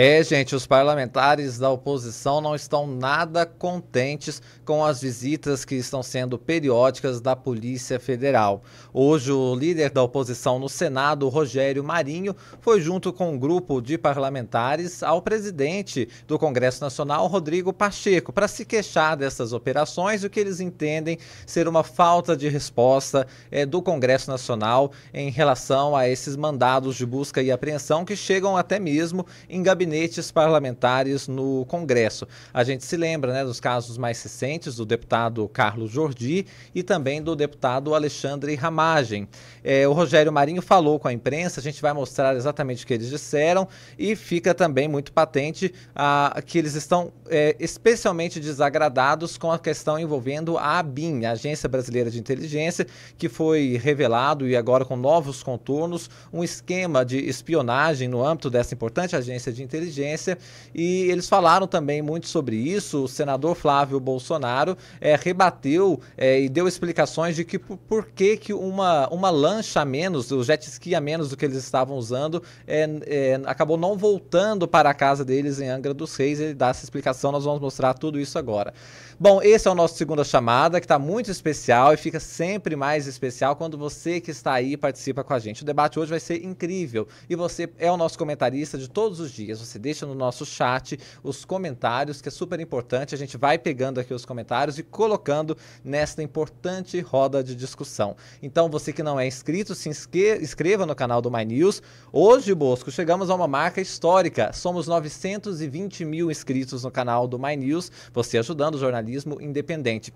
É, 0.00 0.22
gente, 0.22 0.54
os 0.54 0.64
parlamentares 0.64 1.58
da 1.58 1.68
oposição 1.68 2.40
não 2.40 2.54
estão 2.54 2.86
nada 2.86 3.44
contentes 3.44 4.40
com 4.64 4.84
as 4.84 5.00
visitas 5.00 5.64
que 5.64 5.74
estão 5.74 6.04
sendo 6.04 6.38
periódicas 6.38 7.20
da 7.20 7.34
Polícia 7.34 7.98
Federal. 7.98 8.62
Hoje, 8.94 9.32
o 9.32 9.56
líder 9.56 9.90
da 9.90 10.00
oposição 10.00 10.56
no 10.56 10.68
Senado, 10.68 11.28
Rogério 11.28 11.82
Marinho, 11.82 12.36
foi 12.60 12.80
junto 12.80 13.12
com 13.12 13.32
um 13.32 13.36
grupo 13.36 13.82
de 13.82 13.98
parlamentares 13.98 15.02
ao 15.02 15.20
presidente 15.20 16.08
do 16.28 16.38
Congresso 16.38 16.80
Nacional, 16.80 17.26
Rodrigo 17.26 17.72
Pacheco, 17.72 18.32
para 18.32 18.46
se 18.46 18.64
queixar 18.64 19.16
dessas 19.16 19.52
operações 19.52 20.22
e 20.22 20.28
o 20.28 20.30
que 20.30 20.38
eles 20.38 20.60
entendem 20.60 21.18
ser 21.44 21.66
uma 21.66 21.82
falta 21.82 22.36
de 22.36 22.48
resposta 22.48 23.26
é, 23.50 23.66
do 23.66 23.82
Congresso 23.82 24.30
Nacional 24.30 24.92
em 25.12 25.28
relação 25.28 25.96
a 25.96 26.08
esses 26.08 26.36
mandados 26.36 26.94
de 26.94 27.04
busca 27.04 27.42
e 27.42 27.50
apreensão 27.50 28.04
que 28.04 28.14
chegam 28.14 28.56
até 28.56 28.78
mesmo 28.78 29.26
em 29.48 29.60
gabinetes 29.60 29.87
parlamentares 30.30 31.28
no 31.28 31.64
Congresso. 31.66 32.26
A 32.52 32.64
gente 32.64 32.84
se 32.84 32.96
lembra 32.96 33.32
né, 33.32 33.44
dos 33.44 33.60
casos 33.60 33.98
mais 33.98 34.22
recentes 34.22 34.76
do 34.76 34.84
deputado 34.84 35.48
Carlos 35.48 35.90
Jordi 35.90 36.46
e 36.74 36.82
também 36.82 37.22
do 37.22 37.34
deputado 37.34 37.94
Alexandre 37.94 38.54
Ramagem. 38.54 39.28
É, 39.62 39.86
o 39.86 39.92
Rogério 39.92 40.32
Marinho 40.32 40.62
falou 40.62 40.98
com 40.98 41.08
a 41.08 41.12
imprensa, 41.12 41.60
a 41.60 41.62
gente 41.62 41.80
vai 41.80 41.92
mostrar 41.92 42.36
exatamente 42.36 42.84
o 42.84 42.86
que 42.86 42.94
eles 42.94 43.08
disseram 43.08 43.68
e 43.98 44.14
fica 44.16 44.54
também 44.54 44.88
muito 44.88 45.12
patente 45.12 45.72
ah, 45.94 46.40
que 46.44 46.58
eles 46.58 46.74
estão 46.74 47.12
é, 47.28 47.56
especialmente 47.58 48.40
desagradados 48.40 49.36
com 49.36 49.50
a 49.50 49.58
questão 49.58 49.98
envolvendo 49.98 50.56
a 50.56 50.78
ABIN, 50.78 51.24
a 51.24 51.32
Agência 51.32 51.68
Brasileira 51.68 52.10
de 52.10 52.18
Inteligência, 52.18 52.86
que 53.16 53.28
foi 53.28 53.78
revelado 53.82 54.48
e 54.48 54.56
agora 54.56 54.84
com 54.84 54.96
novos 54.96 55.42
contornos 55.42 56.10
um 56.32 56.42
esquema 56.42 57.04
de 57.04 57.18
espionagem 57.18 58.08
no 58.08 58.24
âmbito 58.24 58.50
dessa 58.50 58.74
importante 58.74 59.16
agência 59.16 59.52
de 59.52 59.62
inteligência, 59.68 60.38
e 60.74 61.02
eles 61.10 61.28
falaram 61.28 61.66
também 61.66 62.02
muito 62.02 62.28
sobre 62.28 62.56
isso. 62.56 63.04
O 63.04 63.08
senador 63.08 63.54
Flávio 63.54 64.00
Bolsonaro 64.00 64.76
é, 65.00 65.14
rebateu 65.16 66.00
é, 66.16 66.40
e 66.40 66.48
deu 66.48 66.66
explicações 66.66 67.36
de 67.36 67.44
que 67.44 67.58
por, 67.58 67.76
por, 67.76 68.06
que, 68.06 68.36
que 68.36 68.52
uma, 68.52 69.08
uma 69.08 69.30
lancha 69.30 69.80
a 69.80 69.84
menos, 69.84 70.30
o 70.30 70.42
jet 70.42 70.66
ski 70.68 70.94
a 70.94 71.00
menos 71.00 71.30
do 71.30 71.36
que 71.36 71.44
eles 71.44 71.58
estavam 71.58 71.96
usando, 71.96 72.42
é, 72.66 73.40
acabou 73.44 73.76
não 73.76 73.96
voltando 73.96 74.66
para 74.66 74.90
a 74.90 74.94
casa 74.94 75.24
deles 75.24 75.60
em 75.60 75.68
Angra 75.68 75.92
dos 75.92 76.16
Reis. 76.16 76.40
Ele 76.40 76.54
dá 76.54 76.68
essa 76.68 76.84
explicação, 76.84 77.30
nós 77.30 77.44
vamos 77.44 77.60
mostrar 77.60 77.94
tudo 77.94 78.18
isso 78.18 78.38
agora. 78.38 78.72
Bom, 79.20 79.42
esse 79.42 79.66
é 79.66 79.70
o 79.72 79.74
nosso 79.74 79.96
segunda 79.96 80.22
chamada, 80.22 80.78
que 80.78 80.84
está 80.84 80.96
muito 80.96 81.28
especial 81.28 81.92
e 81.92 81.96
fica 81.96 82.20
sempre 82.20 82.76
mais 82.76 83.08
especial 83.08 83.56
quando 83.56 83.76
você 83.76 84.20
que 84.20 84.30
está 84.30 84.52
aí 84.52 84.76
participa 84.76 85.24
com 85.24 85.34
a 85.34 85.40
gente. 85.40 85.62
O 85.62 85.66
debate 85.66 85.98
hoje 85.98 86.10
vai 86.10 86.20
ser 86.20 86.44
incrível 86.44 87.08
e 87.28 87.34
você 87.34 87.68
é 87.80 87.90
o 87.90 87.96
nosso 87.96 88.16
comentarista 88.16 88.78
de 88.78 88.88
todos 88.88 89.18
os 89.18 89.32
dias. 89.32 89.58
Você 89.58 89.76
deixa 89.76 90.06
no 90.06 90.14
nosso 90.14 90.46
chat 90.46 91.00
os 91.20 91.44
comentários, 91.44 92.22
que 92.22 92.28
é 92.28 92.30
super 92.30 92.60
importante. 92.60 93.12
A 93.12 93.18
gente 93.18 93.36
vai 93.36 93.58
pegando 93.58 93.98
aqui 93.98 94.14
os 94.14 94.24
comentários 94.24 94.78
e 94.78 94.84
colocando 94.84 95.58
nesta 95.82 96.22
importante 96.22 97.00
roda 97.00 97.42
de 97.42 97.56
discussão. 97.56 98.14
Então, 98.40 98.68
você 98.68 98.92
que 98.92 99.02
não 99.02 99.18
é 99.18 99.26
inscrito, 99.26 99.74
se 99.74 99.88
inscreva 99.88 100.86
no 100.86 100.94
canal 100.94 101.20
do 101.20 101.28
My 101.28 101.44
News. 101.44 101.82
Hoje, 102.12 102.54
Bosco, 102.54 102.92
chegamos 102.92 103.30
a 103.30 103.34
uma 103.34 103.48
marca 103.48 103.80
histórica. 103.80 104.52
Somos 104.52 104.86
920 104.86 106.04
mil 106.04 106.30
inscritos 106.30 106.84
no 106.84 106.90
canal 106.92 107.26
do 107.26 107.36
My 107.36 107.56
News. 107.56 107.90
Você 108.14 108.38
ajudando 108.38 108.76
o 108.76 108.78
jornalismo 108.78 109.07
jornalismo 109.08 109.40
independente. 109.40 110.12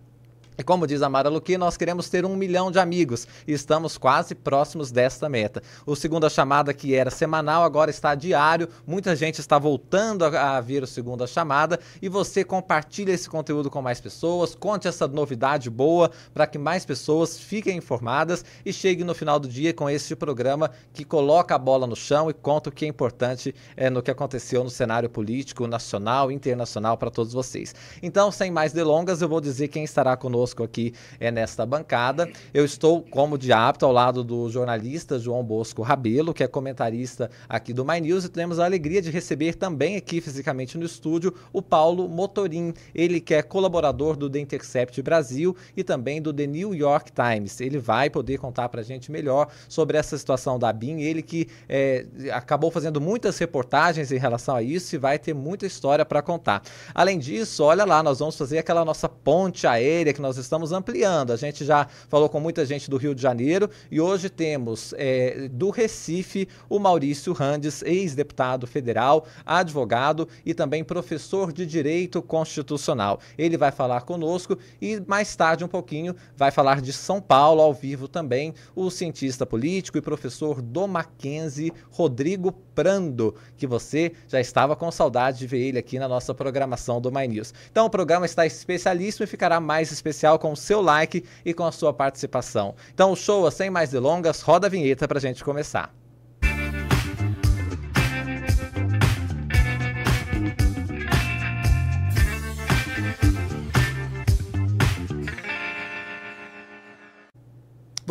E 0.56 0.62
como 0.62 0.86
diz 0.86 1.00
a 1.00 1.08
Mara 1.08 1.30
Luque, 1.30 1.56
nós 1.56 1.78
queremos 1.78 2.10
ter 2.10 2.26
um 2.26 2.36
milhão 2.36 2.70
de 2.70 2.78
amigos 2.78 3.26
e 3.48 3.52
estamos 3.52 3.96
quase 3.96 4.34
próximos 4.34 4.90
desta 4.90 5.26
meta. 5.26 5.62
O 5.86 5.96
segunda 5.96 6.28
chamada, 6.28 6.74
que 6.74 6.94
era 6.94 7.10
semanal, 7.10 7.62
agora 7.64 7.90
está 7.90 8.14
diário. 8.14 8.68
Muita 8.86 9.16
gente 9.16 9.40
está 9.40 9.58
voltando 9.58 10.24
a, 10.24 10.58
a 10.58 10.60
ver 10.60 10.82
o 10.82 10.86
segunda 10.86 11.26
chamada 11.26 11.80
e 12.02 12.08
você 12.08 12.44
compartilha 12.44 13.12
esse 13.12 13.30
conteúdo 13.30 13.70
com 13.70 13.80
mais 13.80 13.98
pessoas, 13.98 14.54
conte 14.54 14.86
essa 14.86 15.08
novidade 15.08 15.70
boa 15.70 16.10
para 16.34 16.46
que 16.46 16.58
mais 16.58 16.84
pessoas 16.84 17.38
fiquem 17.38 17.78
informadas 17.78 18.44
e 18.64 18.72
chegue 18.74 19.04
no 19.04 19.14
final 19.14 19.40
do 19.40 19.48
dia 19.48 19.72
com 19.72 19.88
este 19.88 20.14
programa 20.14 20.70
que 20.92 21.04
coloca 21.04 21.54
a 21.54 21.58
bola 21.58 21.86
no 21.86 21.96
chão 21.96 22.28
e 22.28 22.34
conta 22.34 22.68
o 22.68 22.72
que 22.72 22.84
é 22.84 22.88
importante 22.88 23.54
é, 23.74 23.88
no 23.88 24.02
que 24.02 24.10
aconteceu 24.10 24.62
no 24.62 24.70
cenário 24.70 25.08
político 25.08 25.66
nacional 25.66 26.30
e 26.30 26.34
internacional 26.34 26.98
para 26.98 27.10
todos 27.10 27.32
vocês. 27.32 27.74
Então, 28.02 28.30
sem 28.30 28.50
mais 28.50 28.72
delongas, 28.72 29.22
eu 29.22 29.28
vou 29.28 29.40
dizer 29.40 29.68
quem 29.68 29.84
estará 29.84 30.14
conosco 30.14 30.41
conosco 30.42 30.62
aqui 30.62 30.92
é 31.20 31.30
nesta 31.30 31.64
bancada. 31.64 32.28
Eu 32.52 32.64
estou, 32.64 33.02
como 33.02 33.38
de 33.38 33.52
hábito, 33.52 33.86
ao 33.86 33.92
lado 33.92 34.24
do 34.24 34.50
jornalista 34.50 35.18
João 35.18 35.42
Bosco 35.44 35.82
Rabelo, 35.82 36.34
que 36.34 36.42
é 36.42 36.48
comentarista 36.48 37.30
aqui 37.48 37.72
do 37.72 37.84
My 37.84 38.00
News, 38.00 38.24
e 38.24 38.28
temos 38.28 38.58
a 38.58 38.64
alegria 38.64 39.00
de 39.00 39.10
receber 39.10 39.54
também 39.54 39.96
aqui 39.96 40.20
fisicamente 40.20 40.76
no 40.76 40.84
estúdio 40.84 41.32
o 41.52 41.62
Paulo 41.62 42.08
Motorim, 42.08 42.74
ele 42.94 43.20
que 43.20 43.34
é 43.34 43.42
colaborador 43.42 44.16
do 44.16 44.28
The 44.28 44.40
Intercept 44.40 45.00
Brasil 45.02 45.56
e 45.76 45.84
também 45.84 46.20
do 46.20 46.32
The 46.32 46.46
New 46.46 46.74
York 46.74 47.12
Times. 47.12 47.60
Ele 47.60 47.78
vai 47.78 48.10
poder 48.10 48.38
contar 48.38 48.68
para 48.68 48.80
a 48.80 48.84
gente 48.84 49.12
melhor 49.12 49.48
sobre 49.68 49.96
essa 49.96 50.18
situação 50.18 50.58
da 50.58 50.72
BIM, 50.72 51.00
ele 51.00 51.22
que 51.22 51.46
é, 51.68 52.04
acabou 52.32 52.70
fazendo 52.70 53.00
muitas 53.00 53.38
reportagens 53.38 54.10
em 54.10 54.18
relação 54.18 54.56
a 54.56 54.62
isso 54.62 54.94
e 54.94 54.98
vai 54.98 55.18
ter 55.18 55.34
muita 55.34 55.66
história 55.66 56.04
para 56.04 56.20
contar. 56.20 56.62
Além 56.94 57.18
disso, 57.18 57.62
olha 57.62 57.84
lá, 57.84 58.02
nós 58.02 58.18
vamos 58.18 58.36
fazer 58.36 58.58
aquela 58.58 58.84
nossa 58.84 59.08
ponte 59.08 59.66
aérea 59.66 60.12
que 60.12 60.20
nós 60.20 60.31
nós 60.32 60.38
estamos 60.38 60.72
ampliando. 60.72 61.30
A 61.30 61.36
gente 61.36 61.62
já 61.62 61.86
falou 62.08 62.26
com 62.26 62.40
muita 62.40 62.64
gente 62.64 62.88
do 62.88 62.96
Rio 62.96 63.14
de 63.14 63.20
Janeiro 63.20 63.68
e 63.90 64.00
hoje 64.00 64.30
temos 64.30 64.94
é, 64.96 65.46
do 65.52 65.68
Recife 65.68 66.48
o 66.70 66.78
Maurício 66.78 67.34
Randes, 67.34 67.82
ex-deputado 67.82 68.66
federal, 68.66 69.26
advogado 69.44 70.26
e 70.46 70.54
também 70.54 70.82
professor 70.82 71.52
de 71.52 71.66
Direito 71.66 72.22
Constitucional. 72.22 73.20
Ele 73.36 73.58
vai 73.58 73.70
falar 73.70 74.02
conosco 74.02 74.56
e 74.80 75.02
mais 75.06 75.36
tarde 75.36 75.64
um 75.64 75.68
pouquinho 75.68 76.16
vai 76.34 76.50
falar 76.50 76.80
de 76.80 76.94
São 76.94 77.20
Paulo 77.20 77.60
ao 77.60 77.74
vivo 77.74 78.08
também 78.08 78.54
o 78.74 78.90
cientista 78.90 79.44
político 79.44 79.98
e 79.98 80.00
professor 80.00 80.62
do 80.62 80.88
Mackenzie, 80.88 81.74
Rodrigo 81.90 82.52
Prando, 82.74 83.34
que 83.56 83.66
você 83.66 84.12
já 84.28 84.40
estava 84.40 84.74
com 84.74 84.90
saudade 84.90 85.38
de 85.38 85.46
ver 85.46 85.60
ele 85.60 85.78
aqui 85.78 85.98
na 85.98 86.08
nossa 86.08 86.34
programação 86.34 87.00
do 87.00 87.12
My 87.12 87.26
News. 87.28 87.54
Então 87.70 87.86
o 87.86 87.90
programa 87.90 88.26
está 88.26 88.44
especialíssimo 88.46 89.24
e 89.24 89.26
ficará 89.26 89.60
mais 89.60 89.92
especial 89.92 90.38
com 90.38 90.52
o 90.52 90.56
seu 90.56 90.80
like 90.80 91.24
e 91.44 91.54
com 91.54 91.64
a 91.64 91.72
sua 91.72 91.92
participação. 91.92 92.74
Então, 92.92 93.14
show, 93.14 93.50
sem 93.50 93.70
mais 93.70 93.90
delongas, 93.90 94.40
roda 94.40 94.66
a 94.66 94.70
vinheta 94.70 95.06
para 95.06 95.18
a 95.18 95.20
gente 95.20 95.44
começar. 95.44 96.01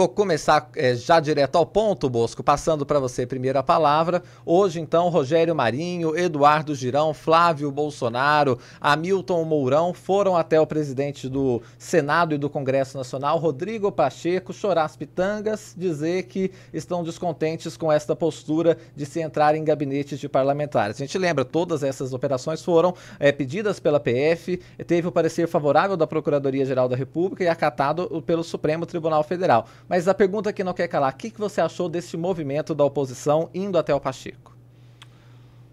Vou 0.01 0.09
começar 0.09 0.67
é, 0.75 0.95
já 0.95 1.19
direto 1.19 1.57
ao 1.57 1.63
ponto, 1.63 2.09
Bosco, 2.09 2.41
passando 2.41 2.87
para 2.87 2.99
você 2.99 3.23
primeiro 3.27 3.59
a 3.59 3.61
palavra. 3.61 4.23
Hoje, 4.43 4.79
então, 4.79 5.09
Rogério 5.09 5.53
Marinho, 5.53 6.17
Eduardo 6.17 6.73
Girão, 6.73 7.13
Flávio 7.13 7.71
Bolsonaro, 7.71 8.57
Hamilton 8.81 9.43
Mourão 9.43 9.93
foram 9.93 10.35
até 10.35 10.59
o 10.59 10.65
presidente 10.65 11.29
do 11.29 11.61
Senado 11.77 12.33
e 12.33 12.39
do 12.39 12.49
Congresso 12.49 12.97
Nacional, 12.97 13.37
Rodrigo 13.37 13.91
Pacheco, 13.91 14.51
chorar 14.51 14.85
as 14.85 14.95
pitangas, 14.95 15.75
dizer 15.77 16.23
que 16.23 16.49
estão 16.73 17.03
descontentes 17.03 17.77
com 17.77 17.91
esta 17.91 18.15
postura 18.15 18.79
de 18.95 19.05
se 19.05 19.21
entrar 19.21 19.53
em 19.53 19.63
gabinetes 19.63 20.19
de 20.19 20.27
parlamentares. 20.27 20.95
A 20.95 21.05
gente 21.05 21.15
lembra, 21.19 21.45
todas 21.45 21.83
essas 21.83 22.11
operações 22.11 22.63
foram 22.63 22.95
é, 23.19 23.31
pedidas 23.31 23.79
pela 23.79 23.99
PF, 23.99 24.59
teve 24.87 25.07
o 25.07 25.11
parecer 25.11 25.47
favorável 25.47 25.95
da 25.95 26.07
Procuradoria-Geral 26.07 26.89
da 26.89 26.95
República 26.95 27.43
e 27.43 27.47
acatado 27.47 28.19
pelo 28.25 28.43
Supremo 28.43 28.87
Tribunal 28.87 29.23
Federal. 29.23 29.67
Mas 29.91 30.07
a 30.07 30.13
pergunta 30.13 30.53
que 30.53 30.63
não 30.63 30.73
quer 30.73 30.87
calar, 30.87 31.13
o 31.13 31.17
que, 31.17 31.29
que 31.29 31.37
você 31.37 31.59
achou 31.59 31.89
desse 31.89 32.15
movimento 32.15 32.73
da 32.73 32.81
oposição 32.81 33.49
indo 33.53 33.77
até 33.77 33.93
o 33.93 33.99
Pacheco? 33.99 34.55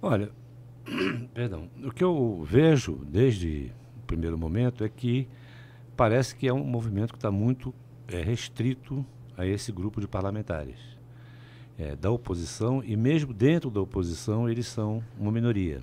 Olha, 0.02 0.32
perdão, 1.32 1.70
o 1.84 1.92
que 1.92 2.02
eu 2.02 2.44
vejo 2.44 2.96
desde 3.06 3.70
o 3.96 4.06
primeiro 4.08 4.36
momento 4.36 4.82
é 4.82 4.88
que 4.88 5.28
parece 5.96 6.34
que 6.34 6.48
é 6.48 6.52
um 6.52 6.64
movimento 6.64 7.12
que 7.12 7.18
está 7.18 7.30
muito 7.30 7.72
é, 8.08 8.20
restrito 8.20 9.06
a 9.36 9.46
esse 9.46 9.70
grupo 9.70 10.00
de 10.00 10.08
parlamentares 10.08 10.80
é, 11.78 11.94
da 11.94 12.10
oposição 12.10 12.82
e 12.84 12.96
mesmo 12.96 13.32
dentro 13.32 13.70
da 13.70 13.80
oposição 13.80 14.50
eles 14.50 14.66
são 14.66 15.00
uma 15.16 15.30
minoria. 15.30 15.80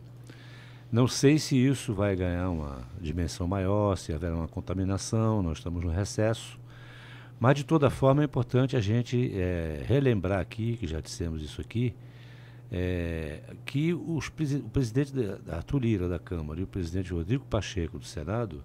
Não 0.92 1.08
sei 1.08 1.40
se 1.40 1.56
isso 1.56 1.94
vai 1.94 2.18
ganhar 2.18 2.50
uma 2.50 2.82
dimensão 3.00 3.48
maior, 3.48 3.96
se 3.96 4.12
haverá 4.12 4.36
uma 4.36 4.50
contaminação, 4.50 5.42
nós 5.42 5.60
estamos 5.60 5.82
no 5.82 5.90
recesso. 5.90 6.65
Mas, 7.40 7.58
de 7.58 7.66
toda 7.66 7.90
forma, 7.90 8.22
é 8.22 8.26
importante 8.26 8.76
a 8.76 8.80
gente 8.80 9.32
é, 9.34 9.84
relembrar 9.86 10.40
aqui, 10.40 10.78
que 10.78 10.88
já 10.88 11.00
dissemos 11.02 11.42
isso 11.42 11.60
aqui, 11.60 11.94
é, 12.72 13.40
que 13.66 13.94
os, 13.94 14.28
o 14.28 14.70
presidente 14.70 15.14
da, 15.14 15.58
Arthur 15.58 15.80
Lira 15.80 16.10
da 16.10 16.20
Câmara 16.20 16.60
e 16.60 16.64
o 16.64 16.68
presidente 16.68 17.12
Rodrigo 17.14 17.46
Pacheco 17.46 18.00
do 18.00 18.06
Senado, 18.06 18.64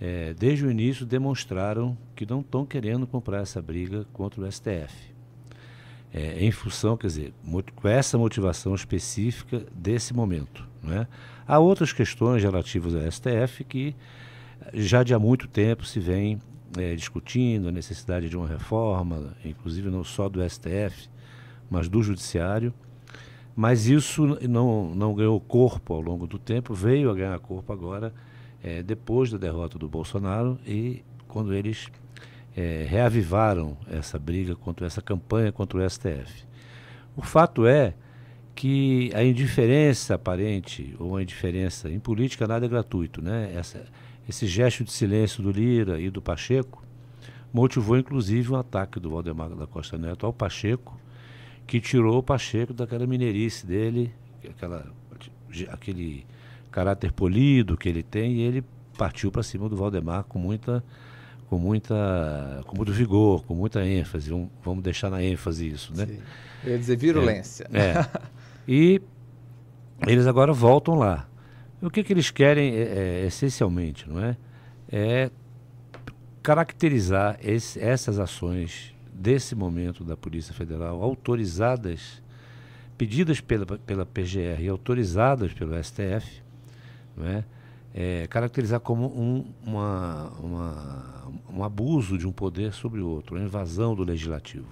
é, 0.00 0.34
desde 0.34 0.66
o 0.66 0.70
início, 0.70 1.06
demonstraram 1.06 1.96
que 2.14 2.26
não 2.26 2.40
estão 2.40 2.66
querendo 2.66 3.06
comprar 3.06 3.40
essa 3.40 3.62
briga 3.62 4.04
contra 4.12 4.40
o 4.40 4.50
STF. 4.50 5.12
É, 6.12 6.44
em 6.44 6.50
função, 6.50 6.96
quer 6.96 7.06
dizer, 7.06 7.32
com 7.74 7.88
essa 7.88 8.18
motivação 8.18 8.74
específica 8.74 9.64
desse 9.74 10.12
momento. 10.12 10.68
Né? 10.82 11.06
Há 11.46 11.58
outras 11.58 11.92
questões 11.92 12.42
relativas 12.42 12.94
ao 12.94 13.10
STF 13.10 13.64
que 13.64 13.94
já 14.74 15.02
de 15.02 15.14
há 15.14 15.18
muito 15.18 15.48
tempo 15.48 15.84
se 15.84 15.98
vem 15.98 16.40
é, 16.78 16.94
discutindo 16.94 17.68
a 17.68 17.72
necessidade 17.72 18.28
de 18.28 18.36
uma 18.36 18.46
reforma, 18.46 19.34
inclusive 19.44 19.90
não 19.90 20.04
só 20.04 20.28
do 20.28 20.40
STF, 20.48 21.08
mas 21.70 21.88
do 21.88 22.02
Judiciário. 22.02 22.72
Mas 23.54 23.86
isso 23.86 24.38
não, 24.48 24.94
não 24.94 25.14
ganhou 25.14 25.38
corpo 25.38 25.92
ao 25.92 26.00
longo 26.00 26.26
do 26.26 26.38
tempo, 26.38 26.72
veio 26.72 27.10
a 27.10 27.14
ganhar 27.14 27.38
corpo 27.38 27.72
agora, 27.72 28.12
é, 28.62 28.82
depois 28.82 29.30
da 29.30 29.36
derrota 29.36 29.78
do 29.78 29.88
Bolsonaro 29.88 30.58
e 30.66 31.04
quando 31.28 31.52
eles 31.52 31.88
é, 32.56 32.86
reavivaram 32.88 33.76
essa 33.90 34.18
briga 34.18 34.54
contra 34.54 34.86
essa 34.86 35.02
campanha 35.02 35.52
contra 35.52 35.78
o 35.78 35.90
STF. 35.90 36.44
O 37.16 37.22
fato 37.22 37.66
é 37.66 37.94
que 38.54 39.10
a 39.14 39.22
indiferença 39.22 40.14
aparente 40.14 40.94
ou 40.98 41.16
a 41.16 41.22
indiferença 41.22 41.90
em 41.90 41.98
política 41.98 42.46
nada 42.46 42.66
é 42.66 42.68
gratuito, 42.68 43.22
né? 43.22 43.52
Essa, 43.54 43.84
esse 44.32 44.46
gesto 44.46 44.82
de 44.82 44.90
silêncio 44.90 45.42
do 45.42 45.50
Lira 45.50 46.00
e 46.00 46.10
do 46.10 46.22
Pacheco 46.22 46.82
motivou 47.52 47.98
inclusive 47.98 48.50
um 48.50 48.56
ataque 48.56 48.98
do 48.98 49.10
Valdemar 49.10 49.50
da 49.50 49.66
Costa 49.66 49.98
Neto 49.98 50.24
ao 50.24 50.32
Pacheco, 50.32 50.98
que 51.66 51.78
tirou 51.80 52.18
o 52.18 52.22
Pacheco 52.22 52.72
daquela 52.72 53.06
mineirice 53.06 53.66
dele, 53.66 54.12
aquela, 54.48 54.90
aquele 55.68 56.24
caráter 56.70 57.12
polido 57.12 57.76
que 57.76 57.90
ele 57.90 58.02
tem, 58.02 58.36
e 58.36 58.40
ele 58.40 58.64
partiu 58.96 59.30
para 59.30 59.42
cima 59.42 59.68
do 59.68 59.76
Valdemar 59.76 60.24
com 60.24 60.38
muita 60.38 60.82
com 61.48 61.58
muita 61.58 62.62
com 62.66 62.74
muito 62.74 62.92
vigor, 62.92 63.44
com 63.44 63.54
muita 63.54 63.84
ênfase. 63.84 64.30
Vamos, 64.30 64.48
vamos 64.64 64.82
deixar 64.82 65.10
na 65.10 65.22
ênfase 65.22 65.68
isso, 65.68 65.94
né? 65.94 66.06
Sim. 66.06 66.18
Eu 66.64 66.72
ia 66.72 66.78
dizer 66.78 66.96
virulência. 66.96 67.68
É, 67.70 67.80
é. 67.80 68.08
E 68.66 69.02
eles 70.06 70.26
agora 70.26 70.54
voltam 70.54 70.94
lá. 70.94 71.28
O 71.82 71.90
que, 71.90 72.04
que 72.04 72.12
eles 72.12 72.30
querem 72.30 72.76
é, 72.76 72.82
é, 72.82 73.26
essencialmente, 73.26 74.08
não 74.08 74.22
é? 74.22 74.36
É 74.88 75.30
caracterizar 76.40 77.40
esse, 77.42 77.80
essas 77.80 78.20
ações 78.20 78.94
desse 79.12 79.56
momento 79.56 80.04
da 80.04 80.16
Polícia 80.16 80.54
Federal, 80.54 81.02
autorizadas, 81.02 82.22
pedidas 82.96 83.40
pela, 83.40 83.66
pela 83.66 84.06
PGR 84.06 84.62
e 84.62 84.68
autorizadas 84.68 85.52
pelo 85.52 85.74
STF, 85.82 86.40
não 87.16 87.26
é? 87.26 87.44
É, 87.92 88.26
caracterizar 88.28 88.78
como 88.78 89.06
um, 89.08 89.44
uma, 89.66 90.30
uma, 90.38 91.32
um 91.52 91.64
abuso 91.64 92.16
de 92.16 92.28
um 92.28 92.32
poder 92.32 92.72
sobre 92.72 93.00
o 93.00 93.08
outro, 93.08 93.34
uma 93.34 93.44
invasão 93.44 93.92
do 93.94 94.04
legislativo. 94.04 94.68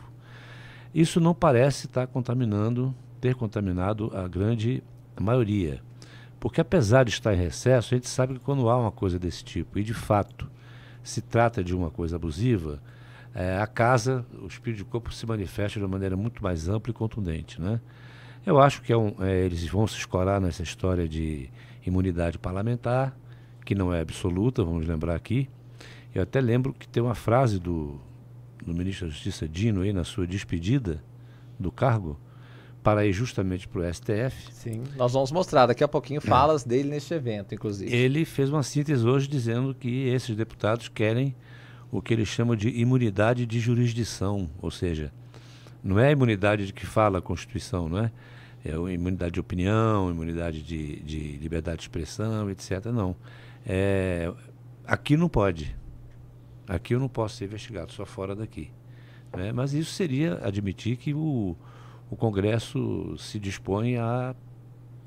Isso 0.94 1.20
não 1.20 1.34
parece 1.34 1.86
estar 1.86 2.06
contaminando, 2.06 2.94
ter 3.20 3.34
contaminado 3.34 4.16
a 4.16 4.28
grande 4.28 4.82
maioria 5.20 5.82
porque 6.40 6.60
apesar 6.60 7.04
de 7.04 7.10
estar 7.10 7.34
em 7.34 7.36
recesso, 7.36 7.94
a 7.94 7.96
gente 7.98 8.08
sabe 8.08 8.34
que 8.34 8.40
quando 8.40 8.68
há 8.70 8.76
uma 8.76 8.90
coisa 8.90 9.18
desse 9.18 9.44
tipo, 9.44 9.78
e 9.78 9.84
de 9.84 9.92
fato 9.92 10.50
se 11.02 11.20
trata 11.20 11.62
de 11.62 11.76
uma 11.76 11.90
coisa 11.90 12.16
abusiva, 12.16 12.82
é, 13.34 13.58
a 13.58 13.66
casa, 13.66 14.24
o 14.42 14.46
espírito 14.46 14.78
de 14.78 14.84
corpo 14.84 15.12
se 15.12 15.26
manifesta 15.26 15.78
de 15.78 15.84
uma 15.84 15.92
maneira 15.92 16.16
muito 16.16 16.42
mais 16.42 16.68
ampla 16.68 16.90
e 16.90 16.94
contundente. 16.94 17.60
Né? 17.60 17.78
Eu 18.44 18.58
acho 18.58 18.80
que 18.82 18.92
é 18.92 18.96
um, 18.96 19.14
é, 19.20 19.44
eles 19.44 19.66
vão 19.68 19.86
se 19.86 19.96
escorar 19.96 20.40
nessa 20.40 20.62
história 20.62 21.06
de 21.06 21.50
imunidade 21.86 22.38
parlamentar, 22.38 23.14
que 23.64 23.74
não 23.74 23.92
é 23.92 24.00
absoluta, 24.00 24.64
vamos 24.64 24.86
lembrar 24.86 25.14
aqui. 25.14 25.48
Eu 26.14 26.22
até 26.22 26.40
lembro 26.40 26.72
que 26.72 26.88
tem 26.88 27.02
uma 27.02 27.14
frase 27.14 27.58
do, 27.58 28.00
do 28.64 28.74
ministro 28.74 29.06
da 29.06 29.12
Justiça 29.12 29.46
Dino 29.46 29.82
aí 29.82 29.92
na 29.92 30.04
sua 30.04 30.26
despedida 30.26 31.02
do 31.58 31.70
cargo, 31.70 32.18
para 32.82 33.04
ir 33.06 33.12
justamente 33.12 33.68
para 33.68 33.82
o 33.82 33.94
STF. 33.94 34.52
Sim, 34.52 34.82
nós 34.96 35.12
vamos 35.12 35.30
mostrar 35.30 35.66
daqui 35.66 35.84
a 35.84 35.88
pouquinho 35.88 36.20
falas 36.20 36.64
é. 36.64 36.68
dele 36.68 36.88
neste 36.88 37.12
evento, 37.12 37.54
inclusive. 37.54 37.94
Ele 37.94 38.24
fez 38.24 38.50
uma 38.50 38.62
síntese 38.62 39.06
hoje 39.06 39.28
dizendo 39.28 39.74
que 39.74 40.08
esses 40.08 40.34
deputados 40.34 40.88
querem 40.88 41.34
o 41.90 42.00
que 42.00 42.14
ele 42.14 42.24
chama 42.24 42.56
de 42.56 42.68
imunidade 42.68 43.44
de 43.44 43.60
jurisdição, 43.60 44.48
ou 44.62 44.70
seja, 44.70 45.12
não 45.82 45.98
é 45.98 46.08
a 46.08 46.12
imunidade 46.12 46.66
de 46.66 46.72
que 46.72 46.86
fala 46.86 47.18
a 47.18 47.22
Constituição, 47.22 47.88
não 47.88 47.98
é? 47.98 48.12
É 48.64 48.72
a 48.72 48.92
imunidade 48.92 49.32
de 49.32 49.40
opinião, 49.40 50.10
imunidade 50.10 50.62
de, 50.62 51.00
de 51.00 51.36
liberdade 51.38 51.78
de 51.78 51.82
expressão, 51.84 52.50
etc. 52.50 52.86
Não. 52.86 53.16
É, 53.66 54.30
aqui 54.86 55.16
não 55.16 55.28
pode. 55.28 55.74
Aqui 56.68 56.94
eu 56.94 57.00
não 57.00 57.08
posso 57.08 57.36
ser 57.36 57.46
investigado, 57.46 57.92
só 57.92 58.04
fora 58.04 58.36
daqui. 58.36 58.70
Né? 59.34 59.50
Mas 59.50 59.72
isso 59.72 59.92
seria 59.92 60.38
admitir 60.42 60.96
que 60.96 61.14
o, 61.14 61.56
o 62.10 62.16
Congresso 62.16 63.16
se 63.18 63.38
dispõe 63.38 63.96
a 63.96 64.34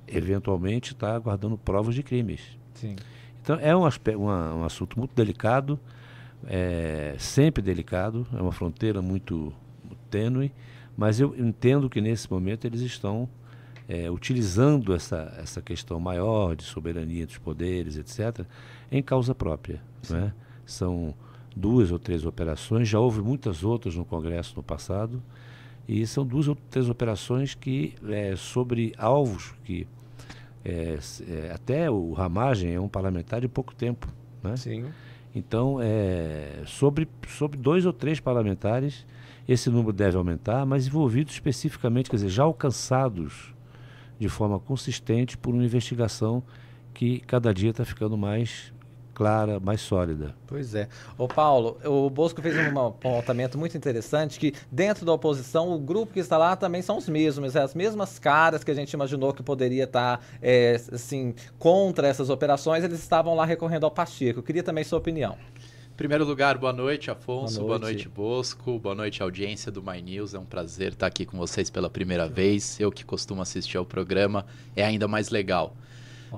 eventualmente 0.08 0.94
estar 0.94 1.14
tá 1.14 1.20
guardando 1.20 1.58
provas 1.58 1.94
de 1.96 2.02
crimes. 2.02 2.42
Sim. 2.74 2.96
Então 3.42 3.58
é 3.60 3.76
um, 3.76 3.86
aspecto, 3.86 4.22
uma, 4.22 4.54
um 4.54 4.64
assunto 4.64 4.98
muito 4.98 5.14
delicado, 5.14 5.78
é, 6.46 7.16
sempre 7.20 7.62
delicado, 7.62 8.26
é 8.34 8.42
uma 8.42 8.52
fronteira 8.52 9.02
muito, 9.02 9.54
muito 9.84 10.02
tênue, 10.10 10.52
mas 10.96 11.20
eu 11.20 11.36
entendo 11.38 11.90
que 11.90 12.00
nesse 12.00 12.32
momento 12.32 12.66
eles 12.66 12.82
estão 12.82 13.28
é, 13.88 14.10
utilizando 14.10 14.94
essa, 14.94 15.34
essa 15.38 15.62
questão 15.62 16.00
maior 16.00 16.56
de 16.56 16.64
soberania 16.64 17.26
dos 17.26 17.38
poderes, 17.38 17.98
etc., 17.98 18.46
em 18.90 19.02
causa 19.02 19.36
própria. 19.36 19.82
Né? 20.10 20.34
São 20.66 21.14
duas 21.56 21.92
ou 21.92 22.00
três 22.00 22.26
operações, 22.26 22.88
já 22.88 23.00
houve 23.00 23.22
muitas 23.22 23.64
outras 23.64 23.96
no 23.96 24.06
Congresso 24.06 24.54
no 24.56 24.64
passado, 24.64 25.22
e 25.88 26.06
são 26.08 26.26
duas 26.26 26.48
ou 26.48 26.56
três 26.70 26.90
operações 26.90 27.56
que, 27.56 27.94
é, 28.08 28.36
sobre 28.36 28.94
alvos 28.98 29.54
que 29.64 29.86
é, 30.64 30.98
é, 31.28 31.52
até 31.54 31.92
o 31.92 32.14
Ramagem 32.14 32.74
é 32.74 32.80
um 32.80 32.88
parlamentar 32.88 33.42
de 33.42 33.48
pouco 33.48 33.76
tempo. 33.76 34.08
Né? 34.42 34.56
Sim. 34.56 34.86
Então, 35.36 35.80
é, 35.82 36.62
sobre, 36.66 37.08
sobre 37.28 37.58
dois 37.58 37.86
ou 37.86 37.92
três 37.92 38.20
parlamentares, 38.20 39.06
esse 39.48 39.70
número 39.70 39.92
deve 39.92 40.16
aumentar, 40.16 40.66
mas 40.66 40.88
envolvidos 40.88 41.34
especificamente, 41.34 42.10
quer 42.10 42.18
dizer, 42.18 42.30
já 42.30 42.44
alcançados 42.44 43.54
de 44.20 44.30
forma 44.30 44.60
consistente 44.60 45.38
por 45.38 45.54
uma 45.54 45.64
investigação 45.64 46.44
que 46.94 47.20
cada 47.22 47.54
dia 47.54 47.72
está 47.72 47.84
ficando 47.84 48.18
mais 48.18 48.73
clara, 49.14 49.60
mais 49.60 49.82
sólida. 49.82 50.36
Pois 50.48 50.74
é. 50.76 50.88
Ô 51.18 51.28
Paulo, 51.28 51.78
o 51.86 52.10
Bosco 52.10 52.42
fez 52.42 52.56
um 52.56 52.88
apontamento 52.88 53.58
muito 53.58 53.78
interessante 53.78 54.40
que 54.40 54.54
dentro 54.72 55.06
da 55.06 55.14
oposição 55.14 55.72
o 55.72 55.80
grupo 55.80 56.14
que 56.14 56.20
está 56.20 56.38
lá 56.38 56.56
também 56.56 56.82
são 56.82 56.98
os 56.98 57.08
mesmos, 57.08 57.56
é 57.56 57.62
as 57.62 57.76
mesmas 57.76 58.18
caras 58.20 58.64
que 58.64 58.72
a 58.72 58.74
gente 58.74 58.92
imaginou 58.92 59.34
que 59.34 59.44
poderia 59.44 59.84
estar 59.84 60.24
é, 60.42 60.82
assim 60.92 61.34
contra 61.60 62.08
essas 62.08 62.30
operações, 62.30 62.84
eles 62.84 63.00
estavam 63.00 63.36
lá 63.36 63.46
recorrendo 63.46 63.86
ao 63.86 63.92
Pacheco. 63.92 64.40
Eu 64.40 64.44
queria 64.44 64.64
também 64.64 64.84
sua 64.84 64.98
opinião. 65.00 65.38
Em 65.94 65.96
primeiro 65.96 66.26
lugar, 66.26 66.58
boa 66.58 66.74
noite, 66.74 67.12
Afonso. 67.12 67.60
Boa 67.60 67.78
noite. 67.78 67.80
boa 67.80 67.80
noite, 67.80 68.10
Bosco. 68.10 68.80
Boa 68.80 68.96
noite, 68.96 69.22
audiência 69.22 69.72
do 69.72 69.84
My 69.84 70.02
News. 70.02 70.34
É 70.34 70.40
um 70.40 70.46
prazer 70.46 70.94
estar 70.94 71.06
aqui 71.06 71.24
com 71.24 71.38
vocês 71.38 71.70
pela 71.70 71.88
primeira 71.88 72.28
vez. 72.28 72.80
Eu 72.80 72.92
que 72.92 73.06
costumo 73.06 73.44
assistir 73.44 73.78
ao 73.78 73.86
programa, 73.86 74.44
é 74.76 74.84
ainda 74.84 75.08
mais 75.08 75.30
legal. 75.30 75.76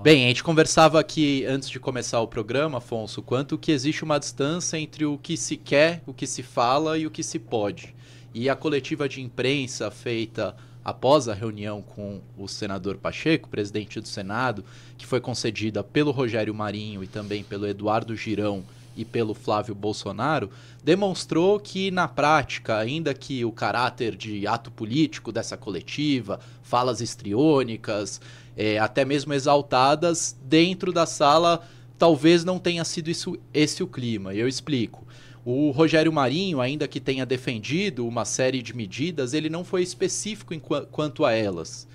Bem, 0.01 0.25
a 0.25 0.27
gente 0.27 0.43
conversava 0.43 0.99
aqui 0.99 1.45
antes 1.45 1.69
de 1.69 1.79
começar 1.79 2.19
o 2.19 2.27
programa, 2.27 2.77
Afonso, 2.77 3.21
quanto 3.21 3.57
que 3.57 3.71
existe 3.71 4.03
uma 4.03 4.19
distância 4.19 4.77
entre 4.77 5.05
o 5.05 5.17
que 5.17 5.35
se 5.35 5.57
quer, 5.57 6.03
o 6.05 6.13
que 6.13 6.27
se 6.27 6.43
fala 6.43 6.97
e 6.97 7.07
o 7.07 7.11
que 7.11 7.23
se 7.23 7.39
pode. 7.39 7.95
E 8.33 8.47
a 8.47 8.55
coletiva 8.55 9.09
de 9.09 9.21
imprensa 9.21 9.89
feita 9.89 10.55
após 10.83 11.27
a 11.27 11.33
reunião 11.33 11.81
com 11.81 12.21
o 12.37 12.47
senador 12.47 12.97
Pacheco, 12.97 13.49
presidente 13.49 13.99
do 13.99 14.07
Senado, 14.07 14.63
que 14.97 15.07
foi 15.07 15.19
concedida 15.19 15.83
pelo 15.83 16.11
Rogério 16.11 16.53
Marinho 16.53 17.03
e 17.03 17.07
também 17.07 17.43
pelo 17.43 17.65
Eduardo 17.65 18.15
Girão 18.15 18.63
e 18.95 19.03
pelo 19.03 19.33
Flávio 19.33 19.75
Bolsonaro, 19.75 20.49
demonstrou 20.83 21.59
que, 21.59 21.91
na 21.91 22.07
prática, 22.07 22.77
ainda 22.77 23.13
que 23.13 23.43
o 23.43 23.51
caráter 23.51 24.15
de 24.15 24.47
ato 24.47 24.71
político 24.71 25.31
dessa 25.31 25.57
coletiva, 25.57 26.39
falas 26.63 27.01
estriônicas, 27.01 28.21
é, 28.55 28.79
até 28.79 29.03
mesmo 29.03 29.33
exaltadas, 29.33 30.37
dentro 30.43 30.93
da 30.93 31.05
sala 31.05 31.65
talvez 31.97 32.43
não 32.43 32.59
tenha 32.59 32.83
sido 32.83 33.09
isso, 33.09 33.37
esse 33.53 33.81
o 33.81 33.87
clima. 33.87 34.33
Eu 34.33 34.47
explico. 34.47 35.05
O 35.43 35.69
Rogério 35.71 36.11
Marinho, 36.11 36.59
ainda 36.59 36.87
que 36.87 36.99
tenha 36.99 37.25
defendido 37.25 38.07
uma 38.07 38.25
série 38.25 38.61
de 38.61 38.75
medidas, 38.75 39.33
ele 39.33 39.49
não 39.49 39.63
foi 39.63 39.83
específico 39.83 40.53
em 40.53 40.59
qu 40.59 40.85
quanto 40.91 41.23
a 41.23 41.31
elas. 41.31 41.87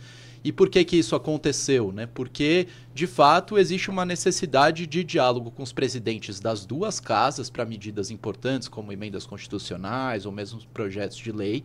E 0.43 0.50
por 0.52 0.71
que 0.71 0.85
que 0.85 0.97
isso 0.97 1.14
aconteceu? 1.14 1.93
Né? 1.93 2.07
Porque, 2.07 2.69
de 2.95 3.07
fato, 3.07 3.59
existe 3.59 3.90
uma 3.90 4.07
necessidade 4.07 4.87
de 4.87 5.05
diálogo 5.05 5.50
com 5.50 5.62
os 5.62 5.73
presidentes 5.73 6.40
das 6.40 6.64
duas 6.64 6.99
casas 6.99 7.50
para 7.50 7.67
medidas 7.67 8.11
importantes, 8.11 8.67
como 8.67 8.93
emendas 8.93 9.26
constitucionais 9.26 10.25
ou 10.25 10.33
mesmo 10.33 10.61
projetos 10.73 11.19
de 11.19 11.31
lei. 11.31 11.62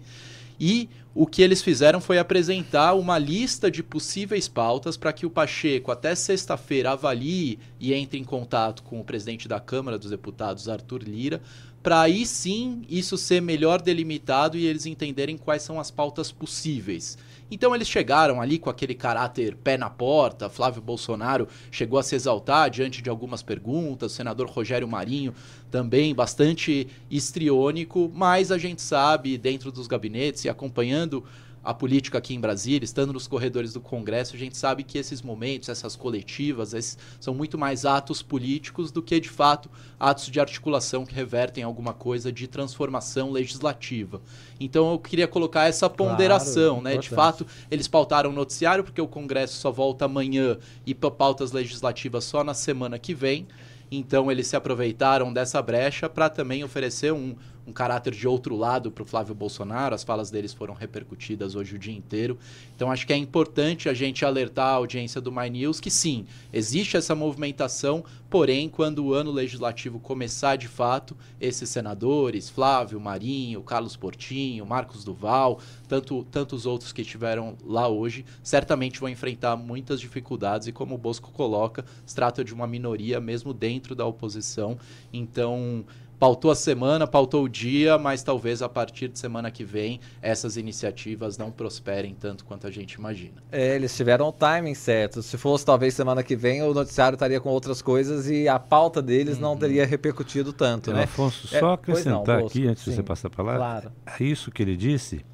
E 0.60 0.90
o 1.14 1.26
que 1.26 1.42
eles 1.42 1.62
fizeram 1.62 2.02
foi 2.02 2.18
apresentar 2.18 2.94
uma 2.94 3.18
lista 3.18 3.72
de 3.72 3.82
possíveis 3.82 4.48
pautas 4.48 4.98
para 4.98 5.14
que 5.14 5.26
o 5.26 5.30
Pacheco, 5.30 5.92
até 5.92 6.14
sexta-feira, 6.14 6.92
avalie 6.92 7.60
e 7.80 7.94
entre 7.94 8.20
em 8.20 8.24
contato 8.24 8.84
com 8.84 9.00
o 9.00 9.04
presidente 9.04 9.48
da 9.48 9.60
Câmara 9.60 9.98
dos 9.98 10.10
Deputados, 10.10 10.68
Arthur 10.68 11.04
Lira, 11.04 11.42
para 11.82 12.02
aí 12.02 12.26
sim 12.26 12.82
isso 12.90 13.18
ser 13.18 13.42
melhor 13.42 13.82
delimitado 13.82 14.58
e 14.58 14.66
eles 14.66 14.86
entenderem 14.86 15.38
quais 15.38 15.62
são 15.62 15.80
as 15.80 15.92
pautas 15.92 16.32
possíveis. 16.32 17.18
Então 17.50 17.76
eles 17.76 17.88
chegaram 17.88 18.42
ali 18.42 18.58
com 18.58 18.70
aquele 18.70 18.96
caráter 18.96 19.56
pé 19.56 19.78
na 19.78 19.90
porta. 19.90 20.50
Flávio 20.50 20.82
Bolsonaro 20.82 21.48
chegou 21.70 22.00
a 22.00 22.04
se 22.04 22.16
exaltar 22.16 22.70
diante 22.70 23.02
de 23.02 23.10
algumas 23.10 23.44
perguntas. 23.44 24.12
O 24.12 24.16
senador 24.16 24.50
Rogério 24.50 24.88
Marinho 24.88 25.34
também 25.70 26.16
bastante 26.16 26.88
histriônico, 27.10 28.12
mas 28.14 28.52
a 28.52 28.58
gente 28.58 28.82
sabe, 28.82 29.38
dentro 29.38 29.72
dos 29.72 29.88
gabinetes 29.88 30.46
e 30.46 30.50
acompanhando 30.50 31.24
a 31.66 31.74
política 31.74 32.20
aqui 32.20 32.36
em 32.36 32.40
Brasília, 32.40 32.86
estando 32.86 33.12
nos 33.12 33.26
corredores 33.26 33.74
do 33.74 33.82
Congresso, 33.82 34.36
a 34.36 34.40
gente 34.40 34.56
sabe 34.56 34.84
que 34.84 35.00
esses 35.00 35.24
momentos, 35.24 35.68
essas 35.68 35.96
coletivas, 35.96 36.76
esses 36.76 36.96
são 37.20 37.34
muito 37.34 37.58
mais 37.58 37.86
atos 37.86 38.22
políticos 38.22 38.92
do 38.92 39.02
que, 39.02 39.20
de 39.20 39.30
fato, 39.30 39.68
atos 40.00 40.26
de 40.28 40.40
articulação 40.40 41.06
que 41.06 41.16
revertem 41.16 41.64
alguma 41.64 41.92
coisa 41.92 42.32
de 42.32 42.48
transformação 42.48 43.32
legislativa. 43.32 44.22
Então 44.60 44.92
eu 44.92 45.00
queria 45.00 45.28
colocar 45.28 45.66
essa 45.66 45.90
ponderação, 45.90 46.76
claro, 46.76 46.84
né? 46.84 46.92
Importante. 46.92 47.10
De 47.10 47.16
fato, 47.16 47.48
eles 47.72 47.88
pautaram 47.88 48.30
o 48.30 48.34
noticiário 48.34 48.84
porque 48.84 49.02
o 49.02 49.08
Congresso 49.08 49.56
só 49.56 49.72
volta 49.72 50.06
amanhã 50.06 50.60
e 50.86 50.94
pautas 50.94 51.52
legislativas 51.52 52.26
só 52.26 52.44
na 52.44 52.54
semana 52.54 53.00
que 53.00 53.16
vem. 53.16 53.48
Então 53.92 54.32
eles 54.32 54.48
se 54.48 54.56
aproveitaram 54.56 55.32
dessa 55.32 55.62
brecha 55.62 56.10
para 56.10 56.30
também 56.30 56.64
oferecer 56.64 57.14
um, 57.14 57.36
um 57.68 57.74
caráter 57.74 58.14
de 58.14 58.28
outro 58.28 58.56
lado 58.56 58.92
para 58.92 59.04
o 59.04 59.06
Flávio 59.06 59.34
Bolsonaro. 59.34 59.96
As 59.96 60.04
falas 60.04 60.30
deles 60.30 60.54
foram 60.54 60.74
repercutidas 60.74 61.56
hoje 61.56 61.76
o 61.76 61.80
dia 61.80 61.94
inteiro. 61.94 62.38
Então, 62.76 62.92
acho 62.92 63.08
que 63.08 63.14
é 63.14 63.18
importante 63.18 63.90
a 63.90 63.94
gente 63.94 64.24
alertar 64.24 64.68
a 64.68 64.74
audiência 64.74 65.20
do 65.20 65.32
My 65.32 65.50
News 65.50 65.80
que 65.80 65.90
sim, 65.90 66.26
existe 66.54 66.98
essa 66.98 67.16
movimentação, 67.16 68.04
porém, 68.30 68.70
quando 68.70 69.06
o 69.06 69.14
ano 69.14 69.32
legislativo 69.32 70.00
começar 70.00 70.58
de 70.58 70.68
fato, 70.68 71.18
esses 71.40 71.70
senadores, 71.70 72.50
Flávio, 72.50 73.00
Marinho, 73.00 73.62
Carlos 73.64 73.96
Portinho, 73.96 74.66
Marcos 74.66 75.04
Duval, 75.04 75.60
tanto, 75.88 76.24
tantos 76.26 76.66
outros 76.66 76.92
que 76.92 77.02
estiveram 77.02 77.56
lá 77.64 77.88
hoje, 77.88 78.26
certamente 78.44 79.00
vão 79.00 79.10
enfrentar 79.10 79.56
muitas 79.56 80.00
dificuldades 80.00 80.68
e, 80.68 80.72
como 80.72 80.96
o 80.96 80.98
Bosco 80.98 81.32
coloca, 81.32 81.86
se 82.06 82.14
trata 82.14 82.44
de 82.44 82.54
uma 82.54 82.68
minoria 82.68 83.20
mesmo 83.20 83.54
dentro 83.54 83.96
da 83.96 84.06
oposição. 84.06 84.78
Então, 85.12 85.86
pautou 86.20 86.52
a 86.52 86.56
semana, 86.56 87.06
pautou 87.06 87.44
o 87.44 87.50
dia, 87.50 87.98
mas 87.98 88.24
talvez 88.24 88.62
a 88.62 88.70
partir 88.70 89.08
de 89.08 89.20
semana 89.20 89.52
que 89.52 89.64
vem 89.64 90.00
essas 90.22 90.58
iniciativas 90.58 91.38
não 91.38 91.52
prosperem 91.52 92.14
tanto 92.14 92.46
quanto 92.46 92.68
a 92.68 92.72
gente 92.72 92.94
imagina. 92.94 93.44
É, 93.52 93.76
eles 93.76 93.96
tiveram 93.96 94.28
o 94.28 94.32
timing 94.32 94.76
certo. 94.76 95.22
Se 95.22 95.38
fosse 95.38 95.66
talvez 95.66 95.94
semana 95.94 96.24
que 96.24 96.36
vem, 96.36 96.62
o 96.64 96.74
noticiário 96.74 97.16
estaria 97.16 97.40
com 97.40 97.50
outras 97.50 97.82
coisas 97.82 98.30
e 98.30 98.48
a 98.48 98.60
pauta 98.60 99.02
deles 99.02 99.36
uhum. 99.36 99.42
não 99.42 99.58
teria 99.58 99.86
repercutido 99.86 100.54
tanto, 100.54 100.92
é, 100.92 100.94
né? 100.94 101.04
Afonso, 101.04 101.48
só 101.48 101.72
é, 101.72 101.74
acrescentar 101.74 102.40
não, 102.40 102.48
aqui, 102.48 102.68
antes 102.68 102.84
sim, 102.84 102.92
de 102.92 102.96
você 102.96 103.04
passar 103.04 103.30
para 103.30 103.44
lá, 103.44 103.56
claro. 103.56 103.92
é 104.06 104.24
isso 104.24 104.52
que 104.52 104.62
ele 104.62 104.76
disse 104.76 105.26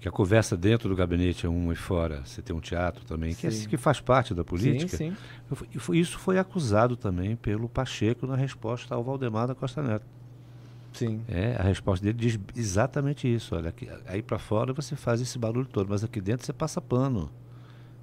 que 0.00 0.08
a 0.08 0.12
conversa 0.12 0.56
dentro 0.56 0.88
do 0.88 0.94
gabinete 0.94 1.44
é 1.44 1.48
uma 1.48 1.72
e 1.72 1.76
fora, 1.76 2.22
você 2.24 2.40
tem 2.40 2.54
um 2.54 2.60
teatro 2.60 3.04
também, 3.04 3.34
que, 3.34 3.46
é, 3.46 3.50
que 3.50 3.76
faz 3.76 4.00
parte 4.00 4.32
da 4.32 4.44
política. 4.44 4.96
Sim, 4.96 5.14
sim. 5.50 5.92
Isso 5.92 6.18
foi 6.18 6.38
acusado 6.38 6.96
também 6.96 7.34
pelo 7.34 7.68
Pacheco 7.68 8.26
na 8.26 8.36
resposta 8.36 8.94
ao 8.94 9.02
Valdemar 9.02 9.48
da 9.48 9.54
Costa 9.54 9.82
Neto. 9.82 10.06
Sim. 10.92 11.20
É, 11.28 11.56
a 11.58 11.62
resposta 11.62 12.04
dele 12.04 12.18
diz 12.18 12.38
exatamente 12.56 13.32
isso. 13.32 13.54
Olha, 13.54 13.70
aqui, 13.70 13.88
aí 14.06 14.22
para 14.22 14.38
fora 14.38 14.72
você 14.72 14.96
faz 14.96 15.20
esse 15.20 15.38
barulho 15.38 15.66
todo, 15.66 15.88
mas 15.88 16.04
aqui 16.04 16.20
dentro 16.20 16.46
você 16.46 16.52
passa 16.52 16.80
pano. 16.80 17.30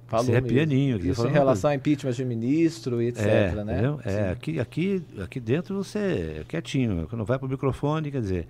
Falou 0.06 0.26
você 0.26 0.32
é 0.34 0.40
pianinho. 0.40 0.96
Aqui, 0.96 1.08
isso 1.08 1.26
em 1.26 1.32
relação 1.32 1.70
ao 1.70 1.76
impeachment 1.76 2.12
de 2.12 2.24
ministro 2.24 3.02
e 3.02 3.08
etc, 3.08 3.26
é, 3.26 3.64
né? 3.64 3.98
É, 4.04 4.30
aqui, 4.30 4.60
aqui, 4.60 5.02
aqui 5.20 5.40
dentro 5.40 5.82
você 5.82 6.38
é 6.40 6.44
quietinho. 6.46 7.06
Quando 7.08 7.24
vai 7.24 7.38
para 7.38 7.46
o 7.46 7.50
microfone, 7.50 8.10
quer 8.10 8.20
dizer, 8.20 8.46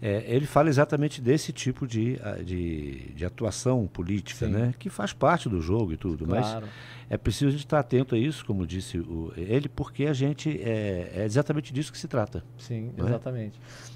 é, 0.00 0.24
ele 0.26 0.46
fala 0.46 0.68
exatamente 0.68 1.20
desse 1.20 1.52
tipo 1.52 1.86
de, 1.86 2.18
de, 2.44 3.12
de 3.14 3.24
atuação 3.24 3.86
política, 3.86 4.46
né? 4.46 4.74
que 4.78 4.90
faz 4.90 5.12
parte 5.12 5.48
do 5.48 5.60
jogo 5.60 5.92
e 5.92 5.96
tudo. 5.96 6.26
Claro. 6.26 6.66
Mas 6.66 6.74
é 7.08 7.16
preciso 7.16 7.48
a 7.48 7.50
gente 7.50 7.64
estar 7.64 7.78
atento 7.78 8.14
a 8.14 8.18
isso, 8.18 8.44
como 8.44 8.66
disse 8.66 8.98
o, 8.98 9.32
ele, 9.36 9.68
porque 9.68 10.06
a 10.06 10.12
gente 10.12 10.50
é, 10.62 11.12
é 11.14 11.24
exatamente 11.24 11.72
disso 11.72 11.92
que 11.92 11.98
se 11.98 12.08
trata. 12.08 12.44
Sim, 12.58 12.92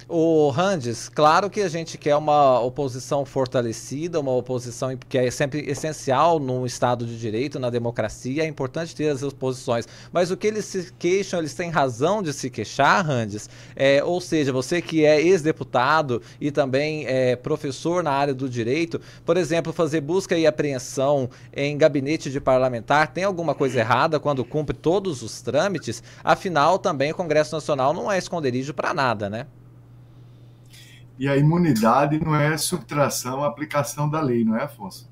O 0.07 0.49
Randes, 0.49 1.07
claro 1.07 1.49
que 1.49 1.61
a 1.61 1.69
gente 1.69 1.97
quer 1.97 2.15
uma 2.15 2.59
oposição 2.59 3.25
fortalecida, 3.25 4.19
uma 4.19 4.31
oposição 4.31 4.97
que 4.97 5.17
é 5.17 5.29
sempre 5.29 5.61
essencial 5.69 6.39
no 6.39 6.65
Estado 6.65 7.05
de 7.05 7.17
Direito, 7.17 7.59
na 7.59 7.69
democracia, 7.69 8.43
é 8.43 8.47
importante 8.47 8.95
ter 8.95 9.09
as 9.09 9.23
oposições. 9.23 9.87
Mas 10.11 10.31
o 10.31 10.37
que 10.37 10.47
eles 10.47 10.65
se 10.65 10.91
queixam, 10.97 11.39
eles 11.39 11.53
têm 11.53 11.69
razão 11.69 12.21
de 12.21 12.33
se 12.33 12.49
queixar, 12.49 13.05
Randes, 13.05 13.49
é, 13.75 14.03
ou 14.03 14.19
seja, 14.19 14.51
você 14.51 14.81
que 14.81 15.05
é 15.05 15.21
ex-deputado 15.21 16.21
e 16.39 16.51
também 16.51 17.05
é 17.05 17.35
professor 17.35 18.03
na 18.03 18.11
área 18.11 18.33
do 18.33 18.49
direito, 18.49 18.99
por 19.25 19.37
exemplo, 19.37 19.71
fazer 19.71 20.01
busca 20.01 20.37
e 20.37 20.47
apreensão 20.47 21.29
em 21.53 21.77
gabinete 21.77 22.29
de 22.29 22.41
parlamentar 22.41 23.13
tem 23.13 23.23
alguma 23.23 23.53
coisa 23.55 23.79
errada 23.79 24.19
quando 24.19 24.43
cumpre 24.43 24.75
todos 24.75 25.21
os 25.21 25.41
trâmites, 25.41 26.03
afinal 26.23 26.79
também 26.79 27.11
o 27.11 27.15
Congresso 27.15 27.55
Nacional 27.55 27.93
não 27.93 28.11
é 28.11 28.17
esconderijo 28.17 28.73
para 28.73 28.93
nada, 28.93 29.29
né? 29.29 29.47
E 31.21 31.27
a 31.27 31.37
imunidade 31.37 32.19
não 32.19 32.35
é 32.35 32.57
subtração, 32.57 33.43
aplicação 33.43 34.09
da 34.09 34.19
lei, 34.19 34.43
não 34.43 34.55
é, 34.55 34.63
Afonso? 34.63 35.07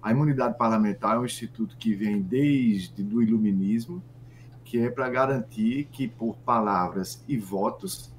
A 0.00 0.12
imunidade 0.12 0.56
parlamentar 0.56 1.16
é 1.16 1.18
um 1.18 1.24
instituto 1.24 1.76
que 1.76 1.96
vem 1.96 2.22
desde 2.22 3.02
do 3.02 3.20
iluminismo, 3.20 4.00
que 4.64 4.78
é 4.78 4.88
para 4.88 5.08
garantir 5.08 5.88
que 5.90 6.06
por 6.06 6.36
palavras 6.36 7.24
e 7.26 7.36
votos 7.36 8.14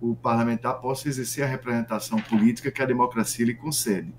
o 0.00 0.16
parlamentar 0.16 0.80
possa 0.80 1.08
exercer 1.08 1.44
a 1.44 1.46
representação 1.46 2.18
política 2.20 2.72
que 2.72 2.82
a 2.82 2.86
democracia 2.86 3.46
lhe 3.46 3.54
concede. 3.54 4.12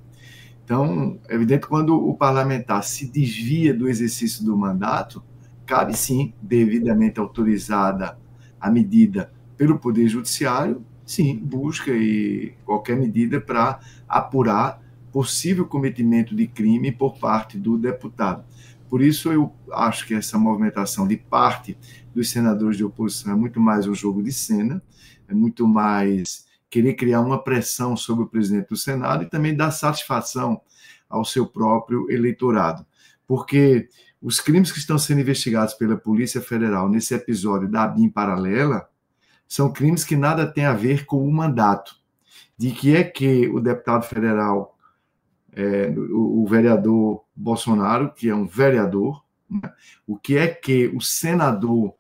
Então, 0.64 1.20
é 1.28 1.36
evidente 1.36 1.68
quando 1.68 1.94
o 1.94 2.16
parlamentar 2.16 2.82
se 2.86 3.12
desvia 3.12 3.74
do 3.74 3.90
exercício 3.90 4.42
do 4.46 4.56
mandato, 4.56 5.22
cabe 5.66 5.98
sim, 5.98 6.34
devidamente 6.42 7.20
autorizada 7.20 8.18
a 8.58 8.72
medida 8.72 9.34
pelo 9.58 9.78
Poder 9.78 10.08
Judiciário, 10.08 10.82
sim, 11.14 11.38
busca 11.38 11.92
e 11.92 12.54
qualquer 12.66 12.98
medida 12.98 13.40
para 13.40 13.80
apurar 14.08 14.82
possível 15.12 15.66
cometimento 15.66 16.36
de 16.36 16.48
crime 16.48 16.92
por 16.92 17.20
parte 17.20 17.58
do 17.58 17.78
deputado. 17.78 18.44
Por 18.90 19.02
isso, 19.02 19.32
eu 19.32 19.54
acho 19.72 20.08
que 20.08 20.14
essa 20.14 20.38
movimentação 20.38 21.08
de 21.08 21.18
parte 21.18 21.78
dos 22.14 22.30
senadores 22.30 22.78
de 22.78 22.84
oposição 22.84 23.32
é 23.32 23.36
muito 23.36 23.60
mais 23.60 23.88
um 23.88 23.94
jogo 23.94 24.22
de 24.22 24.32
cena, 24.32 24.82
é 25.28 25.34
muito 25.34 25.68
mais 25.68 26.46
querer 26.70 26.96
criar 26.96 27.22
uma 27.22 27.44
pressão 27.44 27.96
sobre 27.96 28.24
o 28.24 28.28
presidente 28.28 28.70
do 28.70 28.76
Senado 28.76 29.24
e 29.24 29.30
também 29.30 29.56
dar 29.56 29.72
satisfação 29.72 30.62
ao 31.08 31.24
seu 31.24 31.46
próprio 31.46 32.10
eleitorado. 32.10 32.86
Porque 33.28 33.88
os 34.22 34.40
crimes 34.40 34.72
que 34.72 34.80
estão 34.80 34.98
sendo 34.98 35.22
investigados 35.22 35.76
pela 35.76 35.98
Polícia 35.98 36.42
Federal 36.42 36.90
nesse 36.90 37.14
episódio 37.14 37.70
da 37.70 37.88
BIM 37.88 38.10
paralela 38.10 38.88
são 39.54 39.72
crimes 39.72 40.04
que 40.04 40.16
nada 40.16 40.52
têm 40.52 40.66
a 40.66 40.74
ver 40.74 41.06
com 41.06 41.24
o 41.24 41.32
mandato. 41.32 41.96
De 42.58 42.72
que 42.72 42.96
é 42.96 43.04
que 43.04 43.48
o 43.50 43.60
deputado 43.60 44.04
federal, 44.04 44.76
é, 45.56 45.90
o, 45.90 46.42
o, 46.42 46.48
vereador 46.48 47.24
Bolsonaro, 47.36 48.12
que 48.12 48.30
é 48.30 48.36
um 48.36 48.48
vereador, 48.48 49.24
né? 49.48 49.72
o 50.08 50.18
que 50.18 50.38
é 50.38 50.48
que 50.48 50.88
o 50.88 51.00
senador 51.00 51.94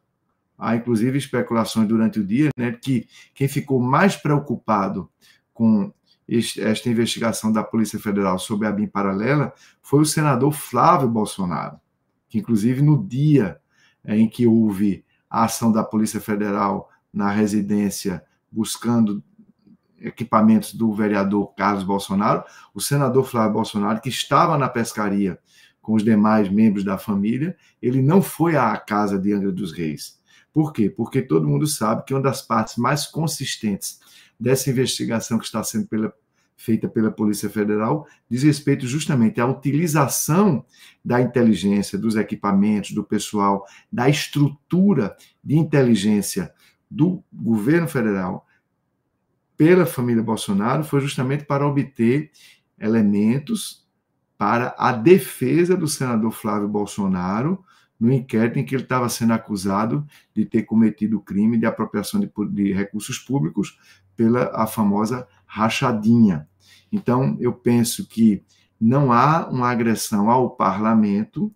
há 0.57 0.75
inclusive 0.75 1.15
especulações 1.15 1.87
durante 1.87 2.19
o 2.19 2.25
dia, 2.25 2.49
né, 2.57 2.71
que 2.71 3.07
quem 3.35 3.47
ficou 3.47 3.79
mais 3.79 4.15
preocupado 4.15 5.07
com 5.53 5.93
esta 6.27 6.89
investigação 6.89 7.51
da 7.51 7.63
Polícia 7.63 7.99
Federal 7.99 8.39
sobre 8.39 8.67
a 8.67 8.71
BIM 8.71 8.87
paralela 8.87 9.53
foi 9.79 10.01
o 10.01 10.05
senador 10.05 10.53
Flávio 10.53 11.07
Bolsonaro, 11.07 11.79
que 12.27 12.39
inclusive 12.39 12.81
no 12.81 13.05
dia 13.05 13.59
é, 14.03 14.17
em 14.17 14.27
que 14.27 14.47
houve 14.47 15.05
a 15.29 15.43
ação 15.43 15.71
da 15.71 15.83
Polícia 15.83 16.19
Federal 16.19 16.89
na 17.13 17.29
residência 17.29 18.23
buscando 18.51 19.23
equipamentos 19.99 20.73
do 20.73 20.93
vereador 20.93 21.53
Carlos 21.55 21.83
Bolsonaro, 21.83 22.43
o 22.73 22.81
senador 22.81 23.25
Flávio 23.25 23.53
Bolsonaro, 23.53 24.01
que 24.01 24.09
estava 24.09 24.57
na 24.57 24.67
pescaria 24.67 25.39
com 25.81 25.93
os 25.93 26.03
demais 26.03 26.49
membros 26.49 26.83
da 26.83 26.97
família, 26.97 27.55
ele 27.81 28.01
não 28.01 28.21
foi 28.21 28.55
à 28.55 28.75
casa 28.77 29.19
de 29.19 29.33
Angra 29.33 29.51
dos 29.51 29.71
Reis. 29.71 30.19
Por 30.53 30.71
quê? 30.71 30.89
Porque 30.89 31.21
todo 31.21 31.47
mundo 31.47 31.65
sabe 31.67 32.03
que 32.05 32.13
uma 32.13 32.21
das 32.21 32.41
partes 32.41 32.77
mais 32.77 33.05
consistentes 33.05 33.99
dessa 34.39 34.69
investigação 34.69 35.37
que 35.37 35.45
está 35.45 35.63
sendo 35.63 35.87
pela, 35.87 36.13
feita 36.55 36.87
pela 36.87 37.11
Polícia 37.11 37.49
Federal 37.49 38.07
diz 38.29 38.43
respeito 38.43 38.85
justamente 38.87 39.41
à 39.41 39.47
utilização 39.47 40.65
da 41.03 41.21
inteligência, 41.21 41.97
dos 41.97 42.15
equipamentos, 42.15 42.91
do 42.91 43.03
pessoal, 43.03 43.65
da 43.91 44.07
estrutura 44.07 45.15
de 45.43 45.57
inteligência 45.57 46.53
do 46.93 47.23
governo 47.33 47.87
federal 47.87 48.45
pela 49.57 49.85
família 49.85 50.21
Bolsonaro, 50.21 50.83
foi 50.83 51.01
justamente 51.01 51.45
para 51.45 51.65
obter 51.65 52.31
elementos 52.79 53.87
para 54.37 54.75
a 54.77 54.91
defesa 54.91 55.75
do 55.75 55.87
senador 55.87 56.31
Flávio 56.31 56.67
Bolsonaro 56.67 57.63
no 57.99 58.11
inquérito 58.11 58.59
em 58.59 58.65
que 58.65 58.75
ele 58.75 58.83
estava 58.83 59.07
sendo 59.07 59.33
acusado 59.33 60.05
de 60.35 60.45
ter 60.45 60.63
cometido 60.63 61.17
o 61.17 61.21
crime 61.21 61.57
de 61.57 61.65
apropriação 61.65 62.19
de, 62.19 62.29
de 62.51 62.73
recursos 62.73 63.17
públicos 63.17 63.79
pela 64.15 64.51
a 64.53 64.67
famosa 64.67 65.27
rachadinha. 65.45 66.47
Então, 66.91 67.37
eu 67.39 67.53
penso 67.53 68.07
que 68.07 68.43
não 68.79 69.13
há 69.13 69.47
uma 69.49 69.69
agressão 69.69 70.29
ao 70.29 70.49
parlamento 70.49 71.53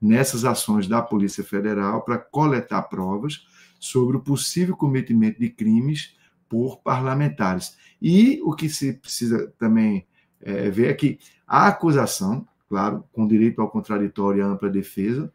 nessas 0.00 0.44
ações 0.44 0.86
da 0.86 1.02
Polícia 1.02 1.42
Federal 1.42 2.02
para 2.02 2.18
coletar 2.18 2.82
provas 2.82 3.47
sobre 3.78 4.16
o 4.16 4.20
possível 4.20 4.76
cometimento 4.76 5.38
de 5.40 5.50
crimes 5.50 6.16
por 6.48 6.78
parlamentares. 6.78 7.76
E 8.00 8.40
o 8.42 8.54
que 8.54 8.68
se 8.68 8.94
precisa 8.94 9.52
também 9.58 10.06
é, 10.40 10.70
ver 10.70 10.88
é 10.88 10.94
que 10.94 11.18
a 11.46 11.68
acusação, 11.68 12.46
claro, 12.68 13.04
com 13.12 13.26
direito 13.26 13.60
ao 13.60 13.70
contraditório 13.70 14.40
e 14.40 14.42
à 14.42 14.46
ampla 14.46 14.68
defesa, 14.68 15.32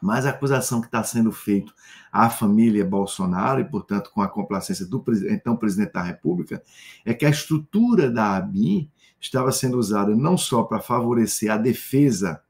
mas 0.00 0.26
a 0.26 0.30
acusação 0.30 0.80
que 0.80 0.86
está 0.86 1.02
sendo 1.02 1.32
feita 1.32 1.72
à 2.12 2.28
família 2.28 2.84
Bolsonaro, 2.84 3.60
e, 3.60 3.64
portanto, 3.64 4.10
com 4.12 4.20
a 4.20 4.28
complacência 4.28 4.86
do 4.86 5.02
então 5.28 5.56
presidente 5.56 5.92
da 5.92 6.02
República, 6.02 6.62
é 7.04 7.14
que 7.14 7.24
a 7.24 7.30
estrutura 7.30 8.10
da 8.10 8.36
ABIN 8.36 8.90
estava 9.20 9.50
sendo 9.50 9.78
usada 9.78 10.14
não 10.14 10.36
só 10.36 10.62
para 10.62 10.80
favorecer 10.80 11.50
a 11.50 11.56
defesa 11.56 12.42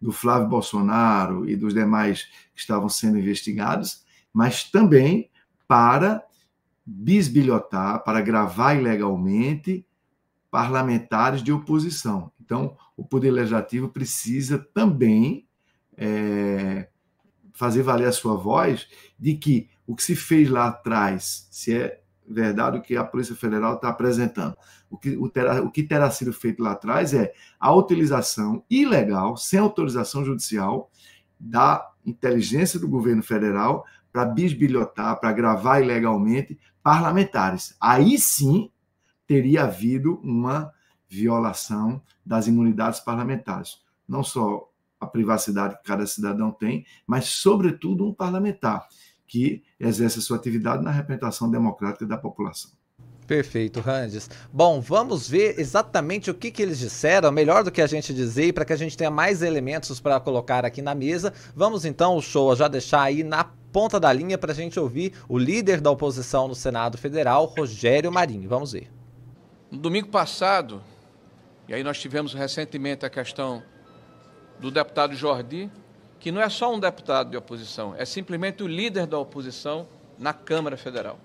do 0.00 0.12
Flávio 0.12 0.48
Bolsonaro 0.48 1.48
e 1.48 1.56
dos 1.56 1.74
demais 1.74 2.22
que 2.54 2.60
estavam 2.60 2.88
sendo 2.88 3.18
investigados, 3.18 4.04
mas 4.38 4.62
também 4.62 5.28
para 5.66 6.22
bisbilhotar, 6.86 8.04
para 8.04 8.20
gravar 8.20 8.76
ilegalmente 8.76 9.84
parlamentares 10.48 11.42
de 11.42 11.50
oposição. 11.50 12.30
Então, 12.40 12.76
o 12.96 13.04
Poder 13.04 13.32
Legislativo 13.32 13.88
precisa 13.88 14.56
também 14.72 15.44
é, 15.96 16.88
fazer 17.52 17.82
valer 17.82 18.06
a 18.06 18.12
sua 18.12 18.36
voz 18.36 18.86
de 19.18 19.34
que 19.34 19.68
o 19.84 19.96
que 19.96 20.04
se 20.04 20.14
fez 20.14 20.48
lá 20.48 20.68
atrás, 20.68 21.48
se 21.50 21.76
é 21.76 22.00
verdade 22.24 22.78
o 22.78 22.82
que 22.82 22.96
a 22.96 23.02
Polícia 23.02 23.34
Federal 23.34 23.74
está 23.74 23.88
apresentando, 23.88 24.56
o 24.88 24.96
que, 24.96 25.16
o, 25.16 25.28
terá, 25.28 25.62
o 25.62 25.70
que 25.72 25.82
terá 25.82 26.08
sido 26.12 26.32
feito 26.32 26.62
lá 26.62 26.72
atrás 26.72 27.12
é 27.12 27.32
a 27.58 27.74
utilização 27.74 28.62
ilegal, 28.70 29.36
sem 29.36 29.58
autorização 29.58 30.24
judicial, 30.24 30.92
da 31.40 31.90
inteligência 32.06 32.78
do 32.78 32.88
governo 32.88 33.22
federal 33.22 33.84
para 34.12 34.24
bisbilhotar, 34.24 35.18
para 35.20 35.32
gravar 35.32 35.80
ilegalmente 35.80 36.58
parlamentares. 36.82 37.76
Aí 37.80 38.18
sim 38.18 38.70
teria 39.26 39.64
havido 39.64 40.20
uma 40.22 40.72
violação 41.08 42.02
das 42.24 42.46
imunidades 42.46 43.00
parlamentares. 43.00 43.78
Não 44.08 44.22
só 44.22 44.68
a 45.00 45.06
privacidade 45.06 45.76
que 45.76 45.84
cada 45.84 46.06
cidadão 46.06 46.50
tem, 46.50 46.84
mas, 47.06 47.26
sobretudo, 47.26 48.06
um 48.06 48.12
parlamentar 48.12 48.86
que 49.26 49.62
exerce 49.78 50.18
a 50.18 50.22
sua 50.22 50.36
atividade 50.36 50.82
na 50.82 50.90
representação 50.90 51.50
democrática 51.50 52.06
da 52.06 52.16
população. 52.16 52.72
Perfeito, 53.26 53.80
Randes. 53.80 54.30
Bom, 54.50 54.80
vamos 54.80 55.28
ver 55.28 55.60
exatamente 55.60 56.30
o 56.30 56.34
que, 56.34 56.50
que 56.50 56.62
eles 56.62 56.78
disseram, 56.78 57.30
melhor 57.30 57.62
do 57.62 57.70
que 57.70 57.82
a 57.82 57.86
gente 57.86 58.14
dizer, 58.14 58.54
para 58.54 58.64
que 58.64 58.72
a 58.72 58.76
gente 58.76 58.96
tenha 58.96 59.10
mais 59.10 59.42
elementos 59.42 60.00
para 60.00 60.18
colocar 60.18 60.64
aqui 60.64 60.80
na 60.80 60.94
mesa. 60.94 61.34
Vamos 61.54 61.84
então, 61.84 62.16
o 62.16 62.22
show, 62.22 62.56
já 62.56 62.68
deixar 62.68 63.02
aí 63.02 63.22
na 63.22 63.44
ponta 63.72 64.00
da 64.00 64.12
linha 64.12 64.38
para 64.38 64.52
a 64.52 64.54
gente 64.54 64.78
ouvir 64.78 65.12
o 65.28 65.38
líder 65.38 65.80
da 65.80 65.90
oposição 65.90 66.48
no 66.48 66.54
Senado 66.54 66.96
Federal, 66.98 67.44
Rogério 67.44 68.10
Marinho. 68.10 68.48
Vamos 68.48 68.72
ver. 68.72 68.90
No 69.70 69.78
domingo 69.78 70.08
passado, 70.08 70.82
e 71.68 71.74
aí 71.74 71.82
nós 71.82 72.00
tivemos 72.00 72.32
recentemente 72.32 73.04
a 73.04 73.10
questão 73.10 73.62
do 74.58 74.70
deputado 74.70 75.14
Jordi, 75.14 75.70
que 76.18 76.32
não 76.32 76.40
é 76.40 76.48
só 76.48 76.74
um 76.74 76.80
deputado 76.80 77.30
de 77.30 77.36
oposição, 77.36 77.94
é 77.96 78.04
simplesmente 78.04 78.62
o 78.62 78.66
líder 78.66 79.06
da 79.06 79.18
oposição 79.18 79.86
na 80.18 80.32
Câmara 80.32 80.76
Federal. 80.76 81.18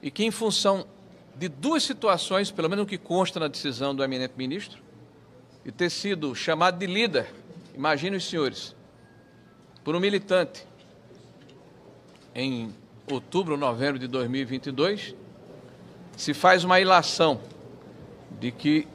E 0.00 0.10
que, 0.10 0.24
em 0.24 0.30
função 0.30 0.86
de 1.34 1.48
duas 1.48 1.82
situações, 1.82 2.50
pelo 2.50 2.70
menos 2.70 2.84
o 2.84 2.86
que 2.86 2.96
consta 2.96 3.38
na 3.38 3.48
decisão 3.48 3.94
do 3.94 4.02
eminente 4.02 4.34
ministro, 4.36 4.80
e 5.64 5.72
ter 5.72 5.90
sido 5.90 6.34
chamado 6.34 6.78
de 6.78 6.86
líder, 6.86 7.26
imaginem 7.74 8.16
os 8.16 8.28
senhores, 8.28 8.74
por 9.84 9.94
um 9.94 10.00
militante 10.00 10.64
em 12.36 12.70
outubro, 13.10 13.56
novembro 13.56 13.98
de 13.98 14.06
2022, 14.06 15.14
se 16.18 16.34
faz 16.34 16.64
uma 16.64 16.78
ilação 16.78 17.40
de 18.38 18.52
que 18.52 18.86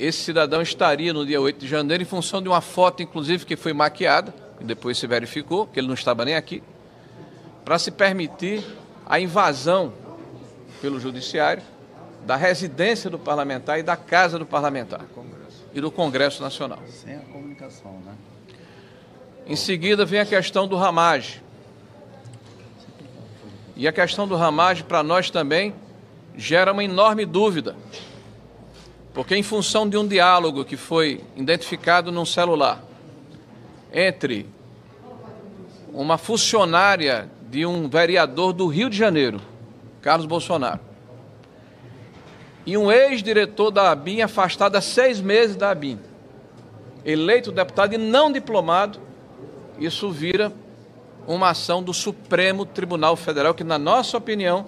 esse 0.00 0.18
cidadão 0.24 0.60
estaria 0.60 1.12
no 1.12 1.24
dia 1.24 1.40
8 1.40 1.60
de 1.60 1.68
janeiro 1.68 2.02
em 2.02 2.06
função 2.06 2.42
de 2.42 2.48
uma 2.48 2.60
foto, 2.60 3.04
inclusive, 3.04 3.46
que 3.46 3.54
foi 3.54 3.72
maquiada, 3.72 4.34
e 4.60 4.64
depois 4.64 4.98
se 4.98 5.06
verificou 5.06 5.64
que 5.64 5.78
ele 5.78 5.86
não 5.86 5.94
estava 5.94 6.24
nem 6.24 6.34
aqui, 6.34 6.60
para 7.64 7.78
se 7.78 7.92
permitir 7.92 8.64
a 9.06 9.20
invasão 9.20 9.92
pelo 10.82 10.98
judiciário 10.98 11.62
da 12.26 12.34
residência 12.34 13.08
do 13.08 13.18
parlamentar 13.18 13.78
e 13.78 13.82
da 13.84 13.96
casa 13.96 14.38
do 14.40 14.46
parlamentar 14.46 15.06
e 15.72 15.80
do 15.80 15.90
Congresso 15.90 16.42
Nacional. 16.42 16.80
Sem 16.88 17.14
a 17.14 17.20
comunicação, 17.20 17.92
né? 18.04 18.12
Em 19.46 19.54
seguida 19.54 20.04
vem 20.04 20.18
a 20.18 20.26
questão 20.26 20.66
do 20.66 20.74
ramage. 20.76 21.42
E 23.76 23.86
a 23.88 23.92
questão 23.92 24.26
do 24.26 24.36
ramage 24.36 24.82
para 24.82 25.02
nós 25.02 25.30
também 25.30 25.74
gera 26.36 26.72
uma 26.72 26.84
enorme 26.84 27.24
dúvida. 27.24 27.76
Porque, 29.12 29.36
em 29.36 29.42
função 29.42 29.88
de 29.88 29.96
um 29.96 30.06
diálogo 30.06 30.64
que 30.64 30.76
foi 30.76 31.22
identificado 31.36 32.12
num 32.12 32.24
celular 32.24 32.84
entre 33.92 34.46
uma 35.92 36.16
funcionária 36.16 37.28
de 37.50 37.66
um 37.66 37.88
vereador 37.88 38.52
do 38.52 38.66
Rio 38.68 38.88
de 38.88 38.96
Janeiro, 38.96 39.40
Carlos 40.00 40.26
Bolsonaro, 40.26 40.80
e 42.64 42.76
um 42.76 42.92
ex-diretor 42.92 43.70
da 43.70 43.90
ABIN 43.90 44.20
afastado 44.20 44.76
há 44.76 44.80
seis 44.80 45.20
meses 45.20 45.56
da 45.56 45.70
ABIN, 45.70 45.98
eleito 47.04 47.50
deputado 47.50 47.94
e 47.94 47.98
não 47.98 48.30
diplomado, 48.30 49.00
isso 49.78 50.10
vira 50.10 50.52
uma 51.26 51.50
ação 51.50 51.82
do 51.82 51.92
Supremo 51.92 52.64
Tribunal 52.64 53.16
Federal 53.16 53.54
que, 53.54 53.64
na 53.64 53.78
nossa 53.78 54.16
opinião, 54.16 54.66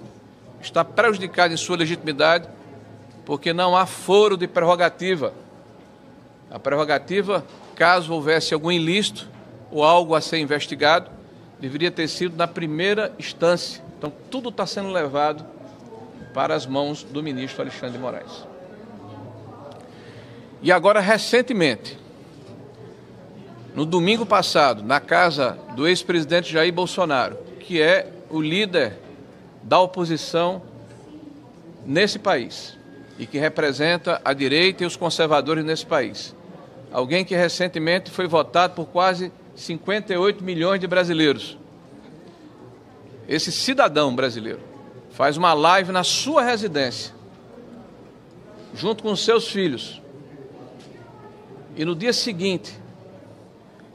está 0.61 0.85
prejudicada 0.85 1.53
em 1.53 1.57
sua 1.57 1.77
legitimidade 1.77 2.49
porque 3.25 3.53
não 3.53 3.77
há 3.77 3.87
foro 3.87 4.37
de 4.37 4.47
prerrogativa. 4.47 5.33
A 6.51 6.59
prerrogativa, 6.59 7.45
caso 7.75 8.13
houvesse 8.13 8.53
algum 8.53 8.71
ilícito 8.71 9.29
ou 9.71 9.83
algo 9.83 10.15
a 10.15 10.21
ser 10.21 10.39
investigado, 10.39 11.11
deveria 11.59 11.91
ter 11.91 12.09
sido 12.09 12.37
na 12.37 12.47
primeira 12.47 13.13
instância. 13.19 13.83
Então, 13.97 14.13
tudo 14.31 14.49
está 14.49 14.67
sendo 14.67 14.91
levado 14.91 15.47
para 16.35 16.55
as 16.55 16.67
mãos 16.67 17.03
do 17.05 17.23
ministro 17.23 17.63
Alexandre 17.63 17.93
de 17.93 17.99
Moraes. 17.99 18.47
E 20.61 20.71
agora, 20.71 21.01
recentemente, 21.01 21.99
no 23.75 23.87
domingo 23.87 24.27
passado, 24.27 24.83
na 24.83 25.01
casa 25.01 25.59
do 25.75 25.89
ex-presidente 25.89 26.53
Jair 26.53 26.73
Bolsonaro, 26.73 27.39
que 27.61 27.81
é 27.81 28.13
o 28.29 28.41
líder 28.41 28.99
da 29.63 29.81
oposição 29.81 30.63
nesse 31.87 32.19
país, 32.19 32.77
e 33.19 33.27
que 33.27 33.39
representa 33.39 34.21
a 34.25 34.33
direita 34.33 34.85
e 34.85 34.87
os 34.87 34.97
conservadores 34.97 35.65
nesse 35.65 35.87
país. 35.87 36.35
Alguém 36.93 37.25
que 37.25 37.35
recentemente 37.35 38.11
foi 38.11 38.27
votado 38.27 38.75
por 38.75 38.87
quase 38.87 39.33
58 39.57 40.45
milhões 40.45 40.81
de 40.81 40.87
brasileiros. 40.87 41.57
Esse 43.27 43.51
cidadão 43.51 44.15
brasileiro 44.15 44.61
faz 45.13 45.37
uma 45.39 45.55
live 45.55 45.93
na 45.93 46.05
sua 46.05 46.43
residência, 46.43 47.15
junto 48.75 49.03
com 49.03 49.17
seus 49.17 49.49
filhos, 49.49 50.03
e 51.75 51.85
no 51.87 51.95
dia 51.95 52.13
seguinte 52.13 52.82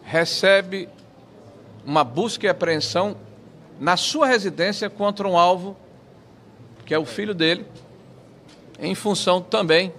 recebe 0.07 0.87
uma 1.85 2.01
busca 2.01 2.45
e 2.45 2.49
apreensão 2.49 3.17
na 3.77 3.97
sua 3.97 4.25
residência 4.25 4.89
contra 4.89 5.27
um 5.27 5.37
alvo 5.37 5.75
que 6.85 6.93
é 6.93 6.97
o 6.97 7.05
filho 7.05 7.35
dele, 7.35 7.65
em 8.79 8.95
função 8.95 9.41
também 9.41 9.91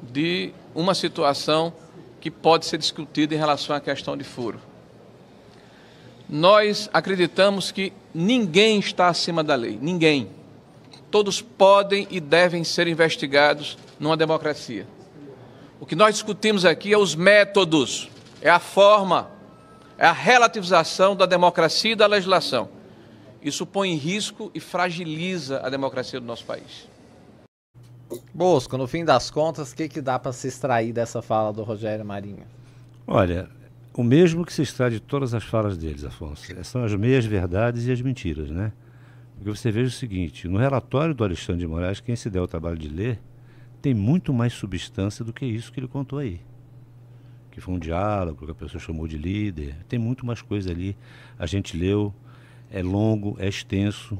de 0.00 0.52
uma 0.72 0.94
situação 0.94 1.72
que 2.20 2.30
pode 2.30 2.66
ser 2.66 2.78
discutida 2.78 3.34
em 3.34 3.38
relação 3.38 3.74
à 3.74 3.80
questão 3.80 4.16
de 4.16 4.22
furo. 4.22 4.60
Nós 6.28 6.88
acreditamos 6.92 7.72
que 7.72 7.92
ninguém 8.14 8.78
está 8.78 9.08
acima 9.08 9.42
da 9.42 9.56
lei, 9.56 9.76
ninguém. 9.82 10.30
Todos 11.10 11.42
podem 11.42 12.06
e 12.12 12.20
devem 12.20 12.62
ser 12.62 12.86
investigados 12.86 13.76
numa 13.98 14.16
democracia. 14.16 14.86
O 15.80 15.86
que 15.86 15.96
nós 15.96 16.14
discutimos 16.14 16.64
aqui 16.64 16.92
é 16.92 16.98
os 16.98 17.16
métodos, 17.16 18.08
é 18.44 18.50
a 18.50 18.58
forma, 18.58 19.30
é 19.96 20.06
a 20.06 20.12
relativização 20.12 21.16
da 21.16 21.24
democracia 21.24 21.92
e 21.92 21.96
da 21.96 22.06
legislação. 22.06 22.68
Isso 23.42 23.64
põe 23.64 23.90
em 23.90 23.96
risco 23.96 24.50
e 24.54 24.60
fragiliza 24.60 25.60
a 25.64 25.70
democracia 25.70 26.20
do 26.20 26.26
nosso 26.26 26.44
país. 26.44 26.86
Bosco, 28.34 28.76
no 28.76 28.86
fim 28.86 29.02
das 29.02 29.30
contas, 29.30 29.72
o 29.72 29.74
que, 29.74 29.88
que 29.88 30.02
dá 30.02 30.18
para 30.18 30.30
se 30.30 30.46
extrair 30.46 30.92
dessa 30.92 31.22
fala 31.22 31.54
do 31.54 31.62
Rogério 31.62 32.04
Marinho? 32.04 32.44
Olha, 33.06 33.48
o 33.94 34.04
mesmo 34.04 34.44
que 34.44 34.52
se 34.52 34.60
extrai 34.60 34.90
de 34.90 35.00
todas 35.00 35.32
as 35.32 35.44
falas 35.44 35.78
deles, 35.78 36.04
Afonso. 36.04 36.44
São 36.64 36.84
as 36.84 36.94
meias 36.94 37.24
verdades 37.24 37.86
e 37.86 37.92
as 37.92 38.02
mentiras, 38.02 38.50
né? 38.50 38.72
Porque 39.36 39.48
você 39.48 39.70
veja 39.70 39.88
o 39.88 39.98
seguinte, 39.98 40.46
no 40.48 40.58
relatório 40.58 41.14
do 41.14 41.24
Alexandre 41.24 41.62
de 41.62 41.66
Moraes, 41.66 41.98
quem 41.98 42.14
se 42.14 42.28
der 42.28 42.42
o 42.42 42.46
trabalho 42.46 42.76
de 42.76 42.88
ler, 42.88 43.18
tem 43.80 43.94
muito 43.94 44.34
mais 44.34 44.52
substância 44.52 45.24
do 45.24 45.32
que 45.32 45.46
isso 45.46 45.72
que 45.72 45.80
ele 45.80 45.88
contou 45.88 46.18
aí. 46.18 46.42
Que 47.54 47.60
foi 47.60 47.72
um 47.72 47.78
diálogo, 47.78 48.44
que 48.44 48.50
a 48.50 48.54
pessoa 48.54 48.80
chamou 48.80 49.06
de 49.06 49.16
líder. 49.16 49.76
Tem 49.88 49.96
muito 49.96 50.26
mais 50.26 50.42
coisa 50.42 50.72
ali. 50.72 50.96
A 51.38 51.46
gente 51.46 51.76
leu, 51.76 52.12
é 52.68 52.82
longo, 52.82 53.36
é 53.38 53.48
extenso. 53.48 54.18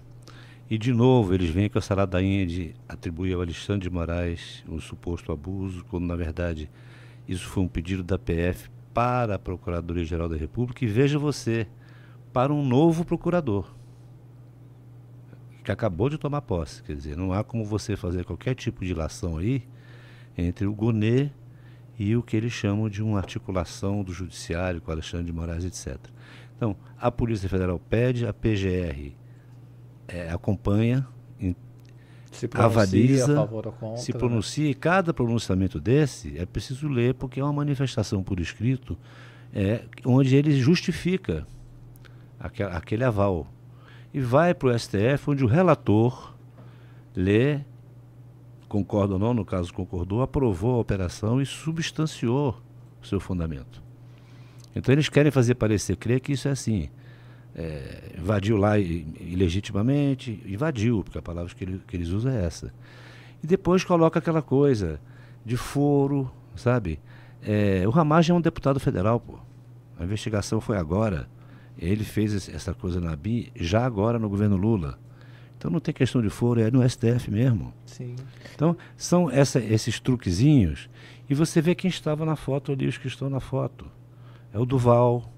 E, 0.71 0.79
de 0.79 0.93
novo, 0.93 1.35
eles 1.35 1.51
vêm 1.51 1.69
com 1.69 1.77
essa 1.77 1.97
ladainha 1.97 2.47
de 2.47 2.77
atribuir 2.89 3.35
ao 3.35 3.41
Alexandre 3.41 3.89
de 3.89 3.91
Moraes 3.91 4.65
o 4.69 4.81
suposto 4.81 5.33
abuso, 5.33 5.85
quando, 5.87 6.07
na 6.07 6.15
verdade, 6.15 6.71
isso 7.27 7.49
foi 7.49 7.65
um 7.65 7.69
pedido 7.69 8.05
da 8.05 8.17
PF 8.17 8.71
para 8.95 9.35
a 9.35 9.39
Procuradoria-Geral 9.39 10.29
da 10.29 10.37
República. 10.37 10.85
E 10.85 10.87
veja 10.87 11.19
você, 11.19 11.67
para 12.33 12.55
um 12.55 12.65
novo 12.65 13.05
procurador, 13.05 13.75
que 15.65 15.73
acabou 15.73 16.09
de 16.09 16.19
tomar 16.19 16.43
posse. 16.43 16.85
Quer 16.85 16.95
dizer, 16.95 17.17
não 17.17 17.33
há 17.33 17.43
como 17.43 17.65
você 17.65 17.97
fazer 17.97 18.25
qualquer 18.25 18.55
tipo 18.55 18.85
de 18.85 18.95
lação 18.95 19.39
aí 19.39 19.67
entre 20.39 20.67
o 20.67 20.73
Gonet 20.73 21.33
e 21.99 22.17
o 22.17 22.23
que 22.23 22.37
eles 22.37 22.53
chamam 22.53 22.89
de 22.89 23.03
uma 23.03 23.19
articulação 23.19 24.03
do 24.03 24.13
Judiciário 24.13 24.81
com 24.81 24.91
Alexandre 24.91 25.27
de 25.27 25.33
Moraes, 25.33 25.65
etc. 25.65 25.99
Então, 26.57 26.77
a 26.99 27.11
Polícia 27.11 27.49
Federal 27.49 27.79
pede, 27.79 28.27
a 28.27 28.33
PGR 28.33 29.13
é, 30.09 30.31
acompanha, 30.31 31.07
se 32.35 32.51
avaliza, 32.55 33.49
se 33.97 34.13
né? 34.13 34.19
pronuncia, 34.19 34.69
e 34.69 34.75
cada 34.75 35.15
pronunciamento 35.15 35.81
desse 35.81 36.37
é 36.37 36.45
preciso 36.45 36.89
ler, 36.89 37.15
porque 37.15 37.39
é 37.39 37.45
uma 37.45 37.53
manifestação 37.53 38.23
por 38.23 38.41
escrito 38.41 38.99
é, 39.53 39.85
onde 40.05 40.35
ele 40.35 40.53
justifica 40.59 41.47
aquele, 42.39 42.71
aquele 42.71 43.05
aval. 43.05 43.47
E 44.13 44.21
vai 44.21 44.53
para 44.53 44.69
o 44.69 44.79
STF, 44.79 45.31
onde 45.31 45.45
o 45.45 45.47
relator 45.47 46.35
lê, 47.15 47.61
concorda 48.83 49.15
ou 49.15 49.19
não, 49.21 49.33
no 49.33 49.45
caso 49.45 49.73
concordou, 49.73 50.23
aprovou 50.23 50.75
a 50.77 50.79
operação 50.79 51.41
e 51.41 51.47
substanciou 51.47 52.61
o 53.03 53.07
seu 53.07 53.21
fundamento. 53.21 53.83
Então 54.75 54.93
eles 54.93 55.09
querem 55.09 55.31
fazer 55.31 55.55
parecer 55.55 55.97
crer 55.97 56.21
que 56.21 56.33
isso 56.33 56.49
é 56.49 56.51
assim 56.51 56.89
é, 57.55 58.17
invadiu 58.19 58.57
lá 58.57 58.79
ilegitimamente, 58.79 60.43
invadiu, 60.45 61.05
porque 61.05 61.19
a 61.19 61.23
palavra 61.23 61.55
que, 61.55 61.65
ele, 61.65 61.81
que 61.87 61.97
eles 61.97 62.09
usam 62.09 62.33
é 62.33 62.45
essa. 62.45 62.75
E 63.43 63.47
depois 63.47 63.85
coloca 63.85 64.19
aquela 64.19 64.43
coisa 64.43 65.01
de 65.45 65.57
foro, 65.57 66.31
sabe? 66.57 66.99
É, 67.43 67.87
o 67.87 67.91
Ramagem 67.91 68.35
é 68.35 68.39
um 68.39 68.41
deputado 68.41 68.81
federal, 68.81 69.21
pô. 69.21 69.39
A 69.99 70.03
investigação 70.03 70.61
foi 70.61 70.77
agora. 70.77 71.29
Ele 71.79 72.03
fez 72.03 72.49
essa 72.49 72.75
coisa 72.75 73.01
na 73.01 73.15
BI 73.15 73.53
já 73.55 73.85
agora 73.85 74.19
no 74.19 74.29
governo 74.29 74.57
Lula. 74.57 74.99
Então 75.65 75.73
não 75.73 75.81
tem 75.81 75.95
questão 75.95 76.21
de 76.21 76.29
foro, 76.29 76.61
é 76.61 76.71
no 76.71 76.87
STF 76.87 77.31
mesmo. 77.31 77.73
Sim. 77.87 78.17
Então 78.55 78.77
são 78.99 79.31
essa, 79.31 79.59
esses 79.59 79.99
truquezinhos. 79.99 80.91
E 81.27 81.33
você 81.33 81.63
vê 81.63 81.75
quem 81.75 81.89
estava 81.89 82.27
na 82.27 82.37
foto 82.37 82.71
ali, 82.71 82.87
os 82.87 82.99
que 82.99 83.09
estão 83.09 83.31
na 83.31 83.41
foto. 83.41 83.87
É 84.53 84.59
o 84.59 84.67
Duval, 84.67 85.33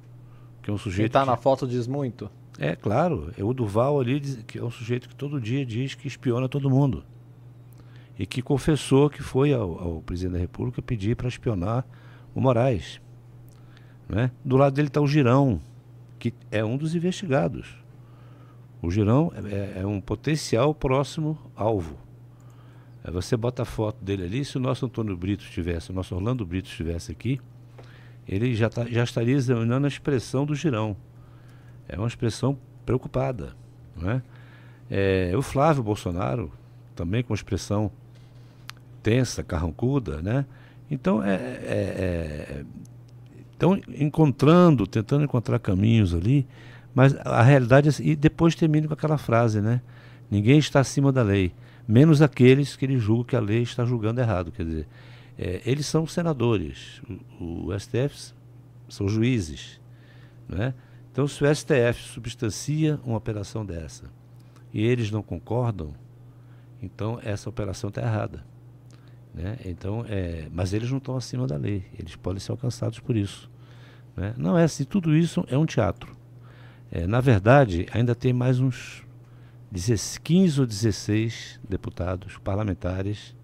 que 0.61 0.69
é 0.69 0.75
um 0.75 0.79
sujeito. 0.79 0.99
Quem 0.99 1.07
está 1.07 1.25
na 1.25 1.37
foto 1.37 1.65
diz 1.65 1.87
muito. 1.87 2.29
É, 2.59 2.75
claro. 2.75 3.33
É 3.39 3.45
o 3.45 3.55
Duval 3.55 4.01
ali, 4.01 4.19
que 4.49 4.59
é 4.59 4.65
um 4.65 4.71
sujeito 4.71 5.09
que 5.09 5.15
todo 5.15 5.41
dia 5.41 5.65
diz 5.65 5.95
que 5.95 6.09
espiona 6.09 6.49
todo 6.49 6.69
mundo. 6.69 7.05
E 8.19 8.27
que 8.27 8.43
confessou 8.43 9.09
que 9.09 9.23
foi 9.23 9.53
ao, 9.53 9.79
ao 9.79 10.03
presidente 10.03 10.33
da 10.33 10.41
República 10.41 10.83
pedir 10.83 11.15
para 11.15 11.29
espionar 11.29 11.87
o 12.35 12.41
Moraes. 12.41 13.01
Né? 14.09 14.33
Do 14.45 14.57
lado 14.57 14.75
dele 14.75 14.89
está 14.89 15.01
o 15.01 15.07
Girão, 15.07 15.61
que 16.19 16.35
é 16.51 16.65
um 16.65 16.77
dos 16.77 16.97
investigados. 16.97 17.86
O 18.83 18.91
Girão 18.91 19.33
é, 19.35 19.81
é 19.81 19.87
um 19.87 20.01
potencial 20.01 20.75
próximo 20.75 21.39
alvo. 21.55 21.97
Aí 23.03 23.12
você 23.12 23.37
bota 23.37 23.62
a 23.62 23.65
foto 23.65 24.05
dele 24.05 24.25
ali, 24.25 24.45
se 24.45 24.57
o 24.57 24.61
nosso 24.61 24.87
Antônio 24.87 25.17
Brito 25.17 25.45
estivesse, 25.45 25.91
o 25.91 25.95
nosso 25.95 26.15
Orlando 26.15 26.45
Brito 26.45 26.69
estivesse 26.69 27.12
aqui, 27.12 27.41
ele 28.27 28.55
já, 28.55 28.69
tá, 28.69 28.85
já 28.85 29.05
estaria 29.05 29.35
examinando 29.35 29.87
a 29.87 29.89
expressão 29.89 30.45
do 30.45 30.55
girão. 30.55 30.97
É 31.89 31.97
uma 31.97 32.09
expressão 32.09 32.59
preocupada. 32.85 33.55
Não 33.97 34.11
é? 34.11 34.23
É, 34.91 35.33
o 35.37 35.43
Flávio 35.43 35.83
Bolsonaro, 35.83 36.53
também 36.95 37.23
com 37.23 37.35
expressão 37.35 37.91
tensa, 39.03 39.43
carrancuda, 39.43 40.21
né? 40.21 40.45
Então, 40.91 41.23
é, 41.23 41.35
é, 41.35 42.65
é, 42.65 42.65
encontrando, 43.97 44.87
tentando 44.87 45.25
encontrar 45.25 45.59
caminhos 45.59 46.15
ali, 46.15 46.47
mas 46.97 47.15
a 47.27 47.43
realidade 47.43 47.91
é, 47.91 47.93
e 48.01 48.17
depois 48.17 48.55
termina 48.55 48.89
com 48.89 48.95
aquela 48.95 49.19
frase, 49.19 49.61
né? 49.61 49.83
Ninguém 50.31 50.59
está 50.59 50.81
acima 50.81 51.13
da 51.13 51.23
lei, 51.23 51.53
menos 51.87 52.23
aqueles 52.23 52.75
que 52.75 52.87
ele 52.87 52.99
julga 52.99 53.29
que 53.29 53.37
a 53.37 53.41
lei 53.41 53.61
está 53.61 53.85
julgando 53.85 54.19
errado, 54.19 54.51
quer 54.51 54.65
dizer, 54.65 54.89
é, 55.39 55.61
eles 55.67 55.85
são 55.85 56.07
senadores, 56.07 57.03
o, 57.39 57.67
o, 57.67 57.79
STF 57.79 58.33
são 58.89 59.07
juízes. 59.11 59.79
Né? 60.49 60.73
Então, 61.13 61.29
se 61.29 61.45
o 61.45 61.55
STF 61.55 62.03
substancia 62.15 62.99
uma 63.05 63.19
operação 63.19 63.65
dessa 63.65 64.05
e 64.73 64.83
eles 64.83 65.11
não 65.11 65.23
concordam, 65.23 65.93
então 66.81 67.21
essa 67.23 67.51
operação 67.51 67.89
está 67.89 68.01
errada. 68.01 68.43
Né? 69.35 69.59
Então, 69.67 70.03
é, 70.09 70.49
mas 70.51 70.73
eles 70.73 70.91
não 70.91 70.97
estão 70.97 71.15
acima 71.15 71.47
da 71.47 71.59
lei, 71.59 71.85
eles 71.99 72.17
podem 72.17 72.41
ser 72.41 72.53
alcançados 72.53 73.01
por 73.01 73.15
isso. 73.15 73.51
Né? 74.17 74.33
Não 74.39 74.57
é 74.57 74.65
assim, 74.65 74.85
tudo 74.85 75.15
isso 75.15 75.45
é 75.51 75.59
um 75.59 75.67
teatro. 75.67 76.15
É, 76.90 77.07
na 77.07 77.20
verdade, 77.20 77.87
ainda 77.92 78.14
tem 78.14 78.33
mais 78.33 78.61
uns 78.61 79.05
15 80.22 80.61
ou 80.61 80.66
16 80.66 81.61
deputados 81.68 82.38
parlamentares 82.38 83.35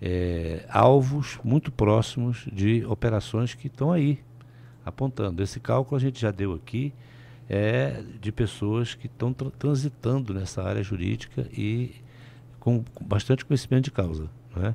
é, 0.00 0.64
alvos 0.68 1.38
muito 1.42 1.72
próximos 1.72 2.46
de 2.52 2.84
operações 2.84 3.54
que 3.54 3.68
estão 3.68 3.92
aí 3.92 4.18
apontando. 4.84 5.42
Esse 5.42 5.60
cálculo 5.60 5.96
a 5.96 6.00
gente 6.00 6.20
já 6.20 6.30
deu 6.30 6.52
aqui, 6.52 6.92
é 7.48 8.02
de 8.20 8.32
pessoas 8.32 8.94
que 8.94 9.06
estão 9.06 9.32
tra 9.32 9.50
transitando 9.50 10.34
nessa 10.34 10.62
área 10.62 10.82
jurídica 10.82 11.46
e 11.52 11.94
com, 12.58 12.84
bastante 13.00 13.44
conhecimento 13.44 13.84
de 13.84 13.90
causa. 13.92 14.28
Né? 14.54 14.74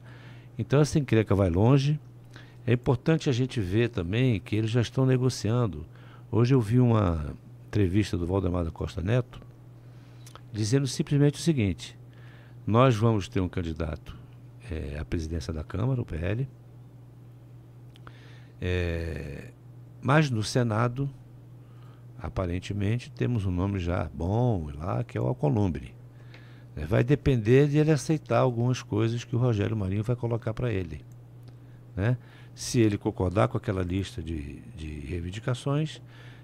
Então 0.58 0.80
essa 0.80 0.98
encrenca 0.98 1.36
vai 1.36 1.50
longe. 1.50 2.00
É 2.66 2.74
importante 2.74 3.30
a 3.30 3.34
gente 3.34 3.60
ver 3.60 3.90
também 3.90 4.40
que 4.40 4.56
eles 4.56 4.70
já 4.70 4.82
estão 4.82 5.06
negociando. 5.06 5.86
Hoje 6.32 6.54
eu 6.54 6.62
vi 6.62 6.80
uma 6.80 7.36
entrevista 7.72 8.18
do 8.18 8.28
Valdemar 8.28 8.66
da 8.66 8.72
Costa 8.72 9.02
Neto 9.02 9.42
dizendo 10.52 10.86
simplesmente 10.86 11.36
o 11.36 11.42
seguinte: 11.42 11.98
nós 12.68 12.98
vamos 12.98 13.30
ter 13.30 13.40
um 13.40 13.48
candidato 13.48 14.20
é, 14.70 15.00
a 15.00 15.06
presidência 15.06 15.54
da 15.54 15.64
Câmara, 15.64 16.02
o 16.02 16.06
PL. 16.06 16.48
É, 18.60 19.52
mas 20.02 20.30
no 20.30 20.44
Senado, 20.44 21.10
aparentemente, 22.20 23.10
temos 23.10 23.46
um 23.46 23.52
nome 23.52 23.80
já 23.80 24.10
bom 24.14 24.70
lá, 24.76 25.04
que 25.04 25.18
é 25.18 25.22
o 25.22 25.28
Alcolumbre. 25.28 25.96
É, 26.76 26.86
vai 26.86 27.04
depender 27.06 27.68
de 27.68 27.78
ele 27.78 27.92
aceitar 27.92 28.40
algumas 28.40 28.84
coisas 28.84 29.24
que 29.24 29.36
o 29.36 29.40
Rogério 29.40 29.78
Marinho 29.78 30.04
vai 30.04 30.16
colocar 30.16 30.54
para 30.54 30.72
ele. 30.72 31.04
Né? 31.96 32.18
Se 32.54 32.82
ele 32.82 32.98
concordar 32.98 33.48
com 33.48 33.58
aquela 33.58 33.82
lista 33.82 34.22
de, 34.22 34.60
de 34.76 35.00
reivindicações, 35.02 36.02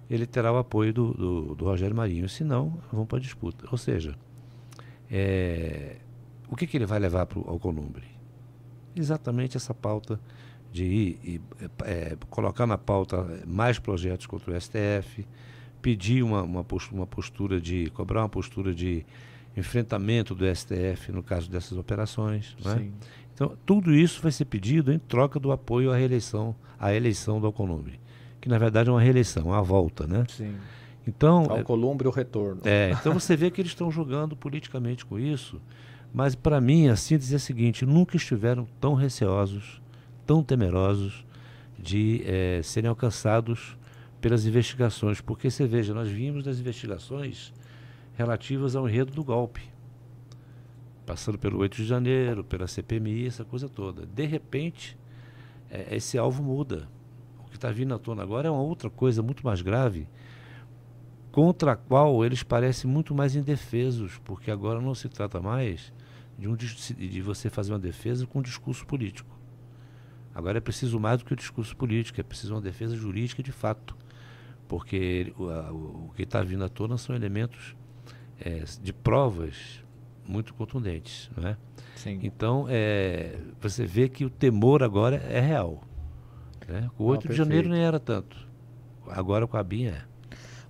ele 0.09 0.25
terá 0.25 0.51
o 0.51 0.57
apoio 0.57 0.93
do, 0.93 1.13
do, 1.13 1.55
do 1.55 1.65
Rogério 1.65 1.95
Marinho. 1.95 2.27
Se 2.29 2.43
não, 2.43 2.79
vamos 2.91 3.07
para 3.07 3.17
a 3.17 3.21
disputa. 3.21 3.65
Ou 3.71 3.77
seja, 3.77 4.15
é, 5.09 5.97
o 6.49 6.55
que, 6.55 6.65
que 6.67 6.77
ele 6.77 6.85
vai 6.85 6.99
levar 6.99 7.25
para 7.25 7.39
o 7.39 7.49
Alcolumbre? 7.49 8.17
exatamente 8.99 9.57
essa 9.57 9.73
pauta 9.73 10.19
de 10.71 10.83
ir, 10.83 11.41
é, 11.83 12.17
colocar 12.29 12.67
na 12.67 12.77
pauta 12.77 13.41
mais 13.45 13.79
projetos 13.79 14.25
contra 14.25 14.51
o 14.51 14.61
STF, 14.61 15.25
pedir 15.81 16.23
uma, 16.23 16.41
uma, 16.41 16.63
postura, 16.63 16.95
uma 16.95 17.07
postura 17.07 17.61
de. 17.61 17.89
cobrar 17.91 18.21
uma 18.21 18.29
postura 18.29 18.73
de 18.73 19.05
enfrentamento 19.55 20.35
do 20.35 20.45
STF 20.53 21.11
no 21.11 21.23
caso 21.23 21.49
dessas 21.49 21.77
operações. 21.77 22.55
Né? 22.63 22.91
Então, 23.33 23.57
tudo 23.65 23.93
isso 23.93 24.21
vai 24.21 24.31
ser 24.31 24.45
pedido 24.45 24.91
em 24.91 24.99
troca 24.99 25.39
do 25.39 25.51
apoio 25.51 25.91
à 25.91 25.95
reeleição, 25.95 26.55
à 26.79 26.93
eleição 26.93 27.39
do 27.39 27.47
Alcolumbre, 27.47 27.99
que 28.39 28.49
na 28.49 28.57
verdade 28.57 28.89
é 28.89 28.91
uma 28.91 29.01
reeleição, 29.01 29.47
uma 29.47 29.61
volta, 29.61 30.05
né? 30.07 30.25
Sim. 30.29 30.55
Então, 31.07 31.45
Alcolumbre 31.49 32.07
o 32.07 32.11
retorno. 32.11 32.61
É, 32.65 32.91
então 32.99 33.13
você 33.13 33.35
vê 33.35 33.49
que 33.49 33.61
eles 33.61 33.71
estão 33.71 33.89
jogando 33.89 34.35
politicamente 34.35 35.05
com 35.05 35.17
isso 35.17 35.61
mas 36.13 36.35
para 36.35 36.59
mim 36.59 36.87
a 36.87 36.95
síntese 36.95 37.33
é 37.33 37.37
a 37.37 37.39
seguinte: 37.39 37.85
nunca 37.85 38.17
estiveram 38.17 38.67
tão 38.79 38.93
receosos, 38.93 39.81
tão 40.25 40.43
temerosos 40.43 41.25
de 41.77 42.23
é, 42.25 42.61
serem 42.63 42.89
alcançados 42.89 43.77
pelas 44.19 44.45
investigações. 44.45 45.21
Porque 45.21 45.49
você 45.49 45.67
veja, 45.67 45.93
nós 45.93 46.09
vimos 46.09 46.43
das 46.43 46.59
investigações 46.59 47.53
relativas 48.15 48.75
ao 48.75 48.87
enredo 48.87 49.11
do 49.11 49.23
golpe. 49.23 49.61
passando 51.05 51.37
pelo 51.37 51.59
8 51.59 51.77
de 51.77 51.85
janeiro, 51.85 52.43
pela 52.43 52.67
CPMI, 52.67 53.27
essa 53.27 53.45
coisa 53.45 53.69
toda. 53.69 54.05
De 54.05 54.25
repente, 54.25 54.97
é, 55.69 55.95
esse 55.95 56.17
alvo 56.17 56.41
muda. 56.41 56.87
Está 57.57 57.71
vindo 57.71 57.91
à 57.91 57.97
tona 57.97 58.21
agora 58.21 58.47
é 58.47 58.51
uma 58.51 58.61
outra 58.61 58.87
coisa 58.87 59.23
muito 59.23 59.43
mais 59.43 59.63
grave, 59.63 60.07
contra 61.31 61.71
a 61.71 61.75
qual 61.75 62.23
eles 62.23 62.43
parecem 62.43 62.89
muito 62.89 63.15
mais 63.15 63.35
indefesos, 63.35 64.19
porque 64.23 64.51
agora 64.51 64.79
não 64.79 64.93
se 64.93 65.09
trata 65.09 65.41
mais 65.41 65.91
de, 66.37 66.47
um, 66.47 66.55
de 66.55 67.21
você 67.21 67.49
fazer 67.49 67.73
uma 67.73 67.79
defesa 67.79 68.27
com 68.27 68.39
um 68.39 68.41
discurso 68.43 68.85
político. 68.85 69.35
Agora 70.35 70.59
é 70.59 70.61
preciso 70.61 70.99
mais 70.99 71.17
do 71.17 71.25
que 71.25 71.33
o 71.33 71.35
discurso 71.35 71.75
político, 71.75 72.21
é 72.21 72.23
preciso 72.23 72.53
uma 72.53 72.61
defesa 72.61 72.95
jurídica 72.95 73.41
de 73.41 73.51
fato, 73.51 73.97
porque 74.67 75.33
o, 75.35 76.09
o 76.09 76.11
que 76.15 76.21
está 76.21 76.43
vindo 76.43 76.63
à 76.63 76.69
tona 76.69 76.95
são 76.95 77.15
elementos 77.15 77.75
é, 78.39 78.63
de 78.79 78.93
provas 78.93 79.83
muito 80.27 80.53
contundentes, 80.53 81.31
não 81.35 81.47
é? 81.49 81.57
Sim. 81.95 82.19
Então, 82.21 82.67
é, 82.69 83.39
você 83.59 83.83
vê 83.87 84.07
que 84.07 84.25
o 84.25 84.29
temor 84.29 84.83
agora 84.83 85.15
é 85.15 85.39
real. 85.39 85.81
Né? 86.67 86.89
O 86.97 87.05
8 87.05 87.29
de 87.29 87.35
janeiro 87.35 87.69
nem 87.69 87.81
era 87.81 87.99
tanto. 87.99 88.35
Agora 89.07 89.47
com 89.47 89.57
a 89.57 89.63
BIM 89.63 89.87
é. 89.87 90.01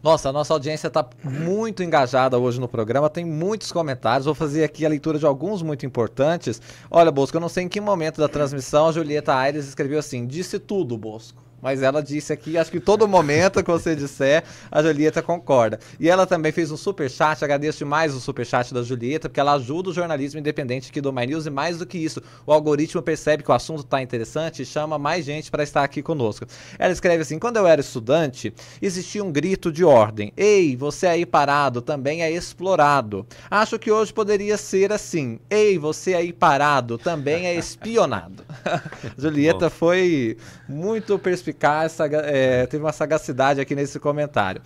Nossa, 0.01 0.29
a 0.29 0.31
nossa 0.31 0.53
audiência 0.53 0.87
está 0.87 1.05
muito 1.23 1.81
engajada 1.81 2.37
hoje 2.37 2.59
no 2.59 2.67
programa, 2.67 3.09
tem 3.09 3.25
muitos 3.25 3.71
comentários. 3.71 4.25
Vou 4.25 4.35
fazer 4.35 4.63
aqui 4.63 4.85
a 4.85 4.89
leitura 4.89 5.17
de 5.17 5.25
alguns 5.25 5.63
muito 5.63 5.85
importantes. 5.85 6.61
Olha, 6.89 7.11
Bosco, 7.11 7.35
eu 7.35 7.41
não 7.41 7.49
sei 7.49 7.63
em 7.63 7.67
que 7.67 7.81
momento 7.81 8.21
da 8.21 8.29
transmissão 8.29 8.87
a 8.87 8.91
Julieta 8.91 9.33
Aires 9.33 9.67
escreveu 9.67 9.97
assim: 9.97 10.27
disse 10.27 10.59
tudo, 10.59 10.97
Bosco. 10.97 11.46
Mas 11.61 11.81
ela 11.81 12.01
disse 12.01 12.31
aqui, 12.31 12.57
acho 12.57 12.71
que 12.71 12.79
todo 12.79 13.07
momento 13.07 13.63
que 13.63 13.71
você 13.71 13.95
disser, 13.95 14.43
a 14.71 14.81
Julieta 14.81 15.21
concorda. 15.21 15.79
E 15.99 16.09
ela 16.09 16.27
também 16.27 16.51
fez 16.51 16.71
um 16.71 16.77
super 16.77 17.09
chat, 17.09 17.43
agradeço 17.43 17.79
demais 17.79 18.13
o 18.13 18.19
super 18.19 18.45
chat 18.45 18.73
da 18.73 18.83
Julieta, 18.83 19.27
porque 19.27 19.39
ela 19.39 19.53
ajuda 19.53 19.89
o 19.89 19.93
jornalismo 19.93 20.39
independente 20.39 20.89
aqui 20.89 21.01
do 21.01 21.11
My 21.11 21.25
News 21.25 21.45
e 21.45 21.49
mais 21.49 21.77
do 21.77 21.85
que 21.85 21.97
isso, 21.97 22.21
o 22.45 22.53
algoritmo 22.53 23.01
percebe 23.01 23.43
que 23.43 23.51
o 23.51 23.53
assunto 23.53 23.81
está 23.81 24.01
interessante 24.01 24.61
e 24.61 24.65
chama 24.65 24.99
mais 24.99 25.25
gente 25.25 25.49
para 25.49 25.63
estar 25.63 25.83
aqui 25.83 26.01
conosco. 26.03 26.45
Ela 26.77 26.93
escreve 26.93 27.23
assim: 27.23 27.39
"Quando 27.39 27.57
eu 27.57 27.65
era 27.65 27.81
estudante, 27.81 28.53
existia 28.81 29.23
um 29.23 29.31
grito 29.31 29.71
de 29.71 29.83
ordem: 29.83 30.31
"Ei, 30.37 30.75
você 30.75 31.07
aí 31.07 31.25
parado 31.25 31.81
também 31.81 32.21
é 32.21 32.31
explorado". 32.31 33.25
Acho 33.49 33.79
que 33.79 33.91
hoje 33.91 34.13
poderia 34.13 34.57
ser 34.57 34.93
assim: 34.93 35.39
"Ei, 35.49 35.77
você 35.77 36.13
aí 36.13 36.31
parado 36.31 36.97
também 36.97 37.47
é 37.47 37.55
espionado". 37.55 38.43
Julieta 39.17 39.69
foi 39.69 40.37
muito 40.69 41.17
perspicaz 41.17 41.46
perspicaz, 41.47 41.97
é, 41.99 42.65
teve 42.67 42.83
uma 42.83 42.91
sagacidade 42.91 43.61
aqui 43.61 43.75
nesse 43.75 43.99
comentário. 43.99 44.61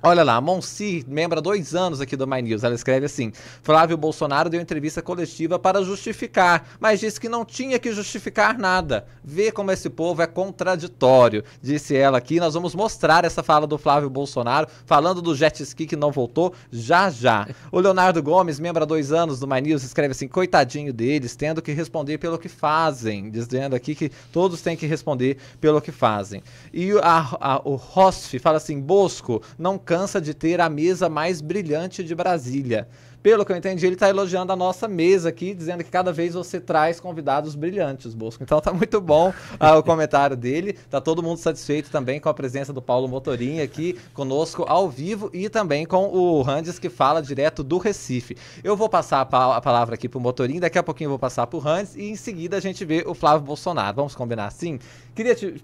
Olha 0.00 0.22
lá, 0.22 0.36
a 0.36 0.40
Monsi, 0.40 1.04
membro 1.08 1.40
há 1.40 1.42
dois 1.42 1.74
anos 1.74 2.00
aqui 2.00 2.14
do 2.14 2.24
My 2.24 2.40
News, 2.40 2.62
ela 2.62 2.74
escreve 2.76 3.06
assim: 3.06 3.32
Flávio 3.64 3.96
Bolsonaro 3.96 4.48
deu 4.48 4.60
entrevista 4.60 5.02
coletiva 5.02 5.58
para 5.58 5.82
justificar, 5.82 6.68
mas 6.78 7.00
disse 7.00 7.20
que 7.20 7.28
não 7.28 7.44
tinha 7.44 7.80
que 7.80 7.90
justificar 7.92 8.56
nada. 8.56 9.06
Vê 9.24 9.50
como 9.50 9.72
esse 9.72 9.90
povo 9.90 10.22
é 10.22 10.26
contraditório, 10.28 11.42
disse 11.60 11.96
ela 11.96 12.16
aqui. 12.16 12.38
Nós 12.38 12.54
vamos 12.54 12.76
mostrar 12.76 13.24
essa 13.24 13.42
fala 13.42 13.66
do 13.66 13.76
Flávio 13.76 14.08
Bolsonaro, 14.08 14.68
falando 14.86 15.20
do 15.20 15.34
jet 15.34 15.64
ski 15.64 15.84
que 15.84 15.96
não 15.96 16.12
voltou, 16.12 16.54
já 16.70 17.10
já. 17.10 17.48
O 17.72 17.80
Leonardo 17.80 18.22
Gomes, 18.22 18.58
membro 18.58 18.82
há 18.82 18.86
dois 18.86 19.12
anos 19.12 19.40
do 19.40 19.48
My 19.48 19.60
News, 19.60 19.82
escreve 19.82 20.12
assim: 20.12 20.28
coitadinho 20.28 20.92
deles, 20.92 21.34
tendo 21.34 21.60
que 21.60 21.72
responder 21.72 22.18
pelo 22.18 22.38
que 22.38 22.48
fazem, 22.48 23.30
dizendo 23.30 23.74
aqui 23.74 23.96
que 23.96 24.10
todos 24.32 24.62
têm 24.62 24.76
que 24.76 24.86
responder 24.86 25.38
pelo 25.60 25.80
que 25.80 25.90
fazem. 25.90 26.40
E 26.72 26.92
a, 27.02 27.36
a, 27.40 27.62
o 27.64 27.74
Rosf 27.74 28.38
fala 28.38 28.58
assim: 28.58 28.80
Bosco, 28.80 29.42
não 29.58 29.76
cansa 29.88 30.20
de 30.20 30.34
ter 30.34 30.60
a 30.60 30.68
mesa 30.68 31.08
mais 31.08 31.40
brilhante 31.40 32.04
de 32.04 32.14
Brasília. 32.14 32.86
Pelo 33.22 33.44
que 33.44 33.50
eu 33.50 33.56
entendi, 33.56 33.84
ele 33.84 33.94
está 33.94 34.08
elogiando 34.08 34.52
a 34.52 34.56
nossa 34.56 34.86
mesa 34.86 35.30
aqui, 35.30 35.52
dizendo 35.52 35.82
que 35.82 35.90
cada 35.90 36.12
vez 36.12 36.34
você 36.34 36.60
traz 36.60 37.00
convidados 37.00 37.56
brilhantes, 37.56 38.14
Bosco. 38.14 38.44
Então 38.44 38.60
tá 38.60 38.72
muito 38.72 39.00
bom 39.00 39.32
ah, 39.58 39.76
o 39.76 39.82
comentário 39.82 40.36
dele. 40.36 40.74
Tá 40.88 41.00
todo 41.00 41.22
mundo 41.22 41.38
satisfeito 41.38 41.90
também 41.90 42.20
com 42.20 42.28
a 42.28 42.34
presença 42.34 42.72
do 42.72 42.80
Paulo 42.80 43.08
Motorim 43.08 43.60
aqui 43.60 43.98
conosco 44.14 44.64
ao 44.68 44.88
vivo 44.88 45.30
e 45.32 45.48
também 45.48 45.84
com 45.84 46.04
o 46.04 46.42
Randes 46.42 46.78
que 46.78 46.88
fala 46.88 47.20
direto 47.20 47.64
do 47.64 47.78
Recife. 47.78 48.36
Eu 48.62 48.76
vou 48.76 48.88
passar 48.88 49.26
a, 49.30 49.56
a 49.56 49.60
palavra 49.60 49.94
aqui 49.96 50.08
pro 50.08 50.20
Motorim, 50.20 50.60
daqui 50.60 50.78
a 50.78 50.82
pouquinho 50.82 51.06
eu 51.06 51.12
vou 51.12 51.18
passar 51.18 51.46
pro 51.48 51.58
Randes 51.58 51.96
e 51.96 52.10
em 52.10 52.16
seguida 52.16 52.56
a 52.56 52.60
gente 52.60 52.84
vê 52.84 53.02
o 53.04 53.14
Flávio 53.14 53.44
Bolsonaro. 53.44 53.96
Vamos 53.96 54.14
combinar 54.14 54.46
assim? 54.46 54.78
Queria 55.18 55.34
te, 55.34 55.60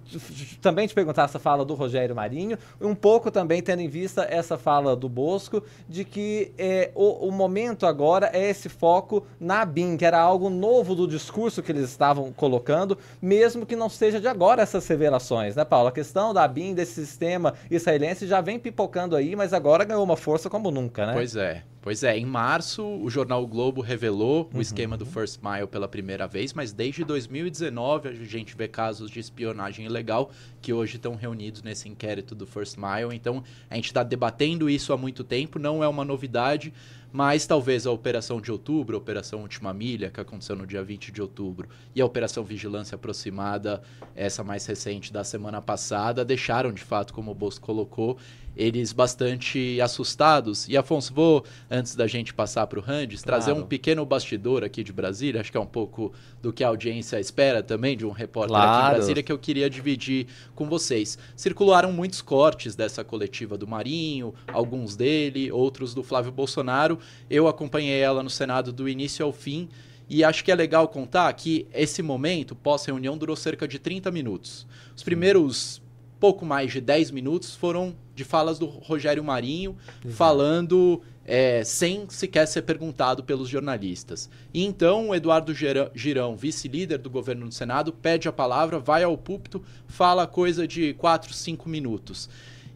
também 0.60 0.84
te 0.84 0.92
perguntar 0.92 1.26
essa 1.26 1.38
fala 1.38 1.64
do 1.64 1.74
Rogério 1.74 2.12
Marinho, 2.12 2.58
um 2.80 2.92
pouco 2.92 3.30
também 3.30 3.62
tendo 3.62 3.82
em 3.82 3.88
vista 3.88 4.26
essa 4.28 4.58
fala 4.58 4.96
do 4.96 5.08
Bosco, 5.08 5.62
de 5.88 6.04
que 6.04 6.50
é, 6.58 6.90
o, 6.92 7.28
o 7.28 7.30
momento 7.30 7.86
agora 7.86 8.28
é 8.32 8.50
esse 8.50 8.68
foco 8.68 9.24
na 9.38 9.64
BIM, 9.64 9.96
que 9.96 10.04
era 10.04 10.18
algo 10.18 10.50
novo 10.50 10.96
do 10.96 11.06
discurso 11.06 11.62
que 11.62 11.70
eles 11.70 11.88
estavam 11.88 12.32
colocando, 12.32 12.98
mesmo 13.22 13.64
que 13.64 13.76
não 13.76 13.88
seja 13.88 14.20
de 14.20 14.26
agora 14.26 14.60
essas 14.60 14.88
revelações, 14.88 15.54
né, 15.54 15.64
Paulo? 15.64 15.86
A 15.86 15.92
questão 15.92 16.34
da 16.34 16.48
BIM, 16.48 16.74
desse 16.74 17.06
sistema 17.06 17.54
israelense, 17.70 18.26
já 18.26 18.40
vem 18.40 18.58
pipocando 18.58 19.14
aí, 19.14 19.36
mas 19.36 19.52
agora 19.52 19.84
ganhou 19.84 20.02
uma 20.02 20.16
força 20.16 20.50
como 20.50 20.72
nunca, 20.72 21.06
né? 21.06 21.12
Pois 21.12 21.36
é. 21.36 21.62
Pois 21.84 22.02
é, 22.02 22.16
em 22.16 22.24
março 22.24 22.82
o 22.82 23.10
jornal 23.10 23.42
o 23.42 23.46
Globo 23.46 23.82
revelou 23.82 24.48
uhum. 24.50 24.58
o 24.58 24.62
esquema 24.62 24.96
do 24.96 25.04
First 25.04 25.40
Mile 25.42 25.66
pela 25.66 25.86
primeira 25.86 26.26
vez, 26.26 26.54
mas 26.54 26.72
desde 26.72 27.04
2019 27.04 28.08
a 28.08 28.12
gente 28.14 28.56
vê 28.56 28.66
casos 28.66 29.10
de 29.10 29.20
espionagem 29.20 29.84
ilegal 29.84 30.30
que 30.62 30.72
hoje 30.72 30.96
estão 30.96 31.14
reunidos 31.14 31.62
nesse 31.62 31.86
inquérito 31.86 32.34
do 32.34 32.46
First 32.46 32.78
Mile. 32.78 33.14
Então 33.14 33.44
a 33.68 33.74
gente 33.74 33.88
está 33.88 34.02
debatendo 34.02 34.70
isso 34.70 34.94
há 34.94 34.96
muito 34.96 35.22
tempo, 35.22 35.58
não 35.58 35.84
é 35.84 35.86
uma 35.86 36.06
novidade, 36.06 36.72
mas 37.12 37.46
talvez 37.46 37.86
a 37.86 37.92
operação 37.92 38.40
de 38.40 38.50
outubro, 38.50 38.96
a 38.96 38.98
operação 38.98 39.42
Última 39.42 39.72
Milha, 39.74 40.10
que 40.10 40.18
aconteceu 40.18 40.56
no 40.56 40.66
dia 40.66 40.82
20 40.82 41.12
de 41.12 41.20
outubro, 41.20 41.68
e 41.94 42.00
a 42.00 42.04
operação 42.06 42.42
Vigilância 42.42 42.96
Aproximada, 42.96 43.82
essa 44.16 44.42
mais 44.42 44.66
recente 44.66 45.12
da 45.12 45.22
semana 45.22 45.60
passada, 45.60 46.24
deixaram 46.24 46.72
de 46.72 46.82
fato, 46.82 47.12
como 47.12 47.30
o 47.30 47.34
Bosco 47.34 47.64
colocou, 47.64 48.18
eles 48.56 48.92
bastante 48.92 49.80
assustados. 49.80 50.68
E 50.68 50.76
Afonso, 50.76 51.12
vou, 51.12 51.44
antes 51.70 51.94
da 51.94 52.06
gente 52.06 52.32
passar 52.32 52.66
para 52.66 52.78
o 52.78 52.82
Randes, 52.82 53.22
claro. 53.22 53.42
trazer 53.42 53.58
um 53.58 53.64
pequeno 53.64 54.04
bastidor 54.04 54.64
aqui 54.64 54.82
de 54.82 54.92
Brasília, 54.92 55.40
acho 55.40 55.50
que 55.50 55.56
é 55.56 55.60
um 55.60 55.66
pouco 55.66 56.12
do 56.40 56.52
que 56.52 56.62
a 56.62 56.68
audiência 56.68 57.18
espera 57.18 57.62
também 57.62 57.96
de 57.96 58.06
um 58.06 58.10
repórter 58.10 58.56
claro. 58.56 58.70
aqui 58.70 58.86
em 58.86 58.94
Brasília, 58.96 59.22
que 59.22 59.32
eu 59.32 59.38
queria 59.38 59.68
dividir 59.68 60.26
com 60.54 60.68
vocês. 60.68 61.18
Circularam 61.36 61.92
muitos 61.92 62.22
cortes 62.22 62.74
dessa 62.76 63.02
coletiva 63.02 63.58
do 63.58 63.66
Marinho, 63.66 64.34
alguns 64.52 64.96
dele, 64.96 65.50
outros 65.50 65.94
do 65.94 66.02
Flávio 66.02 66.32
Bolsonaro. 66.32 66.98
Eu 67.28 67.48
acompanhei 67.48 68.00
ela 68.00 68.22
no 68.22 68.30
Senado 68.30 68.72
do 68.72 68.88
início 68.88 69.24
ao 69.24 69.32
fim. 69.32 69.68
E 70.08 70.22
acho 70.22 70.44
que 70.44 70.52
é 70.52 70.54
legal 70.54 70.86
contar 70.88 71.32
que 71.32 71.66
esse 71.72 72.02
momento, 72.02 72.54
pós-reunião, 72.54 73.16
durou 73.16 73.34
cerca 73.34 73.66
de 73.66 73.78
30 73.78 74.10
minutos. 74.10 74.66
Os 74.94 75.02
primeiros 75.02 75.80
pouco 76.24 76.46
mais 76.46 76.72
de 76.72 76.80
10 76.80 77.10
minutos 77.10 77.54
foram 77.54 77.94
de 78.14 78.24
falas 78.24 78.58
do 78.58 78.64
Rogério 78.64 79.22
Marinho, 79.22 79.76
Exato. 80.02 80.16
falando 80.16 81.02
é, 81.22 81.62
sem 81.62 82.08
sequer 82.08 82.48
ser 82.48 82.62
perguntado 82.62 83.22
pelos 83.22 83.46
jornalistas. 83.46 84.30
E 84.54 84.64
então 84.64 85.10
o 85.10 85.14
Eduardo 85.14 85.52
Girão, 85.52 86.34
vice-líder 86.34 86.96
do 86.96 87.10
governo 87.10 87.44
no 87.44 87.52
Senado, 87.52 87.92
pede 87.92 88.26
a 88.26 88.32
palavra, 88.32 88.78
vai 88.78 89.02
ao 89.02 89.18
púlpito, 89.18 89.62
fala 89.86 90.26
coisa 90.26 90.66
de 90.66 90.94
4, 90.94 91.34
5 91.34 91.68
minutos. 91.68 92.30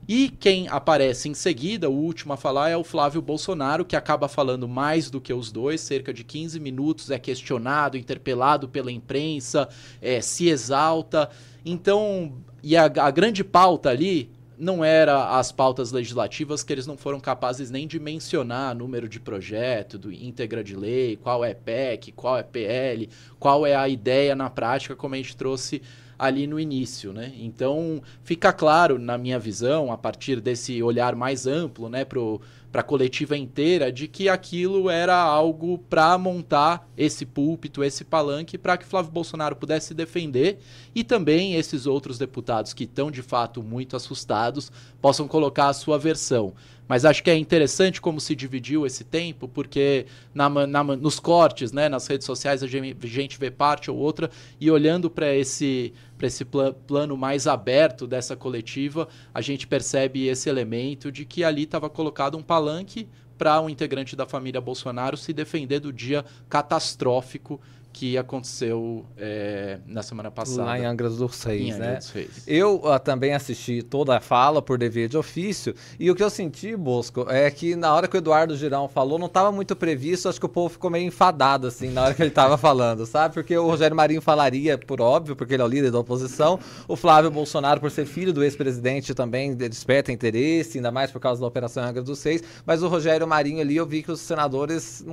E 0.09 0.31
quem 0.31 0.69
aparece 0.69 1.29
em 1.29 1.35
seguida, 1.35 1.91
o 1.91 1.95
último 1.95 2.33
a 2.33 2.37
falar, 2.39 2.71
é 2.71 2.77
o 2.77 2.83
Flávio 2.83 3.21
Bolsonaro, 3.21 3.85
que 3.85 3.95
acaba 3.95 4.27
falando 4.27 4.67
mais 4.67 5.11
do 5.11 5.21
que 5.21 5.35
os 5.35 5.53
dois, 5.53 5.83
cerca 5.83 6.15
de 6.15 6.25
15 6.25 6.59
minutos, 6.59 7.11
é 7.11 7.19
questionado, 7.19 7.97
interpelado 7.97 8.69
pela 8.69 8.91
imprensa, 8.91 9.69
é, 10.01 10.23
se 10.23 10.49
exalta. 10.49 11.29
Então, 11.71 12.33
e 12.63 12.77
a, 12.77 12.85
a 12.85 13.11
grande 13.11 13.45
pauta 13.45 13.91
ali 13.91 14.31
não 14.59 14.85
era 14.85 15.39
as 15.39 15.53
pautas 15.53 15.93
legislativas 15.93 16.65
que 16.65 16.73
eles 16.73 16.87
não 16.87 16.97
foram 16.97 17.21
capazes 17.21 17.71
nem 17.71 17.87
de 17.87 18.01
mencionar 18.01 18.75
número 18.75 19.09
de 19.09 19.21
projeto, 19.21 19.97
do 19.97 20.13
íntegra 20.13 20.65
de 20.65 20.75
lei, 20.75 21.17
qual 21.17 21.45
é 21.45 21.55
PEC, 21.55 22.11
qual 22.13 22.37
é 22.37 22.43
PL, 22.43 23.09
qual 23.39 23.65
é 23.65 23.77
a 23.77 23.89
ideia 23.89 24.35
na 24.35 24.51
prática, 24.51 24.97
como 24.97 25.15
a 25.15 25.19
gente 25.19 25.37
trouxe 25.37 25.81
ali 26.19 26.49
no 26.49 26.59
início, 26.59 27.13
né? 27.13 27.33
Então 27.39 28.03
fica 28.25 28.53
claro 28.53 28.99
na 28.99 29.17
minha 29.17 29.39
visão, 29.39 29.93
a 29.93 29.97
partir 29.97 30.41
desse 30.41 30.83
olhar 30.83 31.15
mais 31.15 31.47
amplo, 31.47 31.89
né, 31.89 32.05
pro 32.05 32.41
para 32.71 32.83
a 32.83 32.85
coletiva 32.85 33.37
inteira 33.37 33.91
de 33.91 34.07
que 34.07 34.29
aquilo 34.29 34.91
era 34.91 35.17
algo 35.17 35.79
para 35.79 36.17
montar 36.19 36.89
esse 36.97 37.25
púlpito, 37.25 37.83
esse 37.83 38.05
palanque, 38.05 38.59
para 38.59 38.77
que 38.77 38.85
Flávio 38.85 39.11
Bolsonaro 39.11 39.57
pudesse 39.57 39.89
se 39.89 39.95
defender 39.95 40.59
e 40.95 41.03
também 41.03 41.55
esses 41.55 41.87
outros 41.87 42.19
deputados 42.19 42.75
que 42.75 42.85
estão 42.85 43.11
de 43.11 43.23
fato 43.23 43.63
muito 43.63 43.97
assustados 43.97 44.71
possam 45.01 45.27
colocar 45.27 45.69
a 45.69 45.73
sua 45.73 45.99
versão. 45.99 46.53
Mas 46.89 47.05
acho 47.05 47.23
que 47.23 47.31
é 47.31 47.37
interessante 47.37 48.01
como 48.01 48.19
se 48.19 48.35
dividiu 48.35 48.87
esse 48.87 49.05
tempo, 49.05 49.47
porque 49.47 50.07
na, 50.35 50.49
na, 50.49 50.83
nos 50.83 51.21
cortes, 51.21 51.71
né, 51.71 51.89
nas 51.89 52.07
redes 52.07 52.25
sociais, 52.25 52.63
a 52.63 52.67
gente 52.67 53.39
vê 53.39 53.51
parte 53.51 53.91
ou 53.91 53.97
outra, 53.99 54.31
e 54.59 54.71
olhando 54.71 55.11
para 55.11 55.35
esse, 55.35 55.93
esse 56.23 56.45
pl 56.47 56.73
plano 56.87 57.17
mais 57.17 57.47
aberto 57.47 58.07
dessa 58.07 58.35
coletiva, 58.35 59.07
a 59.35 59.43
gente 59.43 59.67
percebe 59.67 60.27
esse 60.27 60.49
elemento 60.49 61.13
de 61.13 61.27
que 61.27 61.45
ali 61.45 61.65
estava 61.65 61.91
colocado 61.91 62.39
um 62.39 62.43
palanque 62.43 63.07
para 63.37 63.61
um 63.61 63.71
integrante 63.71 64.17
da 64.17 64.27
família 64.27 64.61
Bolsonaro 64.61 65.17
se 65.17 65.33
defender 65.33 65.79
do 65.79 65.93
dia 65.93 66.25
catastrófico 66.49 67.61
que 67.93 68.17
aconteceu 68.17 69.05
é, 69.17 69.79
na 69.87 70.03
semana 70.03 70.31
passada. 70.31 70.63
Lá 70.63 70.79
em 70.79 70.85
Angra 70.85 71.09
dos 71.11 71.43
Reis, 71.43 71.77
né? 71.77 71.97
Dos 71.97 72.11
Reis. 72.11 72.43
Eu 72.47 72.77
uh, 72.77 72.99
também 73.01 73.35
assisti 73.35 73.83
toda 73.83 74.17
a 74.17 74.21
fala 74.21 74.63
por 74.63 74.79
dever 74.79 75.09
de 75.09 75.17
ofício 75.17 75.75
e 75.99 76.09
o 76.11 76.15
que 76.15 76.23
eu 76.23 76.31
senti, 76.31 76.77
Bosco, 76.77 77.27
é 77.29 77.51
que 77.51 77.75
na 77.75 77.93
hora 77.93 78.07
que 78.07 78.17
o 78.17 78.19
Eduardo 78.19 78.57
Girão 78.57 78.89
falou, 78.89 79.19
não 79.19 79.27
estava 79.27 79.51
muito 79.51 79.75
previsto, 79.75 80.29
acho 80.29 80.39
que 80.39 80.47
o 80.47 80.49
povo 80.49 80.69
ficou 80.69 80.91
meio 80.91 81.07
enfadado, 81.07 81.67
assim, 81.67 81.91
na 81.91 82.05
hora 82.05 82.15
que 82.15 82.23
ele 82.23 82.29
estava 82.29 82.57
falando, 82.59 83.05
sabe? 83.05 83.35
Porque 83.35 83.57
o 83.57 83.67
Rogério 83.67 83.97
Marinho 83.97 84.23
falaria, 84.23 84.79
por 84.79 85.01
óbvio, 85.01 85.35
porque 85.35 85.55
ele 85.55 85.63
é 85.63 85.65
o 85.65 85.69
líder 85.69 85.91
da 85.91 85.99
oposição, 85.99 86.61
o 86.87 86.95
Flávio 86.95 87.31
Bolsonaro, 87.31 87.81
por 87.81 87.91
ser 87.91 88.07
filho 88.07 88.33
do 88.33 88.45
ex-presidente, 88.45 89.13
também 89.13 89.57
desperta 89.57 90.13
interesse, 90.13 90.79
ainda 90.79 90.93
mais 90.93 91.11
por 91.11 91.21
causa 91.21 91.41
da 91.41 91.47
Operação 91.47 91.83
Angra 91.83 92.03
dos 92.03 92.23
Reis, 92.23 92.43
mas 92.65 92.83
o 92.83 92.89
Rogério 92.89 93.27
Marinho 93.27 93.61
ali, 93.61 93.77
eu 93.77 93.87
vi 93.87 94.03
que 94.03 94.13
os 94.13 94.21
senadores 94.21 95.05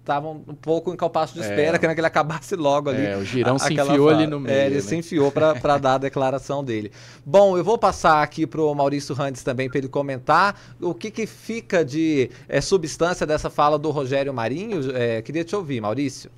estavam 0.00 0.42
um 0.46 0.54
pouco 0.54 0.92
em 0.92 0.96
compasso 0.96 1.32
de 1.32 1.40
é. 1.40 1.42
espera, 1.42 1.76
é. 1.76 1.78
querendo 1.78 1.94
que 1.94 2.00
ele 2.00 2.06
acabasse 2.06 2.23
acabasse 2.24 2.56
logo 2.56 2.90
ali. 2.90 3.04
É, 3.04 3.16
o 3.16 3.24
Girão 3.24 3.58
se 3.58 3.72
enfiou 3.72 4.08
fala. 4.08 4.12
ali 4.12 4.26
no 4.26 4.40
meio. 4.40 4.56
É, 4.56 4.66
ele 4.66 4.76
né? 4.76 4.80
se 4.80 4.96
enfiou 4.96 5.30
para 5.30 5.52
dar 5.78 5.94
a 5.94 5.98
declaração 5.98 6.64
dele. 6.64 6.90
Bom, 7.24 7.56
eu 7.56 7.62
vou 7.62 7.78
passar 7.78 8.22
aqui 8.22 8.46
para 8.46 8.60
o 8.60 8.74
Maurício 8.74 9.14
Randes 9.14 9.42
também 9.42 9.68
para 9.68 9.78
ele 9.78 9.88
comentar 9.88 10.58
o 10.80 10.94
que, 10.94 11.10
que 11.10 11.26
fica 11.26 11.84
de 11.84 12.30
é, 12.48 12.60
substância 12.60 13.26
dessa 13.26 13.50
fala 13.50 13.78
do 13.78 13.90
Rogério 13.90 14.32
Marinho. 14.32 14.96
É, 14.96 15.22
queria 15.22 15.44
te 15.44 15.54
ouvir, 15.54 15.80
Maurício. 15.80 16.30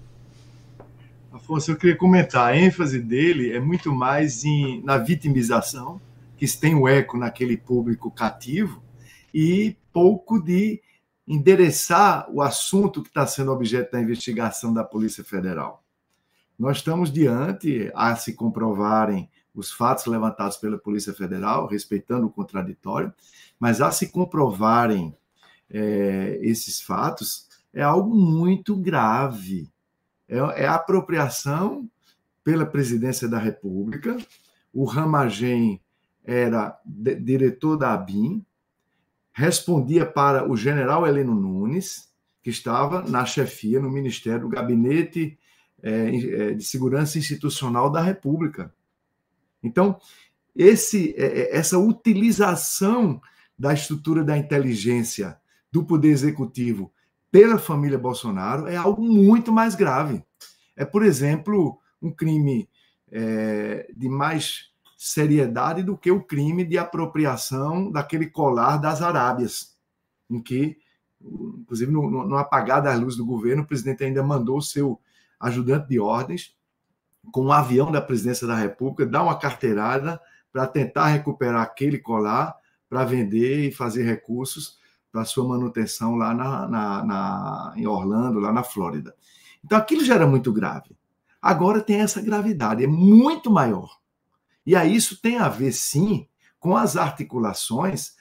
Afonso, 1.32 1.70
eu 1.70 1.76
queria 1.76 1.96
comentar, 1.96 2.52
a 2.52 2.56
ênfase 2.56 2.98
dele 2.98 3.52
é 3.52 3.60
muito 3.60 3.94
mais 3.94 4.42
em, 4.44 4.82
na 4.82 4.96
vitimização, 4.96 6.00
que 6.36 6.46
tem 6.56 6.74
o 6.74 6.88
eco 6.88 7.18
naquele 7.18 7.56
público 7.56 8.10
cativo, 8.10 8.82
e 9.34 9.76
pouco 9.92 10.42
de 10.42 10.80
endereçar 11.26 12.26
o 12.30 12.40
assunto 12.40 13.02
que 13.02 13.08
está 13.08 13.26
sendo 13.26 13.50
objeto 13.50 13.92
da 13.92 14.00
investigação 14.00 14.72
da 14.72 14.84
Polícia 14.84 15.24
Federal. 15.24 15.82
Nós 16.58 16.78
estamos 16.78 17.12
diante, 17.12 17.90
a 17.94 18.14
se 18.16 18.32
comprovarem 18.32 19.28
os 19.54 19.72
fatos 19.72 20.06
levantados 20.06 20.56
pela 20.56 20.78
Polícia 20.78 21.12
Federal, 21.12 21.66
respeitando 21.66 22.26
o 22.26 22.30
contraditório, 22.30 23.12
mas 23.58 23.80
a 23.80 23.90
se 23.90 24.08
comprovarem 24.08 25.16
é, 25.68 26.38
esses 26.42 26.80
fatos, 26.80 27.48
é 27.72 27.82
algo 27.82 28.14
muito 28.14 28.76
grave. 28.76 29.68
É, 30.28 30.38
é 30.62 30.66
apropriação 30.66 31.88
pela 32.44 32.64
presidência 32.64 33.28
da 33.28 33.38
República. 33.38 34.16
O 34.72 34.84
Ramagem 34.84 35.80
era 36.24 36.78
diretor 36.84 37.76
da 37.76 37.92
ABIN, 37.92 38.44
respondia 39.36 40.06
para 40.06 40.50
o 40.50 40.56
general 40.56 41.06
Heleno 41.06 41.34
Nunes, 41.34 42.08
que 42.42 42.48
estava 42.48 43.02
na 43.02 43.26
chefia, 43.26 43.78
no 43.78 43.90
Ministério 43.90 44.40
do 44.40 44.48
Gabinete 44.48 45.38
é, 45.82 45.90
é, 45.90 46.54
de 46.54 46.64
Segurança 46.64 47.18
Institucional 47.18 47.90
da 47.90 48.00
República. 48.00 48.74
Então, 49.62 50.00
esse, 50.54 51.14
é, 51.18 51.54
essa 51.54 51.78
utilização 51.78 53.20
da 53.58 53.74
estrutura 53.74 54.24
da 54.24 54.38
inteligência 54.38 55.38
do 55.70 55.84
Poder 55.84 56.08
Executivo 56.08 56.90
pela 57.30 57.58
família 57.58 57.98
Bolsonaro 57.98 58.66
é 58.66 58.76
algo 58.76 59.02
muito 59.02 59.52
mais 59.52 59.74
grave. 59.74 60.24
É, 60.74 60.82
por 60.82 61.04
exemplo, 61.04 61.78
um 62.00 62.10
crime 62.10 62.70
é, 63.12 63.86
de 63.94 64.08
mais 64.08 64.70
seriedade 64.96 65.82
do 65.82 65.96
que 65.96 66.10
o 66.10 66.22
crime 66.22 66.64
de 66.64 66.78
apropriação 66.78 67.90
daquele 67.90 68.26
colar 68.26 68.78
das 68.78 69.02
Arábias, 69.02 69.76
em 70.30 70.40
que, 70.42 70.78
inclusive, 71.20 71.92
no, 71.92 72.26
no 72.26 72.36
apagar 72.36 72.82
das 72.82 72.98
luzes 72.98 73.18
do 73.18 73.26
governo, 73.26 73.62
o 73.62 73.66
presidente 73.66 74.04
ainda 74.04 74.22
mandou 74.22 74.60
seu 74.60 75.00
ajudante 75.38 75.88
de 75.88 76.00
ordens, 76.00 76.56
com 77.30 77.46
um 77.46 77.52
avião 77.52 77.90
da 77.90 78.00
presidência 78.00 78.46
da 78.46 78.54
República, 78.54 79.04
dar 79.04 79.22
uma 79.22 79.38
carteirada 79.38 80.20
para 80.52 80.66
tentar 80.66 81.08
recuperar 81.08 81.62
aquele 81.62 81.98
colar 81.98 82.54
para 82.88 83.04
vender 83.04 83.68
e 83.68 83.72
fazer 83.72 84.04
recursos 84.04 84.78
para 85.10 85.24
sua 85.24 85.46
manutenção 85.46 86.14
lá 86.14 86.32
na, 86.32 86.68
na, 86.68 87.04
na, 87.04 87.72
em 87.76 87.86
Orlando, 87.86 88.38
lá 88.38 88.52
na 88.52 88.62
Flórida. 88.62 89.14
Então 89.64 89.76
aquilo 89.76 90.04
já 90.04 90.14
era 90.14 90.26
muito 90.26 90.52
grave. 90.52 90.96
Agora 91.42 91.80
tem 91.80 92.00
essa 92.00 92.22
gravidade, 92.22 92.84
é 92.84 92.86
muito 92.86 93.50
maior. 93.50 93.98
E 94.66 94.74
aí 94.74 94.94
isso 94.94 95.20
tem 95.22 95.38
a 95.38 95.48
ver, 95.48 95.72
sim, 95.72 96.26
com 96.58 96.76
as 96.76 96.96
articulações 96.96 98.14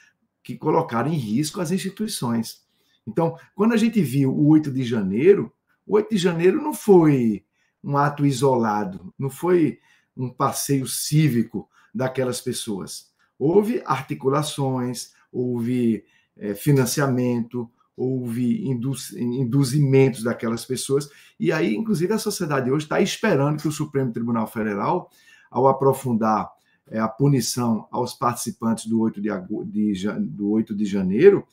que 0.44 0.56
colocaram 0.56 1.12
em 1.12 1.18
risco 1.18 1.60
as 1.60 1.72
instituições. 1.72 2.64
Então, 3.08 3.36
quando 3.56 3.74
a 3.74 3.78
gente 3.78 4.02
viu 4.02 4.32
o 4.32 4.48
8 4.50 4.72
de 4.72 4.84
janeiro, 4.84 5.52
o 5.86 5.96
8 5.96 6.12
de 6.12 6.18
janeiro 6.18 6.62
não 6.62 6.74
foi 6.74 7.44
um 7.84 7.98
ato 7.98 8.26
isolado, 8.26 9.14
não 9.18 9.30
foi 9.30 9.80
um 10.16 10.30
passeio 10.30 10.88
cívico 10.88 11.68
daquelas 11.94 12.42
pessoas. 12.42 13.12
Houve 13.38 13.82
articulações, 13.86 15.12
houve 15.32 16.06
é, 16.38 16.54
financiamento, 16.54 17.70
houve 17.96 18.68
induz, 18.68 19.14
induzimentos 19.14 20.24
daquelas 20.24 20.66
pessoas. 20.66 21.10
E 21.40 21.52
aí, 21.52 21.76
inclusive, 21.76 22.14
a 22.14 22.20
sociedade 22.20 22.72
hoje 22.72 22.86
está 22.86 23.00
esperando 23.02 23.62
que 23.62 23.68
o 23.68 23.72
Supremo 23.72 24.12
Tribunal 24.12 24.48
Federal, 24.48 25.10
ao 25.56 25.70
aprofundar 25.70 26.52
é, 26.86 27.00
a 27.00 27.08
punição 27.08 27.88
aos 27.90 28.14
participantes 28.14 28.88
do 28.88 29.00
8 29.00 29.22
de, 29.22 29.30
de, 29.66 30.12
do 30.20 30.50
8 30.50 30.76
de 30.76 30.86
janeiro, 30.86 31.48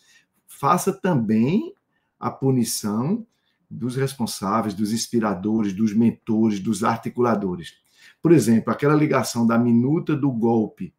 faça 0.44 0.92
também 0.92 1.72
a 2.18 2.28
punição 2.28 3.24
dos 3.70 3.94
responsáveis, 3.94 4.74
dos 4.74 4.92
inspiradores, 4.92 5.72
dos 5.72 5.94
mentores, 5.94 6.58
dos 6.58 6.82
articuladores. 6.82 7.74
Por 8.20 8.32
exemplo, 8.32 8.72
aquela 8.72 8.94
ligação 8.96 9.46
da 9.46 9.56
minuta 9.56 10.16
do 10.16 10.32
golpe 10.32 10.92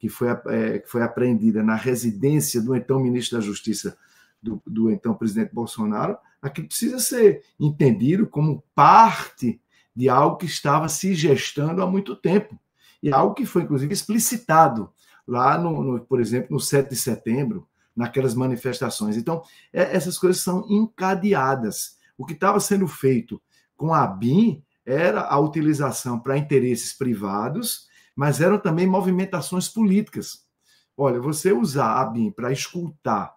que 0.00 0.08
foi, 0.08 0.28
é, 0.48 0.80
que 0.80 0.88
foi 0.88 1.02
apreendida 1.02 1.62
na 1.62 1.76
residência 1.76 2.60
do 2.60 2.74
então 2.74 2.98
ministro 2.98 3.38
da 3.38 3.44
Justiça, 3.44 3.96
do, 4.42 4.60
do 4.66 4.90
então 4.90 5.14
presidente 5.14 5.54
Bolsonaro, 5.54 6.16
aquilo 6.42 6.66
precisa 6.66 6.98
ser 6.98 7.44
entendido 7.58 8.26
como 8.26 8.64
parte 8.74 9.60
de 9.98 10.08
algo 10.08 10.36
que 10.36 10.46
estava 10.46 10.88
se 10.88 11.12
gestando 11.12 11.82
há 11.82 11.86
muito 11.86 12.14
tempo. 12.14 12.56
E 13.02 13.12
algo 13.12 13.34
que 13.34 13.44
foi, 13.44 13.62
inclusive, 13.62 13.92
explicitado 13.92 14.92
lá, 15.26 15.58
no, 15.58 15.82
no 15.82 16.00
por 16.00 16.20
exemplo, 16.20 16.52
no 16.52 16.60
7 16.60 16.90
de 16.90 16.94
setembro, 16.94 17.66
naquelas 17.96 18.32
manifestações. 18.32 19.16
Então, 19.16 19.42
é, 19.72 19.96
essas 19.96 20.16
coisas 20.16 20.40
são 20.40 20.64
encadeadas. 20.70 21.96
O 22.16 22.24
que 22.24 22.32
estava 22.32 22.60
sendo 22.60 22.86
feito 22.86 23.42
com 23.76 23.92
a 23.92 24.06
BIM 24.06 24.62
era 24.86 25.22
a 25.22 25.36
utilização 25.40 26.20
para 26.20 26.38
interesses 26.38 26.92
privados, 26.92 27.88
mas 28.14 28.40
eram 28.40 28.56
também 28.56 28.86
movimentações 28.86 29.68
políticas. 29.68 30.44
Olha, 30.96 31.18
você 31.18 31.50
usar 31.50 32.00
a 32.00 32.04
BIM 32.04 32.30
para 32.30 32.52
escutar 32.52 33.34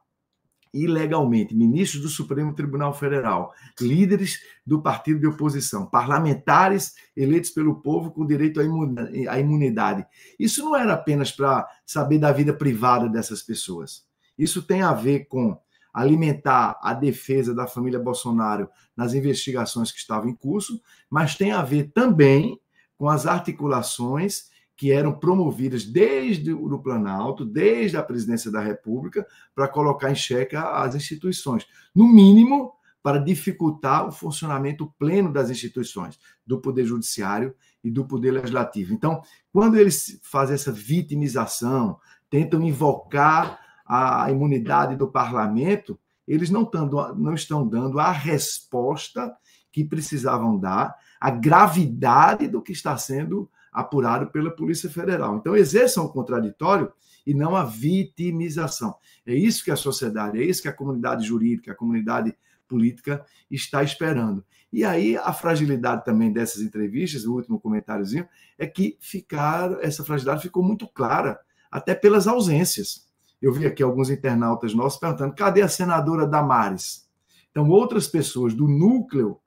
ilegalmente 0.74 1.56
ministros 1.56 2.02
do 2.02 2.10
Supremo 2.10 2.54
Tribunal 2.54 2.94
Federal, 2.94 3.54
líderes 3.80 4.40
do 4.66 4.82
partido 4.82 5.20
de 5.20 5.28
oposição, 5.28 5.86
parlamentares 5.86 6.96
eleitos 7.16 7.50
pelo 7.50 7.82
povo 7.82 8.12
com 8.12 8.26
direito 8.26 8.62
à 8.62 9.40
imunidade. 9.40 10.06
Isso 10.40 10.64
não 10.64 10.76
era 10.76 10.94
apenas 10.94 11.32
para 11.32 11.68
saber 11.86 12.20
da 12.20 12.32
vida 12.32 12.54
privada 12.54 13.10
dessas 13.10 13.42
pessoas. 13.42 14.06
Isso 14.38 14.62
tem 14.62 14.82
a 14.82 14.94
ver 14.94 15.26
com 15.28 15.60
alimentar 15.94 16.80
a 16.82 16.94
defesa 16.94 17.54
da 17.54 17.68
família 17.68 18.00
Bolsonaro 18.00 18.70
nas 18.96 19.14
investigações 19.14 19.92
que 19.92 20.00
estavam 20.00 20.30
em 20.30 20.36
curso, 20.36 20.82
mas 21.10 21.36
tem 21.36 21.52
a 21.52 21.62
ver 21.62 21.92
também 21.94 22.58
com 22.98 23.10
as 23.10 23.26
articulações 23.26 24.51
que 24.82 24.92
eram 24.92 25.14
promovidas 25.14 25.86
desde 25.86 26.52
o 26.52 26.80
Planalto, 26.80 27.46
desde 27.46 27.98
a 27.98 28.02
presidência 28.02 28.50
da 28.50 28.60
República, 28.60 29.24
para 29.54 29.68
colocar 29.68 30.10
em 30.10 30.16
xeque 30.16 30.56
as 30.56 30.96
instituições. 30.96 31.68
No 31.94 32.08
mínimo, 32.08 32.74
para 33.04 33.20
dificultar 33.20 34.08
o 34.08 34.12
funcionamento 34.12 34.92
pleno 34.98 35.32
das 35.32 35.52
instituições, 35.52 36.18
do 36.44 36.60
Poder 36.60 36.84
Judiciário 36.84 37.54
e 37.84 37.92
do 37.92 38.08
Poder 38.08 38.32
Legislativo. 38.32 38.92
Então, 38.92 39.22
quando 39.54 39.78
eles 39.78 40.20
fazem 40.24 40.56
essa 40.56 40.72
vitimização, 40.72 42.00
tentam 42.28 42.60
invocar 42.64 43.60
a 43.86 44.32
imunidade 44.32 44.96
do 44.96 45.08
parlamento, 45.12 46.00
eles 46.28 46.50
não, 46.50 46.66
tando, 46.66 47.14
não 47.14 47.36
estão 47.36 47.68
dando 47.68 48.00
a 48.00 48.12
resposta 48.12 49.32
que 49.72 49.86
precisavam 49.86 50.58
dar, 50.58 50.96
a 51.20 51.30
gravidade 51.30 52.48
do 52.48 52.64
que 52.64 52.72
está 52.72 52.98
sendo 52.98 53.48
apurado 53.72 54.28
pela 54.32 54.52
Polícia 54.52 54.90
Federal. 54.90 55.38
Então, 55.38 55.56
exerçam 55.56 56.06
o 56.06 56.10
contraditório 56.10 56.92
e 57.26 57.34
não 57.34 57.56
a 57.56 57.64
vitimização. 57.64 58.96
É 59.26 59.34
isso 59.34 59.64
que 59.64 59.72
a 59.72 59.76
sociedade, 59.76 60.40
é 60.40 60.44
isso 60.44 60.62
que 60.62 60.68
a 60.68 60.74
comunidade 60.74 61.26
jurídica, 61.26 61.72
a 61.72 61.76
comunidade 61.76 62.36
política 62.68 63.26
está 63.50 63.84
esperando. 63.84 64.44
E 64.72 64.86
aí 64.86 65.18
a 65.18 65.34
fragilidade 65.34 66.06
também 66.06 66.32
dessas 66.32 66.62
entrevistas, 66.62 67.26
o 67.26 67.34
último 67.34 67.60
comentáriozinho, 67.60 68.28
é 68.58 68.66
que 68.66 68.98
ficar, 69.02 69.78
essa 69.82 70.04
fragilidade 70.04 70.42
ficou 70.42 70.64
muito 70.64 70.88
clara, 70.88 71.40
até 71.70 71.94
pelas 71.94 72.28
ausências. 72.28 73.08
eu 73.42 73.52
vi 73.52 73.66
aqui 73.66 73.84
alguns 73.84 74.10
internautas 74.10 74.74
nossos 74.74 75.00
perguntando: 75.00 75.36
cadê 75.36 75.62
a 75.62 75.68
senadora 75.68 76.26
Damares? 76.26 77.10
Então, 77.50 77.70
outras 77.70 78.08
pessoas 78.08 78.54
do 78.54 78.68
núcleo 78.68 79.40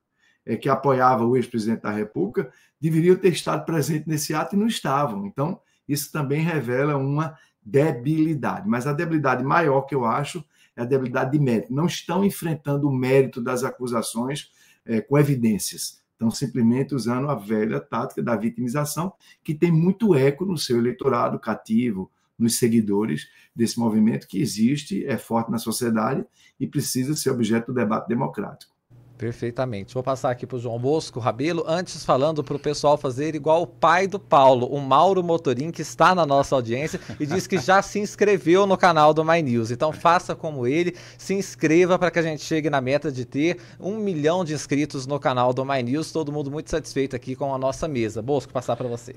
que 0.61 0.69
apoiava 0.69 1.25
o 1.25 1.37
ex-presidente 1.37 1.83
da 1.83 1.91
República 1.91 2.51
deveriam 2.81 3.17
ter 3.17 3.33
estado 3.33 3.65
presentes 3.65 4.07
nesse 4.07 4.35
ato 4.35 4.55
e 4.55 4.59
não 4.59 4.67
estavam. 4.67 5.27
Então, 5.27 5.61
isso 5.89 6.13
também 6.13 6.43
revela 6.43 6.97
uma 6.97 7.37
debilidade. 7.65 8.69
Mas 8.69 8.87
a 8.87 8.93
debilidade 8.93 9.43
maior 9.43 9.83
que 9.83 9.95
eu 9.95 10.05
acho 10.05 10.45
é 10.77 10.83
a 10.83 10.85
debilidade 10.85 11.33
de 11.33 11.39
mérito. 11.39 11.73
Não 11.73 11.87
estão 11.87 12.25
enfrentando 12.25 12.89
o 12.89 12.93
mérito 12.93 13.41
das 13.41 13.65
acusações 13.65 14.51
é, 14.85 15.01
com 15.01 15.19
evidências. 15.19 16.03
Estão 16.13 16.31
simplesmente 16.31 16.95
usando 16.95 17.29
a 17.29 17.35
velha 17.35 17.81
tática 17.81 18.23
da 18.23 18.37
vitimização, 18.37 19.13
que 19.43 19.55
tem 19.55 19.73
muito 19.73 20.15
eco 20.15 20.45
no 20.45 20.59
seu 20.59 20.79
eleitorado 20.79 21.39
cativo, 21.39 22.11
nos 22.39 22.59
seguidores 22.59 23.29
desse 23.55 23.79
movimento 23.79 24.27
que 24.27 24.41
existe, 24.41 25.05
é 25.07 25.17
forte 25.17 25.51
na 25.51 25.59
sociedade 25.59 26.25
e 26.59 26.67
precisa 26.67 27.15
ser 27.15 27.31
objeto 27.31 27.73
do 27.73 27.75
debate 27.75 28.09
democrático. 28.09 28.74
Perfeitamente. 29.17 29.95
Vou 29.95 30.03
passar 30.03 30.31
aqui 30.31 30.47
para 30.47 30.57
o 30.57 30.61
João 30.61 30.79
Bosco 30.79 31.21
Rabelo, 31.21 31.65
antes 31.67 32.05
falando 32.05 32.43
para 32.43 32.57
o 32.57 32.59
pessoal 32.59 32.97
fazer 32.97 33.35
igual 33.35 33.63
o 33.63 33.67
pai 33.67 34.09
do 34.09 34.19
Paulo, 34.19 34.67
o 34.67 34.81
Mauro 34.81 35.23
Motorim, 35.23 35.71
que 35.71 35.83
está 35.83 36.15
na 36.15 36.27
nossa 36.27 36.55
audiência 36.55 37.01
e 37.21 37.25
diz 37.25 37.47
que 37.47 37.59
já 37.59 37.81
se 37.81 38.01
inscreveu 38.01 38.67
no 38.67 38.77
canal 38.77 39.15
do 39.15 39.25
My 39.25 39.41
News. 39.41 39.71
Então 39.71 39.93
faça 39.93 40.35
como 40.35 40.67
ele, 40.67 40.97
se 41.17 41.33
inscreva 41.33 41.99
para 41.99 42.11
que 42.11 42.19
a 42.19 42.23
gente 42.23 42.43
chegue 42.43 42.69
na 42.69 42.81
meta 42.81 43.11
de 43.13 43.25
ter 43.25 43.59
um 43.79 43.97
milhão 43.99 44.45
de 44.45 44.53
inscritos 44.53 45.07
no 45.07 45.21
canal 45.21 45.55
do 45.55 45.65
My 45.65 45.83
News. 45.83 46.11
Todo 46.11 46.33
mundo 46.33 46.51
muito 46.51 46.71
satisfeito 46.71 47.15
aqui 47.15 47.37
com 47.37 47.55
a 47.55 47.59
nossa 47.59 47.87
mesa. 47.87 48.21
Bosco, 48.21 48.53
passar 48.53 48.75
para 48.75 48.89
você. 48.89 49.15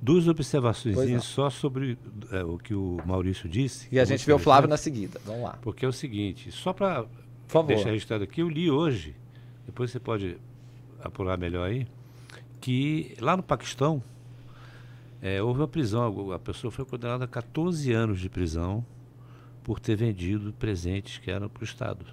Duas 0.00 0.26
observações 0.26 1.22
só 1.24 1.50
sobre 1.50 1.98
é, 2.32 2.42
o 2.42 2.56
que 2.56 2.74
o 2.74 2.98
Maurício 3.04 3.48
disse. 3.48 3.88
E 3.92 4.00
a 4.00 4.04
gente 4.04 4.24
vê 4.24 4.32
o 4.32 4.38
Flávio 4.38 4.68
na 4.68 4.78
seguida. 4.78 5.20
Vamos 5.24 5.42
lá. 5.42 5.58
Porque 5.60 5.84
é 5.84 5.88
o 5.88 5.92
seguinte, 5.92 6.50
só 6.50 6.72
para 6.72 7.04
deixar 7.66 7.90
registrado 7.90 8.24
aqui, 8.24 8.40
eu 8.40 8.48
li 8.48 8.70
hoje, 8.70 9.14
depois 9.64 9.90
você 9.90 10.00
pode 10.00 10.36
apurar 11.02 11.38
melhor 11.38 11.68
aí, 11.68 11.86
que 12.60 13.16
lá 13.20 13.36
no 13.36 13.42
Paquistão 13.42 14.02
é, 15.22 15.42
houve 15.42 15.60
uma 15.60 15.68
prisão, 15.68 16.32
a 16.32 16.38
pessoa 16.38 16.70
foi 16.70 16.84
condenada 16.84 17.24
a 17.24 17.28
14 17.28 17.92
anos 17.92 18.20
de 18.20 18.28
prisão 18.28 18.84
por 19.62 19.80
ter 19.80 19.96
vendido 19.96 20.52
presentes 20.52 21.18
que 21.18 21.30
eram 21.30 21.48
para 21.48 21.62
o 21.62 21.64
Estado. 21.64 22.06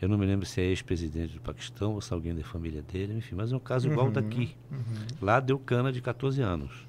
Eu 0.00 0.08
não 0.08 0.16
me 0.16 0.24
lembro 0.24 0.46
se 0.46 0.60
é 0.60 0.64
ex-presidente 0.64 1.34
do 1.34 1.40
Paquistão 1.40 1.94
ou 1.94 2.00
se 2.00 2.12
é 2.12 2.14
alguém 2.14 2.34
da 2.34 2.44
família 2.44 2.82
dele, 2.82 3.14
enfim, 3.14 3.34
mas 3.34 3.52
é 3.52 3.56
um 3.56 3.60
caso 3.60 3.90
igual 3.90 4.06
uhum, 4.06 4.12
daqui. 4.12 4.54
Uhum. 4.70 4.78
Lá 5.20 5.40
deu 5.40 5.58
cana 5.58 5.90
de 5.90 6.00
14 6.00 6.40
anos. 6.40 6.86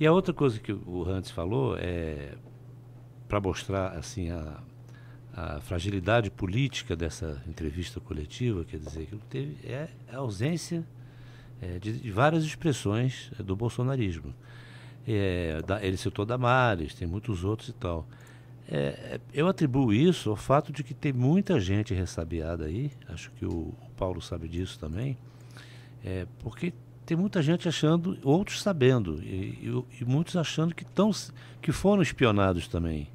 E 0.00 0.06
a 0.06 0.12
outra 0.12 0.32
coisa 0.32 0.58
que 0.58 0.72
o 0.72 1.04
Hans 1.06 1.30
falou 1.30 1.76
é 1.76 2.34
para 3.28 3.40
mostrar 3.40 3.88
assim 3.88 4.30
a, 4.30 4.58
a, 5.36 5.60
fragilidade 5.60 6.30
política 6.30 6.96
dessa 6.96 7.42
entrevista 7.46 8.00
coletiva, 8.00 8.64
quer 8.64 8.78
dizer, 8.78 9.06
que 9.06 9.16
teve 9.28 9.56
é 9.64 9.88
a 10.10 10.16
ausência 10.16 10.84
é, 11.60 11.78
de, 11.78 12.00
de, 12.00 12.10
várias 12.10 12.44
expressões 12.44 13.30
é, 13.38 13.42
do 13.42 13.54
bolsonarismo. 13.54 14.34
É, 15.06 15.62
da, 15.66 15.84
ele 15.84 15.96
citou 15.96 16.24
Damares, 16.24 16.94
tem 16.94 17.06
muitos 17.06 17.44
outros 17.44 17.68
e 17.68 17.72
tal. 17.74 18.08
É, 18.68 19.20
eu 19.32 19.46
atribuo 19.46 19.92
isso 19.92 20.30
ao 20.30 20.36
fato 20.36 20.72
de 20.72 20.82
que 20.82 20.92
tem 20.92 21.12
muita 21.12 21.60
gente 21.60 21.94
ressabiada 21.94 22.64
aí, 22.64 22.90
acho 23.08 23.30
que 23.32 23.44
o, 23.44 23.74
o 23.80 23.90
Paulo 23.96 24.20
sabe 24.20 24.48
disso 24.48 24.78
também, 24.78 25.16
é, 26.04 26.26
porque 26.40 26.72
tem 27.04 27.16
muita 27.16 27.40
gente 27.40 27.68
achando, 27.68 28.18
outros 28.24 28.60
sabendo, 28.62 29.22
e, 29.22 29.60
e, 29.62 29.84
e 30.00 30.04
muitos 30.04 30.34
achando 30.34 30.74
que, 30.74 30.84
tão, 30.84 31.12
que 31.62 31.70
foram 31.70 32.02
espionados 32.02 32.66
também. 32.66 33.08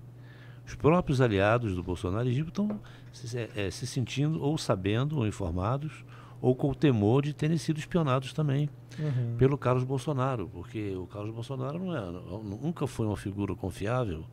Os 0.71 0.75
próprios 0.75 1.19
aliados 1.19 1.75
do 1.75 1.83
bolsonarismo 1.83 2.47
estão 2.47 2.79
se, 3.11 3.37
é, 3.57 3.69
se 3.69 3.85
sentindo 3.85 4.41
ou 4.41 4.57
sabendo 4.57 5.17
ou 5.17 5.27
informados 5.27 6.05
ou 6.41 6.55
com 6.55 6.69
o 6.69 6.75
temor 6.75 7.23
de 7.23 7.33
terem 7.33 7.57
sido 7.57 7.77
espionados 7.77 8.31
também 8.31 8.69
uhum. 8.97 9.35
pelo 9.37 9.57
Carlos 9.57 9.83
Bolsonaro, 9.83 10.47
porque 10.47 10.95
o 10.95 11.05
Carlos 11.07 11.35
Bolsonaro 11.35 11.77
não 11.77 11.93
é, 11.93 12.01
nunca 12.41 12.87
foi 12.87 13.05
uma 13.05 13.17
figura 13.17 13.53
confiável 13.53 14.23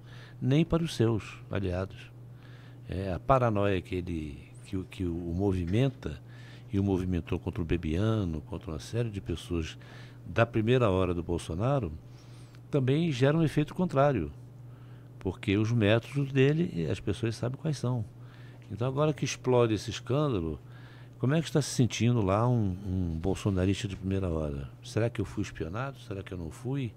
nem 0.41 0.65
para 0.65 0.85
os 0.85 0.95
seus 0.95 1.25
aliados. 1.51 2.13
É, 2.89 3.13
a 3.13 3.19
paranoia 3.19 3.83
que 3.83 3.97
ele 3.97 4.49
que, 4.65 4.81
que 4.85 5.05
o 5.05 5.35
movimenta 5.35 6.23
e 6.73 6.79
o 6.79 6.85
movimentou 6.85 7.41
contra 7.41 7.61
o 7.61 7.65
Bebiano, 7.65 8.43
contra 8.43 8.71
uma 8.71 8.79
série 8.79 9.11
de 9.11 9.21
pessoas 9.21 9.77
da 10.25 10.47
primeira 10.47 10.89
hora 10.89 11.13
do 11.13 11.23
Bolsonaro, 11.23 11.91
também 12.71 13.11
gera 13.11 13.37
um 13.37 13.43
efeito 13.43 13.75
contrário, 13.75 14.31
porque 15.19 15.57
os 15.57 15.73
métodos 15.73 16.33
dele 16.33 16.87
as 16.91 17.01
pessoas 17.01 17.37
sabem 17.37 17.59
quais 17.61 17.79
são. 17.79 18.05
Então 18.71 18.87
agora 18.87 19.13
que 19.13 19.25
explode 19.25 19.75
esse 19.75 19.91
escândalo, 19.91 20.61
como 21.19 21.35
é 21.35 21.41
que 21.41 21.47
está 21.47 21.61
se 21.61 21.71
sentindo 21.71 22.21
lá 22.21 22.49
um, 22.49 22.77
um 22.87 23.19
bolsonarista 23.19 23.89
de 23.89 23.97
primeira 23.97 24.29
hora? 24.29 24.71
Será 24.83 25.09
que 25.11 25.21
eu 25.21 25.25
fui 25.25 25.43
espionado? 25.43 25.99
Será 26.01 26.23
que 26.23 26.33
eu 26.33 26.39
não 26.39 26.51
fui? 26.51 26.93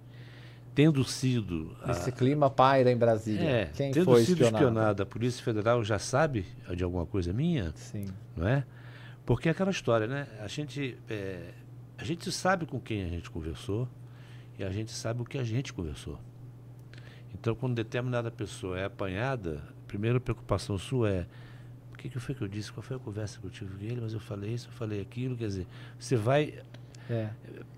tendo 0.74 1.04
sido. 1.04 1.76
Esse 1.90 2.10
a, 2.10 2.14
clima 2.14 2.50
paira 2.50 2.92
em 2.92 2.98
Brasília. 2.98 3.50
É, 3.50 3.66
Quem 3.66 3.92
tendo 3.92 4.06
foi 4.06 4.22
sido 4.22 4.44
espionado? 4.44 4.66
espionado, 4.66 5.04
a 5.04 5.06
Polícia 5.06 5.44
Federal 5.44 5.84
já 5.84 6.00
sabe 6.00 6.46
de 6.76 6.84
alguma 6.84 7.06
coisa 7.06 7.34
minha? 7.34 7.72
Sim. 7.76 8.06
Não 8.36 8.48
é? 8.48 8.64
Porque 9.26 9.48
é 9.48 9.52
aquela 9.52 9.72
história, 9.72 10.08
né? 10.08 10.28
A 10.40 10.48
gente, 10.48 10.98
é, 11.10 11.52
a 11.98 12.04
gente 12.04 12.32
sabe 12.32 12.66
com 12.66 12.80
quem 12.80 13.04
a 13.04 13.08
gente 13.08 13.30
conversou 13.30 13.88
e 14.58 14.64
a 14.64 14.70
gente 14.70 14.92
sabe 14.92 15.22
o 15.22 15.26
que 15.26 15.38
a 15.38 15.44
gente 15.44 15.74
conversou. 15.74 16.20
Então, 17.34 17.56
quando 17.56 17.76
determinada 17.76 18.30
pessoa 18.30 18.80
é 18.80 18.86
apanhada, 18.86 19.62
a 19.84 19.88
primeira 19.88 20.20
preocupação 20.20 20.78
sua 20.78 21.10
é 21.10 21.28
o 21.94 21.98
que, 22.02 22.10
que 22.10 22.20
foi 22.20 22.34
que 22.34 22.42
eu 22.42 22.48
disse? 22.48 22.72
Qual 22.72 22.82
foi 22.82 22.98
a 22.98 23.00
conversa 23.00 23.40
que 23.40 23.46
eu 23.46 23.52
tive 23.52 23.78
com 23.78 23.84
ele? 23.84 24.02
Mas 24.02 24.14
eu 24.14 24.20
falei 24.20 24.54
isso, 24.54 24.70
eu 24.70 24.74
falei 24.74 25.02
aquilo. 25.02 25.38
Quer 25.38 25.48
dizer, 25.48 25.68
você 26.00 26.16
vai 26.16 26.62
é. 27.10 27.30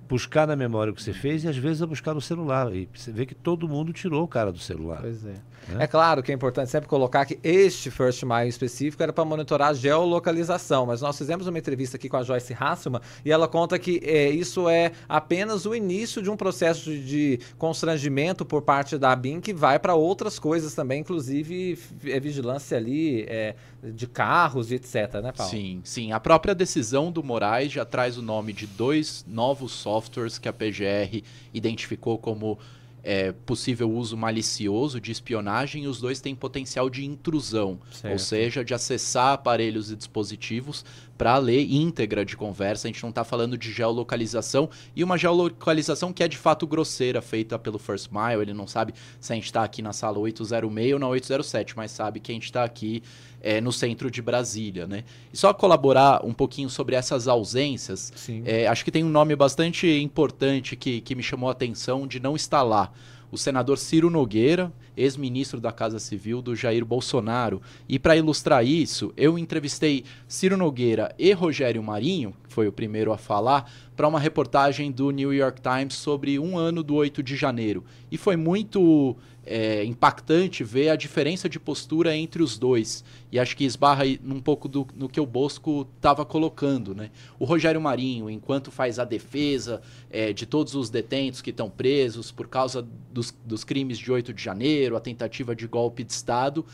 Buscar 0.08 0.48
na 0.48 0.56
memória 0.56 0.92
o 0.92 0.96
que 0.96 1.02
você 1.02 1.14
fez 1.14 1.44
e 1.44 1.48
às 1.48 1.58
vezes 1.58 1.82
é 1.82 1.86
buscar 1.86 2.14
no 2.14 2.22
celular. 2.22 2.74
E 2.74 2.90
você 2.94 3.12
vê 3.12 3.26
que 3.26 3.36
todo 3.36 3.68
mundo 3.68 3.92
tirou 3.94 4.24
o 4.24 4.28
cara 4.28 4.52
do 4.52 4.60
celular. 4.60 5.02
Pois 5.02 5.26
é. 5.26 5.36
Né? 5.70 5.84
É 5.84 5.88
claro 5.88 6.22
que 6.22 6.32
é 6.32 6.36
importante 6.36 6.70
sempre 6.70 6.90
colocar 6.90 7.26
que 7.26 7.40
este 7.44 7.90
First 7.90 8.24
Mile 8.24 8.50
específico 8.50 9.02
era 9.02 9.14
para 9.14 9.24
monitorar 9.24 9.70
a 9.70 9.74
geolocalização, 9.74 10.86
mas 10.86 11.02
nós 11.02 11.18
fizemos 11.18 11.48
uma 11.48 11.58
entrevista 11.58 11.98
aqui 11.98 12.10
com 12.10 12.18
a 12.18 12.24
Joyce 12.24 12.56
Hasselman 12.58 13.02
e 13.24 13.32
ela 13.32 13.48
conta 13.48 13.80
que 13.80 14.02
é, 14.04 14.30
isso 14.30 14.68
é 14.68 14.92
apenas 15.08 15.66
o 15.66 15.74
início 15.74 16.22
de 16.22 16.30
um 16.30 16.36
processo 16.36 16.90
de, 16.90 17.06
de 17.06 17.40
constrangimento 17.58 18.46
por 18.46 18.62
parte 18.62 18.98
da 18.98 19.12
ABIN 19.12 19.40
que 19.40 19.54
vai 19.54 19.80
para 19.80 19.96
outras 19.96 20.38
coisas 20.38 20.74
também, 20.74 21.02
inclusive 21.02 21.78
é, 22.06 22.20
vigilância 22.20 22.78
ali 22.78 23.24
é, 23.24 23.56
de 23.84 24.08
carros 24.08 24.72
e 24.72 24.76
etc, 24.76 25.16
né, 25.22 25.32
Paulo? 25.32 25.52
Sim, 25.52 25.82
sim. 25.84 26.12
A 26.12 26.20
própria 26.20 26.56
decisão 26.56 27.12
do 27.12 27.24
Moraes 27.24 27.72
já 27.72 27.86
traz 27.86 28.18
o 28.18 28.22
nome 28.22 28.54
de 28.54 28.68
dois 28.68 29.26
novos 29.28 29.72
softwares 29.94 30.40
que 30.40 30.50
a 30.50 30.54
PGR 30.54 31.24
identificou 31.54 32.18
como 32.18 32.58
é, 33.04 33.34
possível 33.46 33.92
uso 33.92 34.16
malicioso 34.16 35.00
de 35.00 35.12
espionagem 35.12 35.84
e 35.84 35.88
os 35.88 36.00
dois 36.00 36.22
têm 36.22 36.34
potencial 36.34 36.90
de 36.90 37.06
intrusão, 37.06 37.78
certo. 37.92 38.14
ou 38.14 38.18
seja, 38.18 38.64
de 38.64 38.74
acessar 38.74 39.34
aparelhos 39.34 39.92
e 39.92 39.96
dispositivos 39.96 40.86
para 41.18 41.38
ler 41.38 41.70
íntegra 41.70 42.24
de 42.24 42.38
conversa. 42.38 42.88
A 42.88 42.92
gente 42.92 43.04
não 43.04 43.10
está 43.10 43.26
falando 43.26 43.58
de 43.58 43.72
geolocalização 43.72 44.70
e 44.96 45.04
uma 45.04 45.18
geolocalização 45.18 46.14
que 46.14 46.24
é 46.24 46.28
de 46.30 46.38
fato 46.38 46.66
grosseira, 46.66 47.22
feita 47.22 47.60
pelo 47.60 47.78
First 47.78 48.10
Mile. 48.10 48.42
Ele 48.42 48.54
não 48.54 48.66
sabe 48.66 48.94
se 49.20 49.34
a 49.34 49.36
gente 49.36 49.46
está 49.46 49.64
aqui 49.64 49.82
na 49.82 49.92
sala 49.92 50.18
806 50.18 50.94
ou 50.94 51.00
na 51.00 51.08
807, 51.10 51.76
mas 51.76 51.92
sabe 51.92 52.22
que 52.22 52.32
a 52.32 52.36
gente 52.36 52.46
está 52.46 52.64
aqui 52.64 53.04
é, 53.44 53.60
no 53.60 53.72
centro 53.72 54.10
de 54.10 54.22
Brasília, 54.22 54.88
né? 54.88 55.04
E 55.32 55.38
só 55.38 55.54
colaborar 55.54 56.26
um 56.26 56.34
pouquinho 56.34 56.70
sobre 56.70 56.96
essas 56.96 57.28
ausências, 57.28 58.12
é, 58.46 58.66
acho 58.68 58.86
que 58.86 58.92
tem 58.92 59.04
um 59.04 59.10
nome 59.10 59.36
bastante 59.36 59.86
importante 59.86 60.76
que, 60.78 61.02
que 61.02 61.14
me 61.14 61.22
chamou 61.22 61.50
a 61.50 61.52
atenção 61.52 62.08
de 62.08 62.20
não 62.20 62.36
estar 62.36 62.64
lá 62.64 62.92
o 63.34 63.38
senador 63.38 63.80
Ciro 63.80 64.12
Nogueira, 64.12 64.72
ex-ministro 64.96 65.60
da 65.60 65.72
Casa 65.72 65.98
Civil 65.98 66.40
do 66.40 66.56
Jair 66.56 66.86
Bolsonaro. 66.86 67.64
E 67.90 67.98
para 67.98 68.16
ilustrar 68.16 68.64
isso, 68.64 69.12
eu 69.18 69.40
entrevistei 69.40 70.04
Ciro 70.28 70.56
Nogueira 70.56 71.16
e 71.18 71.34
Rogério 71.34 71.82
Marinho, 71.82 72.36
que 72.48 72.54
foi 72.54 72.68
o 72.68 72.72
primeiro 72.72 73.12
a 73.12 73.18
falar, 73.18 73.72
para 73.96 74.08
uma 74.08 74.20
reportagem 74.20 74.92
do 74.92 75.10
New 75.10 75.34
York 75.34 75.60
Times 75.62 75.96
sobre 75.96 76.38
um 76.38 76.56
ano 76.56 76.84
do 76.84 76.94
8 76.94 77.24
de 77.24 77.36
janeiro. 77.36 77.84
E 78.12 78.20
foi 78.20 78.36
muito 78.36 79.18
é, 79.46 79.84
impactante 79.84 80.64
ver 80.64 80.90
a 80.90 80.96
diferença 80.96 81.50
de 81.50 81.60
postura 81.60 82.16
entre 82.16 82.42
os 82.42 82.58
dois. 82.58 83.04
E 83.32 83.40
acho 83.40 83.58
que 83.58 83.66
esbarra 83.66 84.04
um 84.24 84.40
pouco 84.40 84.68
do, 84.68 84.88
no 84.96 85.10
que 85.10 85.20
o 85.20 85.26
Bosco 85.26 85.88
estava 85.96 86.26
colocando. 86.26 86.96
Né? 86.96 87.10
O 87.40 87.46
Rogério 87.46 87.82
Marinho, 87.82 88.30
enquanto 88.30 88.72
faz 88.72 89.00
a 89.00 89.04
defesa 89.04 89.82
é, 90.10 90.32
de 90.32 90.46
todos 90.46 90.76
os 90.76 90.90
detentos 90.90 91.42
que 91.42 91.50
estão 91.50 91.70
presos 91.70 92.32
por 92.32 92.48
causa 92.48 92.86
dos, 93.12 93.34
dos 93.46 93.64
crimes 93.64 93.98
de 93.98 94.12
8 94.12 94.34
de 94.34 94.44
janeiro, 94.44 94.96
a 94.96 95.00
tentativa 95.00 95.56
de 95.56 95.68
golpe 95.68 96.04
de 96.04 96.12
Estado, 96.12 96.66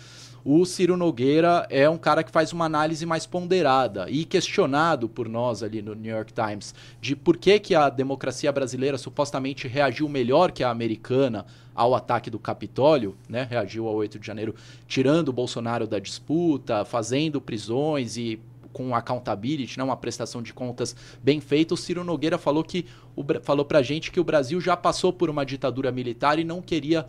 o 0.44 0.66
Ciro 0.66 0.96
Nogueira 0.96 1.68
é 1.70 1.90
um 1.90 1.98
cara 1.98 2.24
que 2.24 2.32
faz 2.32 2.54
uma 2.54 2.66
análise 2.66 3.06
mais 3.06 3.26
ponderada 3.26 4.10
e 4.10 4.24
questionado 4.24 5.10
por 5.10 5.28
nós 5.28 5.62
ali 5.62 5.82
no 5.82 5.94
New 5.94 6.16
York 6.16 6.32
Times 6.32 6.74
de 7.02 7.16
por 7.16 7.36
que, 7.36 7.60
que 7.60 7.76
a 7.76 7.90
democracia 7.90 8.52
brasileira 8.52 8.98
supostamente 8.98 9.68
reagiu 9.68 10.08
melhor 10.08 10.52
que 10.52 10.64
a 10.64 10.70
americana 10.70 11.46
ao 11.80 11.96
ataque 11.96 12.30
do 12.30 12.38
Capitólio, 12.38 13.16
né? 13.30 13.48
reagiu 13.50 13.88
ao 13.88 13.96
8 13.96 14.20
de 14.20 14.28
janeiro, 14.28 14.54
tirando 14.86 15.30
o 15.30 15.34
Bolsonaro 15.34 15.88
da 15.88 15.98
disputa, 15.98 16.84
fazendo 16.84 17.40
prisões 17.40 18.18
e 18.18 18.38
com 18.74 18.94
accountability, 18.94 19.78
né, 19.78 19.84
uma 19.84 19.98
prestação 19.98 20.44
de 20.44 20.54
contas 20.54 20.96
bem 21.24 21.40
feita, 21.40 21.74
o 21.74 21.78
Ciro 21.78 22.04
Nogueira 22.04 22.38
falou 22.38 22.64
que 22.64 22.86
o, 23.20 23.26
falou 23.44 23.66
pra 23.66 23.82
gente 23.82 24.12
que 24.12 24.20
o 24.20 24.24
Brasil 24.24 24.62
já 24.62 24.78
passou 24.78 25.12
por 25.12 25.30
uma 25.30 25.46
ditadura 25.46 25.92
militar 25.92 26.40
e 26.40 26.46
não 26.46 26.62
queria 26.62 27.06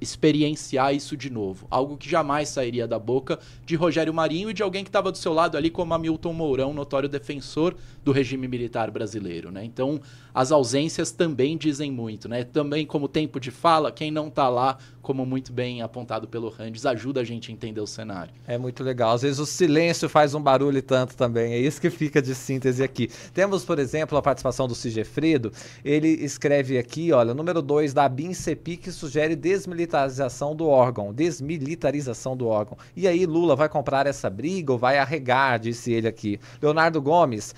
experienciar 0.00 0.92
isso 0.92 1.16
de 1.16 1.30
novo. 1.30 1.68
Algo 1.70 1.96
que 1.96 2.10
jamais 2.10 2.48
sairia 2.48 2.88
da 2.88 2.98
boca 2.98 3.38
de 3.64 3.76
Rogério 3.76 4.12
Marinho 4.12 4.50
e 4.50 4.52
de 4.52 4.64
alguém 4.64 4.82
que 4.82 4.88
estava 4.88 5.12
do 5.12 5.18
seu 5.18 5.32
lado 5.32 5.56
ali, 5.56 5.70
como 5.70 5.94
Hamilton 5.94 6.32
Mourão, 6.32 6.74
notório 6.74 7.08
defensor 7.08 7.76
do 8.04 8.10
regime 8.10 8.48
militar 8.48 8.90
brasileiro. 8.90 9.52
Né? 9.52 9.64
Então, 9.64 10.00
as 10.34 10.50
ausências 10.50 11.12
também 11.12 11.56
dizem 11.56 11.90
muito. 11.90 12.28
Né? 12.28 12.42
Também, 12.42 12.84
como 12.84 13.06
tempo 13.06 13.38
de 13.38 13.52
fala, 13.52 13.92
quem 13.92 14.10
não 14.10 14.26
está 14.26 14.48
lá, 14.48 14.78
como 15.00 15.24
muito 15.24 15.52
bem 15.52 15.82
apontado 15.82 16.26
pelo 16.26 16.48
Randes, 16.48 16.84
ajuda 16.84 17.20
a 17.20 17.24
gente 17.24 17.50
a 17.50 17.54
entender 17.54 17.80
o 17.80 17.86
cenário. 17.86 18.32
É 18.46 18.58
muito 18.58 18.82
legal. 18.82 19.12
Às 19.12 19.22
vezes 19.22 19.38
o 19.38 19.46
silêncio 19.46 20.08
faz 20.08 20.34
um 20.34 20.40
barulho 20.40 20.82
tanto 20.82 21.16
também. 21.16 21.52
É 21.52 21.58
isso 21.58 21.80
que 21.80 21.90
fica 21.90 22.20
de 22.20 22.34
síntese 22.34 22.82
aqui. 22.82 23.08
Temos, 23.32 23.64
por 23.64 23.78
exemplo, 23.78 24.18
a 24.18 24.22
participação 24.22 24.66
do 24.66 24.74
Sigefredo. 24.74 25.43
Ele 25.84 26.08
escreve 26.08 26.78
aqui, 26.78 27.12
olha, 27.12 27.34
número 27.34 27.60
2 27.60 27.92
da 27.92 28.08
BIM-CEPI 28.08 28.76
que 28.76 28.92
sugere 28.92 29.34
desmilitarização 29.34 30.54
do 30.54 30.66
órgão. 30.66 31.12
Desmilitarização 31.12 32.36
do 32.36 32.46
órgão. 32.46 32.76
E 32.96 33.08
aí, 33.08 33.26
Lula 33.26 33.56
vai 33.56 33.68
comprar 33.68 34.06
essa 34.06 34.28
briga 34.30 34.72
ou 34.72 34.78
vai 34.78 34.98
arregar, 34.98 35.58
disse 35.58 35.92
ele 35.92 36.08
aqui. 36.08 36.38
Leonardo 36.60 37.00
Gomes 37.00 37.54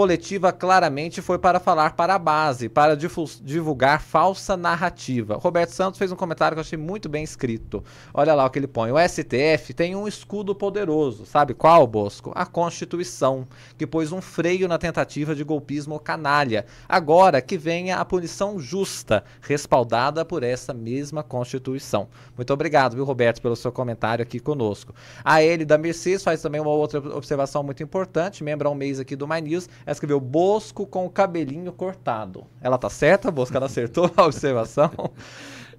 coletiva 0.00 0.50
claramente 0.50 1.20
foi 1.20 1.38
para 1.38 1.60
falar 1.60 1.94
para 1.94 2.14
a 2.14 2.18
base, 2.18 2.70
para 2.70 2.96
divulgar 2.96 4.00
falsa 4.00 4.56
narrativa. 4.56 5.36
Roberto 5.36 5.72
Santos 5.72 5.98
fez 5.98 6.10
um 6.10 6.16
comentário 6.16 6.54
que 6.54 6.58
eu 6.58 6.62
achei 6.62 6.78
muito 6.78 7.06
bem 7.06 7.22
escrito. 7.22 7.84
Olha 8.14 8.32
lá 8.34 8.46
o 8.46 8.48
que 8.48 8.58
ele 8.58 8.66
põe. 8.66 8.90
O 8.90 8.98
STF 8.98 9.74
tem 9.74 9.94
um 9.94 10.08
escudo 10.08 10.54
poderoso. 10.54 11.26
Sabe 11.26 11.52
qual, 11.52 11.86
Bosco? 11.86 12.32
A 12.34 12.46
Constituição, 12.46 13.46
que 13.76 13.86
pôs 13.86 14.10
um 14.10 14.22
freio 14.22 14.66
na 14.66 14.78
tentativa 14.78 15.34
de 15.34 15.44
golpismo 15.44 16.00
canalha. 16.00 16.64
Agora 16.88 17.42
que 17.42 17.58
venha 17.58 17.98
a 17.98 18.04
punição 18.04 18.58
justa, 18.58 19.22
respaldada 19.42 20.24
por 20.24 20.42
essa 20.42 20.72
mesma 20.72 21.22
Constituição. 21.22 22.08
Muito 22.34 22.54
obrigado, 22.54 22.94
viu, 22.94 23.04
Roberto, 23.04 23.42
pelo 23.42 23.54
seu 23.54 23.70
comentário 23.70 24.22
aqui 24.22 24.40
conosco. 24.40 24.94
A 25.22 25.42
ele 25.42 25.66
da 25.66 25.76
Mercedes 25.76 26.24
faz 26.24 26.40
também 26.40 26.58
uma 26.58 26.70
outra 26.70 27.00
observação 27.14 27.62
muito 27.62 27.82
importante, 27.82 28.42
membro 28.42 28.66
há 28.66 28.72
um 28.72 28.74
mês 28.74 28.98
aqui 28.98 29.14
do 29.14 29.28
My 29.28 29.42
News. 29.42 29.68
Ela 29.90 29.94
escreveu 29.94 30.20
Bosco 30.20 30.86
com 30.86 31.04
o 31.04 31.10
cabelinho 31.10 31.72
cortado. 31.72 32.46
Ela 32.60 32.78
tá 32.78 32.88
certa, 32.88 33.28
Bosco? 33.28 33.56
Ela 33.56 33.66
acertou 33.66 34.08
a 34.16 34.22
observação? 34.22 34.88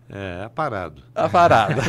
É, 0.09 0.43
aparado. 0.43 1.01
Aparado. 1.15 1.81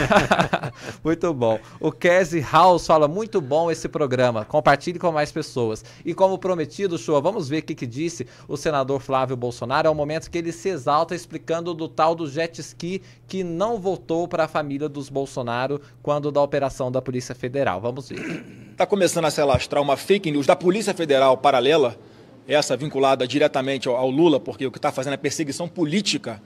muito 1.03 1.35
bom. 1.35 1.59
O 1.81 1.91
Casey 1.91 2.41
House 2.41 2.87
fala, 2.87 3.09
muito 3.09 3.41
bom 3.41 3.68
esse 3.73 3.89
programa. 3.89 4.45
Compartilhe 4.45 5.01
com 5.01 5.11
mais 5.11 5.33
pessoas. 5.33 5.85
E 6.05 6.14
como 6.14 6.39
prometido, 6.39 6.97
show, 6.97 7.20
vamos 7.20 7.49
ver 7.49 7.59
o 7.59 7.62
que, 7.64 7.75
que 7.75 7.89
disse 7.89 8.25
o 8.47 8.57
senador 8.57 9.01
Flávio 9.01 9.37
Bolsonaro. 9.37 9.89
É 9.89 9.91
o 9.91 9.95
momento 9.95 10.31
que 10.31 10.39
ele 10.39 10.53
se 10.53 10.68
exalta 10.68 11.16
explicando 11.16 11.75
do 11.75 11.89
tal 11.89 12.14
do 12.14 12.29
jet 12.29 12.61
ski 12.61 13.03
que 13.27 13.43
não 13.43 13.81
voltou 13.81 14.29
para 14.29 14.45
a 14.45 14.49
família 14.49 14.89
dos 14.89 15.09
Bolsonaro 15.09 15.81
quando 16.01 16.31
da 16.31 16.41
operação 16.41 16.93
da 16.93 17.03
Polícia 17.03 17.35
Federal. 17.35 17.81
Vamos 17.81 18.11
ver. 18.11 18.45
Está 18.70 18.87
começando 18.87 19.25
a 19.25 19.31
se 19.33 19.41
alastrar 19.41 19.83
uma 19.83 19.97
fake 19.97 20.31
news 20.31 20.47
da 20.47 20.55
Polícia 20.55 20.95
Federal 20.95 21.37
paralela, 21.37 21.99
essa 22.47 22.76
vinculada 22.76 23.26
diretamente 23.26 23.88
ao, 23.88 23.97
ao 23.97 24.11
Lula, 24.11 24.40
porque 24.40 24.66
o 24.66 24.70
que 24.70 24.78
está 24.78 24.90
fazendo 24.93 25.14
é 25.14 25.16
perseguição 25.16 25.68
política 25.68 26.43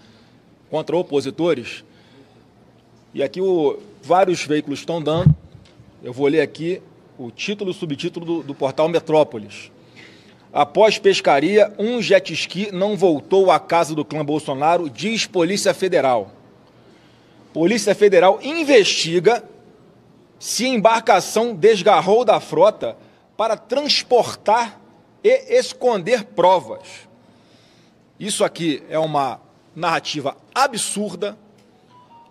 contra 0.71 0.97
opositores. 0.97 1.85
E 3.15 3.23
aqui 3.23 3.41
o, 3.41 3.79
vários 4.03 4.45
veículos 4.45 4.81
estão 4.81 5.01
dando. 5.03 5.35
Eu 6.03 6.13
vou 6.13 6.27
ler 6.27 6.41
aqui 6.41 6.83
o 7.19 7.31
título 7.31 7.71
e 7.71 7.75
subtítulo 7.75 8.27
do, 8.27 8.43
do 8.43 8.55
portal 8.55 8.89
Metrópolis. 8.89 9.71
Após 10.53 10.99
pescaria, 10.99 11.73
um 11.79 12.01
jet 12.01 12.33
ski 12.33 12.71
não 12.73 12.97
voltou 12.97 13.51
à 13.51 13.59
casa 13.59 13.95
do 13.95 14.05
clã 14.05 14.25
Bolsonaro, 14.25 14.89
diz 14.89 15.27
Polícia 15.27 15.75
Federal. 15.75 16.31
Polícia 17.53 17.95
Federal 17.95 18.39
investiga 18.43 19.43
se 20.39 20.67
embarcação 20.67 21.55
desgarrou 21.55 22.25
da 22.25 22.39
frota 22.39 22.97
para 23.37 23.57
transportar 23.57 24.81
e 25.27 25.59
esconder 25.59 26.23
provas. 26.23 27.09
Isso 28.19 28.45
aqui 28.45 28.85
é 28.89 28.97
uma 28.97 29.41
narrativa 29.75 30.37
absurda 30.55 31.37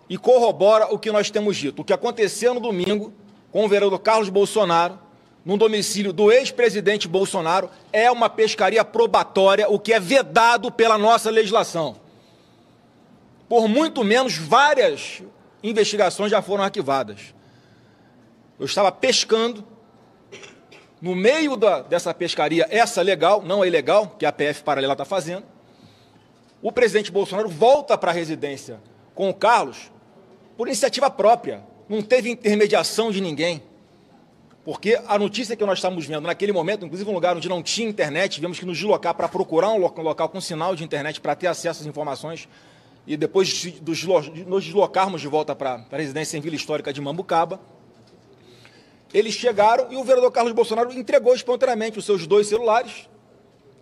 e 0.08 0.16
corrobora 0.16 0.86
o 0.86 0.98
que 0.98 1.12
nós 1.12 1.30
temos 1.30 1.58
dito. 1.58 1.82
O 1.82 1.84
que 1.84 1.92
aconteceu 1.92 2.54
no 2.54 2.60
domingo 2.60 3.12
com 3.52 3.66
o 3.66 3.68
vereador 3.68 3.98
Carlos 3.98 4.30
Bolsonaro, 4.30 4.98
no 5.44 5.58
domicílio 5.58 6.10
do 6.10 6.32
ex-presidente 6.32 7.06
Bolsonaro, 7.06 7.68
é 7.92 8.10
uma 8.10 8.30
pescaria 8.30 8.82
probatória, 8.82 9.68
o 9.68 9.78
que 9.78 9.92
é 9.92 10.00
vedado 10.00 10.72
pela 10.72 10.96
nossa 10.96 11.30
legislação. 11.30 11.96
Por 13.46 13.68
muito 13.68 14.02
menos, 14.02 14.38
várias 14.38 15.22
investigações 15.62 16.30
já 16.30 16.40
foram 16.40 16.64
arquivadas. 16.64 17.34
Eu 18.58 18.64
estava 18.64 18.90
pescando, 18.90 19.62
no 21.06 21.14
meio 21.14 21.56
da, 21.56 21.82
dessa 21.82 22.12
pescaria, 22.12 22.66
essa 22.68 23.00
legal, 23.00 23.40
não 23.40 23.62
a 23.62 23.66
ilegal, 23.66 24.16
que 24.18 24.26
a 24.26 24.32
PF 24.32 24.64
paralela 24.64 24.94
está 24.94 25.04
fazendo, 25.04 25.44
o 26.60 26.72
presidente 26.72 27.12
Bolsonaro 27.12 27.48
volta 27.48 27.96
para 27.96 28.10
a 28.10 28.14
residência 28.14 28.80
com 29.14 29.30
o 29.30 29.34
Carlos 29.34 29.92
por 30.56 30.66
iniciativa 30.66 31.08
própria. 31.08 31.62
Não 31.88 32.02
teve 32.02 32.28
intermediação 32.28 33.12
de 33.12 33.20
ninguém. 33.20 33.62
Porque 34.64 35.00
a 35.06 35.16
notícia 35.16 35.54
que 35.54 35.64
nós 35.64 35.78
estávamos 35.78 36.06
vendo 36.06 36.26
naquele 36.26 36.50
momento, 36.50 36.84
inclusive 36.84 37.08
um 37.08 37.14
lugar 37.14 37.36
onde 37.36 37.48
não 37.48 37.62
tinha 37.62 37.88
internet, 37.88 38.32
tivemos 38.32 38.58
que 38.58 38.66
nos 38.66 38.76
deslocar 38.76 39.14
para 39.14 39.28
procurar 39.28 39.70
um 39.70 39.78
local 39.78 40.28
com 40.28 40.40
sinal 40.40 40.74
de 40.74 40.82
internet 40.82 41.20
para 41.20 41.36
ter 41.36 41.46
acesso 41.46 41.82
às 41.82 41.86
informações 41.86 42.48
e 43.06 43.16
depois 43.16 43.46
de 43.46 43.80
nos 44.44 44.64
deslocarmos 44.64 45.20
de 45.20 45.28
volta 45.28 45.54
para 45.54 45.86
a 45.88 45.96
residência 45.96 46.36
em 46.36 46.40
Vila 46.40 46.56
Histórica 46.56 46.92
de 46.92 47.00
Mambucaba, 47.00 47.60
eles 49.16 49.32
chegaram 49.32 49.90
e 49.90 49.96
o 49.96 50.04
vereador 50.04 50.30
Carlos 50.30 50.52
Bolsonaro 50.52 50.92
entregou 50.92 51.34
espontaneamente 51.34 51.98
os 51.98 52.04
seus 52.04 52.26
dois 52.26 52.48
celulares 52.48 53.08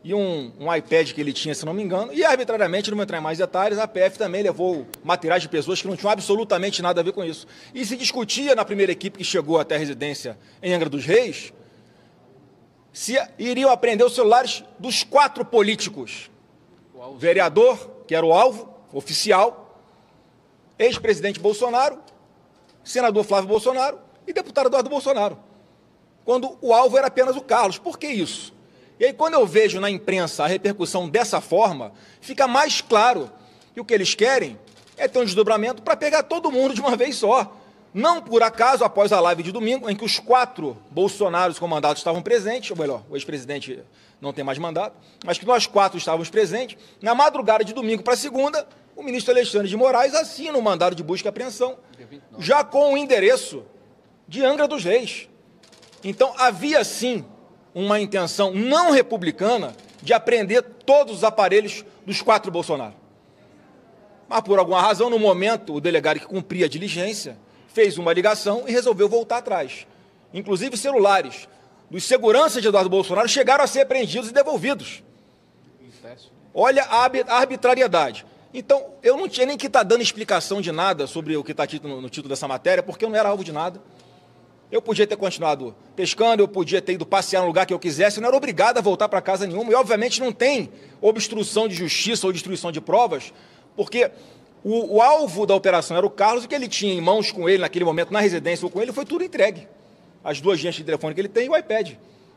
e 0.05 0.15
um, 0.15 0.53
um, 0.61 0.73
iPad 0.73 1.13
que 1.13 1.21
ele 1.21 1.33
tinha, 1.33 1.53
se 1.57 1.67
não 1.67 1.73
me 1.73 1.83
engano, 1.83 2.13
e 2.13 2.23
arbitrariamente, 2.23 2.89
não 2.89 2.97
vou 2.97 3.03
entrar 3.03 3.19
em 3.19 3.21
mais 3.21 3.39
detalhes, 3.39 3.79
a 3.79 3.89
PF 3.89 4.17
também 4.17 4.45
levou 4.45 4.87
materiais 5.03 5.43
de 5.43 5.49
pessoas 5.49 5.83
que 5.83 5.89
não 5.89 5.97
tinham 5.97 6.13
absolutamente 6.13 6.81
nada 6.81 7.01
a 7.01 7.05
ver 7.05 7.11
com 7.13 7.25
isso. 7.25 7.49
E 7.75 7.85
se 7.85 7.97
discutia 7.97 8.55
na 8.55 8.65
primeira 8.65 8.93
equipe 8.93 9.19
que 9.19 9.25
chegou 9.25 9.59
até 9.59 9.75
a 9.75 9.79
residência 9.79 10.39
em 10.63 10.73
Angra 10.73 10.89
dos 10.89 11.05
Reis, 11.05 11.53
se 12.93 13.19
iriam 13.37 13.71
apreender 13.71 14.07
os 14.07 14.15
celulares 14.15 14.63
dos 14.79 15.03
quatro 15.03 15.45
políticos. 15.45 16.31
O 16.95 17.17
vereador, 17.17 18.05
que 18.07 18.15
era 18.15 18.25
o 18.25 18.33
alvo 18.33 18.73
oficial, 18.93 19.83
ex-presidente 20.79 21.41
Bolsonaro, 21.41 21.99
senador 22.85 23.25
Flávio 23.25 23.49
Bolsonaro 23.49 24.04
e 24.27 24.33
deputado 24.33 24.67
Eduardo 24.67 24.91
Bolsonaro. 24.91 25.39
Quando 26.25 26.57
o 26.61 26.73
alvo 26.73 26.97
era 26.97 27.09
apenas 27.09 27.37
o 27.37 27.41
Carlos. 27.41 27.79
Por 27.79 27.99
que 27.99 28.07
isso? 28.07 28.53
E 28.99 29.05
aí, 29.05 29.13
quando 29.13 29.35
eu 29.35 29.47
vejo 29.47 29.81
na 29.81 29.91
imprensa 29.91 30.45
a 30.45 30.47
repercussão 30.47 31.09
dessa 31.09 31.41
forma, 31.41 31.93
fica 32.21 32.47
mais 32.47 32.81
claro 32.81 33.31
que 33.75 33.81
o 33.81 33.85
que 33.85 33.93
eles 33.93 34.15
querem 34.15 34.59
é 34.97 35.09
ter 35.09 35.19
um 35.19 35.25
desdobramento 35.25 35.83
para 35.83 35.97
pegar 35.97 36.23
todo 36.23 36.51
mundo 36.51 36.75
de 36.75 36.81
uma 36.81 36.97
vez 36.97 37.17
só. 37.17 37.53
Não 37.93 38.21
por 38.21 38.43
acaso, 38.43 38.83
após 38.85 39.13
a 39.13 39.21
live 39.21 39.43
de 39.43 39.53
domingo, 39.53 39.89
em 39.89 39.95
que 39.95 40.05
os 40.05 40.19
quatro 40.19 40.77
Bolsonaros 40.91 41.59
com 41.59 41.67
mandato 41.69 41.99
estavam 41.99 42.23
presentes, 42.23 42.71
ou 42.71 42.77
melhor, 42.77 43.03
o 43.09 43.17
ex-presidente 43.17 43.81
não 44.21 44.33
tem 44.33 44.45
mais 44.45 44.59
mandato, 44.59 44.97
mas 45.25 45.39
que 45.39 45.47
nós 45.47 45.67
quatro 45.67 45.99
estávamos 45.99 46.31
presentes, 46.31 46.77
na 47.01 47.15
madrugada 47.15 47.65
de 47.65 47.73
domingo 47.73 48.03
para 48.03 48.17
segunda, 48.17 48.67
o 48.97 49.03
ministro 49.03 49.33
Alexandre 49.33 49.69
de 49.69 49.77
Moraes 49.77 50.15
assina 50.15 50.57
o 50.57 50.61
um 50.61 50.63
mandado 50.63 50.97
de 50.97 51.03
busca 51.03 51.29
e 51.29 51.31
apreensão, 51.31 51.77
já 52.39 52.65
com 52.65 52.95
o 52.95 52.97
endereço 52.97 53.65
de 54.27 54.45
Angra 54.45 54.67
dos 54.67 54.85
Reis. 54.85 55.29
Então, 56.03 56.35
havia 56.39 56.85
sim 56.85 57.25
uma 57.75 58.01
intenção 58.01 58.53
não 58.53 58.91
republicana 58.91 59.75
de 60.03 60.13
apreender 60.13 60.63
todos 60.63 61.17
os 61.17 61.25
aparelhos 61.25 61.85
dos 62.07 62.21
quatro 62.21 62.51
Bolsonaro. 62.51 62.95
Mas, 64.29 64.41
por 64.43 64.59
alguma 64.59 64.81
razão, 64.81 65.11
no 65.11 65.19
momento, 65.19 65.75
o 65.75 65.81
delegado 65.81 66.21
que 66.21 66.27
cumpria 66.27 66.67
a 66.67 66.69
diligência 66.69 67.39
fez 67.69 67.99
uma 67.99 68.13
ligação 68.13 68.65
e 68.67 68.73
resolveu 68.73 69.09
voltar 69.09 69.39
atrás. 69.39 69.87
Inclusive, 70.33 70.77
celulares 70.77 71.49
dos 71.91 72.05
seguranças 72.05 72.63
de 72.63 72.69
Eduardo 72.69 72.91
Bolsonaro 72.91 73.29
chegaram 73.29 73.65
a 73.65 73.67
ser 73.67 73.81
apreendidos 73.81 74.31
e 74.31 74.33
devolvidos. 74.33 75.03
Olha 76.55 76.85
a 76.85 77.37
arbitrariedade. 77.37 78.25
Então, 78.53 78.95
eu 79.03 79.17
não 79.17 79.29
tinha 79.29 79.47
nem 79.47 79.57
que 79.57 79.67
estar 79.67 79.81
tá 79.81 79.85
dando 79.85 80.03
explicação 80.03 80.61
de 80.61 80.71
nada 80.71 81.09
sobre 81.09 81.37
o 81.37 81.43
que 81.43 81.51
está 81.51 81.65
no 81.83 82.09
título 82.09 82.29
dessa 82.29 82.47
matéria, 82.47 82.83
porque 82.83 83.05
eu 83.05 83.09
não 83.09 83.17
era 83.17 83.29
alvo 83.29 83.43
de 83.43 83.51
nada. 83.51 83.83
Eu 84.75 84.83
podia 84.83 85.07
ter 85.07 85.17
continuado 85.17 85.73
pescando, 85.95 86.43
eu 86.43 86.49
podia 86.49 86.83
ter 86.83 86.95
ido 86.95 87.07
passear 87.07 87.43
no 87.43 87.47
lugar 87.47 87.65
que 87.65 87.73
eu 87.73 87.79
quisesse, 87.79 88.19
eu 88.19 88.23
não 88.23 88.27
era 88.27 88.37
obrigado 88.37 88.77
a 88.77 88.81
voltar 88.81 89.09
para 89.09 89.23
casa 89.23 89.47
nenhuma. 89.47 89.71
E, 89.71 89.75
obviamente, 89.77 90.19
não 90.19 90.33
tem 90.33 90.69
obstrução 91.01 91.69
de 91.69 91.77
justiça 91.77 92.27
ou 92.27 92.33
destruição 92.33 92.73
de 92.73 92.81
provas, 92.81 93.33
porque 93.77 94.11
o, 94.65 94.97
o, 94.97 95.01
alvo 95.01 95.47
da 95.47 95.55
operação 95.55 95.97
era 95.97 96.05
o 96.05 96.11
Carlos 96.11 96.45
o 96.45 96.49
que 96.49 96.57
ele 96.57 96.67
tinha 96.67 96.93
em 96.93 97.01
mãos 97.01 97.31
com 97.31 97.49
ele 97.49 97.59
naquele 97.59 97.85
momento, 97.85 98.13
na 98.13 98.19
residência 98.19 98.67
ou 98.67 98.71
com 98.71 98.83
ele, 98.83 98.93
foi 98.93 99.05
tudo 99.05 99.23
entregue. 99.23 99.69
As 100.25 100.41
duas 100.41 100.59
agentes 100.59 100.79
de 100.79 100.85
telefone 100.85 101.15
que 101.15 101.21
ele 101.21 101.29
tem 101.29 101.47
e 101.47 101.49
o 101.49 101.57
iPad. 101.57 101.93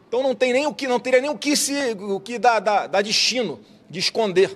Então 0.07 0.21
não 0.21 0.35
tem 0.35 0.53
nem 0.53 0.67
o 0.67 0.73
que, 0.75 0.87
não 0.87 0.99
teria 0.99 1.19
nem 1.19 1.31
o 1.31 1.37
que 1.39 1.57
se 1.57 1.73
o 1.99 2.19
que 2.19 2.37
dá, 2.37 2.59
dá, 2.59 2.85
dá 2.85 3.01
destino 3.01 3.59
de 3.89 3.97
esconder. 3.97 4.55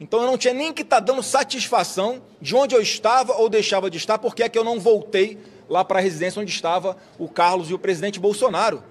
Então 0.00 0.20
eu 0.20 0.26
não 0.26 0.36
tinha 0.36 0.52
nem 0.52 0.72
que 0.72 0.82
estar 0.82 0.96
tá 0.96 1.12
dando 1.12 1.22
satisfação 1.22 2.20
de 2.42 2.56
onde 2.56 2.74
eu 2.74 2.82
estava 2.82 3.34
ou 3.34 3.48
deixava 3.48 3.88
de 3.88 3.98
estar, 3.98 4.18
porque 4.18 4.42
é 4.42 4.48
que 4.48 4.58
eu 4.58 4.64
não 4.64 4.80
voltei 4.80 5.38
lá 5.68 5.84
para 5.84 5.98
a 5.98 6.02
residência 6.02 6.40
onde 6.40 6.50
estava 6.50 6.96
o 7.18 7.28
Carlos 7.28 7.70
e 7.70 7.74
o 7.74 7.78
presidente 7.78 8.20
Bolsonaro. 8.20 8.82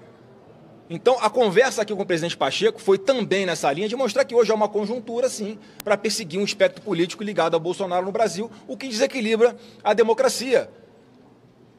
Então, 0.88 1.16
a 1.20 1.28
conversa 1.28 1.82
aqui 1.82 1.94
com 1.94 2.02
o 2.02 2.06
presidente 2.06 2.36
Pacheco 2.36 2.80
foi 2.80 2.96
também 2.96 3.44
nessa 3.44 3.72
linha 3.72 3.88
de 3.88 3.96
mostrar 3.96 4.24
que 4.24 4.34
hoje 4.34 4.52
há 4.52 4.54
uma 4.54 4.68
conjuntura, 4.68 5.28
sim, 5.28 5.58
para 5.82 5.96
perseguir 5.96 6.38
um 6.38 6.44
espectro 6.44 6.80
político 6.80 7.24
ligado 7.24 7.54
ao 7.54 7.60
Bolsonaro 7.60 8.06
no 8.06 8.12
Brasil, 8.12 8.48
o 8.68 8.76
que 8.76 8.86
desequilibra 8.86 9.56
a 9.82 9.92
democracia. 9.92 10.70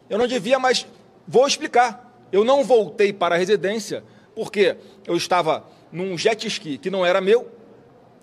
Eu 0.10 0.18
não 0.18 0.28
devia, 0.28 0.60
mas 0.60 0.86
vou 1.26 1.48
explicar. 1.48 2.06
Eu 2.32 2.44
não 2.44 2.66
voltei 2.66 3.14
para 3.14 3.36
a 3.36 3.38
residência 3.38 4.04
porque 4.36 4.76
eu 5.06 5.16
estava 5.16 5.66
num 5.92 6.18
jet 6.18 6.46
ski 6.48 6.78
que 6.78 6.90
não 6.90 7.06
era 7.06 7.22
meu, 7.22 7.50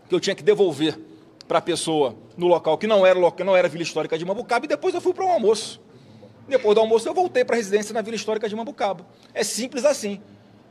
que 0.09 0.14
eu 0.14 0.20
tinha 0.20 0.37
que 0.37 0.43
devolver 0.43 0.99
para 1.49 1.59
a 1.59 1.62
pessoa 1.62 2.14
no 2.37 2.47
local 2.47 2.77
que 2.77 2.87
não 2.87 3.07
era, 3.07 3.18
não 3.45 3.57
era 3.57 3.68
Vila 3.68 3.83
Histórica 3.83 4.18
de 4.18 4.25
Mambucaba, 4.25 4.66
e 4.66 4.68
depois 4.68 4.95
eu 4.95 5.01
fui 5.01 5.14
para 5.14 5.25
um 5.25 5.31
almoço. 5.31 5.81
Depois 6.47 6.75
do 6.75 6.81
almoço 6.81 7.09
eu 7.09 7.15
voltei 7.15 7.45
para 7.45 7.57
a 7.57 7.59
residência 7.59 7.95
na 7.95 8.03
Vila 8.03 8.17
Histórica 8.17 8.49
de 8.49 8.55
Mambucaba. 8.55 9.07
É 9.33 9.43
simples 9.43 9.85
assim. 9.85 10.21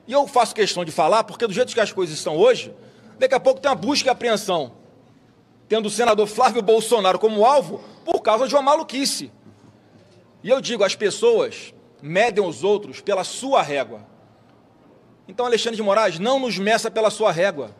E 0.07 0.11
eu 0.11 0.27
faço 0.27 0.53
questão 0.53 0.83
de 0.83 0.91
falar, 0.91 1.23
porque 1.23 1.47
do 1.47 1.53
jeito 1.53 1.73
que 1.73 1.79
as 1.79 1.91
coisas 1.91 2.15
estão 2.15 2.37
hoje, 2.37 2.73
daqui 3.17 3.33
a 3.33 3.39
pouco 3.39 3.59
tem 3.59 3.69
uma 3.69 3.75
busca 3.75 4.09
e 4.09 4.11
apreensão, 4.11 4.73
tendo 5.67 5.87
o 5.87 5.89
senador 5.89 6.27
Flávio 6.27 6.61
Bolsonaro 6.61 7.17
como 7.17 7.45
alvo, 7.45 7.81
por 8.03 8.21
causa 8.21 8.47
de 8.47 8.53
uma 8.53 8.61
maluquice. 8.61 9.31
E 10.43 10.49
eu 10.49 10.59
digo, 10.59 10.83
as 10.83 10.93
pessoas 10.93 11.73
medem 12.01 12.45
os 12.45 12.63
outros 12.63 12.99
pela 12.99 13.23
sua 13.23 13.61
régua. 13.61 14.05
Então, 15.25 15.45
Alexandre 15.45 15.77
de 15.77 15.83
Moraes, 15.83 16.19
não 16.19 16.37
nos 16.37 16.57
meça 16.57 16.91
pela 16.91 17.09
sua 17.09 17.31
régua. 17.31 17.73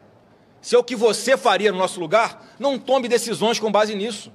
Se 0.62 0.76
é 0.76 0.80
o 0.80 0.84
que 0.84 0.96
você 0.96 1.36
faria 1.36 1.74
no 1.74 1.78
nosso 1.78 2.00
lugar, 2.00 2.56
não 2.58 2.80
tome 2.80 3.10
decisões 3.10 3.60
com 3.60 3.70
base 3.70 3.94
nisso. 3.96 4.32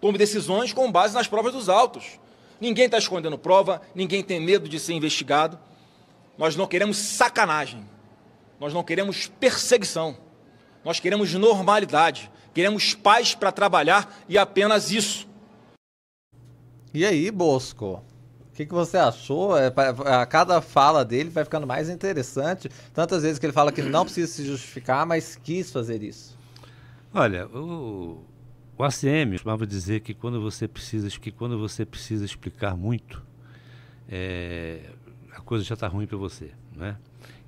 Tome 0.00 0.16
decisões 0.16 0.72
com 0.72 0.90
base 0.90 1.12
nas 1.12 1.28
provas 1.28 1.52
dos 1.52 1.68
autos. 1.68 2.18
Ninguém 2.60 2.86
está 2.86 2.98
escondendo 2.98 3.38
prova, 3.38 3.80
ninguém 3.94 4.22
tem 4.22 4.40
medo 4.40 4.68
de 4.68 4.80
ser 4.80 4.92
investigado. 4.92 5.58
Nós 6.36 6.56
não 6.56 6.66
queremos 6.66 6.96
sacanagem. 6.96 7.84
Nós 8.58 8.74
não 8.74 8.82
queremos 8.82 9.26
perseguição. 9.26 10.16
Nós 10.84 10.98
queremos 10.98 11.32
normalidade. 11.34 12.30
Queremos 12.52 12.94
paz 12.94 13.34
para 13.34 13.52
trabalhar 13.52 14.24
e 14.28 14.36
apenas 14.36 14.90
isso. 14.90 15.28
E 16.92 17.04
aí, 17.04 17.30
Bosco? 17.30 18.02
O 18.50 18.54
que, 18.54 18.66
que 18.66 18.74
você 18.74 18.96
achou? 18.96 19.56
É, 19.56 19.72
a 20.06 20.26
cada 20.26 20.60
fala 20.60 21.04
dele 21.04 21.30
vai 21.30 21.44
ficando 21.44 21.66
mais 21.66 21.88
interessante. 21.88 22.68
Tantas 22.92 23.22
vezes 23.22 23.38
que 23.38 23.46
ele 23.46 23.52
fala 23.52 23.70
que 23.70 23.82
não 23.82 24.04
precisa 24.04 24.32
se 24.32 24.44
justificar, 24.44 25.06
mas 25.06 25.36
quis 25.36 25.70
fazer 25.70 26.02
isso. 26.02 26.36
Olha, 27.14 27.46
o, 27.46 28.24
o 28.78 28.84
ACM 28.84 29.32
costumava 29.32 29.66
dizer 29.66 30.00
que 30.00 30.14
quando 30.14 30.40
você 30.40 30.68
precisa, 30.68 31.10
que 31.10 31.32
quando 31.32 31.58
você 31.58 31.84
precisa 31.84 32.24
explicar 32.24 32.76
muito, 32.76 33.22
é, 34.08 34.90
a 35.32 35.40
coisa 35.40 35.64
já 35.64 35.74
está 35.74 35.88
ruim 35.88 36.06
para 36.06 36.16
você, 36.16 36.52
né? 36.76 36.96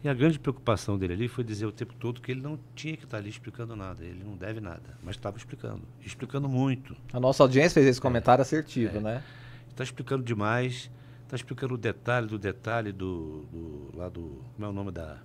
E 0.03 0.09
a 0.09 0.15
grande 0.15 0.39
preocupação 0.39 0.99
dele 0.99 1.13
ali 1.13 1.29
foi 1.29 1.45
dizer 1.45 1.67
o 1.67 1.73
tempo 1.73 1.95
todo 1.95 2.21
que 2.21 2.33
ele 2.33 2.41
não 2.41 2.59
tinha 2.75 2.97
que 2.97 3.05
estar 3.05 3.19
tá 3.19 3.23
ali 3.23 3.29
explicando 3.29 3.77
nada, 3.77 4.03
ele 4.03 4.25
não 4.25 4.35
deve 4.35 4.59
nada, 4.59 4.99
mas 5.03 5.15
estava 5.15 5.37
explicando, 5.37 5.83
explicando 6.05 6.49
muito. 6.49 6.97
A 7.13 7.21
nossa 7.21 7.43
audiência 7.43 7.75
fez 7.75 7.87
esse 7.87 8.01
comentário 8.01 8.41
é, 8.41 8.43
assertivo, 8.43 8.97
é, 8.97 9.01
né? 9.01 9.23
Está 9.69 9.85
explicando 9.85 10.25
demais, 10.25 10.91
está 11.25 11.37
explicando 11.37 11.75
o 11.75 11.79
detalhe 11.79 12.27
do 12.27 12.39
detalhe 12.39 12.93
do, 12.93 13.45
do, 13.53 13.91
lá 13.97 14.09
do 14.09 14.43
como 14.55 14.67
é 14.67 14.69
o 14.69 14.73
nome 14.73 14.91
da 14.91 15.19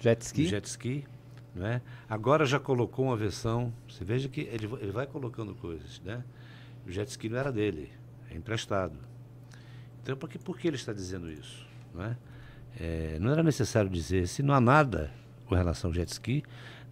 jet 0.00 0.22
ski, 0.22 0.46
jet 0.46 0.66
ski, 0.66 1.04
né? 1.54 1.82
Agora 2.08 2.44
já 2.44 2.58
colocou 2.58 3.06
uma 3.06 3.16
versão, 3.16 3.72
você 3.88 4.04
veja 4.04 4.28
que 4.28 4.42
ele, 4.42 4.68
ele 4.80 4.92
vai 4.92 5.06
colocando 5.06 5.54
coisas, 5.54 6.00
né? 6.04 6.24
O 6.86 6.90
jet 6.90 7.08
ski 7.08 7.28
não 7.28 7.38
era 7.38 7.52
dele, 7.52 7.90
é 8.30 8.36
emprestado. 8.36 8.96
Então 10.02 10.16
por 10.16 10.28
que, 10.28 10.38
por 10.38 10.58
que 10.58 10.68
ele 10.68 10.76
está 10.76 10.92
dizendo 10.92 11.30
isso? 11.30 11.66
Não, 11.94 12.04
é? 12.04 12.16
É, 12.78 13.18
não 13.20 13.30
era 13.30 13.42
necessário 13.42 13.90
dizer, 13.90 14.28
se 14.28 14.42
não 14.42 14.54
há 14.54 14.60
nada 14.60 15.12
com 15.46 15.54
relação 15.54 15.90
ao 15.90 15.94
jet 15.94 16.08
ski, 16.10 16.42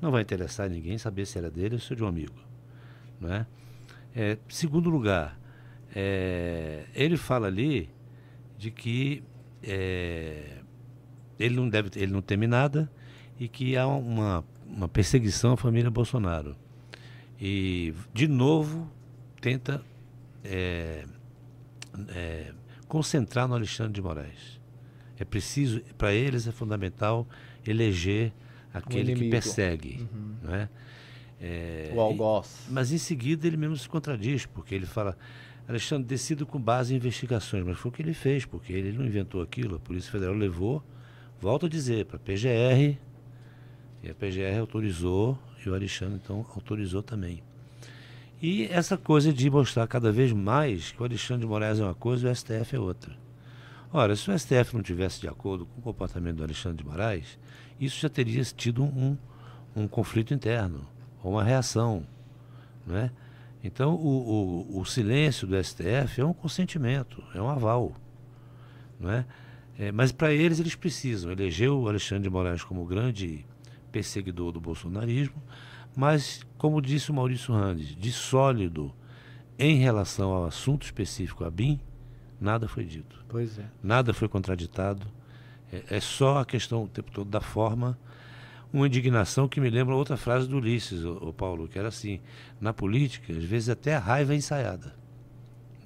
não 0.00 0.10
vai 0.10 0.22
interessar 0.22 0.68
ninguém 0.68 0.98
saber 0.98 1.26
se 1.26 1.38
era 1.38 1.50
dele 1.50 1.74
ou 1.74 1.80
se 1.80 1.92
é 1.92 1.96
de 1.96 2.02
um 2.02 2.06
amigo. 2.06 2.34
É? 3.22 3.46
é 4.14 4.38
segundo 4.48 4.90
lugar, 4.90 5.38
é, 5.94 6.84
ele 6.94 7.16
fala 7.16 7.46
ali 7.46 7.90
de 8.56 8.70
que 8.70 9.22
é, 9.62 10.58
ele 11.38 11.56
não 11.56 11.68
deve, 11.68 11.90
ele 11.96 12.12
não 12.12 12.20
teme 12.20 12.46
nada 12.46 12.90
e 13.38 13.48
que 13.48 13.76
há 13.76 13.86
uma, 13.86 14.44
uma 14.66 14.88
perseguição 14.88 15.52
à 15.52 15.56
família 15.56 15.90
Bolsonaro. 15.90 16.56
E, 17.40 17.94
de 18.12 18.26
novo, 18.26 18.90
tenta 19.40 19.82
é, 20.44 21.04
é, 22.08 22.52
concentrar 22.88 23.46
no 23.46 23.54
Alexandre 23.54 23.92
de 23.92 24.02
Moraes. 24.02 24.58
É 25.18 25.24
preciso, 25.24 25.80
para 25.96 26.12
eles 26.12 26.46
é 26.46 26.52
fundamental 26.52 27.26
eleger 27.66 28.32
aquele 28.72 29.14
que 29.14 29.30
persegue. 29.30 30.06
Uhum. 30.12 30.34
Não 30.42 30.54
é? 30.54 30.68
É, 31.40 31.92
o 31.94 32.00
algoz. 32.00 32.66
E, 32.68 32.72
mas 32.72 32.92
em 32.92 32.98
seguida 32.98 33.46
ele 33.46 33.56
mesmo 33.56 33.76
se 33.76 33.88
contradiz, 33.88 34.46
porque 34.46 34.74
ele 34.74 34.86
fala, 34.86 35.16
Alexandre, 35.68 36.06
decido 36.06 36.46
com 36.46 36.60
base 36.60 36.94
em 36.94 36.96
investigações, 36.96 37.64
mas 37.64 37.78
foi 37.78 37.90
o 37.90 37.94
que 37.94 38.02
ele 38.02 38.14
fez, 38.14 38.44
porque 38.44 38.72
ele 38.72 38.96
não 38.96 39.04
inventou 39.04 39.42
aquilo, 39.42 39.76
a 39.76 39.78
Polícia 39.78 40.10
Federal 40.10 40.34
levou, 40.34 40.82
volto 41.40 41.66
a 41.66 41.68
dizer, 41.68 42.06
para 42.06 42.16
a 42.16 42.20
PGR, 42.20 42.98
e 44.02 44.10
a 44.10 44.14
PGR 44.14 44.60
autorizou, 44.60 45.38
e 45.64 45.68
o 45.68 45.74
Alexandre 45.74 46.20
então 46.22 46.44
autorizou 46.54 47.02
também. 47.02 47.42
E 48.40 48.66
essa 48.66 48.96
coisa 48.96 49.32
de 49.32 49.50
mostrar 49.50 49.86
cada 49.88 50.12
vez 50.12 50.32
mais 50.32 50.92
que 50.92 51.02
o 51.02 51.04
Alexandre 51.04 51.42
de 51.42 51.48
Moraes 51.48 51.80
é 51.80 51.84
uma 51.84 51.94
coisa 51.94 52.28
e 52.28 52.30
o 52.30 52.34
STF 52.34 52.76
é 52.76 52.78
outra. 52.78 53.16
Ora, 53.92 54.14
se 54.14 54.30
o 54.30 54.38
STF 54.38 54.74
não 54.74 54.82
tivesse 54.82 55.20
de 55.20 55.28
acordo 55.28 55.66
com 55.66 55.80
o 55.80 55.82
comportamento 55.82 56.36
do 56.36 56.44
Alexandre 56.44 56.78
de 56.78 56.88
Moraes, 56.88 57.38
isso 57.80 57.98
já 57.98 58.08
teria 58.08 58.42
tido 58.44 58.84
um, 58.84 59.16
um 59.74 59.88
conflito 59.88 60.32
interno, 60.32 60.86
ou 61.22 61.32
uma 61.32 61.42
reação. 61.42 62.06
Não 62.86 62.96
é? 62.96 63.10
Então, 63.64 63.94
o, 63.94 64.68
o, 64.70 64.80
o, 64.80 64.84
silêncio 64.84 65.46
do 65.46 65.62
STF 65.62 66.20
é 66.20 66.24
um 66.24 66.32
consentimento, 66.32 67.24
é 67.34 67.42
um 67.42 67.48
aval. 67.48 67.92
Não 69.00 69.10
é? 69.10 69.26
é 69.78 69.90
mas 69.90 70.12
para 70.12 70.32
eles, 70.32 70.60
eles 70.60 70.76
precisam 70.76 71.32
eleger 71.32 71.70
o 71.70 71.88
Alexandre 71.88 72.24
de 72.24 72.30
Moraes 72.30 72.62
como 72.62 72.84
grande 72.84 73.44
perseguidor 73.90 74.52
do 74.52 74.60
bolsonarismo, 74.60 75.42
mas, 75.96 76.42
como 76.56 76.80
disse 76.80 77.10
o 77.10 77.14
Maurício 77.14 77.54
Randes, 77.54 77.96
de 77.96 78.12
sólido 78.12 78.94
em 79.58 79.76
relação 79.76 80.30
ao 80.30 80.44
assunto 80.44 80.84
específico, 80.84 81.44
a 81.44 81.50
BIM, 81.50 81.80
Nada 82.40 82.68
foi 82.68 82.84
dito. 82.84 83.24
Pois 83.28 83.58
é. 83.58 83.64
Nada 83.82 84.14
foi 84.14 84.28
contraditado. 84.28 85.06
É, 85.72 85.96
é 85.96 86.00
só 86.00 86.38
a 86.38 86.46
questão 86.46 86.84
o 86.84 86.88
tempo 86.88 87.10
todo 87.10 87.28
da 87.28 87.40
forma. 87.40 87.98
Uma 88.72 88.86
indignação 88.86 89.48
que 89.48 89.60
me 89.60 89.70
lembra 89.70 89.94
outra 89.94 90.16
frase 90.16 90.46
do 90.46 90.58
Ulisses, 90.58 91.02
o, 91.02 91.28
o 91.28 91.32
Paulo, 91.32 91.66
que 91.68 91.78
era 91.78 91.88
assim: 91.88 92.20
na 92.60 92.72
política, 92.72 93.32
às 93.32 93.44
vezes 93.44 93.68
até 93.68 93.96
a 93.96 93.98
raiva 93.98 94.34
é 94.34 94.36
ensaiada. 94.36 94.94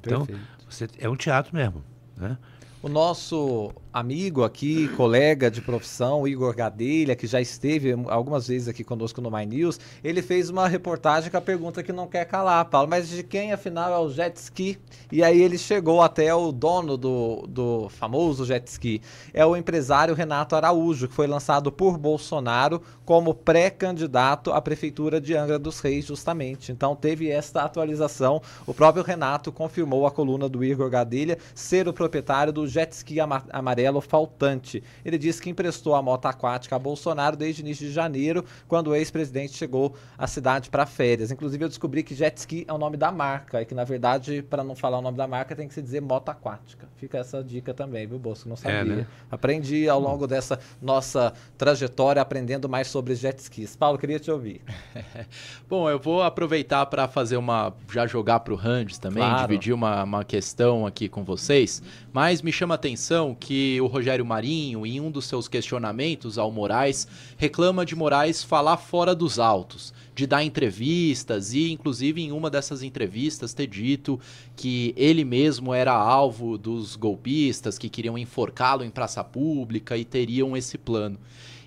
Então, 0.01 0.27
você, 0.69 0.89
é 0.99 1.09
um 1.09 1.17
teatro 1.17 1.55
mesmo. 1.55 1.83
Né? 2.17 2.37
O 2.83 2.89
nosso 2.89 3.73
amigo 3.93 4.43
aqui, 4.43 4.88
colega 4.97 5.51
de 5.51 5.61
profissão, 5.61 6.26
Igor 6.26 6.57
Gadelha, 6.57 7.14
que 7.14 7.26
já 7.26 7.40
esteve 7.40 7.93
algumas 8.09 8.49
vezes 8.49 8.66
aqui 8.66 8.82
conosco 8.82 9.20
no 9.20 9.30
My 9.30 9.45
News, 9.45 9.78
ele 10.03 10.22
fez 10.22 10.49
uma 10.49 10.66
reportagem 10.66 11.30
com 11.30 11.36
a 11.36 11.43
pergunta 11.43 11.82
que 11.82 11.93
não 11.93 12.07
quer 12.07 12.24
calar, 12.24 12.64
Paulo, 12.64 12.88
mas 12.88 13.11
de 13.11 13.22
quem 13.22 13.53
afinal 13.53 13.93
é 13.93 13.99
o 13.99 14.09
jet 14.09 14.34
ski? 14.38 14.78
E 15.11 15.22
aí 15.22 15.43
ele 15.43 15.59
chegou 15.59 16.01
até 16.01 16.34
o 16.34 16.51
dono 16.51 16.97
do, 16.97 17.47
do 17.47 17.88
famoso 17.90 18.47
jet 18.47 18.66
ski. 18.66 19.03
É 19.34 19.45
o 19.45 19.55
empresário 19.55 20.14
Renato 20.14 20.57
Araújo, 20.57 21.07
que 21.07 21.14
foi 21.14 21.26
lançado 21.26 21.70
por 21.70 21.99
Bolsonaro 21.99 22.80
como 23.05 23.34
pré-candidato 23.34 24.53
à 24.53 24.62
prefeitura 24.62 25.20
de 25.20 25.36
Angra 25.36 25.59
dos 25.59 25.80
Reis, 25.80 26.07
justamente. 26.07 26.72
Então 26.72 26.97
teve 26.97 27.28
esta 27.28 27.62
atualização. 27.62 28.40
O 28.66 28.72
próprio 28.72 29.05
Renato 29.05 29.53
confirmou 29.53 30.07
a 30.07 30.11
coluna 30.11 30.49
do 30.49 30.64
Igor 30.64 30.88
Gadelha 30.88 31.36
ser 31.55 31.86
o 31.88 31.93
proprietário 31.93 32.53
do 32.53 32.66
jet 32.66 32.90
ski 32.93 33.18
amarelo 33.20 33.82
amarelo 33.83 34.01
faltante. 34.01 34.83
Ele 35.05 35.18
disse 35.18 35.43
que 35.43 35.51
emprestou 35.51 35.95
a 35.95 36.03
moto 36.03 36.26
aquática 36.26 36.76
a 36.76 36.78
Bolsonaro 36.78 37.37
desde 37.37 37.62
o 37.62 37.64
início 37.64 37.87
de 37.87 37.93
janeiro, 37.93 38.45
quando 38.68 38.89
o 38.89 38.95
ex-presidente 38.95 39.55
chegou 39.55 39.95
à 40.16 40.26
cidade 40.26 40.70
para 40.70 40.87
férias. 40.87 41.30
Inclusive, 41.30 41.64
eu 41.64 41.68
descobri 41.68 42.03
que 42.03 42.14
jet 42.14 42.37
ski 42.39 42.64
é 42.68 42.72
o 42.72 42.78
nome 42.78 42.97
da 42.97 43.11
marca, 43.11 43.61
e 43.61 43.66
que, 43.66 43.74
na 43.74 43.85
verdade, 43.85 44.43
para 44.43 44.62
não 44.62 44.74
falar 44.74 44.99
o 44.99 45.03
nome 45.03 45.16
da 45.16 45.26
marca, 45.26 45.57
tem 45.57 45.66
que 45.66 45.74
se 45.74 45.83
dizer 45.83 46.01
moto 46.01 46.28
aquática. 46.28 46.89
Fica 46.97 47.18
essa 47.18 47.43
dica 47.43 47.74
também, 47.74 48.07
viu, 48.07 48.18
Bosco? 48.18 48.49
Não 48.49 48.57
sabia. 48.57 48.78
É, 48.78 48.85
né? 48.85 49.07
Aprendi 49.30 49.89
ao 49.89 49.99
longo 49.99 50.26
dessa 50.26 50.59
nossa 50.80 51.33
trajetória, 51.59 52.22
aprendendo 52.22 52.68
mais 52.68 52.87
sobre 52.87 53.14
jet 53.14 53.39
skis. 53.41 53.74
Paulo, 53.74 53.99
queria 53.99 54.20
te 54.20 54.30
ouvir. 54.30 54.61
Bom, 55.68 55.91
eu 55.91 55.99
vou 55.99 56.22
aproveitar 56.22 56.87
para 56.87 57.09
fazer 57.09 57.37
uma. 57.37 57.74
já 57.93 58.07
jogar 58.07 58.41
para 58.41 58.53
o 58.53 58.57
Randes 58.57 58.99
também, 58.99 59.22
claro. 59.22 59.49
dividir 59.49 59.72
uma, 59.72 60.05
uma 60.05 60.24
questão 60.24 60.87
aqui 60.87 61.09
com 61.09 61.24
vocês, 61.24 61.83
mas 62.13 62.43
me 62.43 62.53
chama 62.53 62.75
a 62.75 62.77
atenção 62.77 63.35
que 63.39 63.81
o 63.81 63.87
Rogério 63.87 64.25
Marinho, 64.25 64.85
em 64.85 65.01
um 65.01 65.11
dos 65.11 65.25
seus 65.25 65.49
questionamentos 65.49 66.37
ao 66.37 66.53
Moraes, 66.53 67.09
reclama 67.37 67.87
de 67.87 67.97
Moraes 67.97 68.43
falar 68.43 68.77
fora 68.77 69.15
dos 69.15 69.39
autos 69.39 69.95
de 70.15 70.27
dar 70.27 70.45
entrevistas 70.45 71.55
e, 71.55 71.71
inclusive, 71.71 72.21
em 72.21 72.33
uma 72.33 72.51
dessas 72.51 72.83
entrevistas, 72.83 73.55
ter 73.55 73.67
dito 73.67 74.21
que 74.55 74.93
ele 74.97 75.25
mesmo 75.25 75.73
era 75.73 75.93
alvo 75.93 76.59
dos 76.59 76.97
golpistas 76.97 77.79
que 77.79 77.89
queriam 77.89 78.19
enforcá-lo 78.19 78.85
em 78.85 78.91
praça 78.91 79.25
pública 79.25 79.97
e 79.97 80.05
teriam 80.05 80.57
esse 80.57 80.77
plano. 80.77 81.19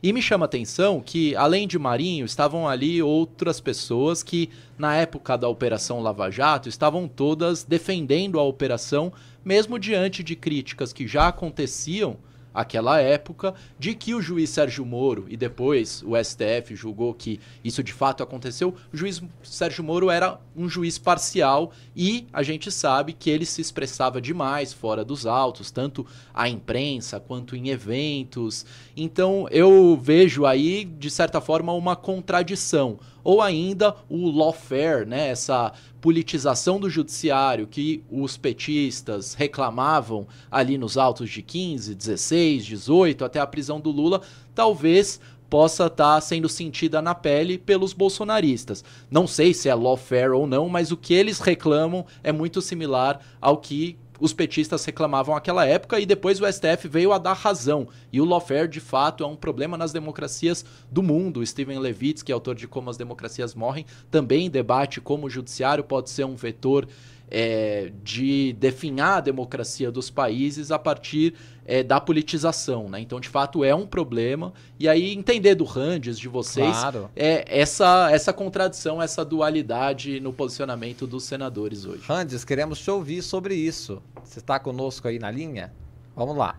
E 0.06 0.14
me 0.14 0.22
chama 0.22 0.43
a 0.43 0.45
atenção 0.45 1.01
que, 1.03 1.36
além 1.36 1.68
de 1.68 1.80
Marinho, 1.80 2.28
estavam 2.28 2.70
ali 2.70 3.01
outras 3.01 3.60
pessoas 3.60 4.22
que, 4.22 4.51
na 4.78 4.95
época 4.95 5.36
da 5.36 5.49
Operação 5.49 5.99
Lava 5.99 6.30
Jato, 6.30 6.70
estavam 6.70 7.08
todas 7.08 7.64
defendendo 7.64 8.39
a 8.39 8.43
operação, 8.43 9.12
mesmo 9.43 9.80
diante 9.80 10.22
de 10.22 10.36
críticas 10.36 10.93
que 10.93 11.08
já 11.08 11.30
aconteciam 11.30 12.18
aquela 12.56 13.01
época 13.01 13.53
de 13.78 13.93
que 13.93 14.16
o 14.16 14.22
juiz 14.22 14.49
Sérgio 14.49 14.86
Moro 14.86 15.26
e 15.28 15.36
depois 15.36 16.01
o 16.03 16.16
STF 16.16 16.74
julgou 16.76 17.14
que 17.14 17.39
isso 17.64 17.84
de 17.84 17.91
fato 17.91 18.24
aconteceu. 18.24 18.74
O 18.93 18.97
juiz 18.97 19.22
Sérgio 19.43 19.84
Moro 19.84 20.10
era 20.10 20.39
um 20.56 20.70
juiz 20.70 20.97
parcial 20.97 21.72
e 21.95 22.26
a 22.32 22.41
gente 22.41 22.72
sabe 22.72 23.12
que 23.12 23.30
ele 23.30 23.45
se 23.45 23.60
expressava 23.60 24.22
demais 24.22 24.72
fora 24.72 25.03
dos 25.03 25.26
autos, 25.26 25.70
tanto 25.70 26.06
à 26.34 26.47
imprensa 26.47 27.20
quanto 27.20 27.56
em 27.56 27.70
eventos. 27.70 28.66
Então 28.95 29.47
eu 29.51 29.99
vejo 30.01 30.45
aí 30.45 30.86
de 30.86 31.12
certa 31.12 31.41
forma 31.41 31.74
uma 31.74 31.95
contradição 31.95 32.97
ou 33.26 33.41
ainda 33.41 33.95
o 34.07 34.30
lawfare, 34.30 35.05
né, 35.05 35.30
essa 35.30 35.73
politização 35.99 36.80
do 36.80 36.89
judiciário 36.89 37.65
que 37.65 38.03
os 38.11 38.38
petistas 38.38 39.34
reclamavam 39.34 40.28
ali 40.51 40.78
nos 40.78 40.95
autos 40.95 41.32
de 41.32 41.41
15, 41.41 41.95
16, 41.95 42.65
18 42.65 43.26
até 43.26 43.39
a 43.39 43.47
prisão 43.47 43.80
do 43.80 43.89
Lula, 43.89 44.21
talvez 44.53 45.19
possa 45.49 45.88
estar 45.88 46.15
tá 46.15 46.21
sendo 46.21 46.47
sentida 46.47 47.01
na 47.01 47.15
pele 47.15 47.57
pelos 47.57 47.93
bolsonaristas. 47.93 48.84
Não 49.09 49.26
sei 49.26 49.53
se 49.53 49.69
é 49.69 49.73
lawfare 49.73 50.32
ou 50.32 50.45
não, 50.45 50.69
mas 50.69 50.91
o 50.91 50.97
que 50.97 51.13
eles 51.13 51.39
reclamam 51.39 52.05
é 52.23 52.32
muito 52.32 52.61
similar 52.61 53.19
ao 53.41 53.57
que 53.57 53.97
os 54.20 54.34
petistas 54.34 54.86
reclamavam 54.86 55.36
naquela 55.36 55.66
época 55.66 55.99
e 55.99 56.05
depois 56.05 56.39
o 56.39 56.51
STF 56.51 56.88
veio 56.88 57.11
a 57.11 57.18
dar 57.18 57.34
razão. 57.34 57.88
E 58.11 58.22
o 58.22 58.26
lawfare, 58.26 58.68
de 58.68 58.80
fato, 58.80 59.24
é 59.24 59.28
um 59.28 59.36
problema 59.36 59.78
nas 59.78 59.91
democracias 59.91 60.66
do 60.91 61.03
mundo. 61.03 61.45
Steven 61.45 61.80
Levitz, 61.80 62.24
que 62.24 62.32
é 62.32 62.34
autor 62.34 62.55
de 62.55 62.68
Como 62.68 62.89
as 62.89 62.97
Democracias 62.97 63.53
Morrem, 63.53 63.86
também 64.09 64.49
debate 64.49 65.01
como 65.01 65.28
o 65.28 65.30
judiciário 65.30 65.84
pode 65.84 66.09
ser 66.09 66.26
um 66.26 66.36
vetor 66.36 66.88
é, 67.30 67.91
de 68.03 68.53
definhar 68.53 69.18
a 69.18 69.22
democracia 69.22 69.91
dos 69.91 70.09
países 70.09 70.72
a 70.72 70.80
partir 70.80 71.34
é, 71.66 71.82
da 71.82 71.99
politização, 71.99 72.88
né? 72.88 72.99
Então, 72.99 73.20
de 73.20 73.28
fato, 73.28 73.63
é 73.63 73.74
um 73.74 73.88
problema. 73.88 74.53
E 74.80 74.88
aí, 74.88 75.13
entender 75.13 75.55
do 75.55 75.63
Randes, 75.63 76.20
de 76.20 76.28
vocês, 76.28 76.78
claro. 76.78 77.09
é 77.16 77.45
essa, 77.47 78.11
essa 78.11 78.32
contradição, 78.32 79.01
essa 79.01 79.26
dualidade 79.26 80.20
no 80.20 80.32
posicionamento 80.32 81.07
dos 81.07 81.24
senadores 81.24 81.86
hoje. 81.86 82.03
Randes, 82.07 82.45
queremos 82.45 82.80
te 82.80 82.91
ouvir 82.91 83.22
sobre 83.22 83.55
isso. 83.55 84.01
Você 84.24 84.39
está 84.39 84.59
conosco 84.59 85.07
aí 85.07 85.18
na 85.18 85.32
linha? 85.32 85.74
Vamos 86.16 86.38
lá. 86.38 86.57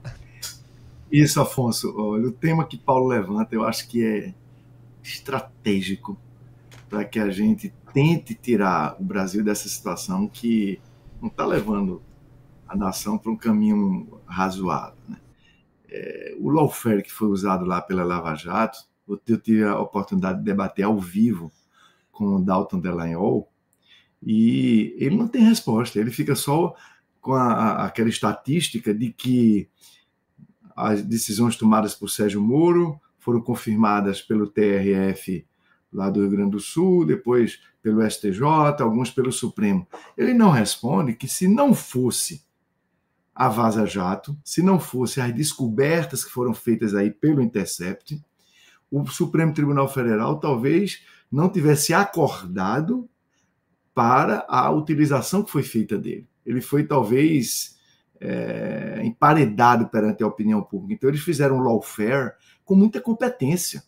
Isso, 1.11 1.41
Afonso. 1.41 1.95
Olha, 1.97 2.27
o 2.27 2.33
tema 2.33 2.67
que 2.67 2.77
Paulo 2.77 3.07
levanta, 3.07 3.55
eu 3.55 3.65
acho 3.65 3.89
que 3.89 4.05
é 4.05 4.35
estratégico 5.03 6.19
para 6.89 7.05
que 7.05 7.19
a 7.19 7.31
gente 7.31 7.73
tente 7.93 8.35
tirar 8.35 8.97
o 9.01 9.05
Brasil 9.05 9.43
dessa 9.45 9.69
situação 9.69 10.27
que 10.27 10.81
não 11.21 11.29
está 11.29 11.47
levando 11.47 12.03
a 12.69 12.77
nação 12.77 13.17
para 13.17 13.31
um 13.31 13.37
caminho 13.37 14.16
razoável. 14.27 14.99
Né? 15.09 15.17
É, 15.89 16.35
o 16.39 16.51
lawfare 16.51 17.03
que 17.03 17.13
foi 17.13 17.29
usado 17.29 17.65
lá 17.65 17.81
pela 17.81 18.05
Lava 18.05 18.35
Jato, 18.35 18.79
eu 19.27 19.39
tive 19.39 19.65
a 19.65 19.79
oportunidade 19.79 20.39
de 20.39 20.45
debater 20.45 20.85
ao 20.85 20.99
vivo 20.99 21.53
com 22.11 22.37
o 22.37 22.45
Dalton 22.45 22.81
Delagnol, 22.81 23.49
e 24.23 24.97
ele 24.99 25.17
não 25.17 25.29
tem 25.29 25.43
resposta, 25.43 25.99
ele 26.01 26.11
fica 26.11 26.35
só 26.35 26.75
com 27.21 27.35
a, 27.35 27.85
aquela 27.85 28.09
estatística 28.09 28.93
de 28.95 29.13
que 29.13 29.69
as 30.75 31.03
decisões 31.03 31.57
tomadas 31.57 31.95
por 31.95 32.09
Sérgio 32.09 32.41
Moro 32.41 33.01
foram 33.19 33.41
confirmadas 33.41 34.23
pelo 34.23 34.47
TRF 34.47 35.47
lá 35.93 36.11
do 36.11 36.21
Rio 36.21 36.31
Grande 36.31 36.51
do 36.53 36.61
Sul, 36.61 37.07
depois 37.07 37.61
pelo 37.83 38.09
STJ, 38.09 38.43
alguns 38.81 39.11
pelo 39.11 39.33
Supremo. 39.33 39.87
Ele 40.17 40.35
não 40.35 40.51
responde 40.51 41.15
que 41.15 41.27
se 41.27 41.49
não 41.49 41.75
fosse 41.75 42.46
a 43.37 43.51
Vaza 43.51 43.85
Jato, 43.85 44.35
se 44.43 44.63
não 44.63 44.81
fosse 44.81 45.21
as 45.21 45.31
descobertas 45.31 46.25
que 46.25 46.31
foram 46.31 46.55
feitas 46.55 46.95
aí 46.95 47.11
pelo 47.11 47.43
Intercept, 47.43 48.19
o 48.91 49.07
Supremo 49.09 49.53
Tribunal 49.53 49.87
Federal 49.93 50.41
talvez 50.41 51.03
não 51.31 51.51
tivesse 51.51 51.93
acordado 51.93 53.07
para 53.95 54.47
a 54.49 54.71
utilização 54.71 55.43
que 55.43 55.51
foi 55.51 55.63
feita 55.63 55.99
dele. 55.99 56.27
Ele 56.47 56.63
foi 56.63 56.85
talvez 56.85 57.77
é, 58.19 59.03
emparedado 59.05 59.89
perante 59.89 60.23
a 60.23 60.27
opinião 60.27 60.63
pública. 60.63 60.95
Então 60.95 61.11
eles 61.11 61.21
fizeram 61.21 61.61
lawfare 61.61 62.33
com 62.65 62.75
muita 62.75 63.03
competência. 63.03 63.83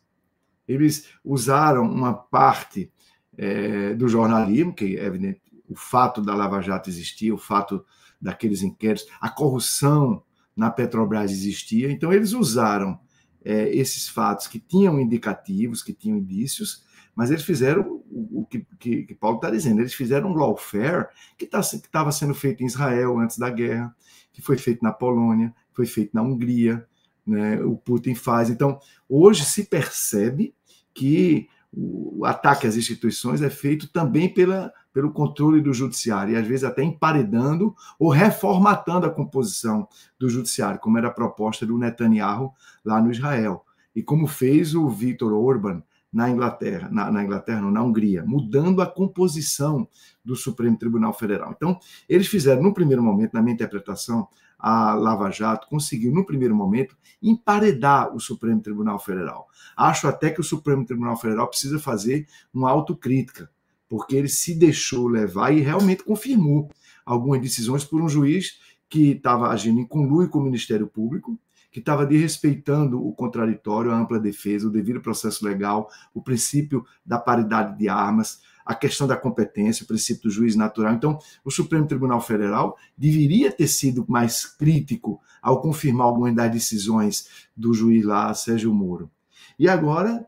Eles 0.66 1.08
usaram 1.24 1.90
uma 1.90 2.12
parte 2.12 2.92
é, 3.34 3.94
do 3.94 4.08
jornalismo, 4.08 4.74
que 4.74 4.98
é 4.98 5.06
evidente, 5.06 5.40
o 5.66 5.74
fato 5.74 6.20
da 6.20 6.34
Lava 6.34 6.60
Jato 6.60 6.90
existia, 6.90 7.34
o 7.34 7.38
fato 7.38 7.82
daqueles 8.20 8.62
inquéritos, 8.62 9.06
a 9.20 9.28
corrupção 9.28 10.22
na 10.56 10.70
Petrobras 10.70 11.30
existia, 11.30 11.90
então 11.90 12.12
eles 12.12 12.32
usaram 12.32 12.98
é, 13.44 13.68
esses 13.74 14.08
fatos 14.08 14.46
que 14.46 14.58
tinham 14.58 15.00
indicativos, 15.00 15.82
que 15.82 15.92
tinham 15.92 16.18
indícios, 16.18 16.84
mas 17.14 17.30
eles 17.30 17.44
fizeram 17.44 18.02
o, 18.10 18.40
o 18.40 18.46
que, 18.46 18.66
que, 18.78 19.02
que, 19.04 19.14
Paulo 19.14 19.36
está 19.36 19.50
dizendo, 19.50 19.80
eles 19.80 19.94
fizeram 19.94 20.30
um 20.30 20.34
lawfare 20.34 21.08
que 21.36 21.46
tá, 21.46 21.60
estava 21.60 22.12
sendo 22.12 22.34
feito 22.34 22.62
em 22.62 22.66
Israel 22.66 23.18
antes 23.18 23.38
da 23.38 23.50
guerra, 23.50 23.94
que 24.32 24.42
foi 24.42 24.56
feito 24.58 24.82
na 24.82 24.92
Polônia, 24.92 25.54
foi 25.72 25.86
feito 25.86 26.10
na 26.14 26.22
Hungria, 26.22 26.86
né, 27.26 27.60
o 27.62 27.76
Putin 27.76 28.14
faz. 28.14 28.50
Então, 28.50 28.80
hoje 29.08 29.44
se 29.44 29.64
percebe 29.64 30.54
que 30.94 31.48
o 31.72 32.24
ataque 32.24 32.66
às 32.66 32.76
instituições 32.76 33.42
é 33.42 33.50
feito 33.50 33.88
também 33.88 34.32
pela, 34.32 34.72
pelo 34.92 35.12
controle 35.12 35.60
do 35.60 35.72
judiciário, 35.72 36.34
e 36.34 36.36
às 36.36 36.46
vezes 36.46 36.64
até 36.64 36.82
emparedando 36.82 37.74
ou 37.98 38.10
reformatando 38.10 39.06
a 39.06 39.10
composição 39.10 39.86
do 40.18 40.28
judiciário, 40.28 40.80
como 40.80 40.98
era 40.98 41.08
a 41.08 41.12
proposta 41.12 41.66
do 41.66 41.78
Netanyahu 41.78 42.52
lá 42.84 43.00
no 43.00 43.10
Israel, 43.10 43.64
e 43.94 44.02
como 44.02 44.26
fez 44.26 44.74
o 44.74 44.88
Viktor 44.88 45.32
Orban 45.32 45.82
na 46.12 46.30
Inglaterra, 46.30 46.88
na, 46.90 47.10
na 47.10 47.22
Inglaterra, 47.22 47.60
não, 47.60 47.70
na 47.70 47.82
Hungria, 47.82 48.24
mudando 48.26 48.80
a 48.80 48.86
composição 48.86 49.86
do 50.24 50.34
Supremo 50.34 50.78
Tribunal 50.78 51.12
Federal. 51.12 51.52
Então, 51.54 51.78
eles 52.08 52.26
fizeram, 52.26 52.62
no 52.62 52.72
primeiro 52.72 53.02
momento, 53.02 53.34
na 53.34 53.42
minha 53.42 53.54
interpretação, 53.54 54.26
a 54.58 54.94
Lava 54.94 55.30
Jato 55.30 55.68
conseguiu, 55.68 56.12
no 56.12 56.26
primeiro 56.26 56.54
momento, 56.54 56.96
emparedar 57.22 58.14
o 58.14 58.20
Supremo 58.20 58.60
Tribunal 58.60 58.98
Federal. 58.98 59.46
Acho 59.76 60.08
até 60.08 60.30
que 60.30 60.40
o 60.40 60.44
Supremo 60.44 60.84
Tribunal 60.84 61.16
Federal 61.16 61.46
precisa 61.46 61.78
fazer 61.78 62.26
uma 62.52 62.70
autocrítica, 62.70 63.50
porque 63.88 64.16
ele 64.16 64.28
se 64.28 64.54
deixou 64.54 65.08
levar 65.08 65.52
e 65.52 65.60
realmente 65.60 66.04
confirmou 66.04 66.70
algumas 67.04 67.40
decisões 67.40 67.84
por 67.84 68.02
um 68.02 68.08
juiz 68.08 68.58
que 68.88 69.12
estava 69.12 69.48
agindo 69.48 69.80
em 69.80 69.86
conluio 69.86 70.28
com 70.28 70.38
o 70.38 70.42
Ministério 70.42 70.86
Público, 70.86 71.38
que 71.70 71.80
estava 71.80 72.06
desrespeitando 72.06 73.04
o 73.04 73.12
contraditório, 73.12 73.90
a 73.90 73.98
ampla 73.98 74.18
defesa, 74.18 74.66
o 74.66 74.70
devido 74.70 75.00
processo 75.00 75.44
legal, 75.44 75.90
o 76.14 76.22
princípio 76.22 76.84
da 77.04 77.18
paridade 77.18 77.78
de 77.78 77.88
armas, 77.88 78.40
a 78.64 78.74
questão 78.74 79.06
da 79.06 79.16
competência, 79.16 79.84
o 79.84 79.86
princípio 79.86 80.24
do 80.24 80.30
juiz 80.30 80.54
natural. 80.54 80.92
Então, 80.94 81.18
o 81.44 81.50
Supremo 81.50 81.86
Tribunal 81.86 82.20
Federal 82.20 82.76
deveria 82.96 83.50
ter 83.50 83.66
sido 83.66 84.04
mais 84.08 84.44
crítico 84.44 85.20
ao 85.40 85.60
confirmar 85.60 86.06
algumas 86.06 86.34
das 86.34 86.50
decisões 86.52 87.48
do 87.56 87.72
juiz 87.72 88.04
lá, 88.04 88.32
Sérgio 88.34 88.72
Moro. 88.72 89.10
E 89.58 89.68
agora, 89.68 90.26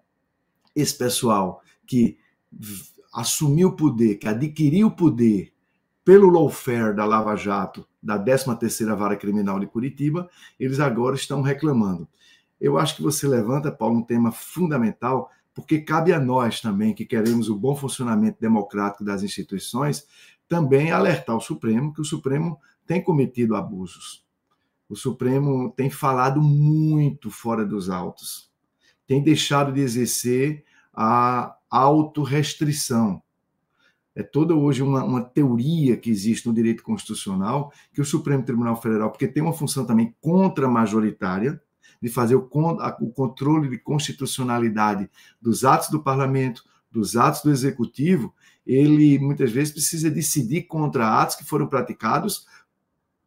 esse 0.75 0.97
pessoal 0.97 1.63
que 1.87 2.19
assumiu 3.13 3.69
o 3.69 3.77
poder, 3.77 4.17
que 4.17 4.29
adquiriu 4.29 4.89
o 4.89 4.97
poder 4.97 5.53
pelo 6.05 6.31
lawfare 6.31 6.95
da 6.95 7.05
Lava 7.05 7.37
Jato 7.37 7.87
da 8.03 8.19
13ª 8.19 8.97
Vara 8.97 9.17
Criminal 9.17 9.61
de 9.61 9.67
Curitiba, 9.67 10.29
eles 10.59 10.81
agora 10.81 11.15
estão 11.15 11.43
reclamando. 11.43 12.09
Eu 12.61 12.79
acho 12.79 12.97
que 12.97 13.03
você 13.03 13.27
levanta, 13.27 13.71
Paulo, 13.71 13.99
um 13.99 14.03
tema 14.03 14.33
fundamental, 14.33 15.31
porque 15.55 15.81
cabe 15.81 16.13
a 16.13 16.21
nós 16.21 16.61
também, 16.61 16.95
que 16.95 17.05
queremos 17.05 17.49
o 17.49 17.57
bom 17.57 17.77
funcionamento 17.77 18.39
democrático 18.41 19.05
das 19.05 19.23
instituições, 19.23 20.07
também 20.49 20.91
alertar 20.91 21.37
o 21.37 21.41
Supremo 21.41 21.93
que 21.93 22.01
o 22.01 22.05
Supremo 22.05 22.59
tem 22.87 23.03
cometido 23.03 23.55
abusos. 23.55 24.25
O 24.89 24.97
Supremo 24.97 25.73
tem 25.77 25.89
falado 25.89 26.43
muito 26.43 27.31
fora 27.31 27.65
dos 27.65 27.89
autos, 27.89 28.51
tem 29.07 29.23
deixado 29.23 29.73
de 29.73 29.81
exercer 29.81 30.65
a 30.93 31.57
autorrestrição. 31.71 33.23
É 34.15 34.23
toda 34.23 34.55
hoje 34.55 34.83
uma, 34.83 35.05
uma, 35.05 35.23
teoria 35.23 35.97
que 35.97 36.11
existe 36.11 36.47
no 36.47 36.53
direito 36.53 36.83
constitucional 36.83 37.73
que 37.93 38.01
o 38.01 38.05
Supremo 38.05 38.45
Tribunal 38.45 38.81
Federal, 38.81 39.11
porque 39.11 39.29
tem 39.29 39.43
uma 39.43 39.53
função 39.53 39.87
também 39.87 40.15
contra-majoritária, 40.21 41.63
de 42.03 42.09
fazer 42.09 42.35
o, 42.35 42.49
o 43.01 43.11
controle 43.13 43.69
de 43.69 43.79
constitucionalidade 43.79 45.09
dos 45.41 45.65
atos 45.65 45.91
do 45.91 46.03
parlamento, 46.03 46.65
dos 46.91 47.17
atos 47.17 47.43
do 47.43 47.51
executivo, 47.51 48.35
ele 48.67 49.19
muitas 49.19 49.53
vezes 49.53 49.73
precisa 49.73 50.11
decidir 50.11 50.63
contra 50.63 51.21
atos 51.21 51.37
que 51.37 51.45
foram 51.45 51.67
praticados 51.67 52.47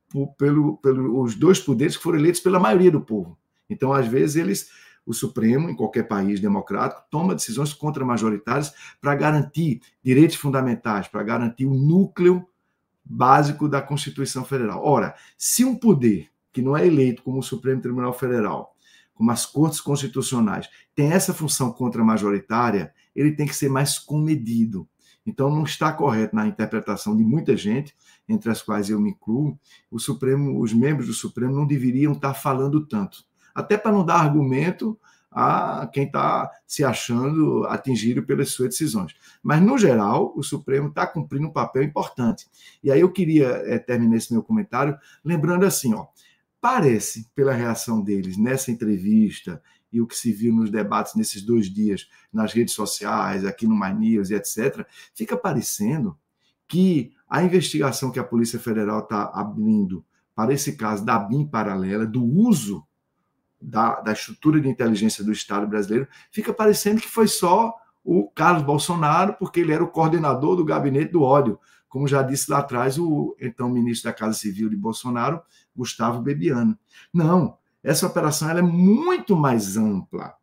por, 0.10 0.28
pelo, 0.34 0.78
pelos 0.78 1.36
dois 1.36 1.60
poderes 1.60 1.96
que 1.96 2.04
foram 2.04 2.20
eleitos 2.20 2.42
pela 2.42 2.60
maioria 2.60 2.92
do 2.92 3.02
povo. 3.02 3.38
Então, 3.70 3.94
às 3.94 4.08
vezes, 4.08 4.36
eles, 4.36 4.70
o 5.06 5.14
Supremo, 5.14 5.70
em 5.70 5.76
qualquer 5.76 6.08
país 6.08 6.40
democrático, 6.40 7.04
toma 7.10 7.36
decisões 7.36 7.74
contra-majoritárias 7.74 8.74
para 9.02 9.16
garantir 9.16 9.82
direitos 10.04 10.38
fundamentais, 10.38 11.08
para 11.08 11.24
garantir 11.24 11.66
o 11.66 11.74
núcleo 11.74 12.48
básico 13.04 13.68
da 13.68 13.82
Constituição 13.82 14.46
Federal. 14.46 14.84
Ora, 14.84 15.16
se 15.38 15.66
um 15.66 15.76
poder 15.76 16.30
que 16.52 16.62
não 16.62 16.78
é 16.78 16.86
eleito 16.86 17.24
como 17.24 17.40
o 17.40 17.44
Supremo 17.44 17.82
Tribunal 17.82 18.14
Federal, 18.14 18.76
como 19.14 19.32
as 19.32 19.46
cortes 19.46 19.82
constitucionais, 19.82 20.70
tem 20.96 21.12
essa 21.12 21.34
função 21.34 21.72
contra-majoritária, 21.72 22.94
ele 23.16 23.34
tem 23.34 23.46
que 23.46 23.56
ser 23.56 23.70
mais 23.70 24.00
comedido. 24.00 24.88
Então, 25.26 25.50
não 25.50 25.64
está 25.64 25.92
correto 25.92 26.36
na 26.36 26.48
interpretação 26.48 27.16
de 27.16 27.24
muita 27.24 27.56
gente, 27.56 27.96
entre 28.28 28.50
as 28.50 28.62
quais 28.62 28.90
eu 28.90 29.00
me 29.00 29.12
incluo, 29.12 29.58
o 29.90 30.00
Supremo, 30.00 30.60
os 30.60 30.74
membros 30.74 31.08
do 31.08 31.14
Supremo 31.14 31.54
não 31.54 31.66
deveriam 31.66 32.14
estar 32.14 32.34
falando 32.34 32.86
tanto. 32.86 33.26
Até 33.54 33.78
para 33.78 33.92
não 33.92 34.06
dar 34.06 34.16
argumento 34.16 35.00
a 35.32 35.90
quem 35.92 36.06
está 36.06 36.52
se 36.68 36.84
achando 36.84 37.66
atingido 37.66 38.24
pelas 38.24 38.52
suas 38.52 38.70
decisões. 38.70 39.16
Mas, 39.42 39.62
no 39.62 39.78
geral, 39.78 40.32
o 40.36 40.44
Supremo 40.44 40.90
está 40.90 41.08
cumprindo 41.08 41.48
um 41.48 41.52
papel 41.52 41.82
importante. 41.82 42.48
E 42.84 42.92
aí 42.92 43.00
eu 43.00 43.12
queria 43.12 43.48
é, 43.66 43.80
terminar 43.80 44.18
esse 44.18 44.32
meu 44.32 44.44
comentário 44.44 44.96
lembrando 45.24 45.66
assim, 45.66 45.94
ó, 45.96 46.06
Parece, 46.64 47.30
pela 47.36 47.52
reação 47.52 48.02
deles 48.02 48.38
nessa 48.38 48.72
entrevista 48.72 49.62
e 49.92 50.00
o 50.00 50.08
que 50.08 50.16
se 50.16 50.32
viu 50.32 50.54
nos 50.56 50.72
debates 50.72 51.14
nesses 51.14 51.42
dois 51.42 51.70
dias 51.70 52.08
nas 52.32 52.54
redes 52.54 52.74
sociais, 52.74 53.44
aqui 53.44 53.68
no 53.68 53.78
My 53.78 53.94
News 53.94 54.30
e 54.30 54.36
etc., 54.36 54.88
fica 55.14 55.36
parecendo 55.36 56.18
que 56.66 57.12
a 57.28 57.44
investigação 57.44 58.10
que 58.10 58.18
a 58.18 58.24
Polícia 58.24 58.58
Federal 58.58 59.00
está 59.00 59.26
abrindo 59.36 60.06
para 60.34 60.54
esse 60.54 60.78
caso 60.78 61.04
da 61.04 61.20
BIM 61.20 61.46
paralela, 61.46 62.06
do 62.06 62.24
uso 62.24 62.88
da, 63.64 64.02
da 64.02 64.12
estrutura 64.12 64.60
de 64.60 64.68
inteligência 64.68 65.24
do 65.24 65.32
Estado 65.32 65.66
brasileiro, 65.66 66.08
fica 66.32 66.54
parecendo 66.54 67.02
que 67.02 67.10
foi 67.10 67.28
só 67.28 67.74
o 68.04 68.30
Carlos 68.30 68.64
Bolsonaro, 68.64 69.36
porque 69.40 69.62
ele 69.62 69.72
era 69.72 69.84
o 69.84 69.90
coordenador 69.90 70.56
do 70.56 70.66
gabinete 70.66 71.12
do 71.12 71.22
ódio, 71.22 71.58
como 71.88 72.08
já 72.08 72.22
disse 72.22 72.52
lá 72.52 72.60
atrás 72.60 72.98
o 72.98 73.36
então 73.40 73.70
ministro 73.70 74.10
da 74.10 74.18
Casa 74.18 74.38
Civil 74.38 74.70
de 74.70 74.76
Bolsonaro, 74.76 75.42
Gustavo 75.76 76.22
Bebiano. 76.22 76.78
Não, 77.14 77.58
essa 77.82 78.08
operação 78.08 78.50
é 78.50 78.62
muito 78.62 79.36
mais 79.36 79.78
ampla. 79.78 80.34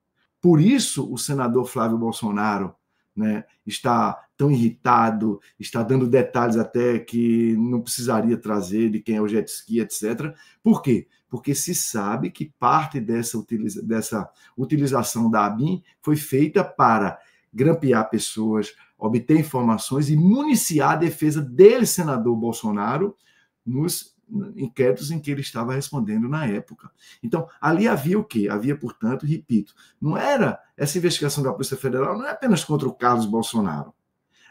Por 0.40 0.60
isso 0.60 1.12
o 1.12 1.18
senador 1.18 1.66
Flávio 1.66 1.98
Bolsonaro 1.98 2.74
né, 3.14 3.44
está 3.66 4.16
tão 4.36 4.50
irritado, 4.50 5.40
está 5.58 5.82
dando 5.82 6.06
detalhes 6.06 6.56
até 6.56 6.98
que 6.98 7.54
não 7.58 7.82
precisaria 7.82 8.36
trazer 8.38 8.88
de 8.88 9.00
quem 9.00 9.16
é 9.16 9.20
o 9.20 9.28
jet 9.28 9.46
ski, 9.50 9.80
etc. 9.80 10.34
Por 10.62 10.80
quê? 10.80 11.08
Porque 11.30 11.54
se 11.54 11.74
sabe 11.74 12.30
que 12.30 12.52
parte 12.58 13.00
dessa, 13.00 13.38
utiliza 13.38 13.82
dessa 13.82 14.28
utilização 14.56 15.30
da 15.30 15.46
ABIN 15.46 15.82
foi 16.02 16.16
feita 16.16 16.64
para 16.64 17.18
grampear 17.52 18.10
pessoas, 18.10 18.74
obter 18.98 19.38
informações 19.38 20.10
e 20.10 20.16
municiar 20.16 20.92
a 20.92 20.96
defesa 20.96 21.40
dele, 21.40 21.86
senador 21.86 22.36
Bolsonaro, 22.36 23.16
nos 23.64 24.14
inquéritos 24.56 25.10
em 25.10 25.18
que 25.18 25.30
ele 25.30 25.40
estava 25.40 25.74
respondendo 25.74 26.28
na 26.28 26.46
época. 26.46 26.90
Então, 27.22 27.48
ali 27.60 27.88
havia 27.88 28.18
o 28.18 28.24
quê? 28.24 28.48
Havia, 28.48 28.76
portanto, 28.76 29.26
repito, 29.26 29.74
não 30.00 30.16
era 30.16 30.58
essa 30.76 30.98
investigação 30.98 31.42
da 31.42 31.52
Polícia 31.52 31.76
Federal 31.76 32.16
não 32.16 32.26
é 32.26 32.30
apenas 32.30 32.64
contra 32.64 32.88
o 32.88 32.94
Carlos 32.94 33.26
Bolsonaro. 33.26 33.92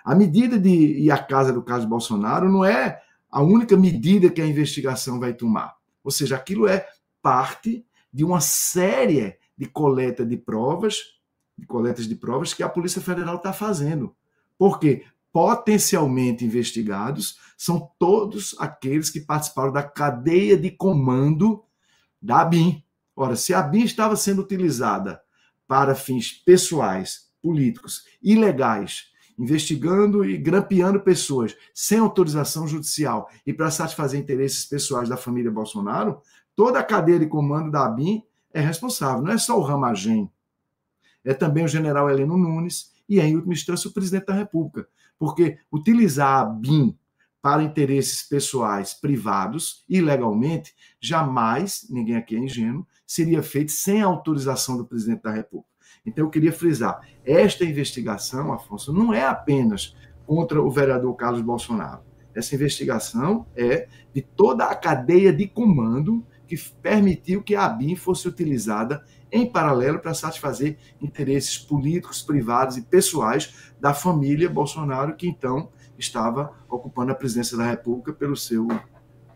A 0.03 0.15
medida 0.15 0.59
de 0.59 0.69
ir 0.69 1.11
à 1.11 1.17
casa 1.17 1.53
do 1.53 1.63
Carlos 1.63 1.86
Bolsonaro 1.86 2.49
não 2.49 2.65
é 2.65 3.01
a 3.32 3.41
única 3.41 3.77
medida 3.77 4.30
que 4.30 4.41
a 4.41 4.47
investigação 4.47 5.19
vai 5.19 5.34
tomar. 5.34 5.78
Ou 6.04 6.12
seja, 6.12 6.36
aquilo 6.36 6.68
é 6.68 6.88
parte 7.22 7.86
de 8.12 8.24
uma 8.24 8.41
série 8.41 9.38
de 9.58 9.66
coleta 9.66 10.26
de 10.26 10.38
provas, 10.38 11.20
de 11.58 11.66
coletas 11.66 12.08
de 12.08 12.16
provas 12.16 12.54
que 12.54 12.64
a 12.64 12.70
Polícia 12.70 13.02
Federal 13.02 13.36
está 13.36 13.52
fazendo. 13.54 14.16
Porque 14.58 15.06
potencialmente 15.32 16.43
investigados 16.43 17.38
são 17.58 17.91
todos 18.00 18.56
aqueles 18.60 19.10
que 19.10 19.20
participaram 19.20 19.72
da 19.72 19.84
cadeia 19.84 20.58
de 20.58 20.72
comando 20.72 21.64
da 22.22 22.41
ABIN. 22.41 22.84
Ora, 23.16 23.36
se 23.36 23.54
a 23.54 23.60
ABIN 23.60 23.84
estava 23.84 24.16
sendo 24.16 24.41
utilizada 24.41 25.22
para 25.68 25.93
fins 25.93 26.32
pessoais, 26.32 27.30
políticos, 27.41 28.04
ilegais, 28.22 29.09
investigando 29.40 30.26
e 30.26 30.38
grampeando 30.38 31.00
pessoas 31.00 31.56
sem 31.74 31.98
autorização 31.98 32.68
judicial 32.68 33.30
e 33.48 33.54
para 33.54 33.72
satisfazer 33.72 34.20
interesses 34.20 34.66
pessoais 34.66 35.08
da 35.08 35.16
família 35.16 35.50
Bolsonaro, 35.50 36.22
toda 36.56 36.78
a 36.78 36.84
cadeia 36.84 37.18
de 37.18 37.26
comando 37.26 37.72
da 37.72 37.86
ABIN 37.86 38.22
é 38.54 38.60
responsável. 38.60 39.24
Não 39.24 39.32
é 39.32 39.38
só 39.38 39.58
o 39.58 39.64
Ramagem, 39.64 40.30
é 41.24 41.34
também 41.34 41.64
o 41.64 41.70
general 41.70 42.10
Heleno 42.10 42.38
Nunes 42.38 42.92
e, 43.08 43.20
em 43.20 43.36
última 43.36 43.54
instância, 43.54 43.90
o 43.90 43.94
presidente 43.94 44.26
da 44.26 44.34
República. 44.34 44.88
Porque 45.18 45.58
utilizar 45.72 46.42
a 46.42 46.46
BIM 46.46 46.98
para 47.42 47.64
interesses 47.64 48.22
pessoais 48.24 48.94
privados, 48.94 49.86
ilegalmente, 49.88 50.76
jamais, 51.00 51.86
ninguém 51.90 52.18
aqui 52.18 52.36
é 52.36 52.40
ingênuo, 52.40 52.86
seria 53.08 53.42
feito 53.42 53.72
sem 53.72 54.02
autorização 54.02 54.78
do 54.78 54.86
presidente 54.86 55.24
da 55.24 55.32
República. 55.32 55.68
Então, 56.10 56.26
eu 56.26 56.30
queria 56.30 56.51
frisar: 56.51 57.01
esta 57.24 57.64
investigação, 57.64 58.51
Afonso, 58.51 58.91
não 58.91 59.14
é 59.14 59.26
apenas 59.26 59.95
contra 60.26 60.62
o 60.62 60.70
vereador 60.70 61.16
Carlos 61.16 61.41
Bolsonaro. 61.41 62.01
Essa 62.36 62.55
investigação 62.55 63.45
é 63.55 63.88
de 64.14 64.22
toda 64.22 64.66
a 64.66 64.76
cadeia 64.76 65.34
de 65.34 65.47
comando 65.47 66.26
que 66.47 66.57
permitiu 66.82 67.43
que 67.43 67.55
a 67.55 67.66
ABIN 67.66 67.95
fosse 67.95 68.28
utilizada 68.28 69.03
em 69.32 69.45
paralelo 69.45 69.99
para 69.99 70.14
satisfazer 70.14 70.78
interesses 70.99 71.57
políticos, 71.57 72.24
privados 72.24 72.78
e 72.78 72.82
pessoais 72.82 73.72
da 73.80 73.93
família 73.93 74.49
Bolsonaro, 74.49 75.16
que 75.16 75.28
então 75.28 75.70
estava 75.97 76.53
ocupando 76.68 77.12
a 77.12 77.16
presidência 77.16 77.57
da 77.57 77.66
República 77.66 78.14
pelo 78.14 78.36
seu 78.36 78.68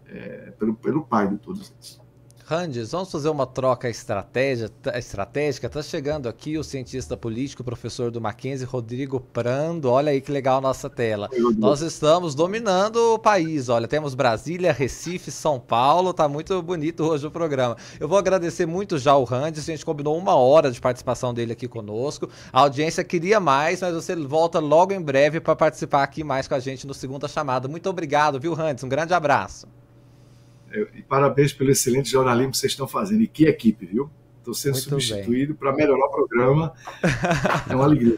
é, 0.07 0.51
pelo, 0.57 0.76
pelo 0.76 1.03
pai 1.03 1.28
de 1.28 1.38
todos 1.38 1.71
eles. 1.71 2.03
Randes, 2.45 2.91
vamos 2.91 3.09
fazer 3.09 3.29
uma 3.29 3.47
troca 3.47 3.89
estratégica. 3.89 5.67
Está 5.67 5.81
chegando 5.81 6.27
aqui 6.27 6.57
o 6.57 6.63
cientista 6.63 7.15
político, 7.15 7.63
professor 7.63 8.11
do 8.11 8.19
Mackenzie, 8.19 8.65
Rodrigo 8.65 9.17
Prando. 9.17 9.89
Olha 9.89 10.11
aí 10.11 10.19
que 10.19 10.29
legal 10.29 10.59
nossa 10.59 10.89
tela. 10.89 11.29
Nós 11.57 11.79
estamos 11.79 12.35
dominando 12.35 13.13
o 13.13 13.19
país. 13.19 13.69
Olha, 13.69 13.87
temos 13.87 14.13
Brasília, 14.13 14.73
Recife, 14.73 15.31
São 15.31 15.57
Paulo. 15.57 16.13
Tá 16.13 16.27
muito 16.27 16.61
bonito 16.61 17.05
hoje 17.05 17.25
o 17.25 17.31
programa. 17.31 17.77
Eu 17.97 18.09
vou 18.09 18.17
agradecer 18.17 18.65
muito 18.65 18.97
já 18.97 19.15
o 19.15 19.23
Randes. 19.23 19.63
A 19.63 19.71
gente 19.71 19.85
combinou 19.85 20.17
uma 20.17 20.35
hora 20.35 20.69
de 20.69 20.81
participação 20.81 21.33
dele 21.33 21.53
aqui 21.53 21.67
conosco. 21.67 22.29
A 22.51 22.59
audiência 22.59 23.05
queria 23.05 23.39
mais, 23.39 23.79
mas 23.79 23.95
você 23.95 24.17
volta 24.17 24.59
logo 24.59 24.91
em 24.91 25.01
breve 25.01 25.39
para 25.39 25.55
participar 25.55 26.03
aqui 26.03 26.25
mais 26.25 26.45
com 26.45 26.55
a 26.55 26.59
gente 26.59 26.85
no 26.85 26.93
segunda 26.93 27.25
chamada. 27.25 27.69
Muito 27.69 27.89
obrigado, 27.89 28.37
viu, 28.37 28.53
Randes? 28.53 28.83
Um 28.83 28.89
grande 28.89 29.13
abraço. 29.13 29.65
E 30.95 31.01
parabéns 31.03 31.53
pelo 31.53 31.71
excelente 31.71 32.09
jornalismo 32.09 32.51
que 32.51 32.57
vocês 32.57 32.71
estão 32.71 32.88
fazendo. 32.88 33.21
E 33.21 33.28
que 33.28 33.45
equipe, 33.45 33.86
viu? 33.86 34.09
Estou 34.39 34.53
sendo 34.53 34.74
Muito 34.74 34.89
substituído 34.89 35.55
para 35.55 35.74
melhorar 35.74 36.05
o 36.05 36.11
programa. 36.11 36.74
É 37.69 37.76
uma 37.76 37.86
alegria. 37.86 38.17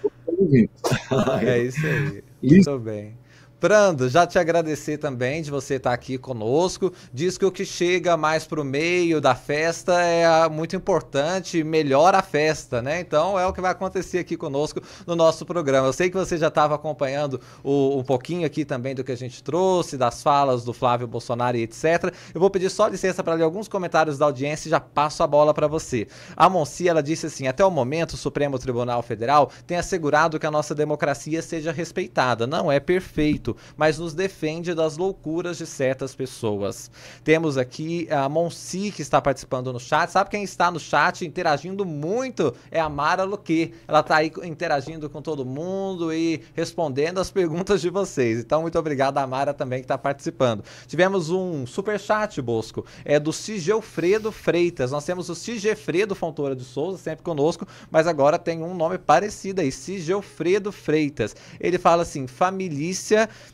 é 1.42 1.60
isso 1.60 1.86
aí. 1.86 2.24
Muito 2.42 2.80
bem. 2.80 3.18
Prando, 3.58 4.10
já 4.10 4.28
te 4.28 4.38
agradecer 4.38 4.98
também 4.98 5.42
de 5.42 5.50
você 5.50 5.76
estar 5.76 5.94
aqui 5.94 6.18
conosco. 6.18 6.92
Diz 7.14 7.38
que 7.38 7.46
o 7.46 7.52
que 7.52 7.64
chega 7.64 8.18
mais 8.18 8.46
para 8.46 8.60
o 8.60 8.66
meio 8.66 9.22
da 9.22 9.34
festa 9.34 10.02
é 10.02 10.50
muito 10.50 10.76
importante, 10.76 11.64
melhora 11.64 12.18
a 12.18 12.22
festa, 12.22 12.82
né? 12.82 13.00
Então 13.00 13.40
é 13.40 13.48
o 13.48 13.54
que 13.54 13.62
vai 13.62 13.72
acontecer 13.72 14.20
aqui 14.20 14.36
conosco 14.36 14.82
no 15.08 15.16
nosso 15.16 15.46
programa. 15.46 15.88
Eu 15.88 15.94
sei 15.94 16.10
que 16.10 16.18
você 16.18 16.38
já 16.38 16.50
estava 16.50 16.76
acompanhando 16.76 17.40
o, 17.64 17.98
um 17.98 18.04
pouquinho 18.04 18.46
aqui 18.46 18.66
também 18.66 18.94
do 18.94 19.06
que 19.06 19.12
a 19.14 19.18
gente 19.18 19.42
trouxe, 19.42 19.98
das 19.98 20.22
falas 20.22 20.66
do 20.66 20.74
Flávio 20.74 21.08
Bolsonaro 21.08 21.56
e 21.56 21.64
etc. 21.64 22.14
Eu 22.34 22.42
vou 22.42 22.50
pedir 22.50 22.70
só 22.70 22.88
licença 22.88 23.24
para 23.24 23.36
ler 23.36 23.44
alguns 23.44 23.70
comentários 23.70 24.18
da 24.18 24.26
audiência 24.26 24.68
e 24.68 24.72
já 24.72 24.82
passo 24.82 25.24
a 25.24 25.28
bola 25.28 25.54
para 25.54 25.68
você. 25.68 26.08
A 26.36 26.50
Monsi, 26.50 26.90
ela 26.90 27.02
disse 27.02 27.28
assim: 27.28 27.48
até 27.48 27.64
o 27.64 27.72
momento, 27.72 28.14
o 28.14 28.18
Supremo 28.18 28.60
Tribunal 28.60 29.02
Federal 29.02 29.50
tem 29.66 29.78
assegurado 29.78 30.38
que 30.38 30.46
a 30.46 30.52
nossa 30.52 30.76
democracia 30.76 31.42
seja 31.42 31.72
respeitada. 31.72 32.46
Não 32.46 32.70
é 32.70 32.82
perfeito 32.82 33.45
mas 33.76 34.00
nos 34.00 34.14
defende 34.14 34.74
das 34.74 34.96
loucuras 34.96 35.58
de 35.58 35.66
certas 35.66 36.16
pessoas. 36.16 36.90
Temos 37.24 37.58
aqui 37.58 38.08
a 38.10 38.30
Monsi 38.30 38.92
que 38.92 39.02
está 39.02 39.20
participando 39.20 39.74
no 39.74 39.80
chat. 39.80 40.10
Sabe 40.10 40.30
quem 40.30 40.44
está 40.44 40.72
no 40.72 40.80
chat 40.80 41.26
interagindo 41.26 41.84
muito? 41.84 42.56
É 42.72 42.80
a 42.80 42.88
Mara 42.88 43.24
Luque. 43.24 43.74
Ela 43.88 44.00
está 44.00 44.18
aí 44.18 44.32
interagindo 44.44 45.10
com 45.10 45.22
todo 45.22 45.44
mundo 45.44 46.14
e 46.14 46.42
respondendo 46.54 47.20
as 47.20 47.32
perguntas 47.32 47.82
de 47.82 47.90
vocês. 47.90 48.40
Então, 48.40 48.62
muito 48.62 48.78
obrigado 48.78 49.18
a 49.18 49.28
Mara 49.28 49.54
também 49.54 49.80
que 49.80 49.86
está 49.86 49.98
participando. 49.98 50.64
Tivemos 50.88 51.30
um 51.30 51.66
super 51.66 52.00
chat, 52.00 52.42
Bosco, 52.42 52.86
é 53.04 53.20
do 53.20 53.34
Sigelfredo 53.34 54.32
Freitas. 54.32 54.92
Nós 54.92 55.06
temos 55.06 55.30
o 55.30 55.36
Sigefredo 55.36 56.16
Fontoura 56.16 56.56
de 56.56 56.64
Souza, 56.64 56.98
sempre 56.98 57.24
conosco, 57.24 57.68
mas 57.90 58.08
agora 58.08 58.38
tem 58.38 58.62
um 58.62 58.74
nome 58.74 58.98
parecido 58.98 59.62
aí, 59.62 59.72
Sigelfredo 59.72 60.72
Freitas. 60.72 61.36
Ele 61.60 61.78
fala 61.78 62.04
assim: 62.04 62.28
família 62.28 62.76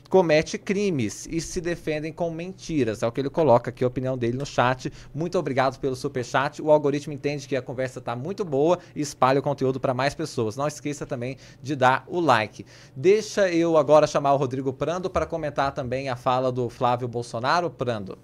comete 0.09 0.57
crimes 0.57 1.25
e 1.31 1.39
se 1.39 1.61
defendem 1.61 2.11
com 2.11 2.29
mentiras. 2.29 3.01
É 3.01 3.07
o 3.07 3.11
que 3.11 3.21
ele 3.21 3.29
coloca 3.29 3.69
aqui, 3.69 3.83
a 3.83 3.87
opinião 3.87 4.17
dele 4.17 4.37
no 4.37 4.45
chat. 4.45 4.91
Muito 5.13 5.39
obrigado 5.39 5.79
pelo 5.79 5.95
super 5.95 6.23
chat. 6.25 6.61
O 6.61 6.69
algoritmo 6.69 7.13
entende 7.13 7.47
que 7.47 7.55
a 7.55 7.61
conversa 7.61 7.99
está 7.99 8.15
muito 8.15 8.43
boa 8.43 8.77
e 8.95 9.01
espalha 9.01 9.39
o 9.39 9.43
conteúdo 9.43 9.79
para 9.79 9.93
mais 9.93 10.13
pessoas. 10.13 10.57
Não 10.57 10.67
esqueça 10.67 11.05
também 11.05 11.37
de 11.63 11.75
dar 11.75 12.03
o 12.07 12.19
like. 12.19 12.65
Deixa 12.95 13.49
eu 13.49 13.77
agora 13.77 14.05
chamar 14.05 14.33
o 14.33 14.37
Rodrigo 14.37 14.73
Prando 14.73 15.09
para 15.09 15.25
comentar 15.25 15.71
também 15.73 16.09
a 16.09 16.15
fala 16.15 16.51
do 16.51 16.69
Flávio 16.69 17.07
Bolsonaro. 17.07 17.69
Prando. 17.69 18.17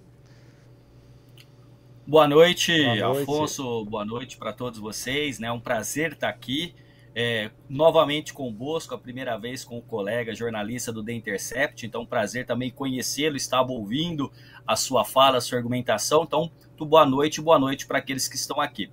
Boa 2.06 2.28
noite, 2.28 2.72
boa 2.72 2.96
noite. 2.96 3.24
Afonso. 3.24 3.86
Boa 3.86 4.06
noite 4.06 4.38
para 4.38 4.54
todos 4.54 4.80
vocês. 4.80 5.40
É 5.40 5.42
né? 5.44 5.52
um 5.52 5.60
prazer 5.60 6.14
estar 6.14 6.30
aqui 6.30 6.74
é, 7.20 7.50
novamente 7.68 8.32
com 8.32 8.48
o 8.48 8.52
Bosco, 8.52 8.94
a 8.94 8.98
primeira 8.98 9.36
vez 9.40 9.66
com 9.66 9.76
o 9.76 9.82
colega 9.82 10.36
jornalista 10.36 10.94
do 10.94 11.04
The 11.04 11.14
Intercept, 11.14 11.84
então 11.84 12.06
prazer 12.06 12.46
também 12.46 12.70
conhecê-lo, 12.70 13.36
estava 13.36 13.72
ouvindo 13.72 14.32
a 14.68 14.76
sua 14.76 15.04
fala, 15.04 15.40
a 15.40 15.42
sua 15.42 15.58
argumentação, 15.58 16.26
então 16.26 16.52
boa 16.78 17.08
noite, 17.08 17.42
boa 17.42 17.58
noite 17.58 17.88
para 17.88 17.98
aqueles 17.98 18.28
que 18.28 18.36
estão 18.36 18.62
aqui. 18.62 18.92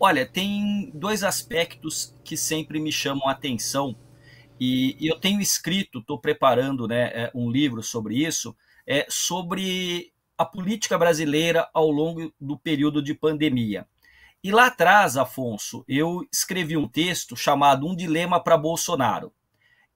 Olha, 0.00 0.24
tem 0.24 0.90
dois 0.94 1.22
aspectos 1.22 2.18
que 2.24 2.34
sempre 2.34 2.80
me 2.80 2.90
chamam 2.90 3.28
a 3.28 3.32
atenção 3.32 3.94
e, 4.58 4.96
e 4.98 5.06
eu 5.06 5.20
tenho 5.20 5.38
escrito, 5.38 5.98
estou 5.98 6.18
preparando 6.18 6.88
né, 6.88 7.10
é, 7.12 7.30
um 7.34 7.50
livro 7.50 7.82
sobre 7.82 8.24
isso, 8.24 8.56
é, 8.86 9.04
sobre 9.10 10.14
a 10.38 10.46
política 10.46 10.96
brasileira 10.96 11.68
ao 11.74 11.90
longo 11.90 12.32
do 12.40 12.58
período 12.58 13.02
de 13.02 13.12
pandemia. 13.12 13.86
E 14.42 14.50
lá 14.50 14.66
atrás, 14.66 15.16
Afonso, 15.16 15.84
eu 15.88 16.26
escrevi 16.32 16.76
um 16.76 16.86
texto 16.86 17.36
chamado 17.36 17.86
Um 17.86 17.96
Dilema 17.96 18.40
para 18.40 18.56
Bolsonaro. 18.56 19.32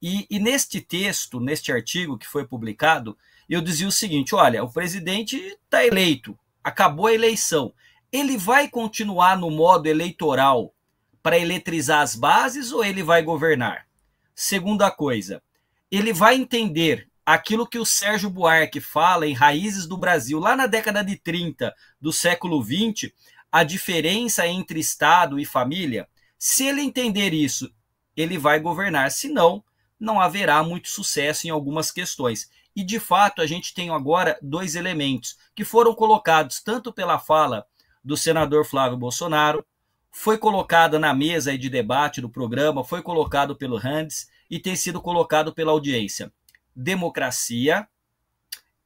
E, 0.03 0.27
e, 0.31 0.39
neste 0.39 0.81
texto, 0.81 1.39
neste 1.39 1.71
artigo 1.71 2.17
que 2.17 2.27
foi 2.27 2.47
publicado, 2.47 3.17
eu 3.49 3.61
dizia 3.61 3.87
o 3.87 3.93
seguinte: 3.93 4.35
olha, 4.35 4.65
o 4.65 4.73
presidente 4.73 5.37
está 5.37 5.85
eleito, 5.85 6.39
acabou 6.65 7.07
a 7.07 7.15
eleição. 7.15 7.73
Ele 8.11 8.37
vai 8.37 8.69
continuar 8.69 9.37
no 9.37 9.51
modo 9.51 9.87
eleitoral 9.87 10.75
para 11.23 11.39
eletrizar 11.39 12.01
as 12.01 12.15
bases 12.15 12.73
ou 12.73 12.85
ele 12.85 13.03
vai 13.03 13.23
governar? 13.23 13.87
Segunda 14.35 14.91
coisa, 14.91 15.43
ele 15.91 16.13
vai 16.13 16.35
entender 16.35 17.09
aquilo 17.25 17.67
que 17.67 17.79
o 17.79 17.85
Sérgio 17.85 18.31
Buarque 18.31 18.81
fala 18.81 19.27
em 19.27 19.35
Raízes 19.35 19.87
do 19.87 19.97
Brasil, 19.97 20.39
lá 20.39 20.57
na 20.57 20.67
década 20.67 21.05
de 21.05 21.17
30 21.17 21.75
do 22.01 22.13
século 22.13 22.63
20, 22.63 23.15
a 23.51 23.65
diferença 23.65 24.47
entre 24.47 24.79
Estado 24.79 25.39
e 25.39 25.45
família, 25.45 26.09
se 26.39 26.65
ele 26.67 26.81
entender 26.81 27.35
isso, 27.35 27.73
ele 28.17 28.39
vai 28.39 28.61
governar, 28.61 29.11
senão, 29.11 29.63
não 29.99 30.21
haverá 30.21 30.63
muito 30.63 30.89
sucesso 30.89 31.47
em 31.47 31.51
algumas 31.51 31.91
questões. 31.91 32.51
E 32.75 32.83
de 32.83 32.99
fato, 32.99 33.43
a 33.43 33.47
gente 33.47 33.75
tem 33.75 33.91
agora 33.91 34.39
dois 34.41 34.75
elementos 34.75 35.37
que 35.55 35.65
foram 35.65 35.95
colocados 35.95 36.61
tanto 36.61 36.93
pela 36.93 37.19
fala 37.19 37.67
do 38.03 38.17
senador 38.17 38.65
Flávio 38.65 38.97
Bolsonaro, 38.97 39.65
foi 40.11 40.39
colocada 40.39 40.99
na 40.99 41.15
mesa 41.15 41.57
de 41.57 41.69
debate 41.69 42.21
do 42.21 42.29
programa, 42.29 42.83
foi 42.83 43.03
colocado 43.03 43.55
pelo 43.55 43.77
Randes 43.77 44.29
e 44.51 44.59
tem 44.59 44.75
sido 44.75 45.01
colocado 45.01 45.55
pela 45.55 45.73
audiência. 45.73 46.33
Democracia 46.75 47.87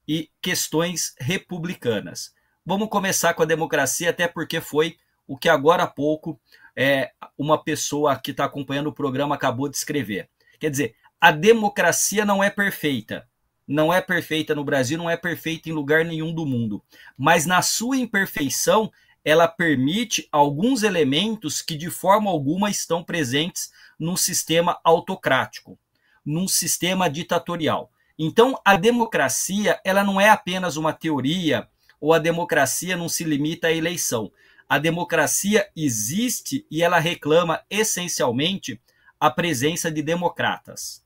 e 0.06 0.30
questões 0.42 1.14
republicanas. 1.18 2.33
Vamos 2.66 2.88
começar 2.88 3.34
com 3.34 3.42
a 3.42 3.46
democracia, 3.46 4.08
até 4.08 4.26
porque 4.26 4.58
foi 4.58 4.96
o 5.26 5.36
que 5.36 5.50
agora 5.50 5.82
há 5.82 5.86
pouco 5.86 6.40
é, 6.74 7.12
uma 7.36 7.62
pessoa 7.62 8.16
que 8.16 8.30
está 8.30 8.46
acompanhando 8.46 8.86
o 8.86 8.92
programa 8.92 9.34
acabou 9.34 9.68
de 9.68 9.76
escrever. 9.76 10.30
Quer 10.58 10.70
dizer, 10.70 10.96
a 11.20 11.30
democracia 11.30 12.24
não 12.24 12.42
é 12.42 12.48
perfeita. 12.48 13.28
Não 13.68 13.92
é 13.92 14.00
perfeita 14.00 14.54
no 14.54 14.64
Brasil, 14.64 14.96
não 14.96 15.10
é 15.10 15.16
perfeita 15.16 15.68
em 15.68 15.72
lugar 15.72 16.06
nenhum 16.06 16.32
do 16.32 16.46
mundo. 16.46 16.82
Mas 17.18 17.44
na 17.44 17.60
sua 17.60 17.98
imperfeição, 17.98 18.90
ela 19.22 19.46
permite 19.46 20.26
alguns 20.32 20.82
elementos 20.82 21.60
que 21.60 21.76
de 21.76 21.90
forma 21.90 22.30
alguma 22.30 22.70
estão 22.70 23.04
presentes 23.04 23.72
num 23.98 24.16
sistema 24.16 24.80
autocrático, 24.82 25.78
num 26.24 26.48
sistema 26.48 27.10
ditatorial. 27.10 27.90
Então, 28.18 28.58
a 28.64 28.74
democracia, 28.76 29.78
ela 29.84 30.02
não 30.02 30.18
é 30.18 30.30
apenas 30.30 30.78
uma 30.78 30.94
teoria 30.94 31.68
ou 32.00 32.12
a 32.12 32.18
democracia 32.18 32.96
não 32.96 33.08
se 33.08 33.24
limita 33.24 33.68
à 33.68 33.72
eleição. 33.72 34.30
A 34.68 34.78
democracia 34.78 35.68
existe 35.76 36.66
e 36.70 36.82
ela 36.82 36.98
reclama 36.98 37.62
essencialmente 37.70 38.80
a 39.20 39.30
presença 39.30 39.90
de 39.90 40.02
democratas. 40.02 41.04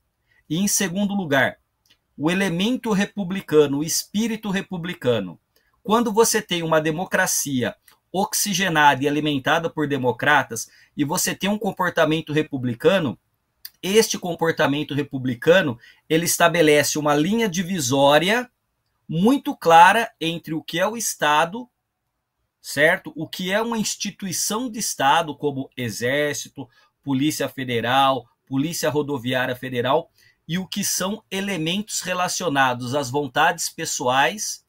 E 0.49 0.57
em 0.57 0.67
segundo 0.67 1.13
lugar, 1.13 1.57
o 2.17 2.29
elemento 2.29 2.91
republicano, 2.91 3.79
o 3.79 3.83
espírito 3.83 4.49
republicano. 4.49 5.39
Quando 5.81 6.11
você 6.11 6.41
tem 6.41 6.63
uma 6.63 6.81
democracia 6.81 7.75
oxigenada 8.11 9.03
e 9.03 9.07
alimentada 9.07 9.69
por 9.69 9.87
democratas 9.87 10.69
e 10.97 11.05
você 11.05 11.33
tem 11.33 11.49
um 11.49 11.57
comportamento 11.57 12.33
republicano, 12.33 13.17
este 13.81 14.17
comportamento 14.17 14.93
republicano, 14.93 15.79
ele 16.09 16.25
estabelece 16.25 16.99
uma 16.99 17.15
linha 17.15 17.47
divisória 17.47 18.49
muito 19.09 19.57
clara 19.57 20.11
entre 20.21 20.53
o 20.53 20.61
que 20.61 20.79
é 20.79 20.85
o 20.85 20.95
Estado, 20.95 21.67
certo? 22.61 23.11
O 23.15 23.27
que 23.27 23.51
é 23.51 23.59
uma 23.59 23.79
instituição 23.79 24.69
de 24.69 24.77
Estado, 24.77 25.35
como 25.35 25.67
Exército, 25.75 26.69
Polícia 27.01 27.49
Federal, 27.49 28.29
Polícia 28.45 28.87
Rodoviária 28.87 29.55
Federal, 29.55 30.11
e 30.47 30.59
o 30.59 30.67
que 30.67 30.83
são 30.83 31.23
elementos 31.31 32.01
relacionados 32.01 32.93
às 32.93 33.09
vontades 33.09 33.67
pessoais, 33.69 34.63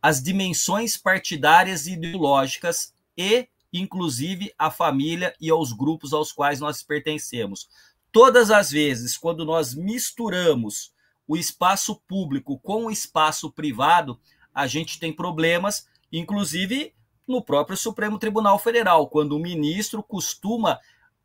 às 0.00 0.22
dimensões 0.22 0.96
partidárias 0.96 1.88
e 1.88 1.94
ideológicas 1.94 2.94
e, 3.16 3.48
inclusive, 3.72 4.54
à 4.56 4.70
família 4.70 5.34
e 5.40 5.50
aos 5.50 5.72
grupos 5.72 6.12
aos 6.12 6.30
quais 6.30 6.60
nós 6.60 6.80
pertencemos. 6.80 7.68
Todas 8.12 8.52
as 8.52 8.70
vezes, 8.70 9.18
quando 9.18 9.44
nós 9.44 9.74
misturamos 9.74 10.93
o 11.26 11.36
espaço 11.36 12.00
público 12.06 12.58
com 12.58 12.86
o 12.86 12.90
espaço 12.90 13.50
privado, 13.50 14.20
a 14.54 14.66
gente 14.66 14.98
tem 14.98 15.12
problemas, 15.12 15.86
inclusive 16.12 16.94
no 17.26 17.42
próprio 17.42 17.76
Supremo 17.76 18.18
Tribunal 18.18 18.58
Federal, 18.58 19.08
quando 19.08 19.32
o 19.32 19.38
ministro 19.38 20.02
costuma 20.02 20.78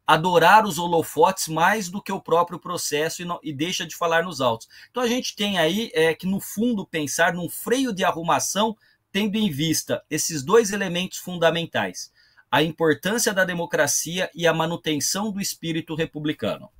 adorar 0.07 0.65
os 0.65 0.79
holofotes 0.79 1.47
mais 1.47 1.87
do 1.87 2.01
que 2.01 2.11
o 2.11 2.19
próprio 2.19 2.57
processo 2.57 3.21
e, 3.21 3.25
não, 3.25 3.39
e 3.43 3.53
deixa 3.53 3.85
de 3.85 3.95
falar 3.95 4.23
nos 4.23 4.41
autos. 4.41 4.67
Então 4.89 5.03
a 5.03 5.07
gente 5.07 5.35
tem 5.35 5.59
aí 5.59 5.91
é, 5.93 6.15
que, 6.15 6.25
no 6.25 6.39
fundo, 6.39 6.87
pensar 6.87 7.33
num 7.33 7.47
freio 7.47 7.93
de 7.93 8.03
arrumação, 8.03 8.75
tendo 9.11 9.35
em 9.35 9.51
vista 9.51 10.03
esses 10.09 10.41
dois 10.41 10.71
elementos 10.71 11.19
fundamentais: 11.19 12.11
a 12.49 12.63
importância 12.63 13.31
da 13.33 13.45
democracia 13.45 14.31
e 14.33 14.47
a 14.47 14.53
manutenção 14.53 15.31
do 15.31 15.39
espírito 15.39 15.93
republicano. 15.93 16.71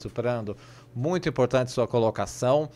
Superando 0.00 0.56
muito 0.94 1.28
importante 1.28 1.72
sua 1.72 1.88
colocação. 1.88 2.70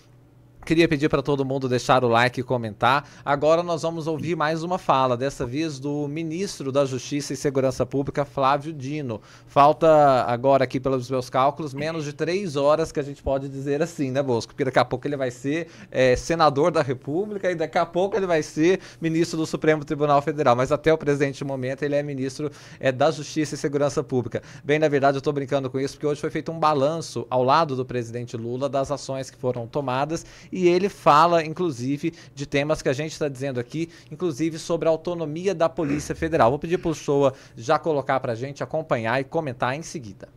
Queria 0.65 0.87
pedir 0.87 1.09
para 1.09 1.23
todo 1.23 1.45
mundo 1.45 1.69
deixar 1.69 2.05
o 2.05 2.09
like 2.09 2.39
e 2.39 2.43
comentar. 2.45 3.09
Agora 3.25 3.65
nós 3.65 3.83
vamos 3.83 4.07
ouvir 4.07 4.37
mais 4.37 4.63
uma 4.63 4.79
fala, 4.79 5.17
dessa 5.17 5.45
vez 5.45 5.81
do 5.81 6.07
ministro 6.07 6.71
da 6.71 6.85
Justiça 6.85 7.33
e 7.33 7.37
Segurança 7.37 7.85
Pública, 7.85 8.25
Flávio 8.25 8.73
Dino. 8.73 9.21
Falta 9.49 10.25
agora 10.25 10.63
aqui, 10.63 10.79
pelos 10.79 11.11
meus 11.11 11.29
cálculos, 11.29 11.75
menos 11.75 12.05
de 12.05 12.13
três 12.13 12.55
horas 12.55 12.93
que 12.93 13.01
a 13.01 13.03
gente 13.03 13.21
pode 13.21 13.49
dizer 13.49 13.83
assim, 13.83 14.13
né, 14.13 14.23
Bosco? 14.23 14.53
Porque 14.53 14.65
daqui 14.65 14.79
a 14.79 14.85
pouco 14.85 15.05
ele 15.09 15.17
vai 15.17 15.33
ser 15.33 15.67
é, 15.91 16.15
senador 16.15 16.71
da 16.71 16.81
República 16.81 17.51
e 17.51 17.57
daqui 17.57 17.77
a 17.77 17.85
pouco 17.85 18.17
ele 18.17 18.27
vai 18.27 18.41
ser 18.41 18.79
ministro 19.01 19.37
do 19.37 19.47
Supremo 19.47 19.85
Tribunal 19.85 20.23
Federal. 20.23 20.55
Mas 20.55 20.71
até 20.71 20.93
o 20.93 20.97
presente 20.97 21.45
momento 21.45 21.83
ele 21.83 21.97
é 21.97 22.05
ministro 22.05 22.53
é, 22.79 22.93
da 22.93 23.11
Justiça 23.11 23.57
e 23.57 23.59
Segurança 23.59 24.01
Pública. 24.05 24.41
Bem, 24.63 24.79
na 24.79 24.89
verdade, 24.89 25.17
eu 25.17 25.19
estou 25.19 25.33
brincando 25.33 25.69
com 25.69 25.81
isso 25.81 25.95
porque 25.95 26.07
hoje 26.07 26.21
foi 26.21 26.31
feito 26.31 26.53
um 26.53 26.61
balanço 26.61 27.27
ao 27.29 27.43
lado 27.43 27.75
do 27.75 27.85
presidente 27.85 28.37
Lula 28.37 28.69
das 28.69 28.93
ações 28.93 29.29
que 29.29 29.37
foram 29.37 29.67
tomadas 29.67 30.25
e 30.53 30.69
ele 30.69 30.91
fala, 30.91 31.43
inclusive, 31.43 32.13
de 32.35 32.45
temas 32.45 32.83
que 32.83 32.89
a 32.91 32.93
gente 32.93 33.13
está 33.13 33.27
dizendo 33.27 33.59
aqui, 33.59 33.89
inclusive 34.11 34.59
sobre 34.59 34.87
a 34.87 34.91
autonomia 34.91 35.55
da 35.55 35.69
Polícia 35.69 36.15
Federal. 36.15 36.51
Vou 36.51 36.59
pedir 36.59 36.77
para 36.77 36.91
o 36.91 36.95
Shoa 36.95 37.33
já 37.57 37.79
colocar 37.79 38.21
para 38.21 38.33
a 38.33 38.37
gente, 38.37 38.63
acompanhar 38.63 39.19
e 39.19 39.25
comentar 39.25 39.75
em 39.75 39.83
seguida. 39.83 40.29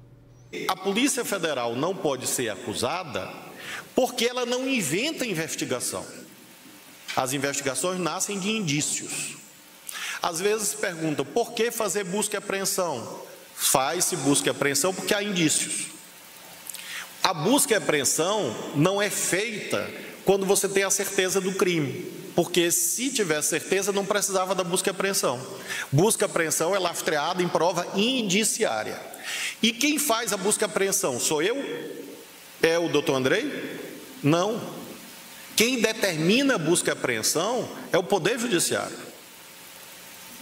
A 0.70 0.76
Polícia 0.76 1.26
Federal 1.26 1.76
não 1.76 1.93
pode 1.93 2.28
ser 2.28 2.49
acusada 2.49 3.30
porque 3.93 4.26
ela 4.26 4.45
não 4.45 4.68
inventa 4.68 5.26
investigação. 5.26 6.05
As 7.13 7.34
investigações 7.34 7.99
nascem 7.99 8.39
de 8.39 8.49
indícios. 8.49 9.36
Às 10.22 10.39
vezes 10.39 10.74
perguntam 10.74 11.26
por 11.26 11.51
que 11.51 11.72
fazer 11.72 12.05
busca 12.05 12.38
e 12.38 12.39
apreensão? 12.39 13.22
Faz-se 13.53 14.16
busca 14.18 14.47
e 14.47 14.51
apreensão 14.51 14.93
porque 14.93 15.13
há 15.13 15.22
indícios. 15.22 15.88
A 17.22 17.34
busca 17.34 17.74
e 17.74 17.78
apreensão 17.78 18.55
não 18.76 19.01
é 19.01 19.09
feita 19.09 19.89
quando 20.26 20.46
você 20.46 20.68
tem 20.68 20.84
a 20.84 20.90
certeza 20.90 21.40
do 21.40 21.54
crime. 21.54 22.12
Porque 22.36 22.70
se 22.70 23.10
tivesse 23.12 23.50
certeza, 23.50 23.94
não 23.94 24.06
precisava 24.06 24.54
da 24.54 24.64
busca 24.64 24.90
e 24.90 24.92
apreensão. 24.92 25.40
Busca 25.92 26.26
e 26.26 26.28
apreensão 26.28 26.76
é 26.76 26.80
lastreada 26.80 27.42
em 27.42 27.48
prova 27.48 27.88
indiciária. 27.96 29.00
E 29.62 29.72
quem 29.72 29.98
faz 29.98 30.34
a 30.34 30.38
busca 30.38 30.66
e 30.66 30.68
apreensão? 30.68 31.18
Sou 31.20 31.42
eu? 31.42 31.56
É 32.62 32.78
o 32.78 32.90
doutor 32.90 33.16
Andrei? 33.16 33.80
Não. 34.22 34.60
Quem 35.56 35.80
determina 35.80 36.56
a 36.56 36.58
busca 36.58 36.90
e 36.90 36.94
apreensão 36.94 37.70
é 37.94 37.98
o 37.98 38.04
Poder 38.04 38.38
Judiciário. 38.38 39.06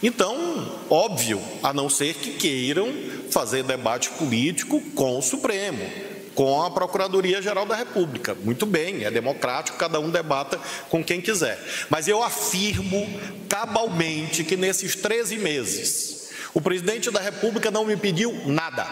Então, 0.02 0.82
óbvio, 0.90 1.40
a 1.62 1.72
não 1.72 1.90
ser 1.90 2.16
que 2.16 2.32
queiram 2.32 2.92
fazer 3.30 3.64
debate 3.64 4.10
político 4.12 4.82
com 4.96 5.18
o 5.18 5.22
Supremo 5.22 6.13
com 6.36 6.62
a 6.62 6.72
Procuradoria-Geral 6.72 7.66
da 7.66 7.76
República. 7.76 8.36
Muito 8.36 8.66
bem, 8.66 9.04
é 9.04 9.12
democrático, 9.12 9.78
cada 9.78 10.00
um 10.00 10.10
debata 10.10 10.60
com 10.90 11.04
quem 11.04 11.22
quiser. 11.22 11.60
Mas 11.90 12.08
eu 12.08 12.24
afirmo 12.24 13.08
cabalmente 13.48 14.44
que 14.44 14.56
nesses 14.56 14.96
13 14.96 15.38
meses, 15.38 16.30
o 16.54 16.62
presidente 16.62 17.12
da 17.12 17.20
República 17.20 17.72
não 17.72 17.86
me 17.86 17.96
pediu 17.96 18.34
nada. 18.46 18.88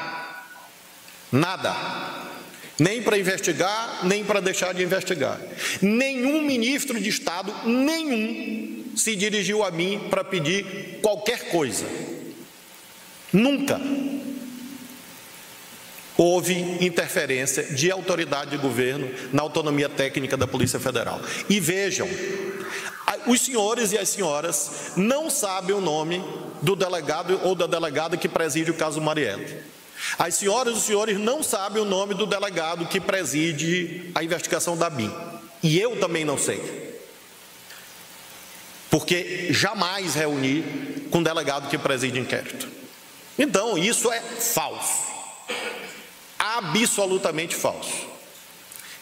Nada. 1.31 1.75
Nem 2.77 3.01
para 3.01 3.17
investigar, 3.17 3.99
nem 4.03 4.23
para 4.23 4.39
deixar 4.39 4.73
de 4.73 4.83
investigar. 4.83 5.39
Nenhum 5.81 6.41
ministro 6.41 6.99
de 6.99 7.09
Estado, 7.09 7.53
nenhum, 7.65 8.85
se 8.95 9.15
dirigiu 9.15 9.63
a 9.63 9.71
mim 9.71 10.07
para 10.09 10.23
pedir 10.23 10.99
qualquer 11.01 11.49
coisa. 11.49 11.85
Nunca 13.31 13.79
houve 16.21 16.53
interferência 16.53 17.63
de 17.63 17.89
autoridade 17.89 18.51
de 18.51 18.57
governo 18.57 19.09
na 19.33 19.41
autonomia 19.41 19.89
técnica 19.89 20.37
da 20.37 20.45
Polícia 20.45 20.79
Federal. 20.79 21.19
E 21.49 21.59
vejam, 21.59 22.07
os 23.25 23.41
senhores 23.41 23.91
e 23.91 23.97
as 23.97 24.09
senhoras 24.09 24.91
não 24.95 25.31
sabem 25.31 25.75
o 25.75 25.81
nome 25.81 26.23
do 26.61 26.75
delegado 26.75 27.39
ou 27.43 27.55
da 27.55 27.65
delegada 27.65 28.17
que 28.17 28.29
preside 28.29 28.69
o 28.69 28.75
caso 28.75 29.01
Marielle. 29.01 29.63
As 30.19 30.35
senhoras 30.35 30.75
e 30.75 30.77
os 30.77 30.83
senhores 30.83 31.19
não 31.19 31.41
sabem 31.41 31.81
o 31.81 31.85
nome 31.85 32.13
do 32.13 32.27
delegado 32.27 32.85
que 32.85 32.99
preside 32.99 34.11
a 34.13 34.23
investigação 34.23 34.77
da 34.77 34.91
BIM. 34.91 35.11
E 35.63 35.79
eu 35.79 35.99
também 35.99 36.23
não 36.23 36.37
sei. 36.37 37.01
Porque 38.91 39.47
jamais 39.49 40.13
reuni 40.13 41.07
com 41.09 41.17
o 41.17 41.23
delegado 41.23 41.67
que 41.67 41.79
preside 41.79 42.19
inquérito. 42.19 42.67
Então, 43.39 43.75
isso 43.75 44.11
é 44.11 44.21
falso 44.21 45.09
absolutamente 46.41 47.55
falso. 47.55 48.09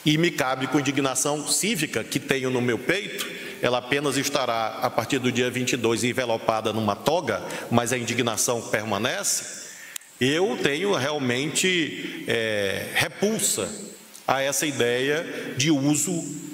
E 0.05 0.17
me 0.17 0.31
cabe 0.31 0.67
com 0.67 0.79
indignação 0.79 1.47
cívica 1.47 2.03
que 2.03 2.19
tenho 2.19 2.49
no 2.49 2.61
meu 2.61 2.77
peito, 2.77 3.27
ela 3.61 3.79
apenas 3.79 4.17
estará 4.17 4.79
a 4.81 4.89
partir 4.89 5.19
do 5.19 5.31
dia 5.31 5.49
22 5.49 6.03
envelopada 6.03 6.71
numa 6.71 6.95
toga, 6.95 7.43
mas 7.69 7.91
a 7.91 7.97
indignação 7.97 8.61
permanece. 8.61 9.59
Eu 10.19 10.57
tenho 10.61 10.93
realmente 10.93 12.25
é, 12.27 12.87
repulsa 12.93 13.69
a 14.27 14.41
essa 14.41 14.65
ideia 14.65 15.55
de 15.57 15.71
uso 15.71 16.11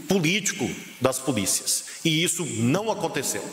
político 0.08 0.70
das 1.02 1.20
polícias. 1.20 1.86
E 2.04 2.24
isso 2.24 2.46
não 2.46 2.92
aconteceu. 2.92 3.44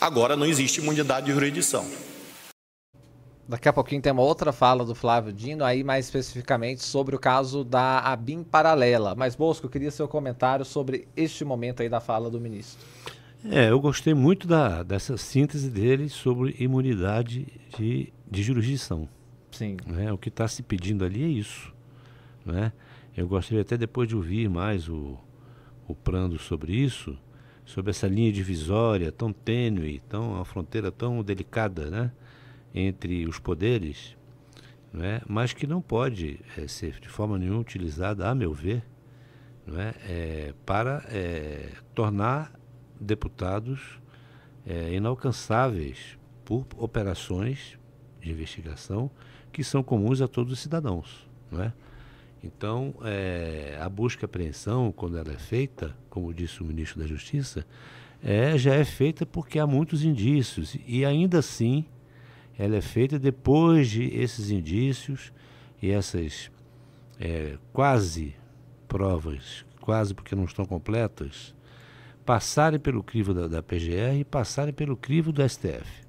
Agora 0.00 0.36
não 0.36 0.46
existe 0.46 0.80
imunidade 0.80 1.26
de 1.26 1.32
jurisdição. 1.32 1.88
Daqui 3.48 3.66
a 3.66 3.72
pouquinho 3.72 4.02
tem 4.02 4.12
uma 4.12 4.20
outra 4.20 4.52
fala 4.52 4.84
do 4.84 4.94
Flávio 4.94 5.32
Dino, 5.32 5.64
aí 5.64 5.82
mais 5.82 6.04
especificamente 6.04 6.84
sobre 6.84 7.16
o 7.16 7.18
caso 7.18 7.64
da 7.64 8.00
ABIM 8.00 8.44
paralela. 8.44 9.14
Mas, 9.14 9.34
Bosco, 9.34 9.64
eu 9.64 9.70
queria 9.70 9.90
seu 9.90 10.06
comentário 10.06 10.66
sobre 10.66 11.08
este 11.16 11.46
momento 11.46 11.80
aí 11.80 11.88
da 11.88 11.98
fala 11.98 12.28
do 12.28 12.38
ministro. 12.38 12.86
É, 13.50 13.70
eu 13.70 13.80
gostei 13.80 14.12
muito 14.12 14.46
da, 14.46 14.82
dessa 14.82 15.16
síntese 15.16 15.70
dele 15.70 16.10
sobre 16.10 16.56
imunidade 16.58 17.46
de, 17.74 18.12
de 18.30 18.42
jurisdição. 18.42 19.08
Sim. 19.50 19.78
Né? 19.86 20.12
O 20.12 20.18
que 20.18 20.28
está 20.28 20.46
se 20.46 20.62
pedindo 20.62 21.02
ali 21.02 21.24
é 21.24 21.28
isso. 21.28 21.72
Né? 22.44 22.70
Eu 23.16 23.26
gostaria 23.26 23.62
até 23.62 23.78
depois 23.78 24.06
de 24.06 24.14
ouvir 24.14 24.50
mais 24.50 24.90
o, 24.90 25.16
o 25.86 25.94
Prando 25.94 26.38
sobre 26.38 26.74
isso, 26.74 27.16
sobre 27.64 27.92
essa 27.92 28.06
linha 28.06 28.30
divisória 28.30 29.10
tão 29.10 29.32
tênue, 29.32 30.02
tão, 30.06 30.32
uma 30.34 30.44
fronteira 30.44 30.92
tão 30.92 31.22
delicada, 31.22 31.88
né? 31.88 32.12
Entre 32.74 33.26
os 33.26 33.38
poderes, 33.38 34.16
não 34.92 35.04
é? 35.04 35.20
mas 35.26 35.52
que 35.52 35.66
não 35.66 35.80
pode 35.80 36.40
é, 36.56 36.66
ser 36.66 37.00
de 37.00 37.08
forma 37.08 37.38
nenhuma 37.38 37.60
utilizada, 37.60 38.28
a 38.28 38.34
meu 38.34 38.52
ver, 38.52 38.82
não 39.66 39.80
é? 39.80 39.94
é 40.02 40.54
para 40.64 41.04
é, 41.08 41.72
tornar 41.94 42.52
deputados 43.00 43.98
inalcançáveis 44.92 46.18
por 46.44 46.66
operações 46.76 47.78
de 48.20 48.30
investigação 48.30 49.10
que 49.50 49.64
são 49.64 49.82
comuns 49.82 50.20
a 50.20 50.28
todos 50.28 50.52
os 50.52 50.58
cidadãos. 50.58 51.26
Não 51.50 51.62
é? 51.62 51.72
Então, 52.44 52.94
a 53.80 53.88
busca 53.88 54.24
e 54.24 54.26
apreensão, 54.26 54.92
quando 54.92 55.16
ela 55.16 55.32
é 55.32 55.38
feita, 55.38 55.96
como 56.10 56.34
disse 56.34 56.60
o 56.60 56.66
ministro 56.66 57.00
da 57.00 57.06
Justiça, 57.06 57.64
é, 58.22 58.58
já 58.58 58.74
é 58.74 58.84
feita 58.84 59.24
porque 59.24 59.58
há 59.58 59.66
muitos 59.66 60.04
indícios 60.04 60.76
e 60.86 61.04
ainda 61.04 61.38
assim 61.38 61.84
ela 62.58 62.76
é 62.76 62.80
feita 62.80 63.18
depois 63.18 63.88
de 63.88 64.04
esses 64.04 64.50
indícios 64.50 65.32
e 65.80 65.90
essas 65.90 66.50
é, 67.20 67.56
quase 67.72 68.34
provas, 68.88 69.64
quase 69.80 70.12
porque 70.12 70.34
não 70.34 70.44
estão 70.44 70.64
completas, 70.64 71.54
passarem 72.26 72.80
pelo 72.80 73.02
crivo 73.02 73.32
da, 73.32 73.46
da 73.46 73.62
PGR 73.62 74.18
e 74.18 74.24
passarem 74.24 74.74
pelo 74.74 74.96
crivo 74.96 75.32
do 75.32 75.46
STF. 75.48 76.06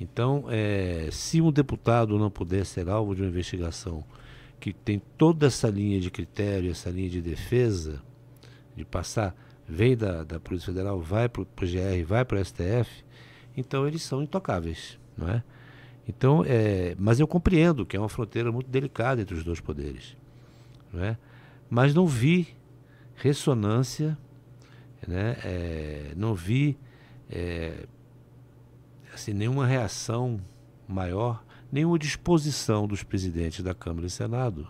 Então, 0.00 0.44
é, 0.48 1.08
se 1.10 1.40
um 1.40 1.50
deputado 1.50 2.18
não 2.18 2.30
puder 2.30 2.66
ser 2.66 2.88
alvo 2.88 3.14
de 3.14 3.22
uma 3.22 3.28
investigação 3.28 4.04
que 4.60 4.72
tem 4.72 5.00
toda 5.16 5.46
essa 5.46 5.68
linha 5.68 6.00
de 6.00 6.10
critério, 6.10 6.70
essa 6.70 6.90
linha 6.90 7.08
de 7.08 7.20
defesa, 7.20 8.02
de 8.76 8.84
passar, 8.84 9.34
vem 9.68 9.96
da, 9.96 10.22
da 10.22 10.38
Polícia 10.38 10.66
Federal, 10.66 11.00
vai 11.00 11.28
para 11.28 11.42
o 11.42 11.46
PGR, 11.46 12.04
vai 12.06 12.24
para 12.24 12.40
o 12.40 12.44
STF, 12.44 13.04
então 13.56 13.86
eles 13.86 14.02
são 14.02 14.22
intocáveis, 14.22 14.98
não 15.16 15.28
é? 15.28 15.42
Então, 16.06 16.42
é, 16.44 16.94
mas 16.98 17.20
eu 17.20 17.26
compreendo 17.26 17.86
que 17.86 17.96
é 17.96 18.00
uma 18.00 18.08
fronteira 18.08 18.50
muito 18.50 18.68
delicada 18.68 19.20
entre 19.20 19.34
os 19.34 19.44
dois 19.44 19.60
poderes, 19.60 20.16
não 20.92 21.02
é? 21.02 21.16
Mas 21.70 21.94
não 21.94 22.06
vi 22.06 22.48
ressonância, 23.14 24.18
né? 25.06 25.36
É, 25.44 26.12
não 26.16 26.34
vi 26.34 26.76
é, 27.30 27.86
assim, 29.14 29.32
nenhuma 29.32 29.66
reação 29.66 30.40
maior, 30.88 31.44
nenhuma 31.70 31.98
disposição 31.98 32.86
dos 32.86 33.02
presidentes 33.02 33.64
da 33.64 33.74
Câmara 33.74 34.06
e 34.06 34.10
Senado 34.10 34.68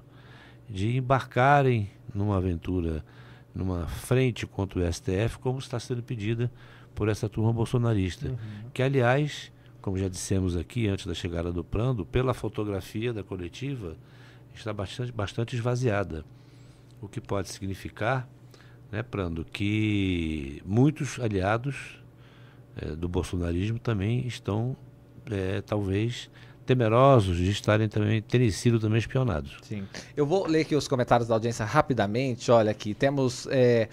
de 0.68 0.97
embarcarem 0.97 1.91
numa 2.14 2.37
aventura, 2.37 3.05
numa 3.55 3.87
frente 3.87 4.47
contra 4.47 4.80
o 4.80 4.93
STF, 4.93 5.39
como 5.41 5.59
está 5.59 5.78
sendo 5.78 6.03
pedida 6.03 6.51
por 6.95 7.09
essa 7.09 7.28
turma 7.28 7.53
bolsonarista, 7.53 8.28
uhum. 8.28 8.70
que 8.72 8.83
aliás 8.83 9.53
como 9.83 9.99
já 9.99 10.09
dissemos 10.09 10.57
aqui 10.57 10.87
antes 10.87 11.04
da 11.04 11.13
chegada 11.13 11.53
do 11.53 11.64
Prando, 11.64 12.07
pela 12.07 12.33
fotografia 12.33 13.13
da 13.13 13.22
coletiva, 13.22 13.96
está 14.54 14.72
bastante, 14.72 15.13
bastante 15.13 15.57
esvaziada. 15.57 16.25
O 17.00 17.09
que 17.09 17.21
pode 17.21 17.49
significar 17.50 18.29
né, 18.92 19.03
Prando, 19.03 19.45
que 19.45 20.63
muitos 20.64 21.18
aliados 21.18 22.00
é, 22.76 22.95
do 22.95 23.09
bolsonarismo 23.09 23.79
também 23.79 24.25
estão, 24.26 24.76
é, 25.29 25.61
talvez, 25.63 26.30
temerosos 26.64 27.37
de 27.37 27.50
estarem 27.50 27.88
também, 27.88 28.22
terem 28.22 28.50
sido 28.50 28.79
também 28.79 28.99
espionados. 28.99 29.59
Sim. 29.63 29.84
Eu 30.17 30.25
vou 30.25 30.46
ler 30.46 30.61
aqui 30.61 30.76
os 30.76 30.87
comentários 30.87 31.29
da 31.29 31.34
audiência 31.34 31.64
rapidamente. 31.64 32.50
Olha 32.50 32.71
aqui, 32.71 32.95
temos 32.95 33.49
é, 33.50 33.88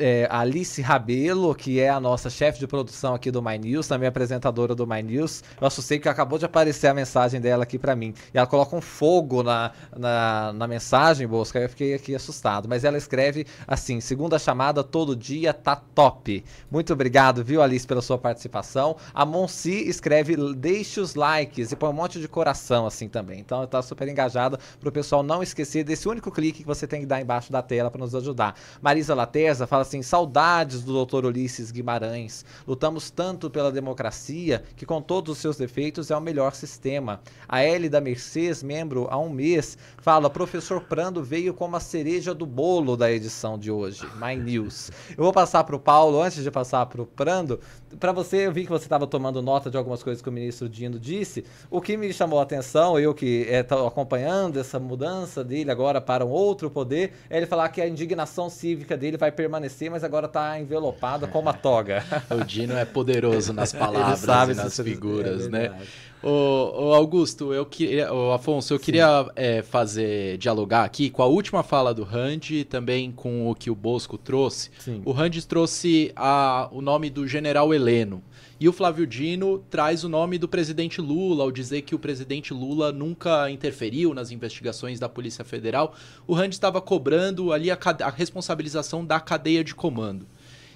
é, 0.00 0.26
Alice 0.30 0.80
Rabelo, 0.80 1.54
que 1.54 1.78
é 1.78 1.90
a 1.90 2.00
nossa 2.00 2.30
chefe 2.30 2.58
de 2.58 2.66
produção 2.66 3.14
aqui 3.14 3.30
do 3.30 3.42
My 3.42 3.58
News, 3.58 3.86
também 3.86 4.08
apresentadora 4.08 4.74
do 4.74 4.86
My 4.86 5.02
News. 5.02 5.44
Eu 5.60 5.66
assustei 5.66 5.98
que 5.98 6.08
acabou 6.08 6.38
de 6.38 6.46
aparecer 6.46 6.86
a 6.86 6.94
mensagem 6.94 7.40
dela 7.40 7.64
aqui 7.64 7.78
para 7.78 7.94
mim. 7.94 8.14
E 8.32 8.38
ela 8.38 8.46
coloca 8.46 8.74
um 8.74 8.80
fogo 8.80 9.42
na, 9.42 9.72
na, 9.94 10.52
na 10.54 10.66
mensagem, 10.66 11.28
Bosca, 11.28 11.60
eu 11.60 11.68
fiquei 11.68 11.92
aqui 11.92 12.14
assustado. 12.14 12.66
Mas 12.68 12.82
ela 12.82 12.96
escreve 12.96 13.46
assim: 13.68 14.00
segunda 14.00 14.38
chamada 14.38 14.82
todo 14.82 15.14
dia 15.14 15.52
tá 15.52 15.76
top. 15.76 16.42
Muito 16.70 16.92
obrigado, 16.94 17.44
viu, 17.44 17.60
Alice, 17.60 17.86
pela 17.86 18.00
sua 18.00 18.16
participação. 18.16 18.96
A 19.12 19.26
Monsi 19.26 19.86
escreve: 19.86 20.34
deixe 20.54 20.98
os 20.98 21.14
likes 21.14 21.72
e 21.72 21.76
põe 21.76 21.90
um 21.90 21.92
monte 21.92 22.18
de 22.18 22.26
coração 22.26 22.86
assim 22.86 23.08
também. 23.08 23.40
Então 23.40 23.66
tá 23.66 23.82
super 23.82 24.08
engajada 24.08 24.58
pro 24.80 24.90
pessoal 24.90 25.22
não 25.22 25.42
esquecer 25.42 25.84
desse 25.84 26.08
único 26.08 26.30
clique 26.30 26.62
que 26.62 26.66
você 26.66 26.86
tem 26.86 27.00
que 27.00 27.06
dar 27.06 27.20
embaixo 27.20 27.52
da 27.52 27.60
tela 27.60 27.90
para 27.90 28.00
nos 28.00 28.14
ajudar. 28.14 28.54
Marisa 28.80 29.14
Lateza 29.14 29.66
fala 29.66 29.89
assim: 29.90 30.02
saudades 30.02 30.82
do 30.82 31.04
Dr. 31.04 31.26
Ulisses 31.26 31.70
Guimarães. 31.70 32.44
Lutamos 32.66 33.10
tanto 33.10 33.50
pela 33.50 33.72
democracia 33.72 34.62
que, 34.76 34.86
com 34.86 35.02
todos 35.02 35.32
os 35.32 35.38
seus 35.38 35.56
defeitos, 35.56 36.10
é 36.10 36.16
o 36.16 36.20
melhor 36.20 36.54
sistema. 36.54 37.20
A 37.48 37.62
L 37.62 37.88
da 37.88 38.00
Mercedes, 38.00 38.62
membro 38.62 39.08
há 39.10 39.18
um 39.18 39.28
mês, 39.28 39.76
fala: 39.98 40.30
professor 40.30 40.80
Prando 40.82 41.22
veio 41.22 41.52
como 41.52 41.76
a 41.76 41.80
cereja 41.80 42.32
do 42.32 42.46
bolo 42.46 42.96
da 42.96 43.10
edição 43.10 43.58
de 43.58 43.70
hoje. 43.70 44.06
My 44.16 44.36
News. 44.36 44.90
Eu 45.10 45.24
vou 45.24 45.32
passar 45.32 45.64
para 45.64 45.76
o 45.76 45.80
Paulo, 45.80 46.22
antes 46.22 46.42
de 46.42 46.50
passar 46.50 46.86
para 46.86 47.02
o 47.02 47.06
Prando. 47.06 47.60
Para 47.98 48.12
você, 48.12 48.46
eu 48.46 48.52
vi 48.52 48.64
que 48.64 48.70
você 48.70 48.84
estava 48.84 49.06
tomando 49.06 49.42
nota 49.42 49.68
de 49.68 49.76
algumas 49.76 50.02
coisas 50.02 50.22
que 50.22 50.28
o 50.28 50.32
ministro 50.32 50.68
Dino 50.68 50.98
disse. 50.98 51.44
O 51.68 51.80
que 51.80 51.96
me 51.96 52.12
chamou 52.12 52.38
a 52.38 52.42
atenção, 52.42 52.98
eu 52.98 53.12
que 53.12 53.46
estou 53.48 53.84
é, 53.84 53.88
acompanhando 53.88 54.60
essa 54.60 54.78
mudança 54.78 55.42
dele 55.42 55.70
agora 55.70 56.00
para 56.00 56.24
um 56.24 56.30
outro 56.30 56.70
poder, 56.70 57.12
é 57.28 57.36
ele 57.36 57.46
falar 57.46 57.68
que 57.70 57.80
a 57.80 57.88
indignação 57.88 58.48
cívica 58.48 58.96
dele 58.96 59.16
vai 59.16 59.32
permanecer 59.32 59.69
mas 59.90 60.04
agora 60.04 60.26
está 60.26 60.58
envelopada 60.58 61.26
com 61.26 61.38
uma 61.38 61.52
toga. 61.52 62.04
o 62.30 62.44
Dino 62.44 62.76
é 62.76 62.84
poderoso 62.84 63.52
nas 63.52 63.72
palavras 63.72 64.58
e 64.58 64.62
nas 64.62 64.76
figuras, 64.78 65.46
é 65.46 65.48
né? 65.48 65.80
O, 66.22 66.92
Augusto, 66.92 67.54
eu 67.54 67.64
queria, 67.64 68.12
o 68.12 68.32
Afonso, 68.32 68.74
eu 68.74 68.78
Sim. 68.78 68.84
queria 68.84 69.26
é, 69.34 69.62
fazer 69.62 70.36
dialogar 70.36 70.84
aqui 70.84 71.08
com 71.08 71.22
a 71.22 71.26
última 71.26 71.62
fala 71.62 71.94
do 71.94 72.02
Rand 72.02 72.50
e 72.50 72.64
também 72.64 73.10
com 73.10 73.50
o 73.50 73.54
que 73.54 73.70
o 73.70 73.74
Bosco 73.74 74.18
trouxe. 74.18 74.70
Sim. 74.78 75.00
O 75.04 75.12
Rand 75.12 75.30
trouxe 75.48 76.12
a, 76.14 76.68
o 76.70 76.82
nome 76.82 77.08
do 77.08 77.26
General 77.26 77.72
Heleno. 77.72 78.22
E 78.58 78.68
o 78.68 78.72
Flávio 78.74 79.06
Dino 79.06 79.64
traz 79.70 80.04
o 80.04 80.08
nome 80.08 80.36
do 80.36 80.46
presidente 80.46 81.00
Lula, 81.00 81.44
ao 81.44 81.50
dizer 81.50 81.80
que 81.80 81.94
o 81.94 81.98
presidente 81.98 82.52
Lula 82.52 82.92
nunca 82.92 83.50
interferiu 83.50 84.12
nas 84.12 84.30
investigações 84.30 85.00
da 85.00 85.08
Polícia 85.08 85.42
Federal. 85.46 85.94
O 86.26 86.34
Rand 86.34 86.50
estava 86.50 86.78
cobrando 86.82 87.54
ali 87.54 87.70
a, 87.70 87.78
a 88.02 88.10
responsabilização 88.10 89.02
da 89.02 89.18
cadeia 89.18 89.64
de 89.64 89.74
comando. 89.74 90.26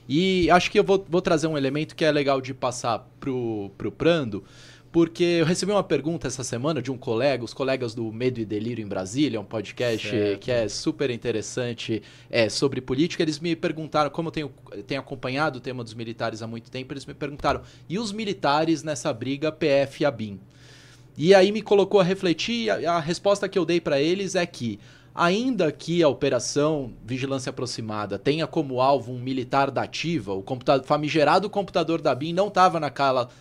E 0.09 0.51
acho 0.51 0.71
que 0.71 0.79
eu 0.79 0.85
vou, 0.85 1.05
vou 1.09 1.21
trazer 1.21 1.47
um 1.47 1.57
elemento 1.57 1.95
que 1.95 2.05
é 2.05 2.13
legal 2.13 2.41
de 2.41 2.53
passar 2.53 3.07
pro, 3.19 3.71
pro 3.77 3.91
Prando, 3.91 4.45
porque 4.95 5.25
eu 5.25 5.45
recebi 5.45 5.73
uma 5.73 5.83
pergunta 5.83 6.29
essa 6.29 6.45
semana 6.45 6.81
de 6.81 6.89
um 6.89 6.97
colega, 6.97 7.43
os 7.43 7.53
colegas 7.53 7.97
do 7.97 8.13
Medo 8.13 8.39
e 8.39 8.45
Delírio 8.45 8.81
em 8.81 8.87
Brasília, 8.87 9.41
um 9.41 9.45
podcast 9.45 10.09
certo. 10.09 10.39
que 10.39 10.53
é 10.53 10.69
super 10.69 11.11
interessante 11.11 12.01
é, 12.31 12.49
sobre 12.49 12.81
política. 12.81 13.21
Eles 13.21 13.41
me 13.41 13.57
perguntaram, 13.57 14.09
como 14.09 14.29
eu 14.29 14.31
tenho, 14.31 14.53
tenho 14.87 15.01
acompanhado 15.01 15.59
o 15.59 15.61
tema 15.61 15.83
dos 15.83 15.95
militares 15.95 16.43
há 16.43 16.47
muito 16.47 16.71
tempo, 16.71 16.93
eles 16.93 17.05
me 17.07 17.13
perguntaram, 17.13 17.63
e 17.89 17.99
os 17.99 18.13
militares 18.13 18.85
nessa 18.85 19.13
briga 19.13 19.51
PF 19.51 20.05
e 20.05 20.07
ABIN? 20.07 20.41
E 21.19 21.35
aí 21.35 21.51
me 21.51 21.61
colocou 21.61 21.99
a 21.99 22.05
refletir, 22.05 22.71
a, 22.71 22.93
a 22.93 23.01
resposta 23.01 23.49
que 23.49 23.59
eu 23.59 23.65
dei 23.65 23.81
para 23.81 24.01
eles 24.01 24.37
é 24.37 24.47
que 24.47 24.79
Ainda 25.15 25.71
que 25.71 26.03
a 26.03 26.09
operação 26.09 26.93
Vigilância 27.05 27.51
Aproximada 27.51 28.19
tenha 28.19 28.49
como 28.49 28.81
alvo 28.81 29.13
um 29.13 29.19
militar 29.21 29.71
da 29.71 29.83
ativa, 29.83 30.33
o 30.33 30.43
computador, 30.43 30.85
famigerado 30.85 31.49
computador 31.49 32.01
da 32.01 32.13
BIM 32.13 32.33
não 32.33 32.49
estava 32.49 32.81
na, 32.81 32.93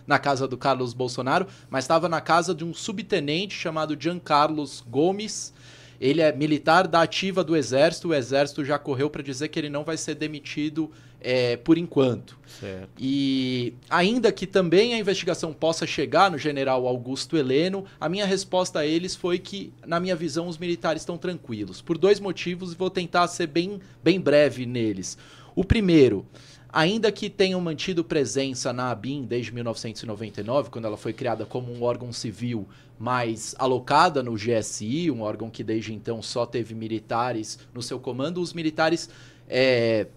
na, 0.06 0.20
casa 0.20 0.48
do 0.48 0.56
Carlos 0.56 0.94
Bolsonaro, 0.94 1.48
mas 1.72 1.86
estava 1.86 2.08
na 2.08 2.22
casa 2.22 2.54
de 2.54 2.64
um 2.64 2.76
subtenente 2.76 3.56
chamado 3.56 3.98
Giancarlos 4.00 4.84
Gomes, 4.88 5.52
ele 6.00 6.22
é 6.22 6.32
militar 6.32 6.88
da 6.88 7.02
ativa 7.02 7.44
do 7.44 7.56
Exército. 7.56 8.10
O 8.10 8.14
Exército 8.14 8.66
já 8.66 8.78
correu 8.78 9.10
para 9.10 9.24
dizer 9.24 9.48
que 9.48 9.58
ele 9.58 9.70
não 9.70 9.84
vai 9.84 9.96
ser 9.96 10.16
demitido 10.16 10.92
é, 11.24 11.58
por 11.58 11.78
enquanto. 11.78 12.38
Certo. 12.60 12.90
E 13.00 13.74
ainda 13.90 14.32
que 14.32 14.46
também 14.46 14.94
a 14.94 15.00
investigação 15.00 15.54
possa 15.54 15.88
chegar 15.88 16.30
no 16.30 16.38
general 16.38 16.86
Augusto 16.86 17.38
Heleno, 17.38 17.86
a 18.00 18.08
minha 18.10 18.26
resposta 18.26 18.80
a 18.80 18.86
eles 18.86 19.16
foi 19.16 19.40
que, 19.40 19.74
na 19.88 20.00
minha 20.00 20.16
visão, 20.16 20.48
os 20.48 20.58
militares 20.58 21.02
estão 21.02 21.18
tranquilos. 21.18 21.82
Por 21.82 21.98
dois 21.98 22.20
motivos, 22.20 22.74
e 22.74 22.76
vou 22.76 22.90
tentar 22.90 23.28
ser 23.28 23.48
bem, 23.48 23.80
bem 24.04 24.20
breve 24.20 24.66
neles. 24.66 25.18
O 25.56 25.64
primeiro 25.64 26.26
ainda 26.74 27.12
que 27.12 27.30
tenham 27.30 27.62
mantido 27.62 28.04
presença 28.04 28.74
na 28.74 28.90
ABIN 28.90 29.26
desde 29.26 29.54
1999, 29.54 30.72
quando 30.72 30.86
ela 30.86 30.98
foi 30.98 31.14
criada 31.14 31.46
como 31.46 31.72
um 31.72 31.84
órgão 31.84 32.12
civil 32.12 32.68
mais 32.98 33.54
alocada 33.60 34.24
no 34.24 34.34
GSI, 34.34 35.12
um 35.12 35.22
órgão 35.22 35.52
que 35.52 35.64
desde 35.64 35.94
então 35.94 36.20
só 36.24 36.48
teve 36.48 36.74
militares 36.74 37.60
no 37.72 37.82
seu 37.84 38.00
comando, 38.00 38.42
os 38.42 38.54
militares 38.54 39.08
é, 39.48 40.08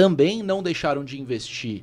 também 0.00 0.42
não 0.42 0.62
deixaram 0.62 1.04
de 1.04 1.20
investir 1.20 1.82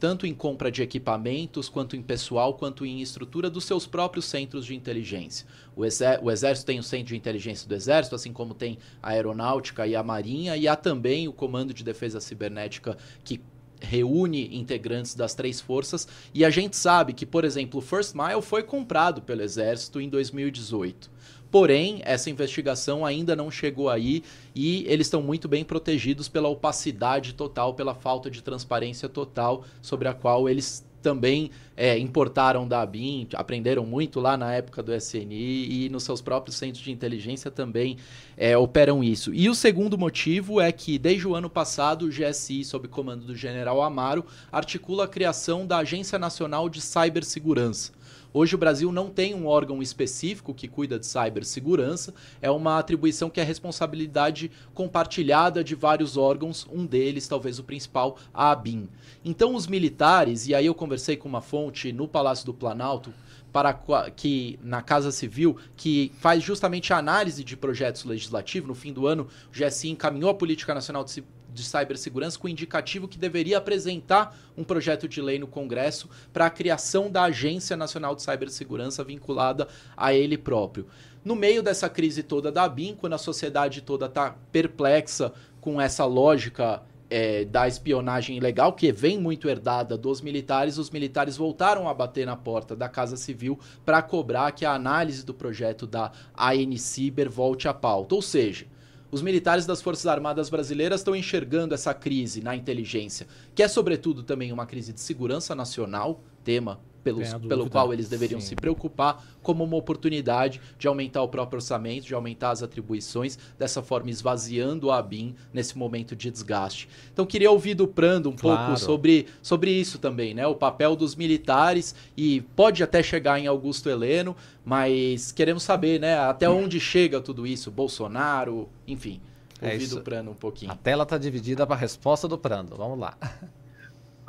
tanto 0.00 0.26
em 0.26 0.32
compra 0.32 0.70
de 0.70 0.80
equipamentos, 0.80 1.68
quanto 1.68 1.96
em 1.96 2.00
pessoal, 2.00 2.54
quanto 2.54 2.86
em 2.86 3.02
estrutura 3.02 3.50
dos 3.50 3.64
seus 3.64 3.86
próprios 3.86 4.24
centros 4.24 4.64
de 4.64 4.74
inteligência. 4.74 5.46
O, 5.76 5.82
o, 5.82 6.30
Exército 6.30 6.66
tem 6.66 6.78
o 6.78 6.82
Centro 6.82 7.08
de 7.08 7.16
Inteligência 7.16 7.68
do 7.68 7.74
Exército, 7.74 8.14
assim 8.14 8.32
como 8.32 8.54
tem 8.54 8.78
a 9.02 9.10
Aeronáutica 9.10 9.86
e 9.86 9.94
a 9.94 10.02
Marinha, 10.02 10.56
e 10.56 10.66
há 10.66 10.74
também 10.74 11.28
o 11.28 11.32
Comando 11.32 11.74
de 11.74 11.84
Defesa 11.84 12.20
Cibernética 12.20 12.96
que 13.22 13.38
reúne 13.82 14.56
integrantes 14.56 15.14
das 15.14 15.34
três 15.34 15.60
forças. 15.60 16.08
E 16.32 16.46
a 16.46 16.50
gente 16.50 16.74
sabe 16.74 17.12
que, 17.12 17.26
por 17.26 17.44
exemplo, 17.44 17.80
o 17.80 17.82
First 17.82 18.14
Mile 18.14 18.40
foi 18.40 18.62
comprado 18.62 19.20
pelo 19.20 19.42
Exército 19.42 20.00
em 20.00 20.08
2018. 20.08 21.10
Porém, 21.50 22.00
essa 22.04 22.28
investigação 22.28 23.06
ainda 23.06 23.34
não 23.34 23.50
chegou 23.50 23.88
aí 23.88 24.22
e 24.54 24.84
eles 24.86 25.06
estão 25.06 25.22
muito 25.22 25.48
bem 25.48 25.64
protegidos 25.64 26.28
pela 26.28 26.48
opacidade 26.48 27.32
total, 27.32 27.74
pela 27.74 27.94
falta 27.94 28.30
de 28.30 28.42
transparência 28.42 29.08
total 29.08 29.64
sobre 29.80 30.08
a 30.08 30.14
qual 30.14 30.48
eles 30.48 30.86
também 31.02 31.50
é, 31.76 31.98
importaram 31.98 32.66
da 32.66 32.82
ABIN, 32.82 33.28
aprenderam 33.34 33.86
muito 33.86 34.20
lá 34.20 34.36
na 34.36 34.52
época 34.52 34.82
do 34.82 34.94
SNI 34.94 35.84
e 35.84 35.88
nos 35.88 36.02
seus 36.02 36.20
próprios 36.20 36.56
centros 36.56 36.82
de 36.82 36.90
inteligência 36.90 37.50
também 37.50 37.96
é, 38.36 38.56
operam 38.56 39.02
isso. 39.02 39.32
E 39.32 39.48
o 39.48 39.54
segundo 39.54 39.96
motivo 39.96 40.60
é 40.60 40.70
que, 40.72 40.98
desde 40.98 41.26
o 41.26 41.34
ano 41.34 41.48
passado, 41.48 42.06
o 42.06 42.08
GSI, 42.08 42.64
sob 42.64 42.88
comando 42.88 43.24
do 43.24 43.34
general 43.34 43.80
Amaro, 43.80 44.24
articula 44.50 45.04
a 45.04 45.08
criação 45.08 45.66
da 45.66 45.78
Agência 45.78 46.18
Nacional 46.18 46.68
de 46.68 46.80
Cibersegurança. 46.80 47.92
Hoje 48.32 48.54
o 48.54 48.58
Brasil 48.58 48.92
não 48.92 49.08
tem 49.08 49.34
um 49.34 49.46
órgão 49.46 49.82
específico 49.82 50.52
que 50.52 50.68
cuida 50.68 50.98
de 50.98 51.06
cibersegurança, 51.06 52.12
é 52.42 52.50
uma 52.50 52.78
atribuição 52.78 53.30
que 53.30 53.40
é 53.40 53.42
responsabilidade 53.42 54.50
compartilhada 54.74 55.64
de 55.64 55.74
vários 55.74 56.16
órgãos, 56.16 56.66
um 56.70 56.84
deles, 56.84 57.26
talvez 57.26 57.58
o 57.58 57.64
principal, 57.64 58.18
a 58.32 58.50
ABIN. 58.50 58.88
Então 59.24 59.54
os 59.54 59.66
militares, 59.66 60.46
e 60.46 60.54
aí 60.54 60.66
eu 60.66 60.74
conversei 60.74 61.16
com 61.16 61.28
uma 61.28 61.40
fonte 61.40 61.90
no 61.90 62.06
Palácio 62.06 62.44
do 62.44 62.52
Planalto, 62.52 63.12
para 63.50 63.72
que 64.14 64.58
na 64.62 64.82
Casa 64.82 65.10
Civil, 65.10 65.56
que 65.74 66.12
faz 66.18 66.42
justamente 66.42 66.92
a 66.92 66.98
análise 66.98 67.42
de 67.42 67.56
projetos 67.56 68.04
legislativos. 68.04 68.68
No 68.68 68.74
fim 68.74 68.92
do 68.92 69.06
ano, 69.06 69.26
o 69.48 69.58
GSI 69.58 69.88
encaminhou 69.88 70.30
a 70.30 70.34
Política 70.34 70.74
Nacional 70.74 71.02
de 71.02 71.24
de 71.52 71.62
cibersegurança 71.62 72.38
com 72.38 72.46
o 72.46 72.50
indicativo 72.50 73.08
que 73.08 73.18
deveria 73.18 73.58
apresentar 73.58 74.36
um 74.56 74.64
projeto 74.64 75.08
de 75.08 75.20
lei 75.20 75.38
no 75.38 75.46
Congresso 75.46 76.08
para 76.32 76.46
a 76.46 76.50
criação 76.50 77.10
da 77.10 77.24
Agência 77.24 77.76
Nacional 77.76 78.14
de 78.14 78.22
Cibersegurança 78.22 79.02
vinculada 79.02 79.68
a 79.96 80.12
ele 80.12 80.36
próprio. 80.36 80.86
No 81.24 81.34
meio 81.34 81.62
dessa 81.62 81.88
crise 81.88 82.22
toda 82.22 82.50
da 82.50 82.68
BIM, 82.68 82.94
quando 82.94 83.14
a 83.14 83.18
sociedade 83.18 83.82
toda 83.82 84.06
está 84.06 84.36
perplexa 84.52 85.32
com 85.60 85.80
essa 85.80 86.04
lógica 86.04 86.82
é, 87.10 87.44
da 87.44 87.66
espionagem 87.66 88.36
ilegal, 88.36 88.72
que 88.72 88.92
vem 88.92 89.18
muito 89.18 89.48
herdada 89.48 89.96
dos 89.96 90.20
militares, 90.20 90.78
os 90.78 90.90
militares 90.90 91.36
voltaram 91.36 91.88
a 91.88 91.94
bater 91.94 92.26
na 92.26 92.36
porta 92.36 92.76
da 92.76 92.88
Casa 92.88 93.16
Civil 93.16 93.58
para 93.84 94.02
cobrar 94.02 94.52
que 94.52 94.64
a 94.64 94.72
análise 94.72 95.24
do 95.24 95.34
projeto 95.34 95.86
da 95.86 96.12
AN 96.36 96.76
Ciber 96.76 97.30
volte 97.30 97.66
à 97.66 97.74
pauta. 97.74 98.14
Ou 98.14 98.22
seja, 98.22 98.66
os 99.10 99.22
militares 99.22 99.64
das 99.64 99.80
Forças 99.80 100.06
Armadas 100.06 100.50
brasileiras 100.50 101.00
estão 101.00 101.16
enxergando 101.16 101.74
essa 101.74 101.94
crise 101.94 102.42
na 102.42 102.54
inteligência, 102.54 103.26
que 103.54 103.62
é 103.62 103.68
sobretudo 103.68 104.22
também 104.22 104.52
uma 104.52 104.66
crise 104.66 104.92
de 104.92 105.00
segurança 105.00 105.54
nacional, 105.54 106.22
tema 106.44 106.80
pelos, 107.12 107.34
pelo 107.34 107.70
qual 107.70 107.92
eles 107.92 108.08
deveriam 108.08 108.40
sim. 108.40 108.48
se 108.48 108.56
preocupar, 108.56 109.24
como 109.42 109.64
uma 109.64 109.76
oportunidade 109.76 110.60
de 110.78 110.86
aumentar 110.86 111.22
o 111.22 111.28
próprio 111.28 111.56
orçamento, 111.56 112.06
de 112.06 112.14
aumentar 112.14 112.50
as 112.50 112.62
atribuições, 112.62 113.38
dessa 113.58 113.82
forma 113.82 114.10
esvaziando 114.10 114.90
a 114.90 114.98
ABIN 114.98 115.34
nesse 115.52 115.76
momento 115.76 116.14
de 116.14 116.30
desgaste. 116.30 116.88
Então 117.12 117.24
queria 117.24 117.50
ouvir 117.50 117.74
do 117.74 117.88
Prando 117.88 118.28
um 118.28 118.36
claro. 118.36 118.66
pouco 118.66 118.80
sobre, 118.80 119.26
sobre 119.42 119.70
isso 119.70 119.98
também, 119.98 120.34
né? 120.34 120.46
O 120.46 120.54
papel 120.54 120.94
dos 120.94 121.16
militares 121.16 121.94
e 122.16 122.42
pode 122.54 122.82
até 122.82 123.02
chegar 123.02 123.38
em 123.38 123.46
Augusto 123.46 123.88
Heleno, 123.88 124.36
mas 124.64 125.32
queremos 125.32 125.62
saber, 125.62 125.98
né, 125.98 126.18
até 126.18 126.48
onde 126.48 126.78
chega 126.78 127.20
tudo 127.20 127.46
isso, 127.46 127.70
Bolsonaro, 127.70 128.68
enfim. 128.86 129.20
É 129.60 129.72
ouvir 129.72 129.88
do 129.88 130.00
Prando 130.02 130.30
um 130.30 130.34
pouquinho. 130.34 130.70
A 130.70 130.76
tela 130.76 131.02
está 131.02 131.18
dividida 131.18 131.66
para 131.66 131.74
a 131.74 131.78
resposta 131.78 132.28
do 132.28 132.38
Prando. 132.38 132.76
Vamos 132.76 132.98
lá. 132.98 133.16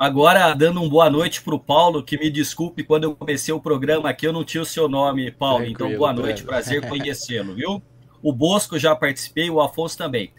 Agora, 0.00 0.54
dando 0.54 0.80
uma 0.80 0.88
boa 0.88 1.10
noite 1.10 1.42
para 1.42 1.54
o 1.54 1.60
Paulo, 1.60 2.02
que 2.02 2.16
me 2.16 2.30
desculpe 2.30 2.82
quando 2.82 3.04
eu 3.04 3.14
comecei 3.14 3.52
o 3.52 3.60
programa 3.60 4.08
aqui, 4.08 4.26
eu 4.26 4.32
não 4.32 4.42
tinha 4.42 4.62
o 4.62 4.64
seu 4.64 4.88
nome, 4.88 5.30
Paulo. 5.30 5.62
Tranquilo, 5.62 5.88
então, 5.90 5.98
boa 5.98 6.10
noite, 6.10 6.42
prazer 6.42 6.80
conhecê-lo, 6.88 7.54
viu? 7.54 7.82
O 8.22 8.32
Bosco 8.32 8.78
já 8.78 8.96
participei, 8.96 9.50
o 9.50 9.60
Afonso 9.60 9.98
também. 9.98 10.32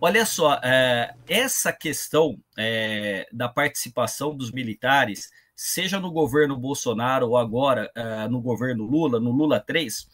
Olha 0.00 0.24
só, 0.24 0.60
é, 0.62 1.12
essa 1.28 1.72
questão 1.72 2.38
é, 2.56 3.26
da 3.32 3.48
participação 3.48 4.36
dos 4.36 4.52
militares, 4.52 5.30
seja 5.52 5.98
no 5.98 6.12
governo 6.12 6.56
Bolsonaro 6.56 7.30
ou 7.30 7.36
agora 7.36 7.90
é, 7.96 8.28
no 8.28 8.40
governo 8.40 8.84
Lula, 8.84 9.18
no 9.18 9.32
Lula 9.32 9.58
3, 9.58 10.06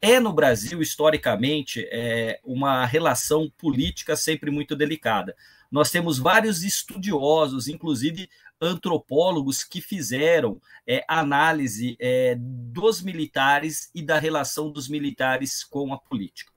é 0.00 0.20
no 0.20 0.32
Brasil, 0.32 0.80
historicamente, 0.80 1.88
é, 1.90 2.38
uma 2.44 2.86
relação 2.86 3.50
política 3.58 4.14
sempre 4.14 4.48
muito 4.48 4.76
delicada. 4.76 5.34
Nós 5.74 5.90
temos 5.90 6.18
vários 6.20 6.62
estudiosos, 6.62 7.66
inclusive 7.66 8.28
antropólogos, 8.60 9.64
que 9.64 9.80
fizeram 9.80 10.60
é, 10.86 11.04
análise 11.08 11.96
é, 12.00 12.36
dos 12.38 13.02
militares 13.02 13.90
e 13.94 14.02
da 14.02 14.18
relação 14.18 14.70
dos 14.70 14.88
militares 14.88 15.64
com 15.64 15.92
a 15.92 15.98
política. 15.98 16.52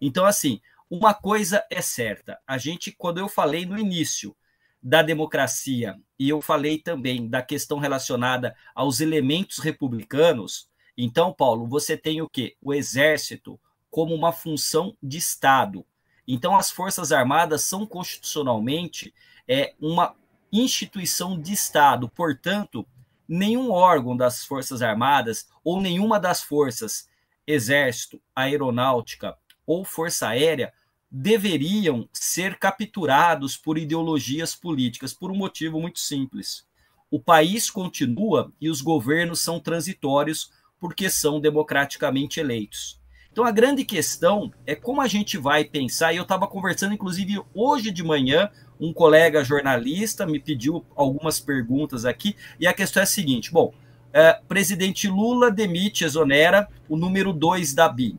Então, 0.00 0.24
assim, 0.24 0.60
uma 0.90 1.12
coisa 1.14 1.64
é 1.70 1.82
certa: 1.82 2.38
a 2.46 2.58
gente, 2.58 2.92
quando 2.92 3.18
eu 3.18 3.28
falei 3.28 3.66
no 3.66 3.78
início 3.78 4.36
da 4.82 5.02
democracia 5.02 5.98
e 6.18 6.28
eu 6.28 6.40
falei 6.40 6.78
também 6.78 7.28
da 7.28 7.42
questão 7.42 7.78
relacionada 7.78 8.56
aos 8.74 9.00
elementos 9.00 9.58
republicanos, 9.58 10.68
então, 10.96 11.32
Paulo, 11.32 11.66
você 11.68 11.96
tem 11.96 12.20
o 12.20 12.28
quê? 12.28 12.56
O 12.60 12.74
exército 12.74 13.58
como 13.88 14.14
uma 14.14 14.32
função 14.32 14.96
de 15.02 15.16
Estado. 15.16 15.86
Então, 16.26 16.56
as 16.56 16.70
Forças 16.70 17.12
Armadas 17.12 17.62
são 17.62 17.86
constitucionalmente 17.86 19.14
é, 19.46 19.74
uma 19.80 20.14
instituição 20.52 21.38
de 21.38 21.52
Estado. 21.52 22.08
Portanto, 22.08 22.86
nenhum 23.28 23.70
órgão 23.70 24.16
das 24.16 24.44
Forças 24.44 24.82
Armadas 24.82 25.48
ou 25.62 25.80
nenhuma 25.80 26.18
das 26.18 26.42
forças, 26.42 27.08
Exército, 27.46 28.20
Aeronáutica 28.34 29.36
ou 29.66 29.84
Força 29.84 30.28
Aérea, 30.28 30.72
deveriam 31.10 32.08
ser 32.12 32.58
capturados 32.58 33.56
por 33.56 33.78
ideologias 33.78 34.54
políticas, 34.54 35.14
por 35.14 35.30
um 35.30 35.36
motivo 35.36 35.80
muito 35.80 35.98
simples. 35.98 36.66
O 37.10 37.18
país 37.18 37.70
continua 37.70 38.52
e 38.60 38.68
os 38.68 38.82
governos 38.82 39.40
são 39.40 39.58
transitórios 39.58 40.52
porque 40.78 41.08
são 41.08 41.40
democraticamente 41.40 42.38
eleitos. 42.38 43.00
Então 43.32 43.44
a 43.44 43.50
grande 43.50 43.84
questão 43.84 44.52
é 44.66 44.74
como 44.74 45.00
a 45.00 45.06
gente 45.06 45.38
vai 45.38 45.64
pensar, 45.64 46.12
e 46.12 46.16
eu 46.16 46.22
estava 46.22 46.46
conversando, 46.46 46.94
inclusive, 46.94 47.40
hoje 47.54 47.90
de 47.90 48.02
manhã, 48.02 48.50
um 48.80 48.92
colega 48.92 49.44
jornalista 49.44 50.26
me 50.26 50.40
pediu 50.40 50.84
algumas 50.96 51.38
perguntas 51.40 52.04
aqui, 52.04 52.36
e 52.58 52.66
a 52.66 52.72
questão 52.72 53.00
é 53.00 53.04
a 53.04 53.06
seguinte: 53.06 53.52
bom, 53.52 53.72
é, 54.12 54.40
presidente 54.48 55.08
Lula 55.08 55.50
demite, 55.50 56.04
exonera 56.04 56.68
o 56.88 56.96
número 56.96 57.32
2 57.32 57.74
da 57.74 57.88
BIM. 57.88 58.18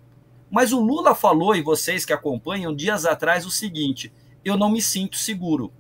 Mas 0.50 0.72
o 0.72 0.80
Lula 0.80 1.14
falou, 1.14 1.56
e 1.56 1.62
vocês 1.62 2.06
que 2.06 2.14
acompanham, 2.14 2.76
dias 2.76 3.06
atrás, 3.06 3.46
o 3.46 3.52
seguinte: 3.52 4.12
eu 4.44 4.58
não 4.58 4.70
me 4.70 4.82
sinto 4.82 5.18
seguro. 5.18 5.72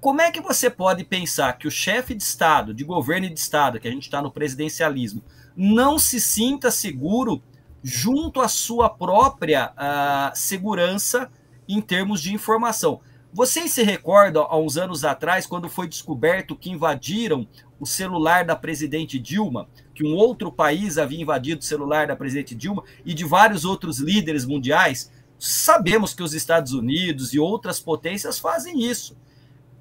Como 0.00 0.20
é 0.20 0.30
que 0.30 0.40
você 0.40 0.70
pode 0.70 1.04
pensar 1.04 1.58
que 1.58 1.66
o 1.66 1.72
chefe 1.72 2.14
de 2.14 2.22
Estado, 2.22 2.72
de 2.72 2.84
governo 2.84 3.26
e 3.26 3.30
de 3.30 3.38
Estado, 3.38 3.80
que 3.80 3.88
a 3.88 3.90
gente 3.90 4.04
está 4.04 4.22
no 4.22 4.30
presidencialismo, 4.30 5.24
não 5.56 5.98
se 5.98 6.20
sinta 6.20 6.70
seguro 6.70 7.42
junto 7.82 8.40
à 8.40 8.48
sua 8.48 8.88
própria 8.88 9.72
uh, 9.72 10.36
segurança 10.36 11.30
em 11.68 11.80
termos 11.80 12.20
de 12.20 12.32
informação. 12.32 13.00
Vocês 13.32 13.70
se 13.72 13.82
recordam, 13.82 14.46
há 14.48 14.58
uns 14.58 14.76
anos 14.76 15.04
atrás, 15.04 15.46
quando 15.46 15.68
foi 15.68 15.86
descoberto 15.86 16.56
que 16.56 16.70
invadiram 16.70 17.46
o 17.78 17.86
celular 17.86 18.44
da 18.44 18.56
presidente 18.56 19.18
Dilma, 19.18 19.68
que 19.94 20.04
um 20.04 20.14
outro 20.14 20.50
país 20.50 20.96
havia 20.96 21.20
invadido 21.20 21.60
o 21.60 21.64
celular 21.64 22.06
da 22.06 22.16
presidente 22.16 22.54
Dilma 22.54 22.82
e 23.04 23.12
de 23.12 23.24
vários 23.24 23.64
outros 23.64 23.98
líderes 23.98 24.44
mundiais? 24.46 25.12
Sabemos 25.38 26.14
que 26.14 26.22
os 26.22 26.32
Estados 26.34 26.72
Unidos 26.72 27.32
e 27.34 27.38
outras 27.38 27.78
potências 27.78 28.38
fazem 28.38 28.82
isso. 28.82 29.16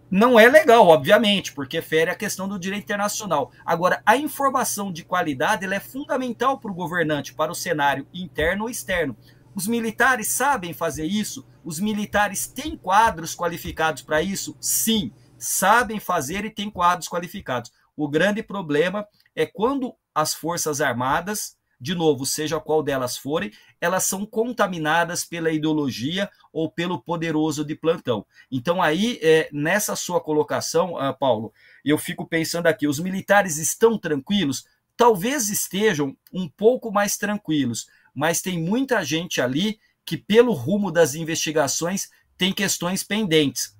Não 0.09 0.39
é 0.39 0.47
legal, 0.47 0.87
obviamente, 0.87 1.51
porque 1.51 1.81
fere 1.81 2.09
a 2.09 2.15
questão 2.15 2.47
do 2.47 2.57
direito 2.57 2.85
internacional. 2.85 3.51
Agora, 3.65 4.01
a 4.05 4.15
informação 4.15 4.89
de 4.89 5.03
qualidade 5.03 5.65
é 5.65 5.79
fundamental 5.81 6.59
para 6.59 6.71
o 6.71 6.73
governante, 6.73 7.33
para 7.33 7.51
o 7.51 7.55
cenário 7.55 8.07
interno 8.13 8.63
ou 8.63 8.69
externo. 8.69 9.17
Os 9.53 9.67
militares 9.67 10.29
sabem 10.29 10.71
fazer 10.71 11.05
isso? 11.05 11.45
Os 11.61 11.81
militares 11.81 12.47
têm 12.47 12.77
quadros 12.77 13.35
qualificados 13.35 14.01
para 14.01 14.21
isso? 14.21 14.55
Sim, 14.61 15.11
sabem 15.37 15.99
fazer 15.99 16.45
e 16.45 16.49
têm 16.49 16.71
quadros 16.71 17.09
qualificados. 17.09 17.73
O 17.93 18.07
grande 18.07 18.41
problema 18.41 19.05
é 19.35 19.45
quando 19.45 19.93
as 20.15 20.33
Forças 20.33 20.79
Armadas 20.79 21.56
de 21.79 21.93
novo, 21.93 22.25
seja 22.25 22.59
qual 22.59 22.81
delas 22.81 23.17
forem, 23.17 23.51
elas 23.79 24.03
são 24.03 24.25
contaminadas 24.25 25.23
pela 25.23 25.51
ideologia 25.51 26.29
ou 26.51 26.71
pelo 26.71 27.01
poderoso 27.01 27.63
de 27.63 27.75
plantão. 27.75 28.25
Então, 28.51 28.81
aí, 28.81 29.19
é, 29.21 29.47
nessa 29.51 29.95
sua 29.95 30.19
colocação, 30.19 30.95
uh, 30.95 31.15
Paulo, 31.17 31.53
eu 31.85 31.97
fico 31.97 32.25
pensando 32.25 32.67
aqui: 32.67 32.87
os 32.87 32.99
militares 32.99 33.57
estão 33.57 33.97
tranquilos? 33.97 34.65
Talvez 34.95 35.49
estejam 35.49 36.17
um 36.33 36.49
pouco 36.49 36.91
mais 36.91 37.17
tranquilos, 37.17 37.87
mas 38.13 38.41
tem 38.41 38.59
muita 38.59 39.03
gente 39.03 39.39
ali 39.39 39.79
que, 40.03 40.17
pelo 40.17 40.53
rumo 40.53 40.91
das 40.91 41.13
investigações, 41.13 42.09
tem 42.35 42.51
questões 42.51 43.03
pendentes. 43.03 43.75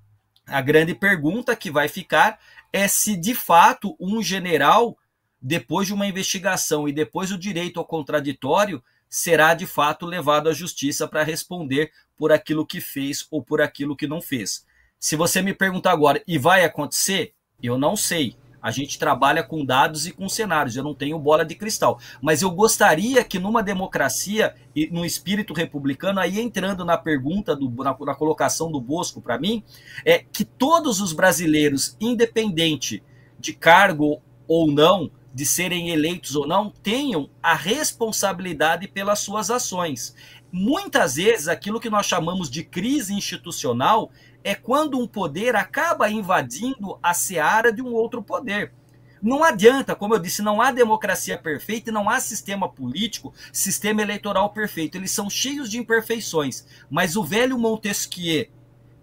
A 0.45 0.61
grande 0.61 0.93
pergunta 0.93 1.55
que 1.55 1.71
vai 1.71 1.87
ficar 1.87 2.39
é 2.71 2.87
se 2.87 3.17
de 3.17 3.33
fato 3.33 3.95
um 3.99 4.21
general 4.21 4.97
depois 5.41 5.87
de 5.87 5.93
uma 5.93 6.07
investigação 6.07 6.87
e 6.87 6.93
depois 6.93 7.31
o 7.31 7.37
direito 7.37 7.79
ao 7.79 7.85
contraditório, 7.85 8.83
será 9.09 9.53
de 9.53 9.65
fato 9.65 10.05
levado 10.05 10.49
à 10.49 10.53
justiça 10.53 11.07
para 11.07 11.23
responder 11.23 11.91
por 12.17 12.31
aquilo 12.31 12.65
que 12.65 12.81
fez 12.81 13.25
ou 13.31 13.41
por 13.41 13.61
aquilo 13.61 13.95
que 13.95 14.07
não 14.07 14.21
fez. 14.21 14.65
Se 14.99 15.15
você 15.15 15.41
me 15.41 15.53
perguntar 15.53 15.91
agora, 15.91 16.21
e 16.27 16.37
vai 16.37 16.65
acontecer? 16.65 17.33
Eu 17.61 17.77
não 17.77 17.95
sei. 17.95 18.35
A 18.61 18.71
gente 18.71 18.97
trabalha 18.97 19.43
com 19.43 19.63
dados 19.63 20.07
e 20.07 20.11
com 20.11 20.27
cenários, 20.27 20.75
eu 20.75 20.83
não 20.83 20.93
tenho 20.93 21.19
bola 21.19 21.45
de 21.45 21.55
cristal. 21.55 21.99
Mas 22.21 22.41
eu 22.41 22.49
gostaria 22.49 23.23
que 23.23 23.39
numa 23.39 23.61
democracia 23.61 24.55
e 24.75 24.87
no 24.87 25.05
espírito 25.05 25.53
republicano, 25.53 26.19
aí 26.19 26.39
entrando 26.39 26.83
na 26.83 26.97
pergunta, 26.97 27.55
do, 27.55 27.69
na, 27.83 27.95
na 27.97 28.15
colocação 28.15 28.71
do 28.71 28.81
Bosco 28.81 29.21
para 29.21 29.37
mim, 29.37 29.63
é 30.03 30.19
que 30.19 30.43
todos 30.43 30.99
os 30.99 31.13
brasileiros, 31.13 31.95
independente 32.01 33.03
de 33.39 33.53
cargo 33.53 34.21
ou 34.47 34.71
não, 34.71 35.11
de 35.37 35.45
serem 35.45 35.91
eleitos 35.91 36.35
ou 36.35 36.47
não, 36.47 36.71
tenham 36.71 37.29
a 37.43 37.53
responsabilidade 37.53 38.87
pelas 38.87 39.19
suas 39.19 39.51
ações. 39.51 40.15
Muitas 40.51 41.17
vezes, 41.17 41.47
aquilo 41.47 41.79
que 41.79 41.91
nós 41.91 42.07
chamamos 42.07 42.49
de 42.49 42.63
crise 42.63 43.13
institucional 43.13 44.09
é 44.43 44.55
quando 44.55 44.99
um 44.99 45.05
poder 45.05 45.55
acaba 45.55 46.09
invadindo 46.09 46.97
a 47.03 47.13
seara 47.13 47.71
de 47.71 47.83
um 47.83 47.93
outro 47.93 48.23
poder. 48.23 48.73
Não 49.21 49.43
adianta, 49.43 49.93
como 49.93 50.15
eu 50.15 50.19
disse, 50.19 50.41
não 50.41 50.59
há 50.59 50.71
democracia 50.71 51.37
perfeita 51.37 51.91
e 51.91 51.93
não 51.93 52.09
há 52.09 52.19
sistema 52.19 52.67
político, 52.67 53.31
sistema 53.53 54.01
eleitoral 54.01 54.49
perfeito. 54.49 54.97
Eles 54.97 55.11
são 55.11 55.29
cheios 55.29 55.69
de 55.69 55.77
imperfeições. 55.77 56.65
Mas 56.89 57.15
o 57.15 57.23
velho 57.23 57.59
Montesquieu, 57.59 58.47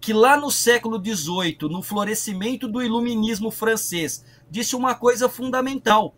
que 0.01 0.11
lá 0.11 0.35
no 0.35 0.51
século 0.51 1.01
XVIII, 1.01 1.69
no 1.71 1.81
florescimento 1.81 2.67
do 2.67 2.83
iluminismo 2.83 3.49
francês, 3.49 4.25
disse 4.51 4.75
uma 4.75 4.95
coisa 4.95 5.27
fundamental: 5.29 6.15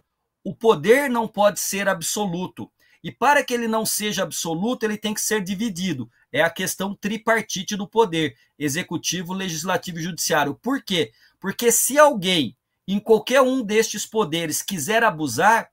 o 0.47 0.55
poder 0.55 1.09
não 1.09 1.27
pode 1.27 1.59
ser 1.59 1.89
absoluto. 1.89 2.71
E 3.03 3.11
para 3.11 3.43
que 3.43 3.53
ele 3.53 3.67
não 3.67 3.85
seja 3.85 4.23
absoluto, 4.23 4.85
ele 4.85 4.95
tem 4.95 5.13
que 5.13 5.19
ser 5.19 5.43
dividido. 5.43 6.09
É 6.31 6.41
a 6.41 6.49
questão 6.49 6.95
tripartite 6.95 7.75
do 7.75 7.85
poder: 7.85 8.37
executivo, 8.57 9.33
legislativo 9.33 9.99
e 9.99 10.03
judiciário. 10.03 10.55
Por 10.55 10.81
quê? 10.81 11.11
Porque 11.37 11.69
se 11.69 11.99
alguém 11.99 12.55
em 12.87 12.97
qualquer 12.97 13.41
um 13.41 13.61
destes 13.61 14.05
poderes 14.05 14.61
quiser 14.61 15.03
abusar, 15.03 15.69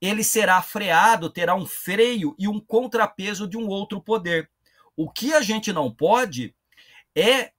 ele 0.00 0.24
será 0.24 0.60
freado, 0.60 1.30
terá 1.30 1.54
um 1.54 1.64
freio 1.64 2.34
e 2.36 2.48
um 2.48 2.58
contrapeso 2.58 3.46
de 3.46 3.56
um 3.56 3.68
outro 3.68 4.00
poder. 4.00 4.50
O 4.96 5.08
que 5.08 5.32
a 5.34 5.40
gente 5.40 5.72
não 5.72 5.88
pode 5.88 6.52
é 7.14 7.52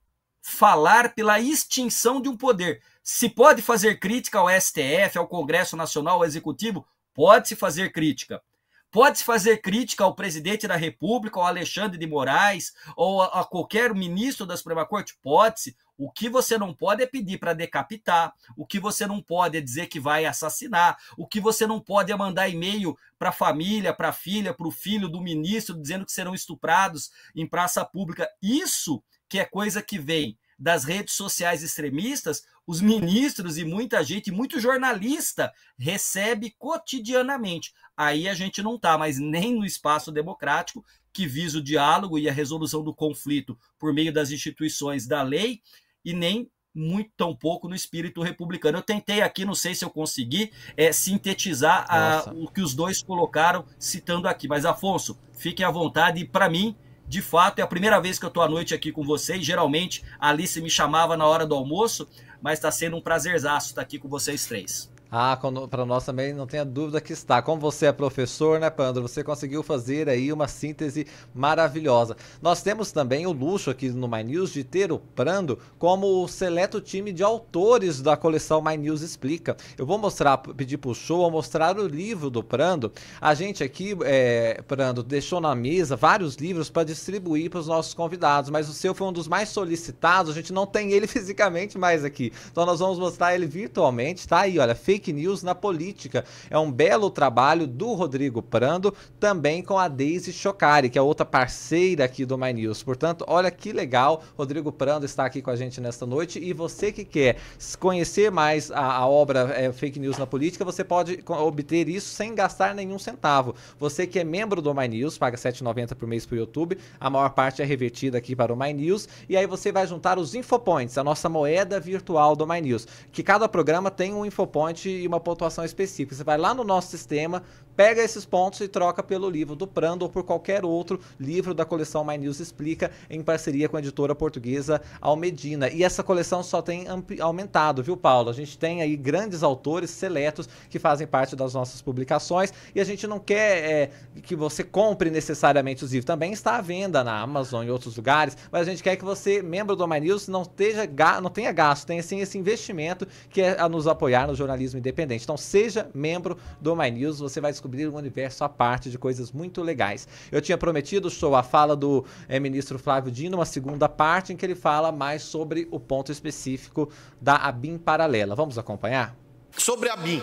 falar 0.48 1.14
pela 1.14 1.42
extinção 1.42 2.22
de 2.22 2.30
um 2.30 2.38
poder. 2.38 2.82
Se 3.04 3.28
pode 3.28 3.62
fazer 3.62 4.00
crítica 4.00 4.40
ao 4.40 4.50
STF, 4.50 5.18
ao 5.18 5.28
Congresso 5.28 5.76
Nacional, 5.76 6.20
ao 6.20 6.26
Executivo? 6.26 6.88
Pode-se 7.14 7.54
fazer 7.54 7.92
crítica. 7.92 8.42
Pode-se 8.90 9.26
fazer 9.26 9.58
crítica 9.58 10.06
ao 10.06 10.16
presidente 10.16 10.66
da 10.66 10.78
República, 10.78 11.38
ao 11.38 11.46
Alexandre 11.46 11.98
de 11.98 12.08
Moraes, 12.08 12.74
ou 12.96 13.22
a, 13.22 13.42
a 13.42 13.44
qualquer 13.44 13.94
ministro 13.94 14.46
da 14.46 14.56
Suprema 14.56 14.86
Corte? 14.86 15.18
Pode-se. 15.22 15.76
O 15.98 16.10
que 16.10 16.30
você 16.30 16.58
não 16.58 16.74
pode 16.74 17.04
é 17.04 17.06
pedir 17.06 17.40
para 17.40 17.54
decapitar, 17.54 18.34
o 18.56 18.66
que 18.66 18.80
você 18.80 19.06
não 19.06 19.22
pode 19.22 19.58
é 19.58 19.62
dizer 19.62 19.88
que 19.88 20.00
vai 20.00 20.26
assassinar, 20.26 20.98
o 21.18 21.28
que 21.28 21.42
você 21.42 21.68
não 21.68 21.82
pode 21.82 22.12
é 22.12 22.16
mandar 22.16 22.48
e-mail 22.48 22.98
para 23.20 23.30
a 23.30 23.34
família, 23.34 23.94
para 23.94 24.10
a 24.10 24.14
filha, 24.14 24.54
para 24.54 24.68
o 24.68 24.72
filho 24.72 25.10
do 25.10 25.20
ministro, 25.20 25.76
dizendo 25.76 26.06
que 26.06 26.12
serão 26.12 26.34
estuprados 26.34 27.12
em 27.36 27.46
praça 27.46 27.84
pública. 27.84 28.30
Isso 28.42 29.04
que 29.30 29.40
é 29.40 29.46
coisa 29.46 29.82
que 29.82 30.00
vem 30.00 30.38
das 30.60 30.84
redes 30.84 31.14
sociais 31.14 31.62
extremistas, 31.62 32.44
os 32.66 32.82
ministros 32.82 33.58
e 33.58 33.64
muita 33.64 34.04
gente, 34.04 34.32
muito 34.32 34.60
jornalista, 34.60 35.54
recebe 35.78 36.56
cotidianamente. 36.58 37.74
Aí 37.96 38.28
a 38.28 38.34
gente 38.34 38.62
não 38.62 38.76
está 38.76 38.98
mais 38.98 39.20
nem 39.20 39.54
no 39.56 39.66
espaço 39.66 40.12
democrático, 40.12 40.84
que 41.14 41.28
visa 41.28 41.60
o 41.60 41.64
diálogo 41.64 42.20
e 42.20 42.28
a 42.28 42.34
resolução 42.34 42.84
do 42.84 42.94
conflito 42.94 43.58
por 43.80 43.94
meio 43.94 44.12
das 44.12 44.32
instituições 44.32 45.08
da 45.08 45.22
lei, 45.22 45.62
e 46.04 46.14
nem 46.14 46.50
muito 46.74 47.10
tão 47.18 47.36
pouco 47.36 47.68
no 47.68 47.74
espírito 47.74 48.22
republicano. 48.22 48.78
Eu 48.78 48.84
tentei 48.84 49.22
aqui, 49.22 49.44
não 49.44 49.56
sei 49.56 49.74
se 49.74 49.84
eu 49.84 49.90
consegui, 49.90 50.52
é, 50.76 50.92
sintetizar 50.92 51.86
a, 51.90 52.32
o 52.36 52.48
que 52.52 52.62
os 52.62 52.76
dois 52.76 53.02
colocaram 53.02 53.66
citando 53.80 54.28
aqui. 54.28 54.48
Mas, 54.48 54.64
Afonso, 54.64 55.20
fiquem 55.34 55.66
à 55.66 55.72
vontade. 55.72 56.22
E, 56.22 56.26
para 56.26 56.50
mim, 56.50 56.76
de 57.08 57.22
fato, 57.22 57.60
é 57.60 57.62
a 57.62 57.68
primeira 57.68 58.02
vez 58.02 58.20
que 58.20 58.26
eu 58.26 58.28
estou 58.28 58.44
à 58.44 58.50
noite 58.50 58.74
aqui 58.74 58.92
com 58.92 59.04
vocês. 59.04 59.46
Geralmente, 59.46 60.04
a 60.20 60.30
Alice 60.30 60.60
me 60.60 60.70
chamava 60.70 61.16
na 61.16 61.26
hora 61.26 61.46
do 61.46 61.56
almoço, 61.56 62.08
mas 62.42 62.60
está 62.60 62.70
sendo 62.70 62.98
um 62.98 63.02
prazerzaço 63.02 63.68
estar 63.68 63.82
aqui 63.82 63.98
com 63.98 64.10
vocês 64.10 64.46
três. 64.46 64.92
Ah, 65.10 65.38
para 65.70 65.86
nós 65.86 66.06
também 66.06 66.34
não 66.34 66.46
tenha 66.46 66.66
dúvida 66.66 67.00
que 67.00 67.14
está. 67.14 67.42
Como 67.42 67.62
você 67.62 67.86
é 67.86 67.92
professor, 67.92 68.60
né, 68.60 68.70
Pandro? 68.70 69.02
Você 69.02 69.24
conseguiu 69.24 69.64
fazer 69.64 70.10
aí 70.10 70.34
uma 70.34 70.48
síntese 70.48 71.08
maravilhosa. 71.34 72.18
Nós 72.42 72.62
temos 72.62 72.92
também 72.92 73.26
o 73.26 73.32
luxo 73.32 73.70
aqui 73.70 73.90
no 73.90 74.08
My 74.08 74.24
News 74.24 74.52
de 74.52 74.64
ter 74.64 74.92
o 74.92 75.00
Prando 75.00 75.58
como 75.80 76.24
o 76.24 76.28
seleto 76.28 76.82
time 76.82 77.14
de 77.14 77.24
autores 77.24 78.02
da 78.02 78.18
coleção 78.18 78.62
My 78.62 78.76
News 78.76 79.02
Explica. 79.02 79.56
Eu 79.78 79.86
vou 79.86 79.98
mostrar, 79.98 80.38
pedir 80.38 80.78
pro 80.78 80.94
show, 80.94 81.30
mostrar 81.32 81.78
o 81.78 81.88
livro 81.88 82.30
do 82.30 82.44
Prando. 82.44 82.92
A 83.22 83.34
gente 83.34 83.64
aqui, 83.64 83.96
é, 84.04 84.62
Prando, 84.68 85.02
deixou 85.04 85.40
na 85.40 85.56
mesa 85.56 85.96
vários 85.96 86.36
livros 86.36 86.70
para 86.70 86.84
distribuir 86.84 87.50
para 87.50 87.60
os 87.60 87.68
nossos 87.68 87.94
convidados, 87.94 88.50
mas 88.50 88.68
o 88.68 88.74
seu 88.74 88.94
foi 88.94 89.08
um 89.08 89.14
dos 89.14 89.28
mais 89.28 89.50
solicitados. 89.50 90.32
A 90.32 90.36
gente 90.36 90.52
não 90.52 90.66
tem 90.66 90.92
ele 90.92 91.08
fisicamente 91.08 91.78
mais 91.78 92.04
aqui. 92.04 92.34
Então 92.52 92.66
nós 92.66 92.80
vamos 92.80 93.00
mostrar 93.00 93.34
ele 93.34 93.46
virtualmente. 93.46 94.28
Tá 94.28 94.42
aí, 94.42 94.60
olha, 94.60 94.76
fake 94.98 95.14
news 95.14 95.44
na 95.44 95.54
política. 95.54 96.26
É 96.50 96.58
um 96.58 96.72
belo 96.72 97.12
trabalho 97.12 97.68
do 97.68 97.94
Rodrigo 97.94 98.42
Prando, 98.42 98.94
também 99.20 99.62
com 99.62 99.78
a 99.78 99.88
Daisy 99.88 100.34
Chocari, 100.34 100.90
que 100.90 100.98
é 100.98 101.02
outra 101.02 101.26
parceira 101.26 102.04
aqui 102.04 102.26
do 102.26 102.36
My 102.36 102.52
News. 102.52 102.82
Portanto, 102.82 103.24
olha 103.28 103.52
que 103.52 103.72
legal, 103.72 104.24
Rodrigo 104.36 104.72
Prando 104.72 105.06
está 105.06 105.24
aqui 105.26 105.40
com 105.40 105.52
a 105.52 105.56
gente 105.56 105.80
nesta 105.80 106.06
noite. 106.06 106.40
E 106.40 106.52
você 106.52 106.92
que 106.92 107.06
quer 107.06 107.38
conhecer 107.80 108.32
mais 108.32 108.72
a, 108.72 108.98
a 108.98 109.08
obra 109.08 109.54
é, 109.56 109.72
Fake 109.72 110.00
News 110.00 110.18
na 110.18 110.26
Política, 110.26 110.66
você 110.66 110.84
pode 110.84 111.24
obter 111.28 111.88
isso 111.88 112.10
sem 112.10 112.34
gastar 112.34 112.74
nenhum 112.74 112.98
centavo. 112.98 113.54
Você 113.78 114.08
que 114.08 114.18
é 114.18 114.24
membro 114.24 114.64
do 114.64 114.74
My 114.74 114.88
News, 114.88 115.16
paga 115.16 115.38
R$ 115.38 115.52
7,90 115.52 115.94
por 115.94 116.08
mês 116.08 116.26
para 116.26 116.36
o 116.36 116.40
YouTube, 116.40 116.78
a 117.00 117.10
maior 117.10 117.30
parte 117.30 117.62
é 117.62 117.66
revertida 117.66 118.18
aqui 118.18 118.36
para 118.36 118.52
o 118.52 118.58
My 118.58 118.74
News. 118.74 119.08
E 119.30 119.38
aí 119.38 119.46
você 119.46 119.72
vai 119.72 119.86
juntar 119.86 120.18
os 120.18 120.34
Infopoints, 120.34 120.98
a 120.98 121.04
nossa 121.04 121.30
moeda 121.30 121.80
virtual 121.80 122.36
do 122.36 122.48
My 122.48 122.60
News. 122.60 122.88
Que 123.12 123.22
cada 123.22 123.48
programa 123.48 123.92
tem 123.92 124.12
um 124.12 124.26
Infopoint 124.26 124.87
e 124.88 125.08
uma 125.08 125.20
pontuação 125.20 125.64
específica. 125.64 126.16
Você 126.16 126.24
vai 126.24 126.38
lá 126.38 126.54
no 126.54 126.64
nosso 126.64 126.90
sistema, 126.90 127.44
pega 127.78 128.02
esses 128.02 128.26
pontos 128.26 128.60
e 128.60 128.68
troca 128.68 129.04
pelo 129.04 129.30
livro 129.30 129.56
do 129.56 129.68
Prando 129.68 130.04
ou 130.04 130.10
por 130.10 130.24
qualquer 130.24 130.66
outro 130.66 131.00
livro 131.20 131.54
da 131.54 131.64
coleção 131.64 132.04
My 132.04 132.18
News 132.18 132.40
Explica, 132.40 132.90
em 133.08 133.22
parceria 133.22 133.70
com 133.70 133.78
a 133.78 133.80
editora 133.80 134.16
portuguesa 134.16 134.82
Almedina. 135.00 135.70
E 135.70 135.84
essa 135.84 136.02
coleção 136.02 136.42
só 136.42 136.60
tem 136.60 136.88
aumentado, 137.22 137.84
viu, 137.84 137.96
Paulo? 137.96 138.32
A 138.32 138.34
gente 138.34 138.58
tem 138.58 138.82
aí 138.82 138.98
grandes 138.98 139.44
autores 139.44 139.92
seletos 139.92 140.50
que 140.72 140.80
fazem 140.80 141.06
parte 141.06 141.36
das 141.36 141.54
nossas 141.54 141.80
publicações 141.80 142.52
e 142.74 142.82
a 142.82 142.84
gente 142.84 143.06
não 143.06 143.20
quer 143.20 143.58
é, 143.58 143.90
que 144.24 144.36
você 144.36 144.64
compre 144.64 145.12
necessariamente 145.12 145.86
os 145.86 145.92
livros. 145.92 146.06
Também 146.06 146.34
está 146.34 146.58
à 146.58 146.62
venda 146.62 147.04
na 147.04 147.22
Amazon 147.22 147.64
e 147.64 147.70
outros 147.70 147.96
lugares, 147.96 148.36
mas 148.52 148.68
a 148.68 148.72
gente 148.72 148.82
quer 148.82 148.96
que 148.96 149.06
você, 149.06 149.44
membro 149.44 149.76
do 149.76 149.88
My 149.88 150.00
News, 150.00 150.28
não, 150.28 150.42
esteja, 150.42 150.90
não 151.22 151.30
tenha 151.30 151.52
gasto, 151.52 151.86
tenha 151.86 152.02
sim 152.02 152.22
esse 152.22 152.40
investimento 152.40 153.08
que 153.30 153.40
é 153.40 153.60
a 153.60 153.70
nos 153.70 153.86
apoiar 153.86 154.26
no 154.26 154.34
jornalismo 154.34 154.80
independente. 154.80 155.24
Então, 155.24 155.38
seja 155.38 155.88
membro 155.94 156.38
do 156.60 156.76
My 156.76 156.90
News, 156.90 157.20
você 157.20 157.40
vai 157.40 157.52
descobrir 157.52 157.67
descobrir 157.68 157.88
um 157.90 157.96
universo 157.96 158.46
à 158.46 158.50
parte 158.50 158.90
de 158.90 158.98
coisas 158.98 159.32
muito 159.32 159.62
legais. 159.62 160.08
Eu 160.32 160.42
tinha 160.42 160.58
prometido, 160.58 161.10
show, 161.10 161.36
a 161.36 161.44
fala 161.44 161.76
do 161.76 162.06
é, 162.30 162.40
ministro 162.40 162.80
Flávio 162.80 163.12
Dino, 163.12 163.38
uma 163.38 163.46
segunda 163.46 163.90
parte 163.90 164.32
em 164.32 164.38
que 164.38 164.46
ele 164.46 164.56
fala 164.56 164.92
mais 164.92 165.22
sobre 165.22 165.68
o 165.70 165.80
ponto 165.80 166.12
específico 166.12 166.90
da 167.20 167.36
ABIN 167.36 167.78
paralela. 167.78 168.36
Vamos 168.36 168.58
acompanhar? 168.58 169.16
Sobre 169.58 169.90
a 169.90 169.94
ABIN, 169.94 170.22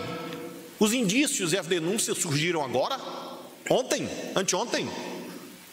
os 0.79 0.91
indícios 0.91 1.53
e 1.53 1.57
as 1.57 1.67
denúncias 1.67 2.17
surgiram 2.17 2.63
agora? 2.63 2.97
Ontem? 3.69 4.09
Anteontem? 4.35 4.89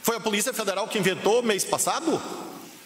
Foi 0.03 0.17
a 0.17 0.21
Polícia 0.21 0.53
Federal 0.53 0.87
que 0.89 0.99
inventou 0.99 1.43
mês 1.43 1.65
passado? 1.65 2.21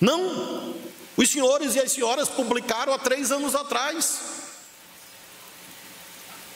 Não! 0.00 0.74
Os 1.16 1.30
senhores 1.30 1.74
e 1.74 1.80
as 1.80 1.90
senhoras 1.90 2.28
publicaram 2.28 2.92
há 2.92 2.98
três 2.98 3.32
anos 3.32 3.54
atrás. 3.54 4.45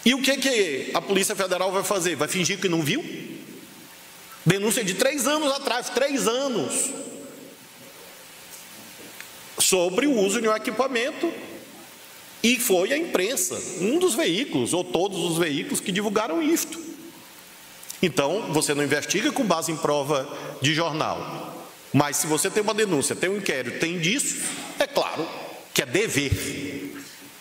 E 0.04 0.14
o 0.14 0.22
que, 0.22 0.36
que 0.36 0.90
a 0.94 1.00
Polícia 1.00 1.36
Federal 1.36 1.70
vai 1.70 1.84
fazer? 1.84 2.16
Vai 2.16 2.28
fingir 2.28 2.58
que 2.58 2.68
não 2.68 2.82
viu? 2.82 3.04
Denúncia 4.44 4.82
de 4.82 4.94
três 4.94 5.26
anos 5.26 5.52
atrás, 5.52 5.90
três 5.90 6.26
anos, 6.26 6.90
sobre 9.58 10.06
o 10.06 10.18
uso 10.18 10.40
de 10.40 10.48
um 10.48 10.56
equipamento. 10.56 11.30
E 12.42 12.58
foi 12.58 12.90
a 12.92 12.96
imprensa, 12.96 13.54
um 13.82 13.98
dos 13.98 14.14
veículos, 14.14 14.72
ou 14.72 14.82
todos 14.82 15.18
os 15.18 15.36
veículos, 15.36 15.78
que 15.78 15.92
divulgaram 15.92 16.42
isto. 16.42 16.80
Então, 18.02 18.50
você 18.50 18.72
não 18.72 18.82
investiga 18.82 19.30
com 19.30 19.44
base 19.44 19.70
em 19.70 19.76
prova 19.76 20.26
de 20.62 20.72
jornal. 20.72 21.66
Mas 21.92 22.16
se 22.16 22.26
você 22.26 22.48
tem 22.48 22.62
uma 22.62 22.72
denúncia, 22.72 23.14
tem 23.14 23.28
um 23.28 23.36
inquérito, 23.36 23.78
tem 23.78 23.96
indício, 23.96 24.40
é 24.78 24.86
claro 24.86 25.28
que 25.74 25.82
é 25.82 25.86
dever 25.86 26.30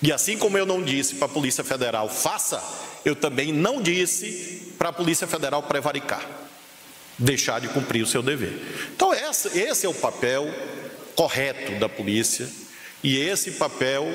e 0.02 0.12
assim 0.12 0.38
como 0.38 0.58
eu 0.58 0.66
não 0.66 0.82
disse 0.82 1.16
para 1.16 1.26
a 1.26 1.30
Polícia 1.30 1.64
Federal 1.64 2.08
faça, 2.10 2.64
eu 3.04 3.16
também 3.16 3.52
não 3.52 3.82
disse 3.82 4.74
para 4.78 4.90
a 4.90 4.94
Polícia 4.94 5.28
Federal 5.28 5.64
prevaricar, 5.64 6.26
deixar 7.18 7.60
de 7.60 7.68
cumprir 7.68 8.04
o 8.04 8.08
seu 8.08 8.22
dever. 8.22 8.62
Então, 8.96 9.14
esse, 9.14 9.86
é 9.86 9.90
o 9.90 9.94
papel 9.94 10.48
correto 11.16 11.78
da 11.80 11.90
polícia, 11.90 12.48
e 13.04 13.18
esse 13.18 13.52
papel 13.52 14.06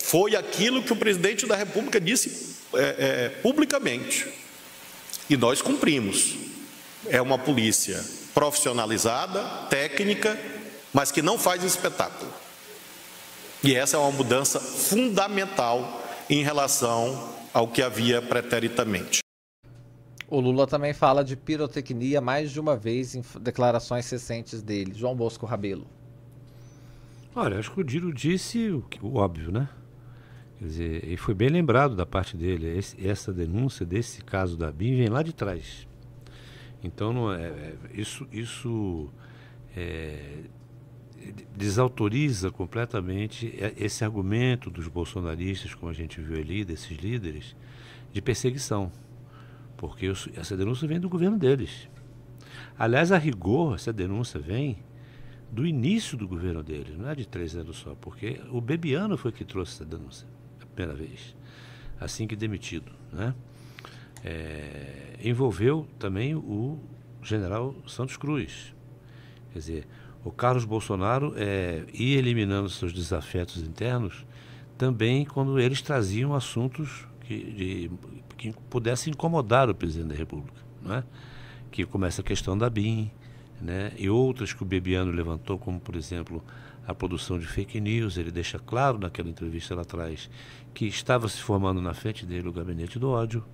foi 0.00 0.36
aquilo 0.36 0.82
que 0.82 0.92
o 0.92 0.96
presidente 0.96 1.46
da 1.46 1.56
República 1.56 2.00
disse 2.00 2.56
é, 2.74 2.78
é, 2.78 3.28
publicamente. 3.40 4.26
E 5.28 5.36
nós 5.36 5.62
cumprimos. 5.62 6.36
É 7.06 7.20
uma 7.20 7.38
polícia 7.38 8.02
profissionalizada, 8.32 9.42
técnica, 9.68 10.38
mas 10.92 11.10
que 11.10 11.20
não 11.20 11.38
faz 11.38 11.62
espetáculo. 11.62 12.32
E 13.66 13.74
essa 13.74 13.96
é 13.96 13.98
uma 13.98 14.12
mudança 14.12 14.60
fundamental 14.60 16.02
em 16.28 16.42
relação 16.42 17.34
ao 17.50 17.66
que 17.66 17.80
havia 17.80 18.20
preteritamente. 18.20 19.20
O 20.28 20.38
Lula 20.38 20.66
também 20.66 20.92
fala 20.92 21.24
de 21.24 21.34
pirotecnia 21.34 22.20
mais 22.20 22.50
de 22.50 22.60
uma 22.60 22.76
vez 22.76 23.14
em 23.14 23.22
declarações 23.40 24.10
recentes 24.10 24.60
dele. 24.62 24.92
João 24.94 25.16
Bosco 25.16 25.46
Rabelo. 25.46 25.86
Olha, 27.34 27.58
acho 27.58 27.72
que 27.72 27.80
o 27.80 27.84
Diro 27.84 28.12
disse 28.12 28.68
o, 28.68 28.84
o 29.00 29.16
óbvio, 29.16 29.50
né? 29.50 29.66
Quer 30.58 30.64
dizer, 30.66 31.08
e 31.08 31.16
foi 31.16 31.32
bem 31.32 31.48
lembrado 31.48 31.96
da 31.96 32.04
parte 32.04 32.36
dele. 32.36 32.68
Esse, 32.76 33.06
essa 33.06 33.32
denúncia 33.32 33.86
desse 33.86 34.22
caso 34.22 34.58
da 34.58 34.70
BIM 34.70 34.98
vem 34.98 35.08
lá 35.08 35.22
de 35.22 35.32
trás. 35.32 35.88
Então, 36.82 37.14
não 37.14 37.32
é, 37.32 37.46
é 37.46 37.74
isso, 37.94 38.28
isso 38.30 39.08
é, 39.74 40.42
desautoriza 41.56 42.50
completamente 42.50 43.54
esse 43.76 44.04
argumento 44.04 44.70
dos 44.70 44.88
bolsonaristas, 44.88 45.74
como 45.74 45.90
a 45.90 45.94
gente 45.94 46.20
viu 46.20 46.38
ali, 46.38 46.64
desses 46.64 46.96
líderes, 46.98 47.56
de 48.12 48.20
perseguição. 48.20 48.90
Porque 49.76 50.12
essa 50.36 50.56
denúncia 50.56 50.86
vem 50.86 51.00
do 51.00 51.08
governo 51.08 51.38
deles. 51.38 51.88
Aliás, 52.78 53.12
a 53.12 53.18
rigor, 53.18 53.74
essa 53.74 53.92
denúncia 53.92 54.40
vem 54.40 54.78
do 55.50 55.66
início 55.66 56.18
do 56.18 56.26
governo 56.26 56.62
deles, 56.62 56.96
não 56.96 57.08
é 57.08 57.14
de 57.14 57.26
três 57.26 57.54
anos 57.54 57.76
só, 57.76 57.94
porque 57.94 58.40
o 58.50 58.60
Bebiano 58.60 59.16
foi 59.16 59.30
que 59.30 59.44
trouxe 59.44 59.74
essa 59.74 59.84
denúncia 59.84 60.26
a 60.60 60.66
primeira 60.66 60.98
vez, 60.98 61.36
assim 62.00 62.26
que 62.26 62.34
demitido. 62.34 62.90
Né? 63.12 63.32
É, 64.24 65.16
envolveu 65.22 65.86
também 65.98 66.34
o 66.34 66.78
general 67.22 67.74
Santos 67.86 68.16
Cruz. 68.16 68.74
Quer 69.52 69.58
dizer, 69.58 69.86
o 70.24 70.30
Carlos 70.30 70.64
Bolsonaro 70.64 71.34
é, 71.36 71.84
ia 71.92 72.18
eliminando 72.18 72.70
seus 72.70 72.92
desafetos 72.92 73.62
internos 73.62 74.24
também 74.78 75.24
quando 75.24 75.60
eles 75.60 75.82
traziam 75.82 76.34
assuntos 76.34 77.06
que, 77.20 77.38
de, 77.52 77.90
que 78.36 78.54
pudesse 78.70 79.10
incomodar 79.10 79.68
o 79.68 79.74
presidente 79.74 80.08
da 80.08 80.14
República. 80.14 80.60
Não 80.82 80.94
é? 80.94 81.04
Que 81.70 81.84
começa 81.84 82.22
a 82.22 82.24
questão 82.24 82.56
da 82.56 82.70
BIM, 82.70 83.10
né? 83.60 83.92
e 83.98 84.08
outras 84.08 84.52
que 84.52 84.62
o 84.62 84.66
Bebiano 84.66 85.12
levantou, 85.12 85.58
como, 85.58 85.78
por 85.78 85.94
exemplo, 85.94 86.42
a 86.86 86.94
produção 86.94 87.38
de 87.38 87.46
fake 87.46 87.80
news. 87.80 88.16
Ele 88.16 88.30
deixa 88.30 88.58
claro 88.58 88.98
naquela 88.98 89.28
entrevista 89.28 89.74
lá 89.74 89.82
atrás 89.82 90.30
que 90.72 90.86
estava 90.86 91.28
se 91.28 91.40
formando 91.40 91.80
na 91.80 91.92
frente 91.92 92.24
dele 92.24 92.48
o 92.48 92.52
gabinete 92.52 92.98
do 92.98 93.10
ódio 93.10 93.44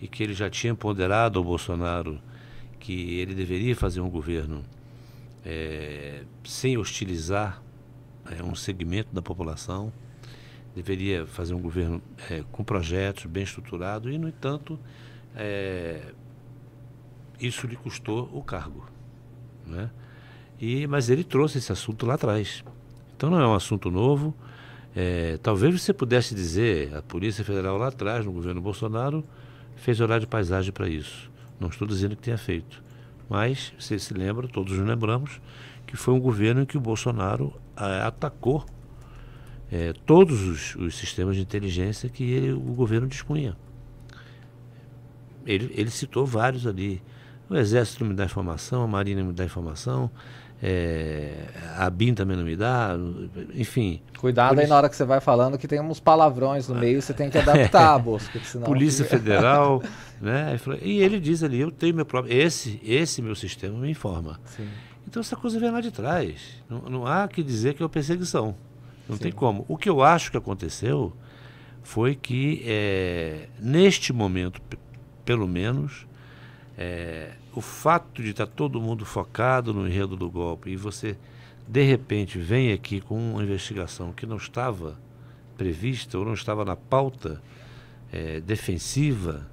e 0.00 0.06
que 0.06 0.22
ele 0.22 0.34
já 0.34 0.48
tinha 0.48 0.74
ponderado 0.74 1.38
ao 1.38 1.44
Bolsonaro 1.44 2.20
que 2.78 3.18
ele 3.18 3.34
deveria 3.34 3.76
fazer 3.76 4.00
um 4.00 4.10
governo 4.10 4.64
é, 5.44 6.24
sem 6.44 6.76
hostilizar 6.78 7.62
é, 8.30 8.42
um 8.42 8.54
segmento 8.54 9.14
da 9.14 9.22
população, 9.22 9.92
deveria 10.74 11.26
fazer 11.26 11.54
um 11.54 11.60
governo 11.60 12.00
é, 12.30 12.44
com 12.50 12.64
projetos 12.64 13.26
bem 13.26 13.42
estruturado 13.42 14.10
e, 14.10 14.18
no 14.18 14.28
entanto, 14.28 14.78
isso 17.40 17.66
lhe 17.66 17.76
custou 17.76 18.30
o 18.32 18.42
cargo. 18.42 18.86
Né? 19.66 19.90
E, 20.60 20.86
mas 20.86 21.10
ele 21.10 21.24
trouxe 21.24 21.58
esse 21.58 21.72
assunto 21.72 22.06
lá 22.06 22.14
atrás. 22.14 22.62
Então 23.16 23.30
não 23.30 23.40
é 23.40 23.46
um 23.46 23.54
assunto 23.54 23.90
novo. 23.90 24.34
É, 24.94 25.38
talvez 25.42 25.80
você 25.80 25.92
pudesse 25.92 26.34
dizer, 26.34 26.94
a 26.94 27.02
Polícia 27.02 27.44
Federal 27.44 27.78
lá 27.78 27.88
atrás, 27.88 28.24
no 28.24 28.32
governo 28.32 28.60
Bolsonaro, 28.60 29.24
fez 29.76 30.00
horário 30.00 30.22
de 30.22 30.26
paisagem 30.26 30.72
para 30.72 30.88
isso. 30.88 31.30
Não 31.58 31.68
estou 31.68 31.86
dizendo 31.88 32.14
que 32.14 32.22
tenha 32.22 32.38
feito. 32.38 32.82
Mas, 33.32 33.72
você 33.78 33.98
se 33.98 34.12
lembra, 34.12 34.46
todos 34.46 34.76
nos 34.76 34.86
lembramos, 34.86 35.40
que 35.86 35.96
foi 35.96 36.12
um 36.12 36.20
governo 36.20 36.60
em 36.60 36.66
que 36.66 36.76
o 36.76 36.80
Bolsonaro 36.82 37.50
a, 37.74 38.08
atacou 38.08 38.62
é, 39.70 39.94
todos 40.04 40.42
os, 40.42 40.74
os, 40.74 40.94
sistemas 40.98 41.36
de 41.36 41.40
inteligência 41.40 42.10
que 42.10 42.24
ele, 42.24 42.52
o 42.52 42.74
governo 42.74 43.06
dispunha. 43.06 43.56
Ele, 45.46 45.72
ele 45.74 45.88
citou 45.88 46.26
vários 46.26 46.66
ali. 46.66 47.02
O 47.48 47.56
Exército 47.56 48.04
me 48.04 48.12
dá 48.12 48.26
informação, 48.26 48.82
a 48.82 48.86
Marinha 48.86 49.24
me 49.24 49.32
dá 49.32 49.46
informação, 49.46 50.10
é, 50.64 51.48
a 51.76 51.90
BIM 51.90 52.14
também 52.14 52.36
não 52.36 52.44
me 52.44 52.54
dá, 52.54 52.96
enfim. 53.52 54.00
Cuidado 54.16 54.60
aí 54.60 54.66
na 54.68 54.76
hora 54.76 54.88
que 54.88 54.94
você 54.94 55.04
vai 55.04 55.20
falando 55.20 55.58
que 55.58 55.66
tem 55.66 55.80
uns 55.80 55.98
palavrões 55.98 56.68
no 56.68 56.76
meio, 56.76 57.02
você 57.02 57.12
tem 57.12 57.28
que 57.28 57.36
adaptar, 57.36 57.98
Bosco. 58.00 58.38
Senão... 58.44 58.64
Polícia 58.64 59.04
Federal, 59.06 59.82
né? 60.20 60.56
E 60.80 61.00
ele 61.00 61.18
diz 61.18 61.42
ali, 61.42 61.58
eu 61.58 61.72
tenho 61.72 61.96
meu 61.96 62.06
próprio. 62.06 62.32
Esse, 62.32 62.80
esse 62.84 63.20
meu 63.20 63.34
sistema 63.34 63.76
me 63.76 63.90
informa. 63.90 64.38
Sim. 64.44 64.68
Então 65.04 65.20
essa 65.20 65.34
coisa 65.34 65.58
vem 65.58 65.70
lá 65.70 65.80
de 65.80 65.90
trás. 65.90 66.62
Não, 66.70 66.82
não 66.82 67.06
há 67.08 67.26
que 67.26 67.42
dizer 67.42 67.74
que 67.74 67.82
é 67.82 67.84
uma 67.84 67.90
perseguição. 67.90 68.54
Não 69.08 69.16
Sim. 69.16 69.22
tem 69.24 69.32
como. 69.32 69.64
O 69.66 69.76
que 69.76 69.90
eu 69.90 70.00
acho 70.00 70.30
que 70.30 70.36
aconteceu 70.36 71.12
foi 71.82 72.14
que, 72.14 72.62
é, 72.64 73.48
neste 73.58 74.12
momento, 74.12 74.62
pelo 75.24 75.48
menos, 75.48 76.06
é, 76.78 77.32
o 77.54 77.60
fato 77.60 78.22
de 78.22 78.30
estar 78.30 78.46
todo 78.46 78.80
mundo 78.80 79.04
focado 79.04 79.74
no 79.74 79.86
enredo 79.86 80.16
do 80.16 80.30
golpe 80.30 80.70
e 80.70 80.76
você, 80.76 81.16
de 81.68 81.82
repente, 81.82 82.38
vem 82.38 82.72
aqui 82.72 83.00
com 83.00 83.32
uma 83.32 83.42
investigação 83.42 84.12
que 84.12 84.26
não 84.26 84.36
estava 84.36 84.98
prevista 85.56 86.18
ou 86.18 86.24
não 86.24 86.34
estava 86.34 86.64
na 86.64 86.76
pauta 86.76 87.42
é, 88.10 88.40
defensiva 88.40 89.46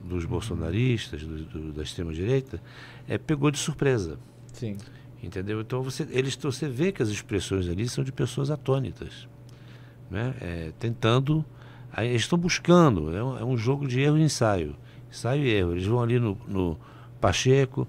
dos 0.00 0.24
bolsonaristas, 0.24 1.22
do, 1.22 1.44
do, 1.44 1.72
da 1.72 1.82
extrema-direita, 1.82 2.60
é, 3.08 3.18
pegou 3.18 3.50
de 3.50 3.58
surpresa. 3.58 4.18
Sim. 4.52 4.76
Entendeu? 5.22 5.60
Então 5.60 5.82
você, 5.82 6.06
eles, 6.10 6.36
você 6.36 6.68
vê 6.68 6.90
que 6.90 7.02
as 7.02 7.08
expressões 7.08 7.68
ali 7.68 7.88
são 7.88 8.02
de 8.02 8.10
pessoas 8.10 8.50
atônitas, 8.50 9.28
né? 10.10 10.34
É, 10.40 10.72
tentando, 10.78 11.44
eles 11.96 12.22
estão 12.22 12.36
buscando, 12.36 13.16
é 13.16 13.22
um, 13.22 13.38
é 13.38 13.44
um 13.44 13.56
jogo 13.56 13.86
de 13.86 14.00
erro 14.00 14.18
e 14.18 14.22
ensaio. 14.22 14.74
Ensaio 15.08 15.44
e 15.44 15.50
erro. 15.50 15.72
Eles 15.72 15.86
vão 15.86 16.02
ali 16.02 16.18
no, 16.18 16.36
no 16.48 16.76
Pacheco, 17.22 17.86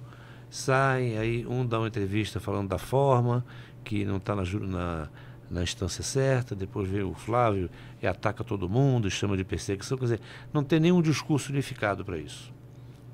saem, 0.47 1.18
aí 1.18 1.45
um 1.47 1.65
dá 1.65 1.80
uma 1.80 1.88
entrevista 1.88 2.39
falando 2.39 2.69
da 2.69 2.77
forma, 2.77 3.43
que 3.84 4.05
não 4.05 4.18
está 4.18 4.35
na, 4.35 4.43
na, 4.43 5.10
na, 5.49 5.64
instância 5.64 6.03
certa, 6.03 6.55
depois 6.55 6.88
vê 6.88 7.01
o 7.01 7.15
Flávio 7.15 7.68
e 7.99 8.05
ataca 8.05 8.43
todo 8.43 8.69
mundo, 8.69 9.10
chama 9.10 9.35
de 9.35 9.43
perseguição, 9.43 9.97
quer 9.97 10.03
dizer, 10.03 10.22
não 10.53 10.64
tem 10.64 10.80
nenhum 10.80 11.01
discurso 11.01 11.51
unificado 11.51 12.05
para 12.05 12.19
isso. 12.19 12.53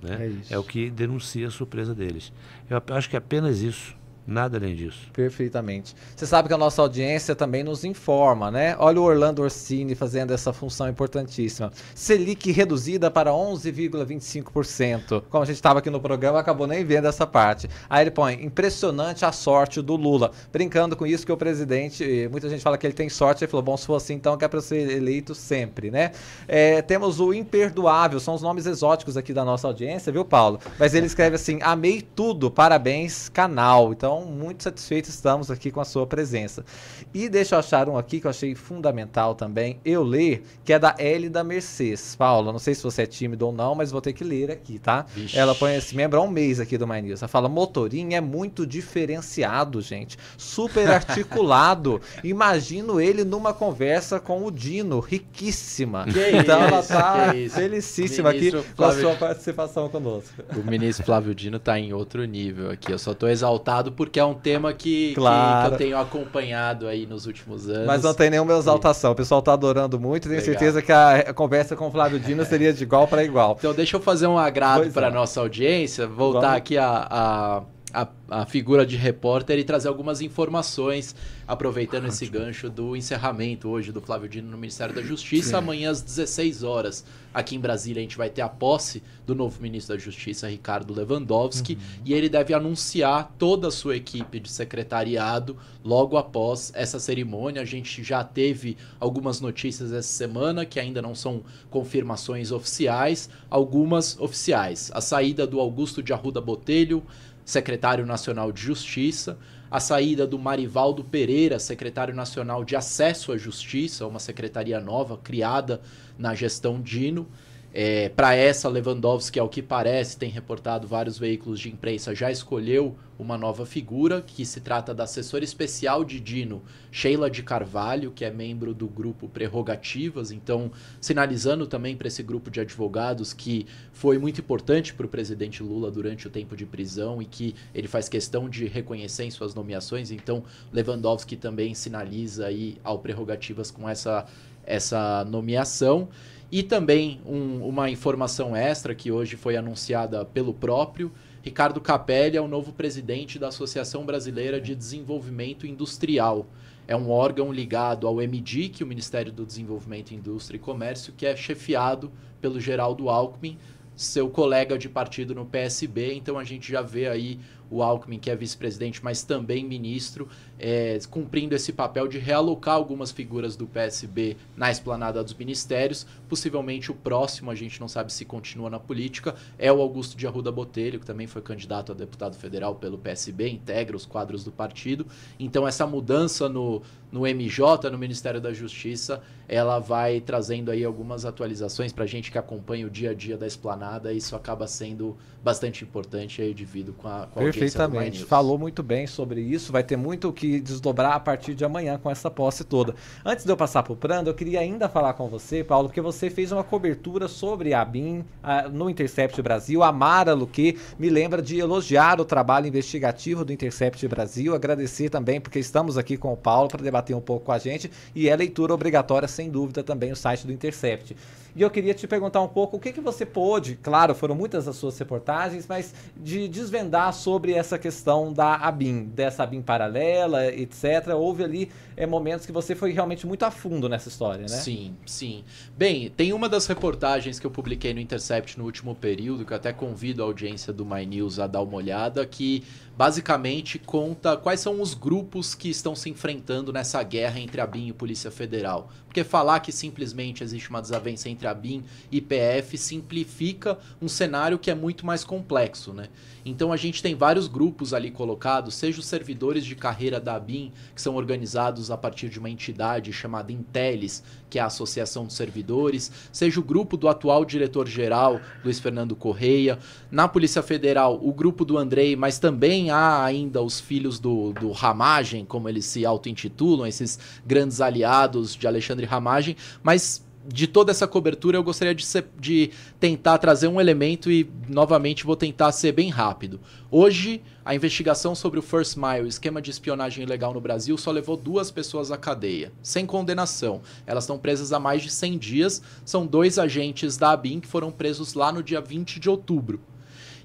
Né? 0.01 0.17
É, 0.19 0.27
isso. 0.27 0.53
é 0.53 0.57
o 0.57 0.63
que 0.63 0.89
denuncia 0.89 1.47
a 1.47 1.51
surpresa 1.51 1.95
deles. 1.95 2.33
Eu 2.69 2.83
acho 2.95 3.09
que 3.09 3.15
é 3.15 3.19
apenas 3.19 3.61
isso. 3.61 3.95
Nada 4.29 4.57
além 4.57 4.75
disso. 4.75 5.07
Perfeitamente. 5.11 5.95
Você 6.15 6.27
sabe 6.27 6.47
que 6.47 6.53
a 6.53 6.57
nossa 6.57 6.83
audiência 6.83 7.35
também 7.35 7.63
nos 7.63 7.83
informa, 7.83 8.51
né? 8.51 8.75
Olha 8.77 9.01
o 9.01 9.03
Orlando 9.03 9.41
Orsini 9.41 9.95
fazendo 9.95 10.31
essa 10.31 10.53
função 10.53 10.87
importantíssima. 10.87 11.71
Selic 11.95 12.51
reduzida 12.51 13.09
para 13.09 13.31
11,25%. 13.31 15.23
Como 15.29 15.43
a 15.43 15.45
gente 15.47 15.55
estava 15.55 15.79
aqui 15.79 15.89
no 15.89 15.99
programa, 15.99 16.39
acabou 16.39 16.67
nem 16.67 16.85
vendo 16.85 17.07
essa 17.07 17.25
parte. 17.25 17.67
Aí 17.89 18.03
ele 18.03 18.11
põe: 18.11 18.35
impressionante 18.45 19.25
a 19.25 19.31
sorte 19.31 19.81
do 19.81 19.95
Lula. 19.95 20.29
Brincando 20.51 20.95
com 20.95 21.07
isso 21.07 21.25
que 21.25 21.31
o 21.31 21.37
presidente, 21.37 22.27
muita 22.31 22.47
gente 22.49 22.61
fala 22.61 22.77
que 22.77 22.85
ele 22.85 22.93
tem 22.93 23.09
sorte. 23.09 23.43
Ele 23.43 23.49
falou: 23.49 23.63
bom, 23.63 23.77
se 23.77 23.87
for 23.87 23.95
assim, 23.95 24.13
então 24.13 24.37
é 24.39 24.47
para 24.47 24.61
ser 24.61 24.91
eleito 24.91 25.33
sempre, 25.33 25.89
né? 25.89 26.11
É, 26.47 26.83
temos 26.83 27.19
o 27.19 27.33
imperdoável, 27.33 28.19
são 28.19 28.35
os 28.35 28.43
nomes 28.43 28.67
exóticos 28.67 29.17
aqui 29.17 29.33
da 29.33 29.43
nossa 29.43 29.65
audiência, 29.65 30.11
viu, 30.11 30.23
Paulo? 30.23 30.59
Mas 30.77 30.93
ele 30.93 31.07
escreve 31.07 31.35
assim: 31.35 31.57
amei 31.63 32.01
tudo, 32.01 32.51
parabéns, 32.51 33.27
canal. 33.27 33.91
Então, 33.91 34.18
então, 34.19 34.25
muito 34.25 34.63
satisfeitos 34.63 35.09
estamos 35.09 35.49
aqui 35.49 35.71
com 35.71 35.79
a 35.79 35.85
sua 35.85 36.05
presença. 36.05 36.65
E 37.13 37.29
deixa 37.29 37.55
eu 37.55 37.59
achar 37.59 37.87
um 37.87 37.97
aqui 37.97 38.19
que 38.19 38.27
eu 38.27 38.31
achei 38.31 38.53
fundamental 38.53 39.35
também 39.35 39.79
eu 39.85 40.03
ler, 40.03 40.43
que 40.63 40.73
é 40.73 40.79
da 40.79 40.95
L 40.97 41.29
da 41.29 41.43
Mercedes. 41.43 42.15
Paula, 42.15 42.51
não 42.51 42.59
sei 42.59 42.75
se 42.75 42.83
você 42.83 43.03
é 43.03 43.05
tímido 43.05 43.45
ou 43.45 43.51
não, 43.51 43.75
mas 43.75 43.91
vou 43.91 44.01
ter 44.01 44.13
que 44.13 44.23
ler 44.23 44.51
aqui, 44.51 44.77
tá? 44.77 45.05
Vixe. 45.13 45.37
Ela 45.37 45.55
põe 45.55 45.75
esse 45.75 45.95
membro 45.95 46.19
há 46.19 46.23
um 46.23 46.29
mês 46.29 46.59
aqui 46.59 46.77
do 46.77 46.87
My 46.87 47.01
News. 47.01 47.21
Ela 47.21 47.29
fala: 47.29 47.47
motorinho 47.47 48.13
é 48.13 48.21
muito 48.21 48.65
diferenciado, 48.65 49.81
gente. 49.81 50.17
Super 50.37 50.89
articulado. 50.91 52.01
Imagino 52.23 52.99
ele 52.99 53.23
numa 53.23 53.53
conversa 53.53 54.19
com 54.19 54.45
o 54.45 54.51
Dino, 54.51 54.99
riquíssima. 54.99 56.05
Que 56.05 56.37
então 56.37 56.59
isso, 56.59 56.73
ela 56.73 56.83
tá 56.83 57.33
felicíssima 57.49 58.29
aqui 58.29 58.51
Flávio... 58.51 58.75
com 58.75 58.83
a 58.83 58.93
sua 58.93 59.15
participação 59.15 59.89
conosco. 59.89 60.43
O 60.55 60.69
ministro 60.69 61.05
Flávio 61.05 61.33
Dino 61.33 61.59
tá 61.59 61.79
em 61.79 61.93
outro 61.93 62.25
nível 62.25 62.71
aqui. 62.71 62.91
Eu 62.91 62.99
só 62.99 63.13
tô 63.13 63.27
exaltado 63.27 63.91
porque 63.99 64.17
é 64.17 64.23
um 64.23 64.33
tema 64.33 64.71
que, 64.71 65.13
claro. 65.13 65.63
que, 65.63 65.67
que, 65.67 65.73
eu 65.73 65.77
tenho 65.77 65.97
acompanhado 65.97 66.87
aí 66.87 67.05
nos 67.05 67.25
últimos 67.25 67.67
anos. 67.67 67.85
Mas 67.85 68.01
não 68.01 68.13
tem 68.13 68.29
nenhuma 68.29 68.57
exaltação. 68.57 69.11
O 69.11 69.15
pessoal 69.15 69.39
está 69.39 69.51
adorando 69.51 69.99
muito. 69.99 70.29
Tenho 70.29 70.39
Legal. 70.39 70.53
certeza 70.53 70.81
que 70.81 70.89
a 70.89 71.33
conversa 71.33 71.75
com 71.75 71.89
o 71.89 71.91
Flávio 71.91 72.17
Dino 72.17 72.45
seria 72.47 72.71
de 72.71 72.81
igual 72.81 73.09
para 73.09 73.25
igual. 73.25 73.57
Então, 73.59 73.73
deixa 73.73 73.97
eu 73.97 74.01
fazer 74.01 74.25
um 74.27 74.37
agrado 74.37 74.89
para 74.91 75.07
a 75.07 75.09
é. 75.09 75.13
nossa 75.13 75.41
audiência, 75.41 76.07
voltar 76.07 76.39
Vamos. 76.39 76.55
aqui 76.55 76.77
a, 76.77 77.07
a 77.11 77.63
a, 77.93 78.07
a, 78.29 78.45
figura 78.45 78.85
de 78.85 78.95
repórter 78.95 79.57
e 79.57 79.63
trazer 79.63 79.87
algumas 79.87 80.21
informações, 80.21 81.15
aproveitando 81.47 82.07
esse 82.07 82.25
gancho 82.27 82.69
do 82.69 82.95
encerramento 82.95 83.69
hoje 83.69 83.91
do 83.91 84.01
Flávio 84.01 84.29
Dino 84.29 84.49
no 84.49 84.57
Ministério 84.57 84.93
da 84.93 85.01
Justiça. 85.01 85.49
Sim. 85.49 85.55
Amanhã 85.55 85.91
às 85.91 86.01
16 86.01 86.63
horas, 86.63 87.03
aqui 87.33 87.55
em 87.55 87.59
Brasília, 87.59 87.99
a 87.99 88.03
gente 88.03 88.17
vai 88.17 88.29
ter 88.29 88.41
a 88.41 88.49
posse 88.49 89.01
do 89.25 89.35
novo 89.35 89.61
ministro 89.61 89.95
da 89.95 90.01
Justiça, 90.01 90.49
Ricardo 90.49 90.93
Lewandowski, 90.93 91.73
uhum. 91.73 91.79
e 92.05 92.13
ele 92.13 92.29
deve 92.29 92.53
anunciar 92.53 93.33
toda 93.37 93.67
a 93.67 93.71
sua 93.71 93.95
equipe 93.95 94.39
de 94.39 94.49
secretariado 94.49 95.57
logo 95.83 96.17
após 96.17 96.71
essa 96.75 96.99
cerimônia. 96.99 97.61
A 97.61 97.65
gente 97.65 98.03
já 98.03 98.23
teve 98.23 98.77
algumas 98.99 99.41
notícias 99.41 99.91
essa 99.91 100.07
semana 100.07 100.65
que 100.65 100.79
ainda 100.79 101.01
não 101.01 101.15
são 101.15 101.43
confirmações 101.69 102.51
oficiais, 102.51 103.29
algumas 103.49 104.19
oficiais. 104.19 104.91
A 104.93 105.01
saída 105.01 105.45
do 105.47 105.59
Augusto 105.59 106.01
de 106.01 106.13
Arruda 106.13 106.41
Botelho 106.41 107.03
secretário 107.49 108.05
nacional 108.05 108.51
de 108.51 108.61
Justiça, 108.61 109.39
a 109.71 109.79
saída 109.79 110.27
do 110.27 110.37
Marivaldo 110.37 111.03
Pereira, 111.03 111.57
secretário 111.57 112.13
nacional 112.13 112.63
de 112.63 112.75
Acesso 112.75 113.31
à 113.31 113.37
Justiça, 113.37 114.05
uma 114.05 114.19
secretaria 114.19 114.79
nova 114.79 115.17
criada 115.17 115.81
na 116.15 116.35
gestão 116.35 116.79
Dino, 116.79 117.27
é, 117.71 118.09
Para 118.09 118.33
essa, 118.33 118.67
Lewandowski, 118.67 119.39
ao 119.39 119.47
que 119.47 119.61
parece, 119.61 120.17
tem 120.17 120.29
reportado 120.29 120.87
vários 120.87 121.19
veículos 121.19 121.59
de 121.59 121.69
imprensa, 121.69 122.15
já 122.15 122.31
escolheu 122.31 122.95
uma 123.19 123.37
nova 123.37 123.65
figura, 123.65 124.21
que 124.21 124.45
se 124.45 124.61
trata 124.61 124.93
da 124.93 125.03
assessora 125.03 125.43
especial 125.43 126.05
de 126.05 126.19
Dino, 126.21 126.63
Sheila 126.89 127.29
de 127.29 127.43
Carvalho, 127.43 128.11
que 128.11 128.23
é 128.23 128.31
membro 128.31 128.73
do 128.73 128.87
grupo 128.87 129.27
Prerrogativas, 129.27 130.31
então 130.31 130.71
sinalizando 131.01 131.67
também 131.67 131.97
para 131.97 132.07
esse 132.07 132.23
grupo 132.23 132.49
de 132.49 132.61
advogados 132.61 133.33
que 133.33 133.67
foi 133.91 134.17
muito 134.17 134.39
importante 134.39 134.93
para 134.93 135.05
o 135.05 135.09
presidente 135.09 135.61
Lula 135.61 135.91
durante 135.91 136.27
o 136.27 136.29
tempo 136.29 136.55
de 136.55 136.65
prisão 136.65 137.21
e 137.21 137.25
que 137.25 137.53
ele 137.75 137.89
faz 137.89 138.07
questão 138.07 138.49
de 138.49 138.65
reconhecer 138.67 139.25
em 139.25 139.31
suas 139.31 139.53
nomeações, 139.53 140.11
então 140.11 140.43
Lewandowski 140.71 141.35
também 141.35 141.75
sinaliza 141.75 142.47
aí 142.47 142.77
ao 142.83 142.99
Prerrogativas 142.99 143.69
com 143.69 143.87
essa, 143.87 144.25
essa 144.65 145.25
nomeação. 145.25 146.07
E 146.51 146.63
também 146.63 147.21
um, 147.25 147.67
uma 147.67 147.91
informação 147.91 148.55
extra 148.55 148.95
que 148.95 149.11
hoje 149.11 149.35
foi 149.35 149.55
anunciada 149.55 150.25
pelo 150.25 150.53
próprio. 150.53 151.11
Ricardo 151.43 151.79
Capelli 151.79 152.37
é 152.37 152.41
o 152.41 152.47
novo 152.47 152.73
presidente 152.73 153.37
da 153.37 153.49
Associação 153.49 154.03
Brasileira 154.03 154.59
de 154.59 154.73
Desenvolvimento 154.73 155.67
Industrial. 155.67 156.47
É 156.87 156.95
um 156.95 157.11
órgão 157.11 157.53
ligado 157.53 158.07
ao 158.07 158.15
MDIC, 158.15 158.83
o 158.83 158.87
Ministério 158.87 159.31
do 159.31 159.45
Desenvolvimento, 159.45 160.11
Indústria 160.11 160.57
e 160.57 160.59
Comércio, 160.59 161.13
que 161.15 161.25
é 161.25 161.35
chefiado 161.35 162.11
pelo 162.41 162.59
Geraldo 162.59 163.09
Alckmin, 163.09 163.59
seu 163.95 164.27
colega 164.27 164.75
de 164.75 164.89
partido 164.89 165.35
no 165.35 165.45
PSB. 165.45 166.15
Então 166.15 166.39
a 166.39 166.43
gente 166.43 166.71
já 166.71 166.81
vê 166.81 167.07
aí 167.07 167.39
o 167.69 167.83
Alckmin, 167.83 168.17
que 168.17 168.31
é 168.31 168.35
vice-presidente, 168.35 169.03
mas 169.03 169.21
também 169.21 169.63
ministro, 169.63 170.27
é, 170.59 170.99
cumprindo 171.09 171.55
esse 171.55 171.71
papel 171.71 172.07
de 172.07 172.19
realocar 172.19 172.75
algumas 172.75 173.11
figuras 173.11 173.55
do 173.55 173.65
PSB 173.65 174.35
na 174.57 174.69
esplanada 174.69 175.23
dos 175.23 175.33
ministérios. 175.33 176.05
Possivelmente 176.27 176.91
o 176.91 176.95
próximo, 176.95 177.49
a 177.49 177.55
gente 177.55 177.79
não 177.79 177.87
sabe 177.87 178.11
se 178.11 178.25
continua 178.25 178.69
na 178.69 178.79
política, 178.79 179.35
é 179.57 179.71
o 179.71 179.81
Augusto 179.81 180.17
de 180.17 180.27
Arruda 180.27 180.51
Botelho, 180.51 180.99
que 180.99 181.05
também 181.05 181.27
foi 181.27 181.41
candidato 181.41 181.93
a 181.93 181.95
deputado 181.95 182.35
federal 182.35 182.75
pelo 182.75 182.97
PSB, 182.97 183.49
integra 183.49 183.95
os 183.95 184.05
quadros 184.05 184.43
do 184.43 184.51
partido. 184.51 185.07
Então 185.39 185.65
essa 185.65 185.87
mudança 185.87 186.49
no, 186.49 186.81
no 187.11 187.21
MJ, 187.21 187.89
no 187.89 187.97
Ministério 187.97 188.41
da 188.41 188.51
Justiça, 188.51 189.21
ela 189.47 189.79
vai 189.79 190.19
trazendo 190.19 190.69
aí 190.69 190.83
algumas 190.83 191.25
atualizações 191.25 191.93
para 191.93 192.03
a 192.03 192.07
gente 192.07 192.31
que 192.31 192.37
acompanha 192.37 192.85
o 192.85 192.89
dia 192.89 193.11
a 193.11 193.13
dia 193.13 193.37
da 193.37 193.47
esplanada. 193.47 194.13
Isso 194.13 194.35
acaba 194.35 194.67
sendo 194.67 195.17
bastante 195.43 195.83
importante 195.83 196.41
aí 196.41 196.53
divido 196.53 196.93
com 196.93 197.07
a, 197.07 197.27
com 197.27 197.39
a 197.39 197.43
Perfeitamente. 197.43 198.25
Falou 198.25 198.57
muito 198.57 198.83
bem 198.83 199.07
sobre 199.07 199.41
isso. 199.41 199.71
Vai 199.71 199.83
ter 199.83 199.95
muito 199.95 200.29
o 200.29 200.33
que 200.33 200.48
desdobrar 200.57 201.11
a 201.13 201.19
partir 201.19 201.53
de 201.53 201.65
amanhã 201.65 201.99
com 202.01 202.09
essa 202.09 202.31
posse 202.31 202.63
toda. 202.63 202.95
Antes 203.25 203.43
de 203.43 203.51
eu 203.51 203.57
passar 203.57 203.83
para 203.83 203.91
o 203.91 203.95
Prando, 203.97 204.29
eu 204.29 204.33
queria 204.33 204.61
ainda 204.61 204.87
falar 204.87 205.13
com 205.13 205.27
você, 205.27 205.63
Paulo, 205.65 205.89
porque 205.89 205.99
você 205.99 206.29
fez 206.29 206.53
uma 206.53 206.63
cobertura 206.63 207.27
sobre 207.27 207.73
a 207.73 207.83
BIM 207.83 208.23
a, 208.41 208.69
no 208.69 208.89
Intercept 208.89 209.41
Brasil. 209.41 209.83
A 209.83 209.91
Mara 209.91 210.33
Luque 210.33 210.79
me 210.97 211.09
lembra 211.09 211.41
de 211.41 211.59
elogiar 211.59 212.21
o 212.21 212.25
trabalho 212.25 212.67
investigativo 212.67 213.43
do 213.43 213.51
Intercept 213.51 214.07
Brasil. 214.07 214.55
Agradecer 214.55 215.09
também, 215.09 215.41
porque 215.41 215.59
estamos 215.59 215.97
aqui 215.97 216.15
com 216.15 216.31
o 216.31 216.37
Paulo 216.37 216.69
para 216.69 216.81
debater 216.81 217.15
um 217.15 217.21
pouco 217.21 217.47
com 217.47 217.51
a 217.51 217.57
gente. 217.57 217.91
E 218.15 218.29
é 218.29 218.35
leitura 218.35 218.73
obrigatória, 218.73 219.27
sem 219.27 219.49
dúvida, 219.49 219.83
também 219.83 220.11
o 220.11 220.15
site 220.15 220.47
do 220.47 220.53
Intercept. 220.53 221.15
E 221.55 221.61
eu 221.61 221.69
queria 221.69 221.93
te 221.93 222.07
perguntar 222.07 222.41
um 222.41 222.47
pouco 222.47 222.77
o 222.77 222.79
que, 222.79 222.91
que 222.91 223.01
você 223.01 223.25
pôde, 223.25 223.75
claro, 223.81 224.13
foram 224.13 224.35
muitas 224.35 224.67
as 224.67 224.75
suas 224.75 224.97
reportagens, 224.97 225.65
mas 225.67 225.93
de 226.15 226.47
desvendar 226.47 227.13
sobre 227.13 227.53
essa 227.53 227.77
questão 227.77 228.31
da 228.31 228.55
ABIN, 228.55 229.05
dessa 229.05 229.43
ABIN 229.43 229.61
paralela, 229.61 230.47
etc. 230.47 231.09
Houve 231.15 231.43
ali 231.43 231.71
é, 231.97 232.05
momentos 232.05 232.45
que 232.45 232.51
você 232.51 232.75
foi 232.75 232.91
realmente 232.91 233.25
muito 233.27 233.43
a 233.43 233.51
fundo 233.51 233.89
nessa 233.89 234.09
história, 234.09 234.41
né? 234.41 234.47
Sim, 234.47 234.95
sim. 235.05 235.43
Bem, 235.77 236.09
tem 236.09 236.33
uma 236.33 236.47
das 236.47 236.65
reportagens 236.67 237.39
que 237.39 237.45
eu 237.45 237.51
publiquei 237.51 237.93
no 237.93 237.99
Intercept 237.99 238.57
no 238.57 238.65
último 238.65 238.95
período, 238.95 239.45
que 239.45 239.53
eu 239.53 239.57
até 239.57 239.73
convido 239.73 240.23
a 240.23 240.25
audiência 240.25 240.71
do 240.71 240.85
My 240.85 241.05
News 241.05 241.39
a 241.39 241.47
dar 241.47 241.61
uma 241.61 241.75
olhada, 241.75 242.25
que 242.25 242.63
basicamente 242.97 243.79
conta 243.79 244.35
quais 244.35 244.59
são 244.59 244.81
os 244.81 244.93
grupos 244.93 245.55
que 245.55 245.69
estão 245.69 245.95
se 245.95 246.09
enfrentando 246.09 246.73
nessa 246.73 247.01
guerra 247.01 247.39
entre 247.39 247.61
a 247.61 247.65
BIM 247.65 247.87
e 247.87 247.91
a 247.91 247.93
Polícia 247.93 248.29
Federal. 248.29 248.89
Porque 249.05 249.23
falar 249.23 249.61
que 249.61 249.71
simplesmente 249.71 250.43
existe 250.43 250.69
uma 250.69 250.81
desavença 250.81 251.29
entre 251.29 251.38
a 251.47 251.53
BIM 251.53 251.83
e 252.11 252.21
PF 252.21 252.77
simplifica 252.77 253.77
um 254.01 254.07
cenário 254.07 254.59
que 254.59 254.71
é 254.71 254.75
muito 254.75 255.05
mais 255.05 255.23
complexo, 255.23 255.93
né? 255.93 256.09
Então 256.45 256.71
a 256.71 256.77
gente 256.77 257.01
tem 257.01 257.15
vários 257.15 257.47
grupos 257.47 257.93
ali 257.93 258.09
colocados, 258.09 258.75
seja 258.75 258.99
os 258.99 259.05
servidores 259.05 259.65
de 259.65 259.75
carreira 259.75 260.19
da 260.19 260.39
BIM, 260.39 260.71
que 260.95 261.01
são 261.01 261.15
organizados 261.15 261.91
a 261.91 261.97
partir 261.97 262.29
de 262.29 262.39
uma 262.39 262.49
entidade 262.49 263.11
chamada 263.11 263.51
Intelis, 263.51 264.23
que 264.49 264.57
é 264.57 264.61
a 264.61 264.65
Associação 264.65 265.25
dos 265.25 265.35
Servidores, 265.35 266.11
seja 266.31 266.59
o 266.59 266.63
grupo 266.63 266.97
do 266.97 267.07
atual 267.07 267.45
diretor-geral, 267.45 268.39
Luiz 268.63 268.79
Fernando 268.79 269.15
Correia, 269.15 269.77
na 270.09 270.27
Polícia 270.27 270.63
Federal, 270.63 271.19
o 271.21 271.31
grupo 271.31 271.63
do 271.63 271.77
Andrei, 271.77 272.15
mas 272.15 272.39
também 272.39 272.89
há 272.89 273.23
ainda 273.23 273.61
os 273.61 273.79
filhos 273.79 274.19
do, 274.19 274.53
do 274.53 274.71
Ramagem, 274.71 275.45
como 275.45 275.69
eles 275.69 275.85
se 275.85 276.05
auto-intitulam, 276.05 276.87
esses 276.87 277.19
grandes 277.45 277.79
aliados 277.81 278.55
de 278.55 278.65
Alexandre 278.65 279.05
Ramagem, 279.05 279.55
mas 279.83 280.27
de 280.47 280.67
toda 280.67 280.91
essa 280.91 281.07
cobertura, 281.07 281.57
eu 281.57 281.63
gostaria 281.63 281.93
de, 281.93 282.05
ser, 282.05 282.25
de, 282.39 282.71
tentar 282.99 283.37
trazer 283.37 283.67
um 283.67 283.79
elemento 283.79 284.31
e, 284.31 284.49
novamente, 284.67 285.25
vou 285.25 285.35
tentar 285.35 285.71
ser 285.71 285.91
bem 285.91 286.09
rápido. 286.09 286.59
Hoje, 286.89 287.41
a 287.63 287.75
investigação 287.75 288.33
sobre 288.33 288.57
o 288.57 288.61
First 288.61 288.97
Mile, 288.97 289.27
esquema 289.27 289.61
de 289.61 289.69
espionagem 289.69 290.23
ilegal 290.23 290.53
no 290.53 290.61
Brasil, 290.61 290.97
só 290.97 291.11
levou 291.11 291.35
duas 291.35 291.69
pessoas 291.69 292.11
à 292.11 292.17
cadeia, 292.17 292.71
sem 292.81 293.05
condenação. 293.05 293.81
Elas 294.07 294.23
estão 294.23 294.39
presas 294.39 294.71
há 294.71 294.79
mais 294.79 295.03
de 295.03 295.11
100 295.11 295.37
dias. 295.37 295.81
São 296.05 296.25
dois 296.25 296.57
agentes 296.57 297.17
da 297.17 297.31
ABIN 297.31 297.59
que 297.59 297.67
foram 297.67 297.91
presos 297.91 298.33
lá 298.33 298.51
no 298.51 298.63
dia 298.63 298.81
20 298.81 299.19
de 299.19 299.29
outubro. 299.29 299.79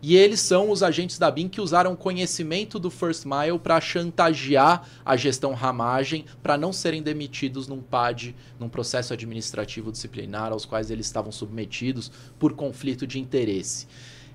E 0.07 0.19
eles 0.19 0.41
são 0.41 0.71
os 0.71 0.83
agentes 0.83 1.19
da 1.19 1.31
BIM 1.31 1.49
que 1.49 1.63
usaram 1.63 1.97
conhecimento 1.97 2.79
do 2.79 2.91
First 2.91 3.25
Mile 3.25 3.59
para 3.59 3.81
chantagear 3.81 4.87
a 5.03 5.17
gestão 5.17 5.55
ramagem 5.55 6.27
para 6.43 6.59
não 6.59 6.75
serem 6.75 7.03
demitidos 7.03 7.67
num 7.67 7.81
PAD, 7.81 8.37
num 8.61 8.69
processo 8.69 9.15
administrativo 9.15 9.91
disciplinar 9.91 10.53
aos 10.53 10.67
quais 10.67 10.91
eles 10.91 11.07
estavam 11.07 11.33
submetidos 11.33 12.13
por 12.39 12.53
conflito 12.53 13.07
de 13.07 13.19
interesse. 13.19 13.87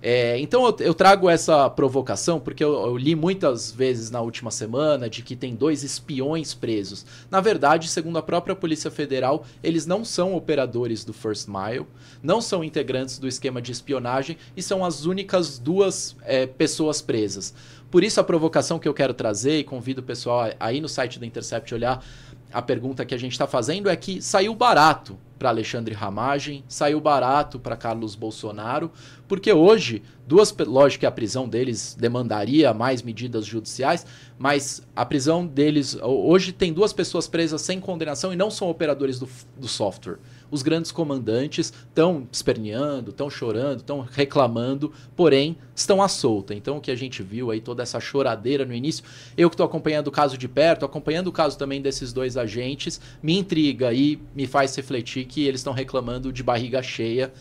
É, 0.01 0.39
então 0.39 0.65
eu, 0.65 0.75
eu, 0.79 0.93
trago 0.93 1.29
essa 1.29 1.69
provocação 1.69 2.39
porque 2.39 2.63
eu, 2.63 2.73
eu, 2.85 2.97
li 2.97 3.15
muitas 3.15 3.69
vezes 3.69 4.09
na 4.09 4.21
última 4.21 4.49
semana 4.49 5.09
de 5.09 5.21
que 5.21 5.35
tem 5.35 5.53
dois 5.53 5.83
espiões 5.83 6.53
presos. 6.53 7.05
Na 7.29 7.41
verdade, 7.41 7.89
segundo 7.89 8.17
a 8.17 8.21
própria 8.21 8.55
Polícia 8.55 8.89
Federal, 8.89 9.45
eles 9.61 9.85
não 9.85 10.05
são 10.05 10.35
operadores 10.35 11.03
do 11.03 11.11
First 11.11 11.49
Mile, 11.49 11.85
não 12.23 12.39
são 12.39 12.63
integrantes 12.63 13.19
do 13.19 13.27
esquema 13.27 13.61
de 13.61 13.73
espionagem 13.73 14.37
e 14.55 14.61
são 14.61 14.85
as 14.85 15.05
únicas 15.05 15.59
duas 15.59 16.15
é, 16.23 16.45
pessoas 16.45 17.01
presas. 17.01 17.53
Por 17.91 18.03
isso 18.03 18.19
a 18.19 18.23
provocação 18.23 18.77
que 18.77 18.87
eu 18.87 18.93
quero 18.93 19.13
trazer 19.13 19.57
e 19.57 19.63
convido 19.63 20.01
o 20.01 20.03
pessoal 20.03 20.51
aí 20.59 20.79
no 20.79 20.87
site 20.87 21.17
do 21.17 21.25
Intercept 21.25 21.73
olhar 21.73 22.03
a 22.51 22.61
pergunta 22.61 23.05
que 23.05 23.13
a 23.13 23.17
gente 23.17 23.33
está 23.33 23.47
fazendo 23.47 23.89
é 23.89 23.95
que 23.95 24.21
saiu 24.21 24.55
barato 24.55 25.17
para 25.37 25.49
Alexandre 25.49 25.95
Ramagem, 25.95 26.65
saiu 26.67 26.99
barato 26.99 27.57
para 27.57 27.77
Carlos 27.77 28.13
Bolsonaro, 28.13 28.91
porque 29.25 29.53
hoje, 29.53 30.03
duas, 30.27 30.53
lógico 30.57 30.99
que 30.99 31.05
a 31.05 31.11
prisão 31.11 31.47
deles 31.47 31.95
demandaria 31.97 32.73
mais 32.73 33.01
medidas 33.01 33.45
judiciais, 33.45 34.05
mas 34.37 34.85
a 34.93 35.05
prisão 35.05 35.47
deles, 35.47 35.97
hoje 36.01 36.51
tem 36.51 36.73
duas 36.73 36.91
pessoas 36.91 37.25
presas 37.25 37.61
sem 37.61 37.79
condenação 37.79 38.33
e 38.33 38.35
não 38.35 38.51
são 38.51 38.69
operadores 38.69 39.17
do, 39.17 39.29
do 39.57 39.67
software 39.67 40.17
os 40.51 40.61
grandes 40.61 40.91
comandantes 40.91 41.73
estão 41.87 42.27
esperneando, 42.31 43.11
estão 43.11 43.29
chorando, 43.29 43.79
estão 43.79 44.01
reclamando, 44.01 44.91
porém 45.15 45.57
estão 45.75 46.01
à 46.01 46.07
solta. 46.07 46.53
Então 46.53 46.77
o 46.77 46.81
que 46.81 46.91
a 46.91 46.95
gente 46.95 47.21
viu 47.23 47.51
aí, 47.51 47.61
toda 47.61 47.83
essa 47.83 47.99
choradeira 47.99 48.65
no 48.65 48.73
início, 48.73 49.03
eu 49.37 49.49
que 49.49 49.53
estou 49.53 49.65
acompanhando 49.65 50.07
o 50.07 50.11
caso 50.11 50.37
de 50.37 50.47
perto, 50.47 50.85
acompanhando 50.85 51.27
o 51.27 51.31
caso 51.31 51.57
também 51.57 51.81
desses 51.81 52.11
dois 52.13 52.37
agentes, 52.37 52.99
me 53.21 53.37
intriga 53.37 53.93
e 53.93 54.19
me 54.35 54.47
faz 54.47 54.75
refletir 54.75 55.25
que 55.25 55.45
eles 55.45 55.59
estão 55.59 55.73
reclamando 55.73 56.31
de 56.31 56.43
barriga 56.43 56.81
cheia. 56.81 57.31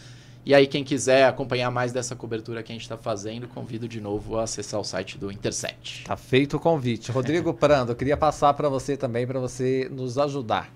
E 0.48 0.54
aí, 0.54 0.66
quem 0.66 0.82
quiser 0.82 1.26
acompanhar 1.26 1.70
mais 1.70 1.92
dessa 1.92 2.16
cobertura 2.16 2.62
que 2.62 2.72
a 2.72 2.74
gente 2.74 2.80
está 2.80 2.96
fazendo, 2.96 3.46
convido 3.48 3.86
de 3.86 4.00
novo 4.00 4.38
a 4.38 4.44
acessar 4.44 4.80
o 4.80 4.84
site 4.84 5.18
do 5.18 5.30
Intercept. 5.30 6.04
Tá 6.04 6.16
feito 6.16 6.56
o 6.56 6.60
convite. 6.60 7.12
Rodrigo 7.12 7.52
Prando, 7.52 7.92
eu 7.92 7.96
queria 7.96 8.16
passar 8.16 8.54
para 8.54 8.66
você 8.66 8.96
também, 8.96 9.26
para 9.26 9.38
você 9.38 9.90
nos 9.92 10.16
ajudar. 10.16 10.72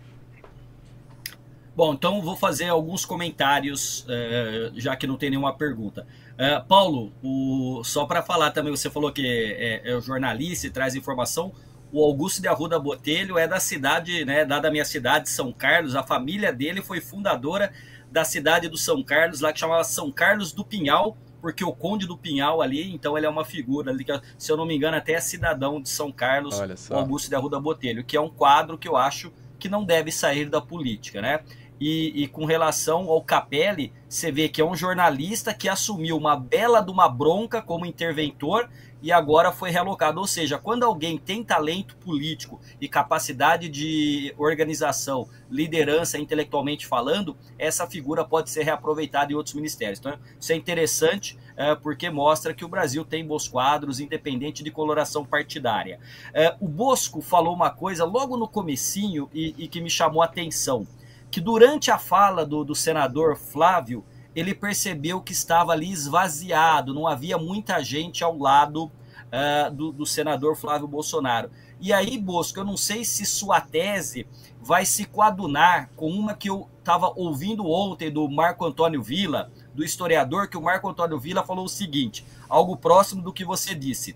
Bom, 1.74 1.94
então 1.94 2.20
vou 2.20 2.36
fazer 2.36 2.68
alguns 2.68 3.04
comentários, 3.06 4.04
uh, 4.04 4.78
já 4.78 4.94
que 4.94 5.06
não 5.06 5.16
tem 5.16 5.30
nenhuma 5.30 5.54
pergunta. 5.54 6.06
Uh, 6.32 6.66
Paulo, 6.66 7.12
o, 7.22 7.82
só 7.82 8.04
para 8.04 8.22
falar 8.22 8.50
também, 8.50 8.70
você 8.70 8.90
falou 8.90 9.10
que 9.10 9.26
é, 9.26 9.90
é, 9.90 9.96
o 9.96 10.00
jornalista 10.00 10.66
e 10.66 10.70
traz 10.70 10.94
informação. 10.94 11.52
O 11.90 12.04
Augusto 12.04 12.42
de 12.42 12.48
Arruda 12.48 12.78
Botelho 12.78 13.38
é 13.38 13.48
da 13.48 13.58
cidade, 13.58 14.24
né, 14.24 14.44
da 14.44 14.70
minha 14.70 14.84
cidade, 14.84 15.30
São 15.30 15.52
Carlos. 15.52 15.94
A 15.94 16.02
família 16.02 16.52
dele 16.52 16.82
foi 16.82 17.00
fundadora 17.00 17.72
da 18.10 18.24
cidade 18.24 18.68
do 18.68 18.76
São 18.76 19.02
Carlos, 19.02 19.40
lá 19.40 19.52
que 19.52 19.58
chamava 19.58 19.84
São 19.84 20.10
Carlos 20.10 20.52
do 20.52 20.64
Pinhal, 20.64 21.16
porque 21.40 21.64
o 21.64 21.72
Conde 21.72 22.06
do 22.06 22.16
Pinhal 22.16 22.60
ali, 22.60 22.92
então 22.92 23.16
ele 23.16 23.26
é 23.26 23.28
uma 23.28 23.44
figura 23.44 23.90
ali 23.90 24.04
que, 24.04 24.12
se 24.38 24.52
eu 24.52 24.56
não 24.56 24.66
me 24.66 24.76
engano, 24.76 24.96
até 24.96 25.14
é 25.14 25.20
cidadão 25.20 25.80
de 25.80 25.88
São 25.88 26.12
Carlos, 26.12 26.58
o 26.90 26.94
Augusto 26.94 27.28
de 27.30 27.34
Arruda 27.34 27.58
Botelho, 27.58 28.04
que 28.04 28.16
é 28.16 28.20
um 28.20 28.28
quadro 28.28 28.76
que 28.76 28.86
eu 28.86 28.96
acho 28.96 29.32
que 29.58 29.68
não 29.68 29.84
deve 29.84 30.10
sair 30.10 30.48
da 30.48 30.60
política, 30.60 31.22
né? 31.22 31.40
E, 31.84 32.22
e, 32.22 32.28
com 32.28 32.44
relação 32.44 33.10
ao 33.10 33.20
Capelli, 33.20 33.92
você 34.08 34.30
vê 34.30 34.48
que 34.48 34.60
é 34.60 34.64
um 34.64 34.76
jornalista 34.76 35.52
que 35.52 35.68
assumiu 35.68 36.16
uma 36.16 36.36
bela 36.36 36.80
de 36.80 36.92
uma 36.92 37.08
bronca 37.08 37.60
como 37.60 37.84
interventor 37.84 38.70
e 39.02 39.10
agora 39.10 39.50
foi 39.50 39.70
relocado. 39.70 40.20
Ou 40.20 40.26
seja, 40.28 40.56
quando 40.58 40.84
alguém 40.84 41.18
tem 41.18 41.42
talento 41.42 41.96
político 41.96 42.60
e 42.80 42.86
capacidade 42.88 43.68
de 43.68 44.32
organização, 44.38 45.28
liderança 45.50 46.16
intelectualmente 46.18 46.86
falando, 46.86 47.36
essa 47.58 47.84
figura 47.84 48.24
pode 48.24 48.50
ser 48.50 48.62
reaproveitada 48.62 49.32
em 49.32 49.34
outros 49.34 49.56
ministérios. 49.56 49.98
Então, 49.98 50.16
isso 50.40 50.52
é 50.52 50.54
interessante 50.54 51.36
é, 51.56 51.74
porque 51.74 52.08
mostra 52.10 52.54
que 52.54 52.64
o 52.64 52.68
Brasil 52.68 53.04
tem 53.04 53.26
bons 53.26 53.48
quadros, 53.48 53.98
independente 53.98 54.62
de 54.62 54.70
coloração 54.70 55.24
partidária. 55.24 55.98
É, 56.32 56.54
o 56.60 56.68
Bosco 56.68 57.20
falou 57.20 57.52
uma 57.52 57.70
coisa 57.70 58.04
logo 58.04 58.36
no 58.36 58.46
comecinho 58.46 59.28
e, 59.34 59.52
e 59.58 59.66
que 59.66 59.80
me 59.80 59.90
chamou 59.90 60.22
a 60.22 60.26
atenção 60.26 60.86
que 61.32 61.40
durante 61.40 61.90
a 61.90 61.96
fala 61.96 62.44
do, 62.44 62.62
do 62.62 62.74
senador 62.74 63.38
Flávio, 63.38 64.04
ele 64.36 64.54
percebeu 64.54 65.18
que 65.18 65.32
estava 65.32 65.72
ali 65.72 65.90
esvaziado, 65.90 66.92
não 66.92 67.06
havia 67.06 67.38
muita 67.38 67.82
gente 67.82 68.22
ao 68.22 68.38
lado 68.38 68.84
uh, 68.84 69.70
do, 69.72 69.90
do, 69.90 70.04
senador 70.04 70.54
Flávio 70.54 70.86
Bolsonaro. 70.86 71.50
E 71.80 71.90
aí, 71.90 72.18
Bosco, 72.18 72.60
eu 72.60 72.64
não 72.64 72.76
sei 72.76 73.02
se 73.02 73.24
sua 73.24 73.62
tese 73.62 74.26
vai 74.60 74.84
se 74.84 75.06
coadunar 75.06 75.88
com 75.96 76.10
uma 76.10 76.34
que 76.34 76.50
eu 76.50 76.68
estava 76.78 77.10
ouvindo 77.16 77.66
ontem 77.66 78.10
do 78.10 78.28
Marco 78.28 78.66
Antônio 78.66 79.02
Villa, 79.02 79.50
do 79.74 79.82
historiador, 79.82 80.48
que 80.48 80.58
o 80.58 80.62
Marco 80.62 80.86
Antônio 80.86 81.18
Villa 81.18 81.42
falou 81.42 81.64
o 81.64 81.68
seguinte: 81.68 82.26
algo 82.46 82.76
próximo 82.76 83.22
do 83.22 83.32
que 83.32 83.42
você 83.42 83.74
disse. 83.74 84.14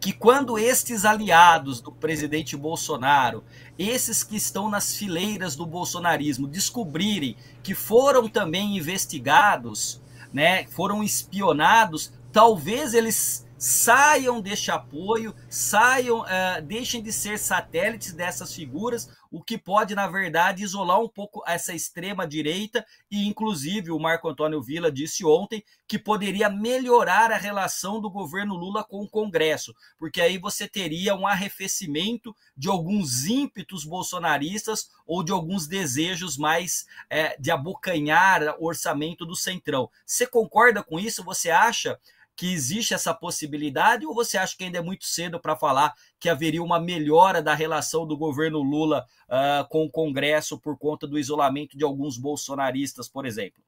Que 0.00 0.12
quando 0.12 0.58
estes 0.58 1.04
aliados 1.04 1.80
do 1.80 1.90
presidente 1.90 2.56
Bolsonaro, 2.56 3.42
esses 3.78 4.22
que 4.22 4.36
estão 4.36 4.70
nas 4.70 4.94
fileiras 4.94 5.56
do 5.56 5.66
bolsonarismo, 5.66 6.46
descobrirem 6.46 7.36
que 7.62 7.74
foram 7.74 8.28
também 8.28 8.76
investigados, 8.76 10.00
né, 10.32 10.66
foram 10.68 11.02
espionados, 11.02 12.12
talvez 12.32 12.94
eles 12.94 13.47
saiam 13.58 14.40
deste 14.40 14.70
apoio, 14.70 15.34
saiam, 15.50 16.20
uh, 16.20 16.62
deixem 16.62 17.02
de 17.02 17.12
ser 17.12 17.38
satélites 17.38 18.12
dessas 18.12 18.54
figuras, 18.54 19.10
o 19.30 19.42
que 19.42 19.58
pode, 19.58 19.94
na 19.94 20.06
verdade, 20.06 20.62
isolar 20.62 21.00
um 21.00 21.08
pouco 21.08 21.42
essa 21.46 21.74
extrema 21.74 22.26
direita, 22.26 22.86
e 23.10 23.26
inclusive 23.26 23.90
o 23.90 23.98
Marco 23.98 24.28
Antônio 24.28 24.62
Villa 24.62 24.90
disse 24.90 25.24
ontem 25.24 25.62
que 25.86 25.98
poderia 25.98 26.48
melhorar 26.48 27.30
a 27.30 27.36
relação 27.36 28.00
do 28.00 28.08
governo 28.08 28.54
Lula 28.54 28.84
com 28.84 29.02
o 29.02 29.08
Congresso, 29.08 29.74
porque 29.98 30.20
aí 30.20 30.38
você 30.38 30.66
teria 30.68 31.14
um 31.14 31.26
arrefecimento 31.26 32.34
de 32.56 32.68
alguns 32.68 33.26
ímpetos 33.26 33.84
bolsonaristas 33.84 34.88
ou 35.06 35.22
de 35.22 35.32
alguns 35.32 35.66
desejos 35.66 36.36
mais 36.36 36.86
é, 37.10 37.36
de 37.38 37.50
abocanhar 37.50 38.56
o 38.58 38.66
orçamento 38.66 39.26
do 39.26 39.34
Centrão. 39.34 39.90
Você 40.06 40.26
concorda 40.26 40.82
com 40.82 40.98
isso? 40.98 41.24
Você 41.24 41.50
acha 41.50 41.98
que 42.38 42.52
existe 42.52 42.94
essa 42.94 43.12
possibilidade 43.12 44.06
ou 44.06 44.14
você 44.14 44.38
acha 44.38 44.56
que 44.56 44.62
ainda 44.62 44.78
é 44.78 44.80
muito 44.80 45.04
cedo 45.04 45.40
para 45.40 45.56
falar 45.56 45.92
que 46.20 46.28
haveria 46.28 46.62
uma 46.62 46.78
melhora 46.78 47.42
da 47.42 47.52
relação 47.52 48.06
do 48.06 48.16
governo 48.16 48.62
Lula 48.62 49.04
uh, 49.28 49.68
com 49.68 49.84
o 49.84 49.90
Congresso 49.90 50.56
por 50.56 50.78
conta 50.78 51.04
do 51.04 51.18
isolamento 51.18 51.76
de 51.76 51.82
alguns 51.82 52.16
bolsonaristas, 52.16 53.08
por 53.08 53.26
exemplo? 53.26 53.60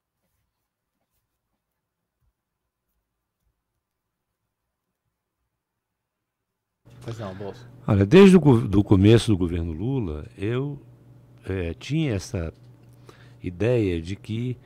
Pois 7.02 7.18
não, 7.18 7.34
Bolso. 7.34 7.68
Olha, 7.88 8.06
desde 8.06 8.36
o 8.36 8.40
do 8.68 8.84
começo 8.84 9.32
do 9.32 9.36
governo 9.36 9.72
Lula, 9.72 10.28
eu 10.38 10.80
é, 11.44 11.74
tinha 11.74 12.14
essa 12.14 12.54
ideia 13.42 14.00
de 14.00 14.14
que 14.14 14.56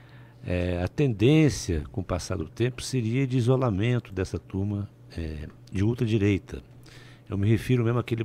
é, 0.47 0.83
a 0.83 0.89
tendência, 0.89 1.85
com 1.91 2.03
o 2.03 2.05
passar 2.05 2.37
do 2.37 2.47
tempo, 2.47 2.83
seria 2.83 3.27
de 3.27 3.37
isolamento 3.39 4.13
dessa 4.13 4.39
turma 4.39 4.89
é, 5.17 5.49
de 5.73 5.83
ultradireita. 5.83 6.63
Eu 7.29 7.39
me 7.39 7.49
refiro 7.49 7.83
mesmo 7.83 7.99
àquele 7.99 8.25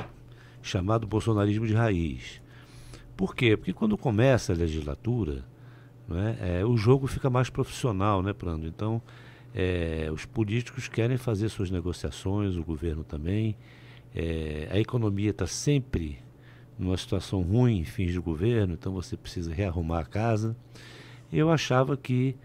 chamado 0.61 1.07
bolsonarismo 1.07 1.65
de 1.65 1.73
raiz. 1.73 2.41
Por 3.15 3.33
quê? 3.33 3.55
Porque 3.55 3.71
quando 3.71 3.97
começa 3.97 4.51
a 4.51 4.55
legislatura, 4.55 5.45
é, 6.11 6.59
é, 6.59 6.65
o 6.65 6.75
jogo 6.75 7.07
fica 7.07 7.29
mais 7.29 7.49
profissional, 7.49 8.21
né, 8.21 8.33
Prando? 8.33 8.67
Então, 8.67 9.01
é, 9.55 10.09
os 10.11 10.25
políticos 10.25 10.89
querem 10.89 11.17
fazer 11.17 11.47
suas 11.47 11.71
negociações, 11.71 12.57
o 12.57 12.63
governo 12.63 13.03
também. 13.03 13.55
É, 14.13 14.67
a 14.71 14.79
economia 14.79 15.29
está 15.29 15.47
sempre 15.47 16.19
numa 16.77 16.97
situação 16.97 17.41
ruim 17.41 17.79
em 17.79 17.85
fins 17.85 18.11
de 18.11 18.19
governo, 18.19 18.73
então 18.73 18.93
você 18.93 19.15
precisa 19.15 19.53
rearrumar 19.53 19.99
a 19.99 20.05
casa 20.05 20.55
eu 21.31 21.51
achava 21.51 21.95
que 21.95 22.35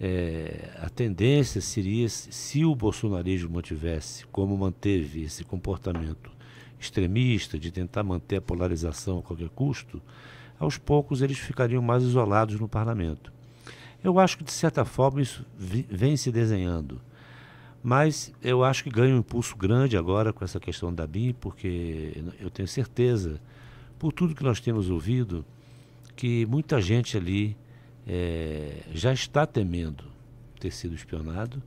é, 0.00 0.70
a 0.78 0.90
tendência 0.90 1.60
seria, 1.60 2.08
se 2.08 2.64
o 2.64 2.74
bolsonarismo 2.74 3.50
mantivesse, 3.50 4.26
como 4.26 4.56
manteve 4.56 5.22
esse 5.22 5.44
comportamento 5.44 6.30
extremista, 6.78 7.58
de 7.58 7.70
tentar 7.70 8.02
manter 8.02 8.36
a 8.36 8.42
polarização 8.42 9.18
a 9.18 9.22
qualquer 9.22 9.48
custo, 9.48 10.02
aos 10.58 10.76
poucos 10.76 11.22
eles 11.22 11.38
ficariam 11.38 11.82
mais 11.82 12.02
isolados 12.02 12.60
no 12.60 12.68
parlamento. 12.68 13.32
Eu 14.04 14.18
acho 14.18 14.38
que, 14.38 14.44
de 14.44 14.52
certa 14.52 14.84
forma, 14.84 15.20
isso 15.20 15.44
vem 15.58 16.16
se 16.16 16.30
desenhando. 16.30 17.00
Mas 17.82 18.32
eu 18.42 18.62
acho 18.62 18.84
que 18.84 18.90
ganha 18.90 19.14
um 19.14 19.18
impulso 19.18 19.56
grande 19.56 19.96
agora 19.96 20.32
com 20.32 20.44
essa 20.44 20.60
questão 20.60 20.92
da 20.92 21.06
BIM, 21.06 21.32
porque 21.32 22.22
eu 22.38 22.50
tenho 22.50 22.68
certeza, 22.68 23.40
por 23.98 24.12
tudo 24.12 24.34
que 24.34 24.42
nós 24.42 24.60
temos 24.60 24.90
ouvido, 24.90 25.44
que 26.14 26.44
muita 26.46 26.80
gente 26.80 27.16
ali 27.16 27.56
é, 28.06 28.82
já 28.92 29.12
está 29.12 29.46
temendo 29.46 30.04
ter 30.60 30.70
sido 30.70 30.94
espionado 30.94 31.62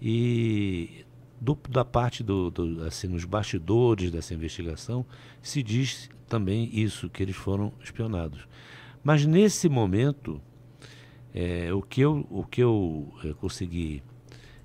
e 0.00 1.04
do, 1.40 1.56
da 1.68 1.84
parte 1.84 2.22
do, 2.22 2.50
do, 2.50 2.82
assim 2.84 3.06
nos 3.06 3.24
bastidores 3.24 4.10
dessa 4.10 4.34
investigação 4.34 5.04
se 5.40 5.62
diz 5.62 6.10
também 6.28 6.68
isso 6.72 7.08
que 7.08 7.22
eles 7.22 7.36
foram 7.36 7.72
espionados. 7.82 8.46
Mas 9.02 9.24
nesse 9.24 9.68
momento 9.68 10.40
é, 11.34 11.72
o 11.72 11.82
que 11.82 12.00
eu 12.00 12.26
o 12.30 12.44
que 12.44 12.62
eu, 12.62 13.12
é, 13.24 13.32
consegui 13.34 14.02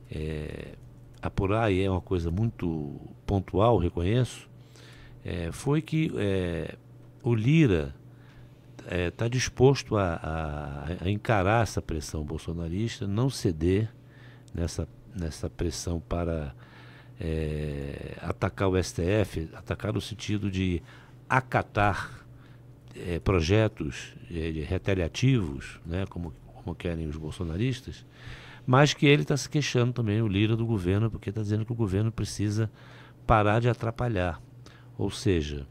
é, 0.09 0.75
apurar 1.21 1.71
e 1.71 1.83
é 1.83 1.89
uma 1.89 2.01
coisa 2.01 2.31
muito 2.31 2.99
pontual 3.25 3.77
reconheço 3.77 4.49
é, 5.23 5.51
foi 5.51 5.81
que 5.81 6.11
é, 6.15 6.75
o 7.21 7.35
Lira 7.35 7.93
está 8.89 8.95
é, 8.95 9.11
tá 9.11 9.27
disposto 9.27 9.97
a, 9.97 10.13
a, 10.15 11.05
a, 11.05 11.09
encarar 11.09 11.61
essa 11.61 11.81
pressão 11.81 12.23
bolsonarista, 12.23 13.05
não 13.05 13.29
ceder 13.29 13.89
nessa, 14.53 14.87
nessa 15.15 15.47
pressão 15.47 15.99
para 15.99 16.55
é, 17.19 18.17
atacar 18.21 18.67
o 18.67 18.83
STF, 18.83 19.47
atacar 19.53 19.93
no 19.93 20.01
sentido 20.01 20.49
de 20.49 20.81
acatar 21.29 22.25
é, 22.95 23.19
projetos 23.19 24.15
é, 24.31 24.65
retaliativos, 24.67 25.79
né, 25.85 26.07
como, 26.07 26.33
como 26.47 26.73
querem 26.73 27.07
os 27.07 27.15
bolsonaristas, 27.15 28.03
mas 28.65 28.93
que 28.93 29.05
ele 29.05 29.21
está 29.21 29.37
se 29.37 29.47
queixando 29.47 29.93
também, 29.93 30.19
o 30.21 30.27
líder 30.27 30.55
do 30.55 30.65
governo, 30.65 31.11
porque 31.11 31.29
está 31.29 31.41
dizendo 31.41 31.63
que 31.63 31.71
o 31.71 31.75
governo 31.75 32.11
precisa 32.11 32.71
parar 33.25 33.61
de 33.61 33.69
atrapalhar. 33.69 34.41
Ou 34.97 35.09
seja, 35.11 35.65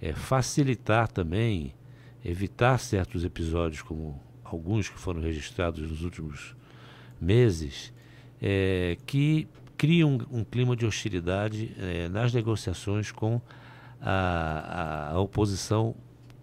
é, 0.00 0.12
facilitar 0.12 1.08
também 1.08 1.74
evitar 2.28 2.78
certos 2.78 3.24
episódios, 3.24 3.82
como 3.82 4.20
alguns 4.44 4.88
que 4.88 4.98
foram 4.98 5.20
registrados 5.20 5.88
nos 5.88 6.02
últimos 6.02 6.54
meses, 7.20 7.92
é, 8.40 8.96
que 9.06 9.48
criam 9.76 10.18
um, 10.30 10.40
um, 10.40 10.44
clima 10.44 10.76
de 10.76 10.84
hostilidade 10.84 11.74
é, 11.78 12.08
nas 12.08 12.32
negociações 12.32 13.10
com 13.10 13.40
a, 14.00 14.10
a, 14.10 15.12
a, 15.12 15.20
oposição 15.20 15.94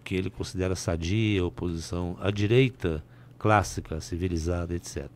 que 0.02 0.14
ele 0.14 0.30
considera 0.30 0.74
sadia, 0.74 1.42
a 1.42 1.46
oposição 1.46 2.16
à 2.20 2.30
direita 2.30 3.04
clássica, 3.38 4.00
civilizada, 4.00 4.74
etc. 4.74 5.08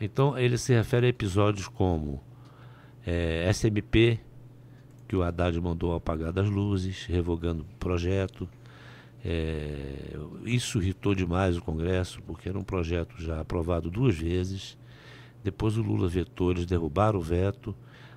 Então 0.00 0.38
ele 0.38 0.58
se 0.58 0.72
refere 0.72 1.06
a 1.06 1.10
episódios 1.10 1.68
como 1.68 2.22
é, 3.06 3.48
SMP, 3.50 4.18
que 5.06 5.16
o 5.16 5.22
Haddad 5.22 5.58
mandou 5.60 5.94
apagar 5.94 6.32
das 6.32 6.48
luzes, 6.48 7.04
revogando 7.06 7.62
o 7.62 7.76
projeto, 7.78 8.48
é, 9.24 10.18
isso 10.44 10.78
irritou 10.78 11.14
demais 11.14 11.56
o 11.56 11.62
Congresso, 11.62 12.20
porque 12.26 12.48
era 12.48 12.58
um 12.58 12.62
projeto 12.62 13.14
já 13.18 13.40
aprovado 13.40 13.90
duas 13.90 14.14
vezes. 14.14 14.76
Depois 15.42 15.78
o 15.78 15.82
Lula 15.82 16.08
vetou, 16.08 16.50
eles 16.50 16.66
derrubaram 16.66 17.18
o 17.18 17.22
veto. 17.22 17.74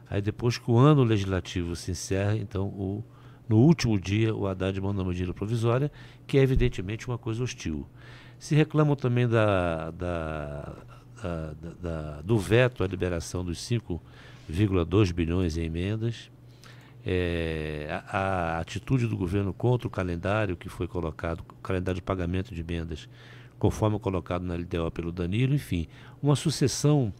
Aí 0.09 0.21
depois 0.21 0.57
que 0.57 0.69
o 0.69 0.77
ano 0.77 1.03
legislativo 1.03 1.75
se 1.75 1.91
encerra, 1.91 2.35
então 2.35 2.67
o, 2.67 3.03
no 3.47 3.57
último 3.57 3.99
dia 3.99 4.35
o 4.35 4.47
Haddad 4.47 4.79
manda 4.81 5.01
uma 5.01 5.09
medida 5.09 5.33
provisória, 5.33 5.89
que 6.25 6.37
é 6.37 6.41
evidentemente 6.41 7.07
uma 7.07 7.17
coisa 7.17 7.41
hostil. 7.41 7.87
Se 8.37 8.53
reclamam 8.53 8.95
também 8.95 9.27
da, 9.27 9.91
da, 9.91 10.75
da, 11.21 11.53
da 11.81 12.21
do 12.21 12.37
veto 12.37 12.83
à 12.83 12.87
liberação 12.87 13.43
dos 13.43 13.59
5,2 13.59 15.13
bilhões 15.13 15.57
em 15.57 15.63
emendas 15.63 16.29
é, 17.05 17.87
a, 18.07 18.17
a, 18.17 18.59
atitude 18.59 19.07
do 19.07 19.15
governo 19.15 19.53
contra 19.53 19.87
o 19.87 19.91
calendário 19.91 20.57
que 20.57 20.69
foi 20.69 20.87
colocado, 20.87 21.39
o 21.41 21.61
calendário 21.61 21.99
de 21.99 22.01
pagamento 22.01 22.53
de 22.53 22.61
emendas, 22.61 23.07
conforme 23.57 23.99
colocado 23.99 24.43
na 24.43 24.55
LDO 24.55 24.91
pelo 24.91 25.11
Danilo, 25.11 25.55
enfim, 25.55 25.87
uma 26.21 26.35
sucessão 26.35 27.13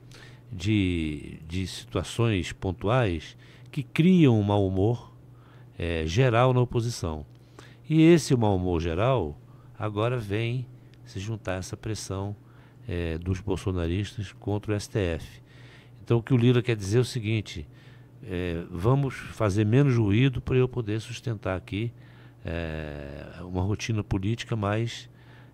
de, 0.51 1.39
de 1.47 1.65
situações 1.67 2.51
pontuais 2.51 3.37
que 3.71 3.83
criam 3.83 4.39
um 4.39 4.43
mau 4.43 4.65
humor 4.65 5.13
é, 5.77 6.05
geral 6.05 6.53
na 6.53 6.61
oposição. 6.61 7.25
E 7.89 8.01
esse 8.01 8.35
mau 8.35 8.55
humor 8.55 8.81
geral 8.81 9.39
agora 9.77 10.17
vem 10.17 10.65
se 11.05 11.19
juntar 11.19 11.53
a 11.53 11.57
essa 11.57 11.77
pressão 11.77 12.35
é, 12.87 13.17
dos 13.17 13.39
bolsonaristas 13.39 14.31
contra 14.33 14.75
o 14.75 14.79
STF. 14.79 15.41
Então 16.03 16.17
o 16.17 16.23
que 16.23 16.33
o 16.33 16.37
Lira 16.37 16.61
quer 16.61 16.75
dizer 16.75 16.97
é 16.97 17.01
o 17.01 17.05
seguinte 17.05 17.67
é, 18.23 18.64
vamos 18.69 19.15
fazer 19.15 19.65
menos 19.65 19.95
ruído 19.95 20.41
para 20.41 20.57
eu 20.57 20.68
poder 20.68 20.99
sustentar 20.99 21.56
aqui 21.56 21.91
é, 22.45 23.41
uma 23.41 23.61
rotina 23.61 24.03
política 24.03 24.56
mais 24.56 25.10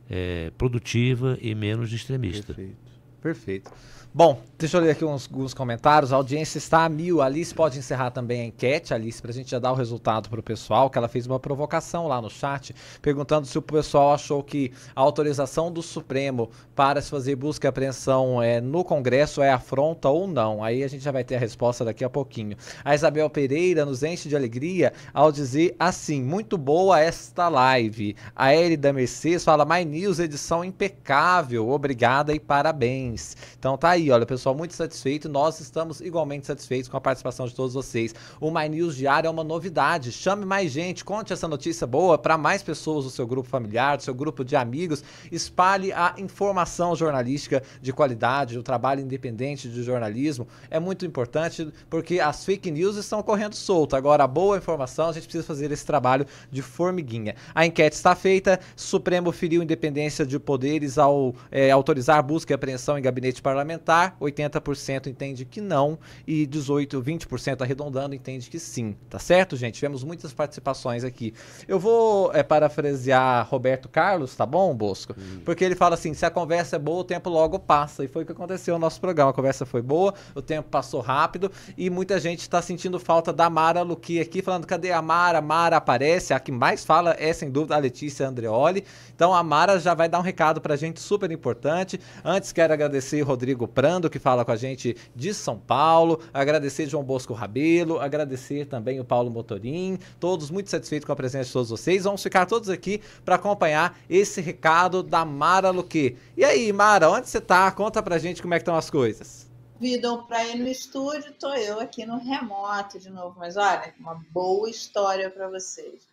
é, 0.09 0.51
produtiva 0.57 1.37
e 1.41 1.55
menos 1.55 1.91
extremista. 1.91 2.53
Perfeito. 2.53 2.93
Perfeito. 3.21 3.71
Bom, 4.15 4.39
deixa 4.59 4.77
eu 4.77 4.81
ler 4.81 4.91
aqui 4.91 5.03
uns, 5.03 5.27
uns, 5.33 5.55
comentários. 5.55 6.13
A 6.13 6.17
audiência 6.17 6.59
está 6.59 6.85
a 6.85 6.89
mil. 6.89 7.19
A 7.19 7.25
Alice 7.25 7.51
pode 7.51 7.79
encerrar 7.79 8.11
também 8.11 8.41
a 8.41 8.45
enquete, 8.45 8.93
Alice, 8.93 9.19
para 9.19 9.31
a 9.31 9.33
gente 9.33 9.49
já 9.49 9.57
dar 9.57 9.71
o 9.71 9.75
resultado 9.75 10.29
para 10.29 10.39
o 10.39 10.43
pessoal, 10.43 10.87
que 10.87 10.99
ela 10.99 11.07
fez 11.07 11.25
uma 11.25 11.39
provocação 11.39 12.07
lá 12.07 12.21
no 12.21 12.29
chat, 12.29 12.75
perguntando 13.01 13.47
se 13.47 13.57
o 13.57 13.61
pessoal 13.61 14.13
achou 14.13 14.43
que 14.43 14.71
a 14.95 15.01
autorização 15.01 15.71
do 15.71 15.81
Supremo 15.81 16.51
para 16.75 17.01
se 17.01 17.09
fazer 17.09 17.35
busca 17.35 17.65
e 17.65 17.69
apreensão 17.69 18.39
é, 18.39 18.61
no 18.61 18.83
Congresso 18.83 19.41
é 19.41 19.51
afronta 19.51 20.07
ou 20.09 20.27
não. 20.27 20.63
Aí 20.63 20.83
a 20.83 20.87
gente 20.87 21.03
já 21.03 21.11
vai 21.11 21.23
ter 21.23 21.37
a 21.37 21.39
resposta 21.39 21.83
daqui 21.83 22.03
a 22.03 22.09
pouquinho. 22.09 22.55
A 22.85 22.93
Isabel 22.93 23.27
Pereira 23.31 23.83
nos 23.83 24.03
enche 24.03 24.29
de 24.29 24.35
alegria 24.35 24.93
ao 25.11 25.31
dizer 25.31 25.75
assim: 25.79 26.21
muito 26.21 26.55
boa 26.55 26.99
esta 26.99 27.49
live. 27.49 28.15
A 28.35 28.55
Elida 28.55 28.93
Mercedes 28.93 29.43
fala: 29.43 29.65
My 29.65 29.83
News, 29.83 30.19
edição 30.19 30.63
impecável. 30.63 31.67
Obrigada 31.71 32.31
e 32.31 32.39
parabéns. 32.39 33.35
Então 33.57 33.75
tá 33.75 33.89
aí 33.89 34.02
aí, 34.03 34.11
olha, 34.11 34.25
pessoal, 34.25 34.53
muito 34.53 34.73
satisfeito. 34.73 35.29
Nós 35.29 35.59
estamos 35.59 36.01
igualmente 36.01 36.45
satisfeitos 36.45 36.89
com 36.89 36.97
a 36.97 37.01
participação 37.01 37.47
de 37.47 37.55
todos 37.55 37.73
vocês. 37.73 38.13
O 38.39 38.51
My 38.51 38.67
News 38.67 38.95
Diário 38.95 39.27
é 39.27 39.29
uma 39.29 39.43
novidade. 39.43 40.11
Chame 40.11 40.45
mais 40.45 40.71
gente, 40.71 41.05
conte 41.05 41.31
essa 41.31 41.47
notícia 41.47 41.87
boa 41.87 42.17
para 42.17 42.37
mais 42.37 42.61
pessoas 42.61 43.05
do 43.05 43.11
seu 43.11 43.25
grupo 43.25 43.47
familiar, 43.47 43.97
do 43.97 44.03
seu 44.03 44.13
grupo 44.13 44.43
de 44.43 44.55
amigos. 44.55 45.03
Espalhe 45.31 45.91
a 45.93 46.15
informação 46.17 46.95
jornalística 46.95 47.63
de 47.81 47.93
qualidade, 47.93 48.57
o 48.57 48.63
trabalho 48.63 49.01
independente 49.01 49.69
de 49.69 49.83
jornalismo. 49.83 50.47
É 50.69 50.79
muito 50.79 51.05
importante 51.05 51.71
porque 51.89 52.19
as 52.19 52.43
fake 52.43 52.69
news 52.69 52.97
estão 52.97 53.23
correndo 53.23 53.55
solto. 53.55 53.95
Agora, 53.95 54.23
a 54.23 54.27
boa 54.27 54.57
informação, 54.57 55.09
a 55.09 55.13
gente 55.13 55.23
precisa 55.23 55.45
fazer 55.45 55.71
esse 55.71 55.85
trabalho 55.85 56.25
de 56.51 56.61
formiguinha. 56.61 57.35
A 57.55 57.65
enquete 57.65 57.95
está 57.95 58.15
feita. 58.15 58.59
Supremo 58.75 59.31
feriu 59.31 59.63
independência 59.63 60.25
de 60.25 60.37
poderes 60.39 60.97
ao 60.97 61.33
é, 61.51 61.71
autorizar 61.71 62.21
busca 62.21 62.53
e 62.53 62.55
apreensão 62.55 62.97
em 62.97 63.01
gabinete 63.01 63.41
parlamentar 63.41 63.92
votar, 63.93 64.17
80% 64.19 65.07
entende 65.07 65.45
que 65.45 65.61
não 65.61 65.99
e 66.25 66.45
18, 66.45 67.01
20% 67.01 67.61
arredondando 67.61 68.15
entende 68.15 68.49
que 68.49 68.59
sim, 68.59 68.95
tá 69.09 69.19
certo, 69.19 69.55
gente? 69.55 69.75
Tivemos 69.75 70.03
muitas 70.03 70.33
participações 70.33 71.03
aqui. 71.03 71.33
Eu 71.67 71.79
vou 71.79 72.33
é, 72.33 72.41
parafrasear 72.41 73.47
Roberto 73.47 73.87
Carlos, 73.87 74.35
tá 74.35 74.45
bom, 74.45 74.75
Bosco? 74.75 75.15
Hum. 75.17 75.41
Porque 75.45 75.63
ele 75.63 75.75
fala 75.75 75.95
assim: 75.95 76.13
se 76.13 76.25
a 76.25 76.31
conversa 76.31 76.77
é 76.77 76.79
boa, 76.79 77.01
o 77.01 77.03
tempo 77.03 77.29
logo 77.29 77.59
passa. 77.59 78.03
E 78.03 78.07
foi 78.07 78.23
o 78.23 78.25
que 78.25 78.31
aconteceu 78.31 78.75
no 78.75 78.79
nosso 78.79 78.99
programa. 78.99 79.31
A 79.31 79.33
conversa 79.33 79.65
foi 79.65 79.81
boa, 79.81 80.13
o 80.33 80.41
tempo 80.41 80.69
passou 80.69 81.01
rápido 81.01 81.51
e 81.77 81.89
muita 81.89 82.19
gente 82.19 82.39
está 82.39 82.61
sentindo 82.61 82.99
falta 82.99 83.31
da 83.31 83.49
Mara 83.49 83.81
Luqui 83.81 84.19
aqui, 84.19 84.41
falando: 84.41 84.65
cadê 84.65 84.91
a 84.91 85.01
Mara? 85.01 85.41
Mara 85.41 85.77
aparece. 85.77 86.33
A 86.33 86.39
que 86.39 86.51
mais 86.51 86.83
fala 86.83 87.15
é, 87.19 87.31
sem 87.33 87.51
dúvida, 87.51 87.75
a 87.75 87.77
Letícia 87.77 88.27
Andreoli. 88.27 88.83
Então 89.15 89.33
a 89.33 89.43
Mara 89.43 89.79
já 89.79 89.93
vai 89.93 90.09
dar 90.09 90.19
um 90.19 90.23
recado 90.23 90.59
pra 90.59 90.75
gente 90.75 90.99
super 90.99 91.31
importante. 91.31 91.99
Antes, 92.23 92.51
quero 92.51 92.73
agradecer 92.73 93.21
Rodrigo 93.21 93.67
Prando, 93.83 94.09
que 94.09 94.17
fala 94.17 94.45
com 94.45 94.51
a 94.53 94.55
gente 94.55 94.95
de 95.13 95.33
São 95.33 95.59
Paulo, 95.59 96.21
agradecer 96.33 96.87
João 96.87 97.03
Bosco 97.03 97.33
Rabelo, 97.33 97.99
agradecer 97.99 98.65
também 98.65 98.97
o 99.01 99.03
Paulo 99.03 99.29
Motorim, 99.29 99.99
todos 100.21 100.49
muito 100.49 100.69
satisfeitos 100.69 101.05
com 101.05 101.11
a 101.11 101.15
presença 101.17 101.47
de 101.47 101.51
todos 101.51 101.69
vocês. 101.69 102.05
Vamos 102.05 102.23
ficar 102.23 102.45
todos 102.45 102.69
aqui 102.69 103.01
para 103.25 103.35
acompanhar 103.35 103.99
esse 104.09 104.39
recado 104.39 105.03
da 105.03 105.25
Mara 105.25 105.69
Luque. 105.69 106.17
E 106.37 106.45
aí, 106.45 106.71
Mara, 106.71 107.09
onde 107.09 107.27
você 107.27 107.41
tá? 107.41 107.69
Conta 107.73 108.01
pra 108.01 108.17
gente 108.17 108.41
como 108.41 108.53
é 108.53 108.57
que 108.57 108.61
estão 108.61 108.77
as 108.77 108.89
coisas. 108.89 109.51
Convidam 109.73 110.23
para 110.27 110.45
ir 110.45 110.59
no 110.59 110.69
estúdio, 110.69 111.33
tô 111.37 111.53
eu 111.53 111.81
aqui 111.81 112.05
no 112.05 112.19
remoto 112.19 112.97
de 112.97 113.09
novo, 113.09 113.35
mas 113.37 113.57
olha, 113.57 113.93
uma 113.99 114.17
boa 114.31 114.69
história 114.69 115.29
para 115.29 115.49
vocês. 115.49 116.07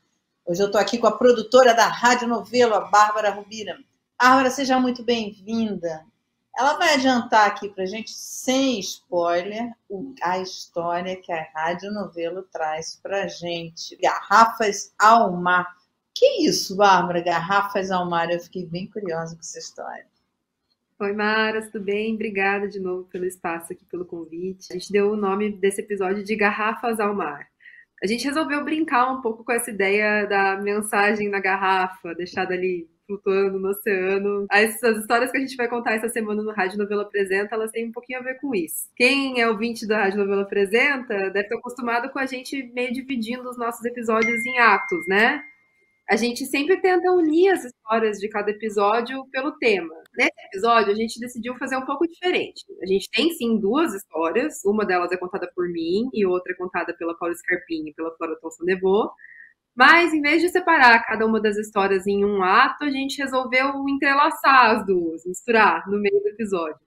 Hoje 0.45 0.61
eu 0.61 0.67
estou 0.67 0.81
aqui 0.81 0.99
com 0.99 1.07
a 1.07 1.17
produtora 1.17 1.73
da 1.73 1.87
Rádio 1.87 2.27
Novelo, 2.27 2.75
a 2.75 2.81
Bárbara 2.81 3.31
Rubira. 3.31 3.79
Bárbara, 4.21 4.51
seja 4.51 4.77
muito 4.81 5.05
bem-vinda. 5.05 6.05
Ela 6.57 6.77
vai 6.77 6.95
adiantar 6.95 7.47
aqui 7.47 7.69
para 7.69 7.87
gente, 7.87 8.11
sem 8.11 8.81
spoiler, 8.81 9.73
a 10.23 10.39
história 10.39 11.17
que 11.17 11.33
a 11.33 11.43
Rádio 11.55 11.91
Novelo 11.93 12.43
traz 12.53 12.99
para 13.03 13.29
gente. 13.29 13.97
Garrafas 13.97 14.93
ao 14.99 15.33
mar. 15.33 15.67
Que 16.15 16.47
isso, 16.47 16.77
Bárbara? 16.77 17.23
Garrafas 17.23 17.91
ao 17.91 18.09
mar. 18.09 18.31
Eu 18.31 18.41
fiquei 18.41 18.67
bem 18.67 18.87
curiosa 18.87 19.35
com 19.35 19.41
essa 19.41 19.59
história. 19.59 20.07
Oi, 20.99 21.15
Mara, 21.15 21.63
tudo 21.63 21.83
bem? 21.83 22.15
Obrigada 22.15 22.69
de 22.69 22.79
novo 22.79 23.05
pelo 23.05 23.25
espaço 23.25 23.73
aqui, 23.73 23.87
pelo 23.87 24.05
convite. 24.05 24.67
A 24.71 24.75
gente 24.75 24.93
deu 24.93 25.13
o 25.13 25.17
nome 25.17 25.51
desse 25.51 25.81
episódio 25.81 26.23
de 26.23 26.37
Garrafas 26.37 27.01
ao 27.01 27.15
Mar. 27.15 27.49
A 28.03 28.07
gente 28.07 28.27
resolveu 28.27 28.63
brincar 28.65 29.11
um 29.11 29.23
pouco 29.23 29.43
com 29.43 29.53
essa 29.53 29.71
ideia 29.71 30.27
da 30.27 30.57
mensagem 30.57 31.31
na 31.31 31.41
garrafa, 31.41 32.15
deixada 32.15 32.53
ali 32.53 32.90
flutuando 33.11 33.59
no 33.59 33.71
oceano. 33.71 34.47
As, 34.49 34.83
as, 34.85 34.99
histórias 34.99 35.33
que 35.33 35.39
a 35.39 35.41
gente 35.41 35.57
vai 35.57 35.69
contar 35.69 35.95
essa 35.95 36.09
semana 36.09 36.43
no 36.43 36.53
Rádio 36.53 36.79
Novela 36.79 37.03
Apresenta, 37.03 37.57
elas 37.57 37.73
têm 37.73 37.89
um 37.89 37.93
pouquinho 37.93 38.21
a 38.21 38.23
ver 38.23 38.35
com 38.41 38.55
isso. 38.55 38.89
Quem 38.95 39.41
é 39.41 39.49
ouvinte 39.49 39.87
da 39.87 40.05
Rádio 40.05 40.21
Novela 40.21 40.43
Apresenta 40.43 41.31
deve 41.31 41.41
estar 41.41 41.57
acostumado 41.57 42.11
com 42.11 42.19
a 42.21 42.27
gente 42.27 42.63
meio 42.73 42.93
dividindo 42.93 43.49
os 43.49 43.59
nossos 43.59 43.85
episódios 43.85 44.45
em 44.47 44.59
atos, 44.59 45.07
né? 45.09 45.43
A 46.09 46.17
gente 46.17 46.45
sempre 46.47 46.81
tenta 46.81 47.13
unir 47.13 47.51
as 47.51 47.65
histórias 47.65 48.19
de 48.19 48.29
cada 48.29 48.51
episódio 48.51 49.25
pelo 49.31 49.53
tema. 49.53 49.95
Nesse 50.17 50.47
episódio, 50.49 50.93
a 50.93 50.97
gente 50.97 51.21
decidiu 51.21 51.55
fazer 51.57 51.77
um 51.77 51.87
pouco 51.87 52.07
diferente. 52.07 52.65
A 52.83 52.87
gente 52.87 53.09
tem, 53.13 53.31
sim, 53.31 53.57
duas 53.57 53.95
histórias. 53.95 54.65
Uma 54.65 54.85
delas 54.85 55.13
é 55.13 55.17
contada 55.17 55.49
por 55.55 55.69
mim 55.69 56.09
e 56.13 56.27
outra 56.27 56.53
é 56.53 56.57
contada 56.57 56.93
pela 56.95 57.17
Paula 57.17 57.35
Scarpini 57.37 57.91
e 57.91 57.95
pela 57.95 58.11
Flora 58.17 58.37
Thomson 58.41 58.65
Devô. 58.65 59.09
Mas, 59.77 60.13
em 60.13 60.21
vez 60.21 60.43
de 60.43 60.49
separar 60.49 61.05
cada 61.05 61.25
uma 61.25 61.41
das 61.41 61.57
histórias 61.57 62.07
em 62.07 62.25
um 62.25 62.43
ato, 62.43 62.85
a 62.85 62.91
gente 62.91 63.23
resolveu 63.23 63.73
entrelaçar 63.89 64.77
as 64.77 64.87
duas, 64.87 65.25
misturar 65.25 65.89
no 65.89 66.01
meio 66.01 66.21
do 66.21 66.29
episódio. 66.29 66.79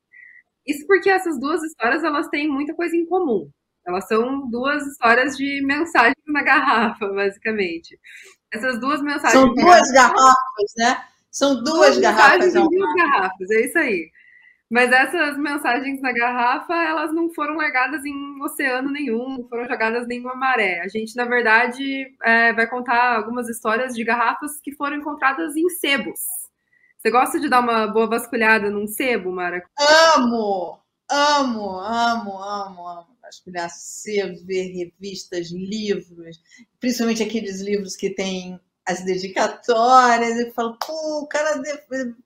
Isso 0.65 0.85
porque 0.87 1.09
essas 1.09 1.39
duas 1.39 1.61
histórias 1.63 2.03
elas 2.03 2.27
têm 2.29 2.47
muita 2.47 2.73
coisa 2.73 2.95
em 2.95 3.05
comum. 3.05 3.49
Elas 3.85 4.07
são 4.07 4.49
duas 4.49 4.85
histórias 4.87 5.35
de 5.35 5.61
mensagens 5.65 6.15
na 6.27 6.41
garrafa, 6.41 7.07
basicamente. 7.09 7.99
Essas 8.51 8.79
duas 8.79 9.01
mensagens. 9.01 9.33
São 9.33 9.53
duas 9.53 9.91
garrafas, 9.91 10.73
né? 10.77 11.03
São 11.31 11.63
duas, 11.63 11.65
duas 11.65 11.97
garrafas. 11.97 12.53
São 12.53 12.67
duas 12.67 12.93
garrafas, 12.95 13.51
é 13.51 13.65
isso 13.65 13.77
aí. 13.77 14.11
Mas 14.73 14.91
essas 14.91 15.37
mensagens 15.37 16.01
na 16.01 16.11
garrafa, 16.11 16.73
elas 16.73 17.13
não 17.13 17.31
foram 17.31 17.53
largadas 17.53 18.03
em 18.03 18.41
oceano 18.41 18.89
nenhum, 18.89 19.37
não 19.37 19.47
foram 19.47 19.67
jogadas 19.67 20.07
nenhuma 20.07 20.33
maré. 20.33 20.81
A 20.81 20.87
gente, 20.87 21.15
na 21.15 21.25
verdade, 21.25 22.11
é, 22.23 22.51
vai 22.53 22.65
contar 22.65 23.17
algumas 23.17 23.47
histórias 23.47 23.93
de 23.93 24.03
garrafas 24.03 24.59
que 24.59 24.75
foram 24.75 24.97
encontradas 24.97 25.55
em 25.55 25.69
sebos. 25.69 26.19
Você 26.97 27.11
gosta 27.11 27.39
de 27.39 27.49
dar 27.49 27.59
uma 27.59 27.85
boa 27.85 28.07
vasculhada 28.07 28.71
num 28.71 28.87
sebo, 28.87 29.31
Mara? 29.31 29.63
Amo! 30.15 30.79
Amo, 31.07 31.77
amo, 31.79 32.41
amo, 32.41 32.87
amo. 32.87 33.17
Vasculhar 33.21 33.69
sebos, 33.69 34.43
ver 34.43 34.71
revistas, 34.71 35.51
livros, 35.51 36.41
principalmente 36.79 37.21
aqueles 37.21 37.61
livros 37.61 37.95
que 37.95 38.09
têm 38.09 38.59
as 38.85 39.03
dedicatórias, 39.03 40.37
e 40.37 40.51
falo, 40.51 40.77
pô, 40.85 41.21
o 41.21 41.27
cara 41.27 41.61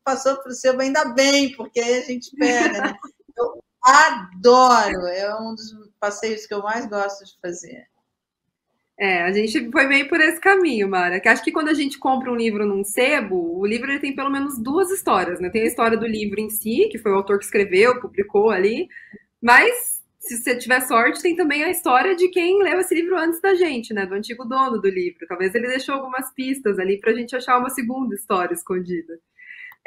passou 0.04 0.38
para 0.38 0.52
o 0.52 0.56
seu, 0.56 0.80
ainda 0.80 1.06
bem, 1.14 1.56
porque 1.56 1.80
aí 1.80 2.00
a 2.00 2.02
gente 2.02 2.36
pega, 2.36 2.82
né? 2.82 2.94
Eu 3.38 3.64
adoro, 3.84 5.06
é 5.06 5.40
um 5.40 5.54
dos 5.54 5.72
passeios 6.00 6.48
que 6.48 6.54
eu 6.56 6.64
mais 6.64 6.88
gosto 6.88 7.24
de 7.24 7.40
fazer. 7.40 7.88
É, 9.00 9.22
a 9.22 9.32
gente 9.32 9.70
foi 9.72 9.86
meio 9.86 10.10
por 10.10 10.20
esse 10.20 10.42
caminho, 10.42 10.90
Mara. 10.90 11.20
Que 11.20 11.30
acho 11.30 11.44
que 11.44 11.52
quando 11.52 11.70
a 11.70 11.74
gente 11.74 12.00
compra 12.00 12.32
um 12.32 12.36
livro 12.36 12.66
num 12.66 12.84
sebo, 12.84 13.60
o 13.60 13.66
livro 13.66 13.92
ele 13.92 14.00
tem 14.00 14.16
pelo 14.16 14.32
menos 14.32 14.58
duas 14.58 14.90
histórias, 14.90 15.40
né? 15.40 15.52
Tem 15.52 15.62
a 15.62 15.68
história 15.68 15.96
do 15.96 16.08
livro 16.08 16.40
em 16.40 16.50
si, 16.50 16.90
que 16.92 16.98
foi 16.98 17.12
o 17.12 17.16
autor 17.16 17.38
que 17.38 17.46
escreveu, 17.46 18.02
publicou 18.02 18.50
ali, 18.50 18.88
mas 19.40 19.97
se 20.28 20.44
você 20.44 20.58
tiver 20.58 20.82
sorte, 20.82 21.22
tem 21.22 21.36
também 21.36 21.64
a 21.64 21.70
história 21.70 22.16
de 22.16 22.28
quem 22.30 22.62
leu 22.62 22.80
esse 22.80 22.94
livro 22.94 23.18
antes 23.18 23.40
da 23.41 23.56
gente, 23.56 23.94
né? 23.94 24.06
Do 24.06 24.16
antigo 24.16 24.44
dono 24.45 24.80
do 24.80 24.90
livro. 24.90 25.26
Talvez 25.28 25.56
ele 25.56 25.68
deixou 25.68 25.95
algumas 25.95 26.34
pistas 26.34 26.78
ali 26.78 26.99
para 26.99 27.12
a 27.12 27.16
gente 27.16 27.36
achar 27.36 27.58
uma 27.58 27.70
segunda 27.70 28.14
história 28.16 28.54
escondida. 28.54 29.20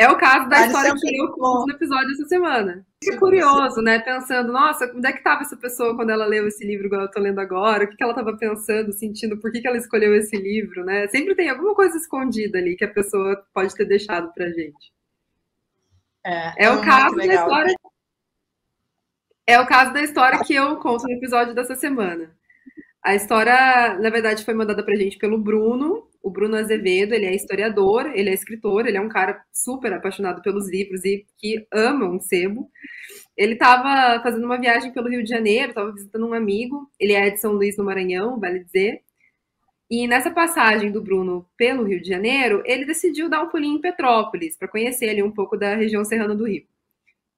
É 0.01 0.09
o 0.09 0.17
caso 0.17 0.49
da 0.49 0.67
história 0.67 0.95
que 0.95 1.17
eu 1.21 1.29
conto 1.33 1.67
no 1.67 1.75
episódio 1.75 2.11
essa 2.13 2.27
semana. 2.27 2.87
Que 3.03 3.19
curioso, 3.19 3.83
né? 3.83 3.99
Pensando, 3.99 4.51
nossa, 4.51 4.91
onde 4.95 5.07
é 5.07 5.13
que 5.13 5.19
estava 5.19 5.43
essa 5.43 5.59
pessoa 5.59 5.95
quando 5.95 6.09
ela 6.09 6.25
leu 6.25 6.49
esse 6.49 6.65
livro 6.67 6.87
igual 6.87 7.03
eu 7.03 7.07
estou 7.07 7.23
lendo 7.23 7.39
agora? 7.39 7.85
O 7.85 7.89
que, 7.89 7.97
que 7.97 8.03
ela 8.03 8.13
estava 8.13 8.35
pensando, 8.35 8.93
sentindo? 8.95 9.39
Por 9.39 9.53
que, 9.53 9.61
que 9.61 9.69
ela 9.69 9.77
escolheu 9.77 10.15
esse 10.15 10.35
livro, 10.37 10.87
né? 10.87 11.07
Sempre 11.09 11.35
tem 11.35 11.51
alguma 11.51 11.75
coisa 11.75 11.99
escondida 11.99 12.57
ali 12.57 12.77
que 12.77 12.85
a 12.85 12.91
pessoa 12.91 13.45
pode 13.53 13.75
ter 13.75 13.85
deixado 13.85 14.33
pra 14.33 14.49
gente. 14.49 14.91
É, 16.25 16.65
é 16.65 16.71
o 16.71 16.81
caso 16.81 17.17
da 17.17 17.27
história 17.27 17.75
é 19.51 19.61
o 19.61 19.67
caso 19.67 19.93
da 19.93 20.03
história 20.03 20.39
que 20.45 20.55
eu 20.55 20.77
conto 20.77 21.03
no 21.03 21.13
episódio 21.13 21.55
dessa 21.55 21.75
semana. 21.75 22.31
A 23.03 23.15
história, 23.15 23.99
na 23.99 24.11
verdade, 24.11 24.45
foi 24.45 24.55
mandada 24.55 24.85
pra 24.85 24.95
gente 24.95 25.19
pelo 25.19 25.39
Bruno, 25.39 26.09
o 26.23 26.31
Bruno 26.31 26.57
Azevedo, 26.57 27.15
ele 27.15 27.27
é 27.27 27.35
historiador, 27.35 28.13
ele 28.15 28.31
é 28.31 28.35
escritor, 28.35 28.87
ele 28.87 28.97
é 28.97 29.01
um 29.01 29.09
cara 29.09 29.43
super 29.53 29.93
apaixonado 29.93 30.43
pelos 30.43 30.71
livros 30.71 31.05
e 31.05 31.27
que 31.39 31.67
ama 31.73 32.07
um 32.07 32.21
sebo. 32.21 32.71
Ele 33.37 33.55
estava 33.55 34.23
fazendo 34.23 34.45
uma 34.45 34.61
viagem 34.61 34.93
pelo 34.93 35.09
Rio 35.09 35.25
de 35.25 35.31
Janeiro, 35.31 35.71
estava 35.71 35.93
visitando 35.93 36.27
um 36.29 36.35
amigo, 36.35 36.89
ele 37.01 37.15
é 37.15 37.31
de 37.31 37.41
São 37.41 37.53
Luís 37.53 37.77
no 37.77 37.85
Maranhão, 37.85 38.39
vale 38.39 38.63
dizer. 38.63 39.01
E 39.91 40.07
nessa 40.07 40.31
passagem 40.31 40.93
do 40.93 41.03
Bruno 41.03 41.45
pelo 41.57 41.85
Rio 41.85 42.01
de 42.01 42.09
Janeiro, 42.09 42.63
ele 42.67 42.85
decidiu 42.85 43.29
dar 43.29 43.43
um 43.43 43.49
pulinho 43.49 43.79
em 43.79 43.81
Petrópolis, 43.81 44.57
para 44.57 44.69
conhecer 44.69 45.09
ali 45.09 45.23
um 45.23 45.33
pouco 45.33 45.57
da 45.57 45.75
região 45.75 46.05
serrana 46.05 46.35
do 46.37 46.47
Rio. 46.47 46.70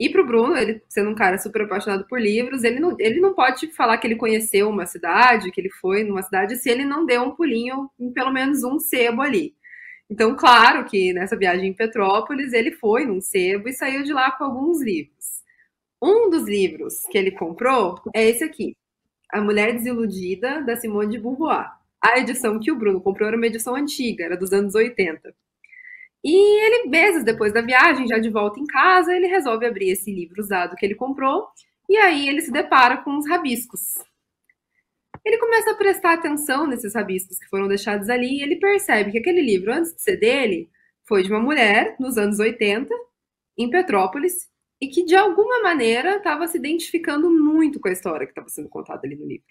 E 0.03 0.09
para 0.09 0.20
o 0.20 0.27
Bruno, 0.27 0.57
ele 0.57 0.83
sendo 0.89 1.11
um 1.11 1.15
cara 1.15 1.39
super 1.39 1.62
apaixonado 1.62 2.05
por 2.09 2.20
livros, 2.20 2.65
ele 2.65 2.81
não, 2.81 2.97
ele 2.99 3.20
não 3.20 3.33
pode 3.35 3.69
falar 3.69 3.97
que 3.99 4.07
ele 4.09 4.16
conheceu 4.16 4.69
uma 4.69 4.85
cidade, 4.85 5.53
que 5.53 5.61
ele 5.61 5.70
foi 5.70 6.03
numa 6.03 6.24
cidade, 6.24 6.57
se 6.57 6.69
ele 6.69 6.85
não 6.85 7.07
deu 7.07 7.23
um 7.23 7.31
pulinho 7.37 7.89
em 8.01 8.12
pelo 8.12 8.33
menos 8.33 8.65
um 8.65 8.81
sebo 8.81 9.23
ali. 9.23 9.55
Então, 10.11 10.35
claro 10.35 10.85
que 10.87 11.12
nessa 11.12 11.37
viagem 11.37 11.69
em 11.69 11.73
Petrópolis, 11.73 12.53
ele 12.53 12.73
foi 12.73 13.07
num 13.07 13.20
sebo 13.20 13.69
e 13.69 13.73
saiu 13.73 14.03
de 14.03 14.12
lá 14.12 14.33
com 14.33 14.43
alguns 14.43 14.83
livros. 14.83 15.24
Um 16.03 16.29
dos 16.29 16.49
livros 16.49 17.03
que 17.09 17.16
ele 17.16 17.31
comprou 17.31 17.95
é 18.12 18.29
esse 18.29 18.43
aqui, 18.43 18.77
A 19.31 19.41
Mulher 19.41 19.73
Desiludida, 19.73 20.62
da 20.62 20.74
Simone 20.74 21.12
de 21.12 21.19
Beauvoir. 21.19 21.70
A 22.05 22.19
edição 22.19 22.59
que 22.59 22.73
o 22.73 22.77
Bruno 22.77 23.01
comprou 23.01 23.29
era 23.29 23.37
uma 23.37 23.47
edição 23.47 23.77
antiga, 23.77 24.24
era 24.24 24.37
dos 24.37 24.53
anos 24.53 24.74
80. 24.74 25.33
E 26.24 26.65
ele, 26.65 26.89
meses 26.89 27.24
depois 27.24 27.53
da 27.53 27.61
viagem, 27.61 28.07
já 28.07 28.19
de 28.19 28.31
volta 28.31 28.61
em 28.61 28.66
casa, 28.66 29.15
ele 29.15 29.27
resolve 29.27 29.66
abrir 29.66 29.90
esse 29.90 30.12
livro 30.12 30.40
usado 30.40 30.77
que 30.77 30.86
ele 30.86 30.94
comprou, 30.94 31.49
e 31.89 31.97
aí 31.97 32.28
ele 32.28 32.40
se 32.40 32.53
depara 32.53 32.99
com 32.99 33.16
os 33.16 33.28
rabiscos. 33.28 33.99
Ele 35.24 35.39
começa 35.39 35.70
a 35.70 35.74
prestar 35.74 36.15
atenção 36.15 36.66
nesses 36.66 36.94
rabiscos 36.94 37.39
que 37.39 37.49
foram 37.49 37.69
deixados 37.69 38.09
ali, 38.09 38.39
e 38.39 38.43
ele 38.43 38.57
percebe 38.57 39.11
que 39.11 39.19
aquele 39.19 39.40
livro, 39.40 39.73
antes 39.73 39.94
de 39.94 40.03
ser 40.03 40.16
dele, 40.16 40.70
foi 41.05 41.23
de 41.23 41.31
uma 41.31 41.40
mulher, 41.40 41.97
nos 41.99 42.16
anos 42.16 42.39
80, 42.39 42.94
em 43.59 43.69
Petrópolis, 43.69 44.49
e 44.81 44.89
que 44.89 45.05
de 45.05 45.15
alguma 45.15 45.62
maneira 45.62 46.16
estava 46.16 46.47
se 46.49 46.59
identificando 46.59 47.31
muito 47.31 47.78
com 47.78 47.89
a 47.89 47.93
história 47.93 48.27
que 48.27 48.32
estava 48.32 48.49
sendo 48.49 48.69
contada 48.69 49.03
ali 49.05 49.15
no 49.15 49.27
livro. 49.27 49.47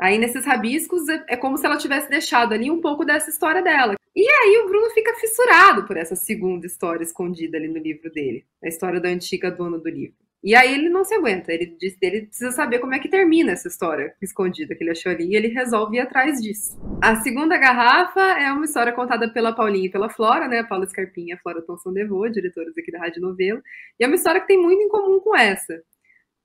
Aí, 0.00 0.16
nesses 0.18 0.44
rabiscos, 0.44 1.08
é, 1.08 1.24
é 1.30 1.36
como 1.36 1.58
se 1.58 1.66
ela 1.66 1.76
tivesse 1.76 2.08
deixado 2.08 2.52
ali 2.52 2.70
um 2.70 2.80
pouco 2.80 3.04
dessa 3.04 3.30
história 3.30 3.60
dela. 3.60 3.97
E 4.20 4.28
aí 4.28 4.58
o 4.58 4.66
Bruno 4.66 4.90
fica 4.90 5.14
fissurado 5.14 5.86
por 5.86 5.96
essa 5.96 6.16
segunda 6.16 6.66
história 6.66 7.04
escondida 7.04 7.56
ali 7.56 7.68
no 7.68 7.78
livro 7.78 8.10
dele, 8.10 8.44
a 8.60 8.66
história 8.66 9.00
da 9.00 9.08
antiga 9.08 9.48
dona 9.48 9.78
do 9.78 9.88
livro. 9.88 10.16
E 10.42 10.56
aí 10.56 10.74
ele 10.74 10.88
não 10.88 11.04
se 11.04 11.14
aguenta, 11.14 11.52
ele 11.52 11.66
diz 11.78 11.96
ele 12.02 12.22
precisa 12.22 12.50
saber 12.50 12.80
como 12.80 12.92
é 12.94 12.98
que 12.98 13.08
termina 13.08 13.52
essa 13.52 13.68
história 13.68 14.12
escondida 14.20 14.74
que 14.74 14.82
ele 14.82 14.90
achou 14.90 15.12
ali 15.12 15.28
e 15.28 15.36
ele 15.36 15.46
resolve 15.46 15.98
ir 15.98 16.00
atrás 16.00 16.42
disso. 16.42 16.76
A 17.00 17.14
segunda 17.22 17.56
garrafa 17.56 18.20
é 18.20 18.50
uma 18.50 18.64
história 18.64 18.92
contada 18.92 19.32
pela 19.32 19.52
Paulinha 19.52 19.86
e 19.86 19.90
pela 19.90 20.10
Flora, 20.10 20.48
né? 20.48 20.64
Paula 20.64 20.88
Scarpinha 20.88 21.38
Flora 21.40 21.62
Thomson 21.62 21.92
Devô, 21.92 22.28
diretoras 22.28 22.76
aqui 22.76 22.90
da 22.90 22.98
Rádio 22.98 23.22
Novelo. 23.22 23.62
E 24.00 24.04
é 24.04 24.08
uma 24.08 24.16
história 24.16 24.40
que 24.40 24.48
tem 24.48 24.60
muito 24.60 24.82
em 24.82 24.88
comum 24.88 25.20
com 25.20 25.36
essa. 25.36 25.80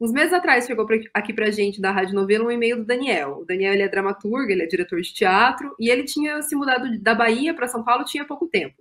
Uns 0.04 0.12
meses 0.12 0.34
atrás 0.34 0.66
chegou 0.66 0.86
aqui 1.14 1.32
pra 1.32 1.50
gente 1.50 1.80
da 1.80 1.90
Rádio 1.90 2.14
Novela 2.14 2.44
um 2.44 2.52
e-mail 2.52 2.76
do 2.76 2.84
Daniel. 2.84 3.38
O 3.40 3.46
Daniel 3.46 3.72
ele 3.72 3.84
é 3.84 3.88
dramaturgo, 3.88 4.52
ele 4.52 4.62
é 4.62 4.66
diretor 4.66 5.00
de 5.00 5.14
teatro 5.14 5.74
e 5.80 5.90
ele 5.90 6.04
tinha 6.04 6.42
se 6.42 6.58
mudado 6.58 7.00
da 7.00 7.16
Bahia 7.16 7.54
para 7.54 7.70
São 7.70 7.86
Paulo 7.86 8.04
tinha 8.04 8.26
pouco 8.26 8.46
tempo. 8.46 8.76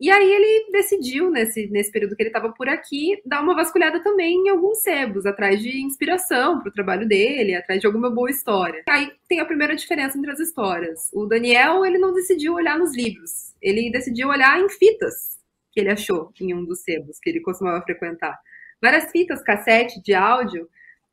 E 0.00 0.10
aí 0.10 0.28
ele 0.28 0.72
decidiu, 0.72 1.30
nesse, 1.30 1.68
nesse 1.68 1.92
período 1.92 2.16
que 2.16 2.22
ele 2.22 2.30
estava 2.30 2.50
por 2.50 2.68
aqui, 2.68 3.22
dar 3.24 3.40
uma 3.40 3.54
vasculhada 3.54 4.02
também 4.02 4.34
em 4.34 4.48
alguns 4.48 4.78
sebos, 4.78 5.26
atrás 5.26 5.62
de 5.62 5.80
inspiração 5.80 6.58
para 6.58 6.70
o 6.70 6.72
trabalho 6.72 7.06
dele, 7.06 7.54
atrás 7.54 7.80
de 7.80 7.86
alguma 7.86 8.10
boa 8.10 8.28
história. 8.28 8.82
Aí 8.88 9.12
tem 9.28 9.38
a 9.38 9.46
primeira 9.46 9.76
diferença 9.76 10.18
entre 10.18 10.32
as 10.32 10.40
histórias. 10.40 11.08
O 11.12 11.24
Daniel, 11.26 11.86
ele 11.86 11.98
não 11.98 12.12
decidiu 12.12 12.54
olhar 12.54 12.76
nos 12.76 12.96
livros, 12.96 13.54
ele 13.62 13.92
decidiu 13.92 14.26
olhar 14.26 14.58
em 14.58 14.68
fitas 14.68 15.38
que 15.70 15.78
ele 15.78 15.90
achou 15.90 16.32
em 16.40 16.52
um 16.52 16.64
dos 16.64 16.80
sebos 16.80 17.20
que 17.22 17.30
ele 17.30 17.38
costumava 17.38 17.80
frequentar 17.84 18.36
várias 18.82 19.10
fitas 19.10 19.42
cassete 19.42 20.02
de 20.02 20.14
áudio. 20.14 20.68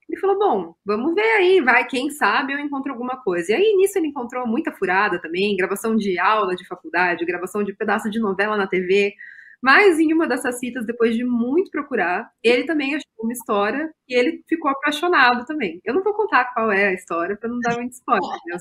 Ele 0.10 0.20
falou: 0.20 0.38
Bom, 0.38 0.76
vamos 0.86 1.16
ver 1.16 1.22
aí, 1.22 1.62
vai, 1.62 1.86
quem 1.88 2.10
sabe 2.12 2.54
eu 2.54 2.60
encontro 2.60 2.92
alguma 2.92 3.18
coisa. 3.24 3.52
E 3.52 3.56
aí 3.56 3.76
nisso 3.78 3.98
ele 3.98 4.08
encontrou 4.08 4.48
muita 4.48 4.72
furada 4.72 5.22
também, 5.22 5.56
gravação 5.58 5.96
de 5.96 6.20
aula 6.20 6.56
de 6.56 6.68
faculdade, 6.68 7.26
gravação 7.26 7.64
de 7.64 7.74
pedaço 7.74 8.10
de 8.10 8.20
novela 8.20 8.58
na 8.58 8.68
TV. 8.68 9.14
Mas 9.62 10.00
em 10.00 10.14
uma 10.14 10.28
dessas 10.28 10.60
fitas, 10.60 10.86
depois 10.86 11.16
de 11.16 11.24
muito 11.24 11.72
procurar, 11.72 12.30
ele 12.44 12.66
também 12.66 12.96
achou 12.96 13.10
uma 13.20 13.34
história 13.34 13.92
e 14.08 14.16
ele 14.16 14.44
ficou 14.48 14.70
apaixonado 14.70 15.46
também. 15.46 15.82
Eu 15.84 15.94
não 15.96 16.04
vou 16.04 16.14
contar 16.14 16.54
qual 16.54 16.72
é 16.72 16.88
a 16.88 16.94
história 16.94 17.36
para 17.36 17.50
não 17.50 17.60
dar 17.60 17.76
muito 17.76 17.94
spoiler, 17.94 18.30
né? 18.48 18.58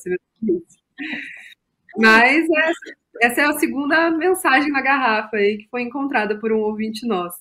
Mas 1.97 2.47
essa, 2.51 2.97
essa 3.23 3.41
é 3.43 3.45
a 3.45 3.53
segunda 3.59 4.11
mensagem 4.11 4.71
na 4.71 4.81
garrafa 4.83 5.37
aí 5.37 5.59
que 5.59 5.69
foi 5.69 5.83
encontrada 5.83 6.39
por 6.39 6.53
um 6.53 6.61
ouvinte 6.61 7.07
nosso. 7.07 7.41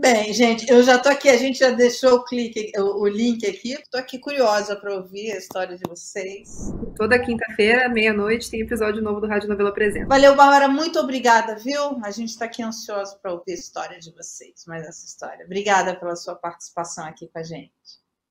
Bem, 0.00 0.32
gente, 0.32 0.66
eu 0.66 0.82
já 0.82 0.96
estou 0.96 1.12
aqui, 1.12 1.28
a 1.28 1.36
gente 1.36 1.58
já 1.58 1.72
deixou 1.72 2.14
o, 2.14 2.24
clique, 2.24 2.72
o, 2.78 3.02
o 3.02 3.06
link 3.06 3.46
aqui, 3.46 3.74
estou 3.74 4.00
aqui 4.00 4.18
curiosa 4.18 4.74
para 4.74 4.94
ouvir 4.94 5.30
a 5.30 5.36
história 5.36 5.76
de 5.76 5.82
vocês. 5.86 6.72
Toda 6.96 7.18
quinta-feira, 7.18 7.86
meia-noite, 7.86 8.50
tem 8.50 8.62
episódio 8.62 9.02
novo 9.02 9.20
do 9.20 9.26
Rádio 9.26 9.50
Novela 9.50 9.68
Apresenta. 9.68 10.06
Valeu, 10.06 10.34
Bárbara, 10.34 10.68
muito 10.68 10.98
obrigada, 10.98 11.54
viu? 11.56 12.00
A 12.02 12.10
gente 12.10 12.30
está 12.30 12.46
aqui 12.46 12.62
ansioso 12.62 13.18
para 13.20 13.30
ouvir 13.30 13.52
a 13.52 13.56
história 13.56 13.98
de 13.98 14.10
vocês, 14.12 14.64
mais 14.66 14.86
essa 14.86 15.04
história. 15.04 15.44
Obrigada 15.44 15.94
pela 15.94 16.16
sua 16.16 16.34
participação 16.34 17.04
aqui 17.04 17.28
com 17.28 17.38
a 17.38 17.42
gente. 17.42 17.70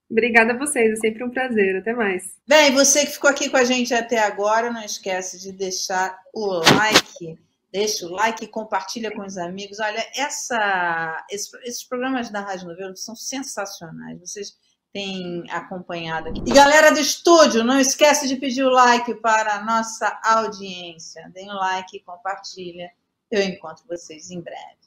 Obrigada 0.10 0.54
a 0.54 0.58
vocês, 0.58 0.94
é 0.94 0.96
sempre 0.96 1.24
um 1.24 1.30
prazer. 1.30 1.76
Até 1.76 1.94
mais. 1.94 2.32
Bem, 2.48 2.72
você 2.72 3.06
que 3.06 3.12
ficou 3.12 3.30
aqui 3.30 3.48
com 3.48 3.58
a 3.58 3.64
gente 3.64 3.94
até 3.94 4.18
agora, 4.18 4.72
não 4.72 4.82
esquece 4.82 5.40
de 5.40 5.52
deixar 5.52 6.20
o 6.34 6.48
like 6.76 7.38
deixa 7.72 8.06
o 8.06 8.12
like, 8.12 8.48
compartilha 8.48 9.12
com 9.12 9.24
os 9.24 9.38
amigos. 9.38 9.80
Olha, 9.80 10.06
essa, 10.16 11.26
esses, 11.30 11.54
esses 11.64 11.84
programas 11.84 12.30
da 12.30 12.42
Rádio 12.42 12.68
Novelo 12.68 12.96
são 12.96 13.16
sensacionais. 13.16 14.20
Vocês 14.20 14.58
têm 14.92 15.44
acompanhado 15.52 16.30
aqui. 16.30 16.42
E 16.46 16.54
galera 16.54 16.92
do 16.92 17.00
estúdio, 17.00 17.64
não 17.64 17.80
esquece 17.80 18.28
de 18.28 18.36
pedir 18.36 18.64
o 18.64 18.70
like 18.70 19.14
para 19.16 19.56
a 19.56 19.64
nossa 19.64 20.20
audiência. 20.24 21.30
Deem 21.34 21.50
um 21.50 21.56
like, 21.56 22.00
compartilha. 22.02 22.92
Eu 23.30 23.44
encontro 23.44 23.86
vocês 23.88 24.32
em 24.32 24.42
breve. 24.42 24.79